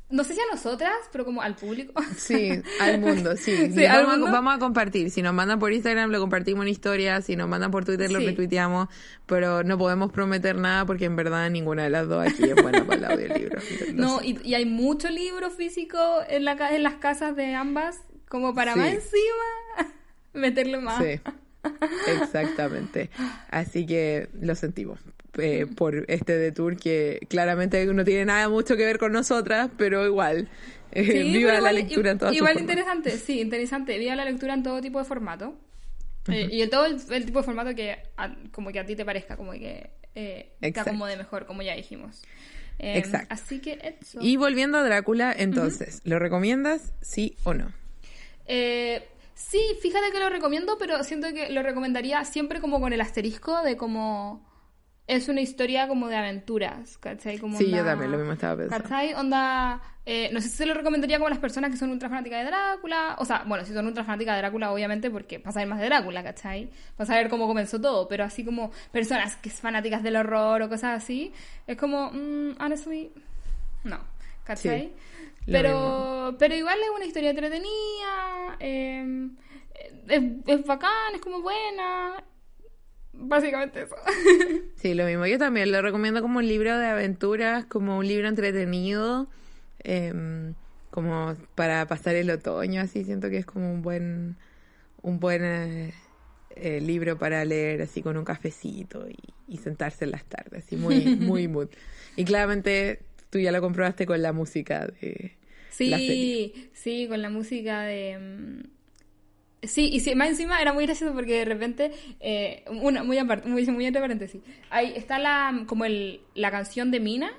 no 0.10 0.24
sé 0.24 0.34
si 0.36 0.40
a 0.40 0.44
nosotras, 0.54 0.94
pero 1.12 1.26
como 1.26 1.42
al 1.42 1.56
público. 1.56 1.94
Sí, 2.18 2.52
al 2.80 3.00
mundo, 3.02 3.36
sí. 3.36 3.52
Sí, 3.74 3.86
al 3.86 4.04
vamos, 4.06 4.12
mundo. 4.20 4.28
A, 4.28 4.32
vamos 4.32 4.56
a 4.56 4.60
compartir. 4.60 5.10
Si 5.12 5.22
nos 5.22 5.34
mandan 5.34 5.60
por 5.60 5.74
Instagram, 5.74 6.10
lo 6.12 6.20
compartimos 6.22 6.64
en 6.66 6.70
historias. 6.72 7.26
Si 7.26 7.36
nos 7.36 7.50
mandan 7.50 7.70
por 7.72 7.84
Twitter, 7.84 8.10
lo 8.12 8.20
Sí. 8.20 8.28
retuiteamos. 8.28 8.88
Pero 9.26 9.64
no 9.64 9.78
podemos 9.78 10.12
prometer 10.12 10.56
nada 10.56 10.86
porque 10.86 11.06
en 11.06 11.16
verdad 11.18 11.50
ninguna 11.50 11.84
de 11.84 11.90
las 11.90 12.08
dos 12.08 12.26
aquí 12.26 12.44
es 12.44 12.56
buena 12.62 12.86
para 12.86 12.98
el 13.00 13.06
audiolibro. 13.20 13.60
No, 13.94 14.22
y, 14.24 14.40
y 14.48 14.54
hay 14.54 14.66
mucho 14.66 15.10
libro 15.10 15.50
físico 15.50 15.98
en, 16.30 16.46
la, 16.46 16.54
en 16.74 16.84
las 16.84 16.96
casas 16.96 17.36
de 17.36 17.56
ambas, 17.56 17.98
como 18.30 18.54
para 18.54 18.74
Sí. 18.74 18.80
más 18.80 18.94
encima 18.94 19.94
meterle 20.34 20.78
más. 20.80 21.04
Sí, 21.04 21.20
exactamente. 22.08 23.10
Así 23.50 23.86
que 23.86 24.30
lo 24.42 24.56
sentimos 24.56 25.00
eh, 25.38 25.66
por 25.76 26.06
este 26.10 26.38
detour 26.38 26.78
que 26.78 27.20
claramente 27.30 27.86
no 27.88 28.04
tiene 28.06 28.26
nada 28.26 28.50
mucho 28.50 28.76
que 28.78 28.86
ver 28.86 28.98
con 28.98 29.12
nosotras, 29.12 29.70
pero 29.78 30.06
igual. 30.06 30.48
eh, 30.92 31.04
Sí, 31.04 31.24
viva 31.34 31.52
pero 31.52 31.64
la 31.64 31.72
lectura 31.72 32.12
en 32.12 32.18
todas 32.18 32.32
sus 32.34 32.38
Igual 32.38 32.54
formas. 32.54 32.70
interesante, 32.72 33.12
sí, 33.18 33.42
interesante. 33.42 33.98
Viva 33.98 34.16
la 34.16 34.26
lectura 34.26 34.54
en 34.54 34.64
todo 34.64 34.82
tipo 34.82 35.00
de 35.00 35.06
formato. 35.06 35.54
Eh, 36.28 36.48
y 36.52 36.62
en 36.64 36.70
todo 36.72 36.86
el, 36.88 36.98
el 37.12 37.26
tipo 37.26 37.40
de 37.40 37.46
formato 37.46 37.76
que 37.76 37.98
a- 38.18 38.36
como 38.52 38.72
que 38.72 38.80
a 38.80 38.86
ti 38.86 38.96
te 38.96 39.06
parezca, 39.06 39.38
como 39.38 39.52
que 39.52 39.92
te 40.14 40.80
acomode 40.80 41.18
mejor, 41.18 41.46
como 41.46 41.62
ya 41.62 41.76
dijimos. 41.76 42.24
Eh, 42.80 42.98
Exacto. 42.98 43.28
Así 43.30 43.60
que 43.60 43.96
eso. 44.02 44.20
Y 44.22 44.36
volviendo 44.38 44.78
a 44.80 44.84
Drácula, 44.84 45.34
entonces, 45.38 46.02
¿lo 46.04 46.18
recomiendas? 46.18 46.94
Sí 47.02 47.36
o 47.44 47.54
no? 47.54 47.72
Eh, 48.48 49.04
sí, 49.36 49.62
fíjate 49.82 50.12
que 50.12 50.20
lo 50.20 50.30
recomiendo, 50.30 50.78
pero 50.80 51.04
siento 51.04 51.32
que 51.34 51.50
lo 51.50 51.62
recomendaría 51.62 52.24
siempre 52.26 52.60
como 52.60 52.80
con 52.80 52.94
el 52.94 53.02
asterisco 53.02 53.62
de 53.62 53.78
como 53.78 54.44
es 55.08 55.30
una 55.30 55.42
historia 55.42 55.88
como 55.88 56.08
de 56.08 56.16
aventuras, 56.16 56.98
¿cachai? 56.98 57.38
Como 57.38 57.58
Sí, 57.58 57.70
yo 57.70 57.84
también, 57.84 58.12
lo 58.12 58.18
mismo 58.18 58.34
estaba 58.34 58.58
pensando. 58.58 58.84
¿Cachai? 58.84 59.14
Onda, 59.14 59.80
eh, 60.06 60.30
no 60.34 60.42
sé 60.42 60.50
si 60.50 60.58
se 60.58 60.66
lo 60.66 60.74
recomendaría 60.74 61.18
como 61.18 61.28
a 61.28 61.30
las 61.30 61.40
personas 61.40 61.70
que 61.70 61.78
son 61.78 61.92
ultra 61.92 62.10
fanáticas 62.10 62.44
de 62.44 62.46
Drácula, 62.46 63.16
o 63.20 63.26
sea, 63.26 63.44
bueno, 63.46 63.64
si 63.66 63.74
son 63.74 63.86
ultra 63.86 64.04
fanáticas 64.04 64.36
de 64.36 64.42
Drácula, 64.42 64.72
obviamente, 64.72 65.12
porque 65.12 65.40
para 65.40 65.52
saber 65.52 65.68
más 65.68 65.80
de 65.80 65.86
Drácula, 65.86 66.24
¿cachai? 66.24 66.72
Para 66.98 67.08
saber 67.08 67.30
cómo 67.30 67.46
comenzó 67.46 67.80
todo, 67.80 68.08
pero 68.08 68.24
así 68.24 68.44
como 68.44 68.72
personas 68.92 69.36
que 69.36 69.52
son 69.52 69.62
fanáticas 69.62 70.02
del 70.02 70.16
horror 70.16 70.64
o 70.64 70.70
cosas 70.70 71.04
así, 71.04 71.32
es 71.68 71.78
como, 71.78 72.10
mm, 72.12 72.56
honestly, 72.60 73.12
no, 73.84 74.00
¿cachai? 74.44 74.82
Sí, 74.88 74.94
pero, 75.46 76.36
pero 76.40 76.56
igual 76.56 76.78
es 76.82 76.90
una 76.96 77.06
historia 77.06 77.30
entretenida, 77.30 78.58
eh, 78.60 79.30
es, 80.08 80.24
es 80.48 80.66
bacán, 80.66 81.16
es 81.16 81.22
como 81.22 81.42
buena, 81.42 82.24
Básicamente 83.18 83.84
eso. 83.84 83.96
Sí, 84.76 84.94
lo 84.94 85.06
mismo. 85.06 85.26
Yo 85.26 85.38
también 85.38 85.72
lo 85.72 85.82
recomiendo 85.82 86.22
como 86.22 86.40
un 86.40 86.48
libro 86.48 86.78
de 86.78 86.88
aventuras, 86.88 87.66
como 87.66 87.98
un 87.98 88.08
libro 88.08 88.28
entretenido, 88.28 89.28
em, 89.80 90.54
como 90.92 91.36
para 91.56 91.88
pasar 91.88 92.16
el 92.16 92.30
otoño, 92.30 92.82
así 92.82 93.04
siento 93.04 93.30
que 93.30 93.38
es 93.38 93.46
como 93.46 93.72
un 93.72 93.82
buen, 93.82 94.36
un 95.02 95.20
buen 95.20 95.44
eh, 95.44 95.94
eh, 96.56 96.82
libro 96.82 97.18
para 97.18 97.44
leer 97.46 97.82
así 97.82 98.02
con 98.02 98.18
un 98.18 98.26
cafecito 98.26 99.08
y, 99.10 99.18
y 99.48 99.58
sentarse 99.58 100.06
en 100.06 100.12
las 100.12 100.26
tardes, 100.26 100.66
así 100.66 100.76
muy, 100.76 101.16
muy 101.16 101.48
mood. 101.48 101.70
Y 102.16 102.26
claramente 102.26 103.00
tú 103.36 103.40
ya 103.42 103.52
lo 103.52 103.60
comprobaste 103.60 104.06
con 104.06 104.22
la 104.22 104.32
música 104.32 104.88
de 105.02 105.36
la 105.80 105.98
serie. 105.98 106.54
Sí, 106.56 106.70
sí, 106.72 107.08
con 107.10 107.22
la 107.22 107.30
música 107.30 107.82
de... 107.82 108.18
mm, 108.18 109.68
Sí, 109.68 109.90
y 109.92 110.00
sí, 110.00 110.16
más 110.16 110.30
encima 110.30 110.62
era 110.62 110.72
muy 110.72 110.86
gracioso 110.86 111.14
porque 111.14 111.40
de 111.40 111.46
repente, 111.46 111.92
eh, 112.22 112.64
una, 112.70 113.04
muy 113.04 113.18
aparte, 113.18 113.50
muy, 113.50 113.66
muy 113.66 113.86
entre 113.86 114.00
paréntesis, 114.02 114.42
ahí 114.70 114.94
está 114.96 115.20
la, 115.20 115.66
como 115.66 115.84
el, 115.84 116.22
la 116.34 116.50
canción 116.50 116.92
de 116.92 117.02
Mina 117.02 117.34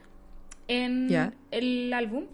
en 0.69 1.33
el 1.51 1.93
álbum 1.95 2.25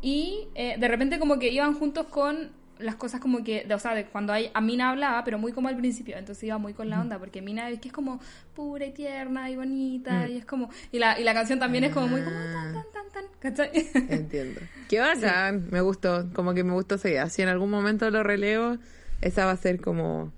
y 0.00 0.46
eh, 0.54 0.76
de 0.78 0.88
repente 0.88 1.18
como 1.18 1.38
que 1.38 1.50
iban 1.50 1.74
juntos 1.74 2.06
con 2.06 2.52
las 2.80 2.96
cosas 2.96 3.20
como 3.20 3.42
que, 3.44 3.64
de- 3.64 3.74
o 3.74 3.78
sea, 3.78 3.94
de 3.94 4.06
cuando 4.06 4.32
hay, 4.32 4.50
a 4.54 4.60
Mina 4.60 4.90
hablaba, 4.90 5.22
pero 5.24 5.38
muy 5.38 5.52
como 5.52 5.68
al 5.68 5.76
principio, 5.76 6.16
entonces 6.16 6.44
iba 6.44 6.58
muy 6.58 6.72
con 6.74 6.88
la 6.90 7.00
onda, 7.00 7.18
porque 7.18 7.42
Mina 7.42 7.68
es 7.70 7.80
que 7.80 7.88
es 7.88 7.94
como 7.94 8.20
pura 8.54 8.86
y 8.86 8.92
tierna 8.92 9.50
y 9.50 9.56
bonita, 9.56 10.28
y 10.28 10.36
es 10.38 10.44
como, 10.44 10.70
y 10.92 10.98
la, 10.98 11.18
y 11.20 11.24
la 11.24 11.34
canción 11.34 11.58
también 11.58 11.84
es 11.84 11.92
como 11.92 12.08
muy 12.08 12.22
como 12.22 12.36
tan, 12.36 12.72
tan, 12.74 12.84
tan, 12.92 13.10
tan, 13.12 13.24
¿cachai? 13.38 13.70
Entiendo. 14.08 14.60
Qué 14.88 14.98
bacán, 15.00 15.68
me 15.70 15.80
gustó, 15.80 16.28
como 16.34 16.54
que 16.54 16.64
me 16.64 16.72
gustó 16.72 16.96
esa 16.96 17.08
idea. 17.08 17.28
Si 17.28 17.42
en 17.42 17.48
algún 17.48 17.70
momento 17.70 18.10
lo 18.10 18.22
releo, 18.22 18.78
esa 19.20 19.44
va 19.46 19.52
a 19.52 19.56
ser 19.56 19.80
como 19.80 20.32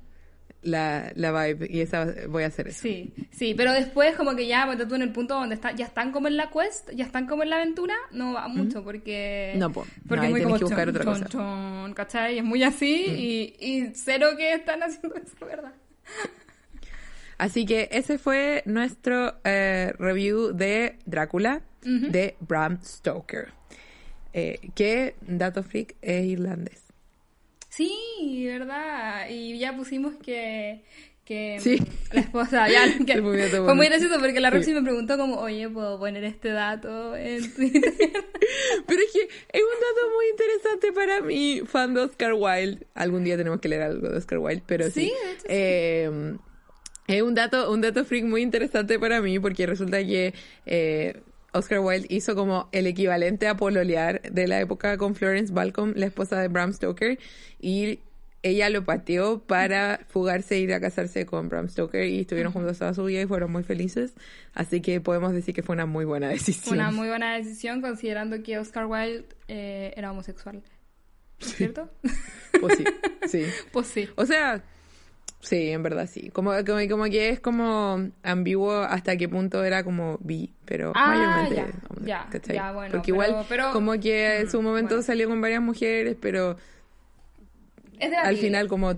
la, 0.62 1.12
la 1.14 1.32
vibe 1.32 1.66
y 1.70 1.80
esa 1.80 2.06
voy 2.28 2.44
a 2.44 2.46
hacer 2.46 2.68
eso. 2.68 2.80
Sí, 2.80 3.12
sí, 3.30 3.54
pero 3.54 3.72
después 3.72 4.14
como 4.16 4.34
que 4.36 4.46
ya, 4.46 4.68
tú 4.88 4.94
en 4.94 5.02
el 5.02 5.12
punto 5.12 5.34
donde 5.34 5.54
está, 5.54 5.72
ya 5.72 5.86
están 5.86 6.12
como 6.12 6.28
en 6.28 6.36
la 6.36 6.50
quest, 6.50 6.90
ya 6.94 7.04
están 7.04 7.26
como 7.26 7.42
en 7.42 7.50
la 7.50 7.56
aventura, 7.56 7.94
no 8.12 8.32
va 8.32 8.48
mucho 8.48 8.82
porque... 8.84 9.54
No, 9.56 9.70
po. 9.72 9.86
Porque 10.08 10.22
No, 10.22 10.24
es 10.24 10.30
muy 10.30 10.42
como 10.42 10.58
que 10.58 10.64
buscar 10.64 10.86
chon, 10.86 10.88
otra 10.96 11.04
chon, 11.04 11.14
cosa. 11.14 11.28
chon, 11.28 11.94
¿cachai? 11.94 12.38
Es 12.38 12.44
muy 12.44 12.62
así 12.62 13.06
y, 13.06 13.56
y 13.60 13.92
cero 13.94 14.28
que 14.36 14.54
están 14.54 14.82
haciendo 14.82 15.14
eso, 15.16 15.46
¿verdad? 15.46 15.72
Así 17.38 17.66
que 17.66 17.88
ese 17.90 18.18
fue 18.18 18.62
nuestro 18.66 19.34
eh, 19.44 19.92
review 19.98 20.52
de 20.52 20.98
Drácula 21.06 21.62
de 21.82 22.36
Bram 22.38 22.78
Stoker. 22.84 23.48
Eh, 24.32 24.60
que, 24.76 25.16
dato 25.22 25.64
freak, 25.64 25.96
es 26.00 26.24
irlandés. 26.24 26.91
Sí, 27.74 28.44
¿verdad? 28.46 29.28
Y 29.30 29.58
ya 29.58 29.74
pusimos 29.74 30.14
que... 30.16 30.82
que 31.24 31.56
Sí. 31.58 31.78
La 32.12 32.20
esposa, 32.20 32.68
ya, 32.68 32.84
que 33.06 33.22
fue 33.22 33.74
muy 33.74 33.86
gracioso 33.86 34.18
porque 34.20 34.40
la 34.40 34.50
Sí. 34.50 34.56
Roxy 34.56 34.74
me 34.74 34.82
preguntó 34.82 35.16
como, 35.16 35.36
oye, 35.36 35.70
¿puedo 35.70 35.98
poner 35.98 36.22
este 36.24 36.50
dato 36.50 37.16
en 37.16 37.50
Twitter? 37.54 37.94
Pero 38.86 39.00
es 39.00 39.12
que 39.12 39.20
es 39.22 39.62
un 39.62 39.80
dato 39.80 40.10
muy 40.14 40.26
interesante 40.32 40.92
para 40.92 41.20
mí, 41.22 41.62
fan 41.64 41.94
de 41.94 42.02
Oscar 42.02 42.34
Wilde. 42.34 42.86
Algún 42.94 43.24
día 43.24 43.38
tenemos 43.38 43.60
que 43.60 43.68
leer 43.68 43.82
algo 43.82 44.08
de 44.08 44.18
Oscar 44.18 44.38
Wilde, 44.38 44.62
pero 44.66 44.84
sí. 44.86 44.92
Sí, 44.92 45.00
de 45.24 45.32
hecho, 45.32 45.40
sí. 45.40 45.46
Eh, 45.48 46.36
es 47.06 47.22
un 47.22 47.34
dato, 47.34 47.72
un 47.72 47.80
dato 47.80 48.04
freak 48.04 48.24
muy 48.24 48.42
interesante 48.42 48.98
para 48.98 49.22
mí 49.22 49.38
porque 49.38 49.66
resulta 49.66 50.04
que 50.04 50.34
eh, 50.66 51.20
Oscar 51.52 51.80
Wilde 51.80 52.06
hizo 52.10 52.34
como 52.34 52.68
el 52.72 52.86
equivalente 52.86 53.46
a 53.46 53.56
pololear 53.56 54.22
de 54.22 54.48
la 54.48 54.60
época 54.60 54.96
con 54.96 55.14
Florence 55.14 55.52
Balcom, 55.52 55.92
la 55.96 56.06
esposa 56.06 56.40
de 56.40 56.48
Bram 56.48 56.72
Stoker, 56.72 57.18
y 57.60 58.00
ella 58.42 58.70
lo 58.70 58.84
pateó 58.84 59.40
para 59.40 60.00
fugarse 60.08 60.56
e 60.56 60.60
ir 60.60 60.72
a 60.72 60.80
casarse 60.80 61.26
con 61.26 61.48
Bram 61.48 61.68
Stoker 61.68 62.08
y 62.08 62.20
estuvieron 62.20 62.52
juntos 62.52 62.78
toda 62.78 62.92
su 62.92 63.04
vida 63.04 63.22
y 63.22 63.26
fueron 63.26 63.52
muy 63.52 63.62
felices. 63.62 64.14
Así 64.52 64.80
que 64.80 65.00
podemos 65.00 65.32
decir 65.32 65.54
que 65.54 65.62
fue 65.62 65.74
una 65.74 65.86
muy 65.86 66.04
buena 66.04 66.28
decisión. 66.28 66.74
Una 66.74 66.90
muy 66.90 67.08
buena 67.08 67.36
decisión 67.36 67.80
considerando 67.80 68.42
que 68.42 68.58
Oscar 68.58 68.86
Wilde 68.86 69.26
eh, 69.48 69.94
era 69.96 70.10
homosexual. 70.10 70.62
¿Cierto? 71.38 71.88
Pues 72.60 72.78
sí, 72.78 72.84
sí. 73.28 73.44
pues 73.72 73.86
sí. 73.88 74.08
O 74.16 74.26
sea, 74.26 74.62
sí, 75.42 75.68
en 75.70 75.82
verdad 75.82 76.08
sí. 76.10 76.30
Como, 76.30 76.52
como, 76.64 76.78
como 76.88 77.04
que 77.04 77.28
es 77.28 77.40
como 77.40 78.08
ambiguo 78.22 78.72
hasta 78.78 79.16
qué 79.18 79.28
punto 79.28 79.62
era 79.64 79.84
como 79.84 80.16
bi, 80.22 80.54
pero 80.64 80.92
Ah, 80.94 81.08
mayormente. 81.08 81.56
ya, 81.56 81.88
hombre, 81.90 82.06
ya, 82.06 82.54
ya, 82.54 82.72
bueno, 82.72 82.92
Porque 82.92 83.12
pero- 83.12 83.26
igual, 83.28 83.46
pero- 83.48 83.70
como 83.72 83.92
que 84.00 84.38
en 84.40 84.50
su 84.50 84.62
momento 84.62 84.94
bueno. 84.94 85.02
salió 85.02 85.28
con 85.28 85.40
varias 85.40 85.60
mujeres, 85.62 86.16
pero 86.20 86.56
Es 87.98 88.12
al 88.16 88.36
final 88.38 88.66
como... 88.68 88.94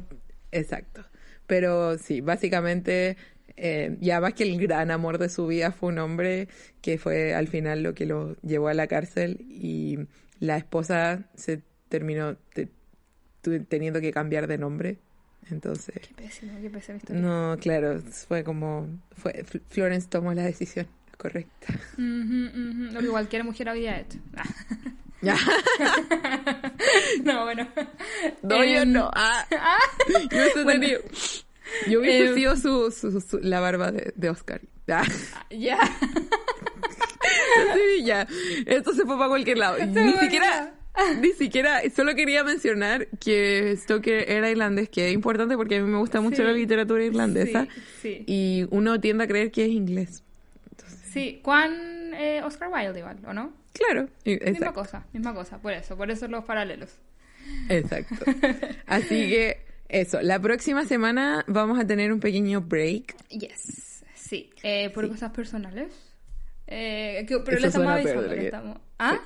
Exacto. 0.52 1.02
Pero 1.46 1.98
sí, 1.98 2.20
básicamente... 2.20 3.16
Eh, 3.56 3.96
y 4.00 4.10
además 4.10 4.34
que 4.34 4.42
el 4.42 4.58
gran 4.60 4.90
amor 4.90 5.18
de 5.18 5.28
su 5.28 5.46
vida 5.46 5.70
fue 5.70 5.90
un 5.90 5.98
hombre 6.00 6.48
que 6.80 6.98
fue 6.98 7.34
al 7.34 7.46
final 7.46 7.84
lo 7.84 7.94
que 7.94 8.04
lo 8.04 8.34
llevó 8.42 8.66
a 8.66 8.74
la 8.74 8.88
cárcel 8.88 9.36
y 9.48 9.96
la 10.40 10.56
esposa 10.56 11.20
se 11.36 11.62
terminó 11.88 12.36
te- 12.52 12.68
teniendo 13.68 14.00
que 14.00 14.10
cambiar 14.10 14.48
de 14.48 14.58
nombre. 14.58 14.98
Entonces... 15.50 15.94
Qué 16.08 16.14
pésimo, 16.14 16.52
qué 16.60 16.70
pésima 16.70 16.96
historia. 16.98 17.22
No, 17.22 17.56
claro, 17.60 18.00
fue 18.28 18.42
como... 18.44 18.88
Fue, 19.16 19.44
Florence 19.70 20.08
tomó 20.08 20.32
la 20.32 20.42
decisión 20.42 20.86
correcta. 21.18 21.72
Ujú, 21.94 22.46
ujú, 22.48 22.92
Lo 22.92 23.00
que 23.00 23.06
cualquier 23.08 23.44
mujer 23.44 23.68
había 23.68 24.00
hecho. 24.00 24.18
Ya. 25.22 25.36
no, 27.24 27.44
bueno. 27.44 27.66
No, 28.42 28.56
yo 28.64 28.80
Em, 28.82 28.92
no. 28.92 29.10
Ah. 29.14 29.46
Yo 30.30 30.64
Bueno. 30.64 30.80
tenido- 30.80 31.00
Yo 31.88 32.00
hubiese 32.00 32.26
Em. 32.28 32.34
sido 32.34 32.56
su, 32.56 32.90
su- 32.90 33.20
su- 33.20 33.38
la 33.40 33.60
barba 33.60 33.90
de, 33.90 34.12
de 34.16 34.30
Oscar. 34.30 34.60
Ah. 34.88 35.04
Ya. 35.50 35.78
Sí, 37.74 38.04
ya. 38.04 38.26
Esto 38.66 38.92
se 38.92 39.04
fue 39.04 39.16
para 39.16 39.28
cualquier 39.28 39.58
lado. 39.58 39.78
Ni 39.86 40.12
fue 40.12 40.20
siquiera... 40.20 40.74
Ni 41.20 41.32
siquiera, 41.32 41.80
solo 41.94 42.14
quería 42.14 42.44
mencionar 42.44 43.08
que 43.20 43.76
Stoker 43.76 44.30
era 44.30 44.50
irlandés, 44.50 44.88
que 44.88 45.08
es 45.08 45.14
importante 45.14 45.56
porque 45.56 45.76
a 45.76 45.82
mí 45.82 45.90
me 45.90 45.98
gusta 45.98 46.20
mucho 46.20 46.36
Sí. 46.36 46.42
la 46.44 46.52
literatura 46.52 47.04
irlandesa 47.04 47.66
Sí, 48.00 48.18
sí. 48.18 48.24
y 48.26 48.66
uno 48.70 49.00
tiende 49.00 49.24
a 49.24 49.26
creer 49.26 49.50
que 49.50 49.64
es 49.64 49.70
inglés. 49.70 50.22
Sí, 51.12 51.40
Juan 51.42 52.12
eh, 52.14 52.42
Oscar 52.44 52.68
Wilde 52.72 52.98
igual, 53.00 53.18
¿o 53.26 53.32
no? 53.32 53.52
Claro, 53.72 54.08
y- 54.24 54.32
Misma 54.34 54.48
exacto. 54.50 54.74
cosa, 54.74 55.06
misma 55.12 55.34
cosa, 55.34 55.58
por 55.58 55.72
eso, 55.72 55.96
por 55.96 56.10
eso 56.10 56.28
los 56.28 56.44
paralelos. 56.44 56.90
Exacto. 57.68 58.24
Así 58.86 59.28
que 59.28 59.64
eso, 59.88 60.22
la 60.22 60.38
próxima 60.40 60.84
semana 60.84 61.44
vamos 61.48 61.78
a 61.78 61.86
tener 61.86 62.12
un 62.12 62.20
pequeño 62.20 62.60
break. 62.60 63.16
Yes, 63.30 64.04
sí. 64.14 64.50
Eh, 64.62 64.90
por 64.90 65.08
cosas 65.08 65.32
personales. 65.32 65.92
Eh, 66.68 67.24
que- 67.28 67.38
pero 67.40 67.58
le 67.58 67.66
estamos 67.66 67.88
avisando 67.88 68.28
que- 68.28 68.44
estamos... 68.46 68.78
¿Ah? 68.98 69.18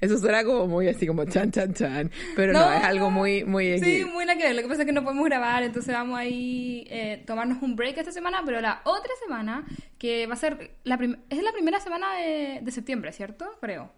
Eso 0.00 0.18
suena 0.18 0.44
como 0.44 0.66
muy 0.66 0.88
así 0.88 1.06
como 1.06 1.24
chan 1.24 1.50
chan 1.50 1.74
chan, 1.74 2.10
pero 2.36 2.52
no, 2.52 2.72
es 2.72 2.84
algo 2.84 3.10
muy 3.10 3.44
muy 3.44 3.78
Sí, 3.78 4.04
muy 4.04 4.24
la 4.24 4.36
que. 4.36 4.52
Lo 4.54 4.62
que 4.62 4.68
pasa 4.68 4.82
es 4.82 4.86
que 4.86 4.92
no 4.92 5.02
podemos 5.04 5.24
grabar, 5.26 5.62
entonces 5.62 5.92
vamos 5.94 6.18
ahí 6.18 6.86
eh, 6.90 7.22
tomarnos 7.26 7.62
un 7.62 7.76
break 7.76 7.98
esta 7.98 8.12
semana, 8.12 8.42
pero 8.44 8.60
la 8.60 8.80
otra 8.84 9.12
semana, 9.24 9.66
que 9.98 10.26
va 10.26 10.34
a 10.34 10.36
ser 10.36 10.72
la 10.84 10.98
es 11.30 11.42
la 11.42 11.52
primera 11.52 11.80
semana 11.80 12.14
de, 12.16 12.60
de 12.62 12.70
septiembre, 12.70 13.12
¿cierto? 13.12 13.46
Creo. 13.60 13.92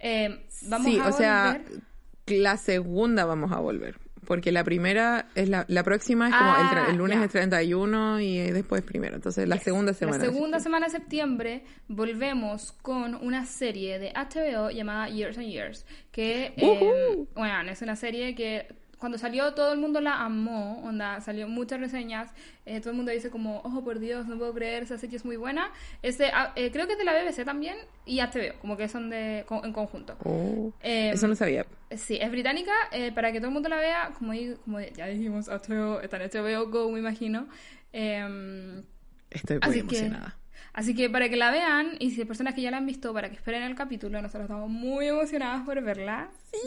Eh, 0.00 0.44
vamos 0.62 0.86
Sí, 0.92 0.98
a 0.98 1.08
o 1.08 1.12
sea, 1.12 1.58
volver- 1.58 1.82
la 2.26 2.56
segunda 2.56 3.24
vamos 3.24 3.52
a 3.52 3.60
volver, 3.60 3.98
porque 4.26 4.52
la 4.52 4.62
primera 4.64 5.26
es 5.34 5.48
la, 5.48 5.64
la 5.68 5.82
próxima 5.82 6.28
es 6.28 6.34
como 6.34 6.50
el, 6.50 6.66
tra- 6.66 6.84
Ah, 6.86 6.90
el 6.90 6.96
lunes 6.96 7.18
ya. 7.18 7.24
es 7.24 7.30
31 7.30 8.20
y 8.20 8.38
después 8.50 8.82
primero, 8.82 9.14
entonces 9.16 9.48
la 9.48 9.58
segunda 9.58 9.94
semana. 9.94 10.18
La 10.18 10.24
segunda 10.24 10.60
semana 10.60 10.86
de 10.86 10.92
septiembre 10.92 11.64
volvemos 11.88 12.72
con 12.82 13.14
una 13.14 13.46
serie 13.46 13.98
de 13.98 14.12
HBO 14.14 14.70
llamada 14.70 15.08
Years 15.08 15.38
and 15.38 15.48
Years, 15.48 15.86
que 16.12 16.52
eh, 16.56 17.14
Ujú. 17.14 17.28
bueno, 17.34 17.70
es 17.70 17.80
una 17.82 17.96
serie 17.96 18.34
que 18.34 18.68
cuando 18.98 19.18
salió 19.18 19.52
todo 19.54 19.72
el 19.72 19.78
mundo 19.78 20.00
la 20.00 20.22
amó, 20.24 20.82
onda, 20.84 21.20
salió 21.20 21.46
muchas 21.48 21.78
reseñas, 21.80 22.30
eh, 22.64 22.80
todo 22.80 22.90
el 22.90 22.96
mundo 22.96 23.12
dice 23.12 23.28
como, 23.30 23.60
oh 23.64 23.84
por 23.84 23.98
Dios, 23.98 24.26
no 24.26 24.38
puedo 24.38 24.54
creer, 24.54 24.82
esa 24.84 24.96
serie 24.98 25.16
es 25.16 25.24
muy 25.24 25.36
buena. 25.36 25.70
Es 26.02 26.16
de, 26.18 26.26
ah, 26.28 26.52
eh, 26.56 26.70
creo 26.72 26.86
que 26.86 26.92
es 26.94 26.98
de 26.98 27.04
la 27.04 27.12
BBC 27.12 27.44
también 27.44 27.76
y 28.06 28.20
HBO, 28.20 28.58
como 28.60 28.76
que 28.76 28.88
son 28.88 29.10
de 29.10 29.44
co- 29.46 29.64
en 29.64 29.72
conjunto. 29.72 30.16
Oh, 30.24 30.72
Eh, 30.82 31.10
eso 31.14 31.28
no 31.28 31.34
sabía. 31.34 31.66
Sí, 31.96 32.18
es 32.20 32.30
británica, 32.30 32.72
eh, 32.90 33.12
para 33.12 33.32
que 33.32 33.38
todo 33.38 33.48
el 33.48 33.54
mundo 33.54 33.68
la 33.68 33.76
vea, 33.76 34.12
como, 34.18 34.32
como 34.64 34.80
ya 34.80 35.06
dijimos, 35.06 35.48
HBO, 35.48 36.00
está 36.00 36.16
en 36.16 36.22
HBO 36.30 36.68
Go, 36.70 36.90
me 36.90 36.98
imagino. 37.00 37.46
Em, 37.92 38.82
Estoy 39.30 39.56
muy 39.58 39.68
Así 39.68 39.82
que, 39.86 39.98
emocionada. 39.98 40.36
así 40.72 40.94
que 40.94 41.10
para 41.10 41.28
que 41.28 41.36
la 41.36 41.50
vean, 41.50 41.96
y 41.98 42.10
si 42.12 42.20
hay 42.22 42.26
personas 42.26 42.54
que 42.54 42.62
ya 42.62 42.70
la 42.70 42.78
han 42.78 42.86
visto, 42.86 43.12
para 43.12 43.28
que 43.28 43.36
esperen 43.36 43.62
el 43.62 43.74
capítulo, 43.74 44.20
nosotros 44.22 44.44
estamos 44.44 44.70
muy 44.70 45.06
emocionadas 45.06 45.62
por 45.66 45.80
verla. 45.82 46.28
Sí. 46.52 46.58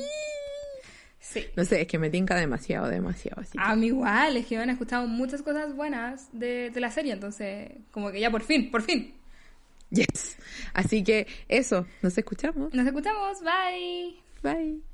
No 1.56 1.66
sé, 1.66 1.82
es 1.82 1.88
que 1.88 2.00
me 2.00 2.10
tinca 2.10 2.36
demasiado, 2.36 2.88
demasiado. 2.88 3.42
Así 3.42 3.58
A 3.60 3.76
mí 3.76 3.88
igual, 3.88 4.38
es 4.38 4.46
que 4.46 4.56
me 4.56 4.64
han 4.64 4.70
escuchado 4.70 5.08
muchas 5.08 5.42
cosas 5.42 5.76
buenas 5.76 6.30
de, 6.32 6.70
de 6.70 6.80
la 6.80 6.92
serie, 6.92 7.14
entonces, 7.14 7.72
como 7.92 8.12
que 8.12 8.20
ya 8.20 8.32
por 8.32 8.42
fin, 8.42 8.72
por 8.72 8.82
fin. 8.82 9.14
Yes. 9.92 10.38
Así 10.74 11.04
que 11.04 11.28
eso, 11.48 11.86
nos 12.02 12.18
escuchamos. 12.18 12.74
Nos 12.74 12.86
escuchamos, 12.86 13.40
bye. 13.42 14.16
Bye. 14.42 14.89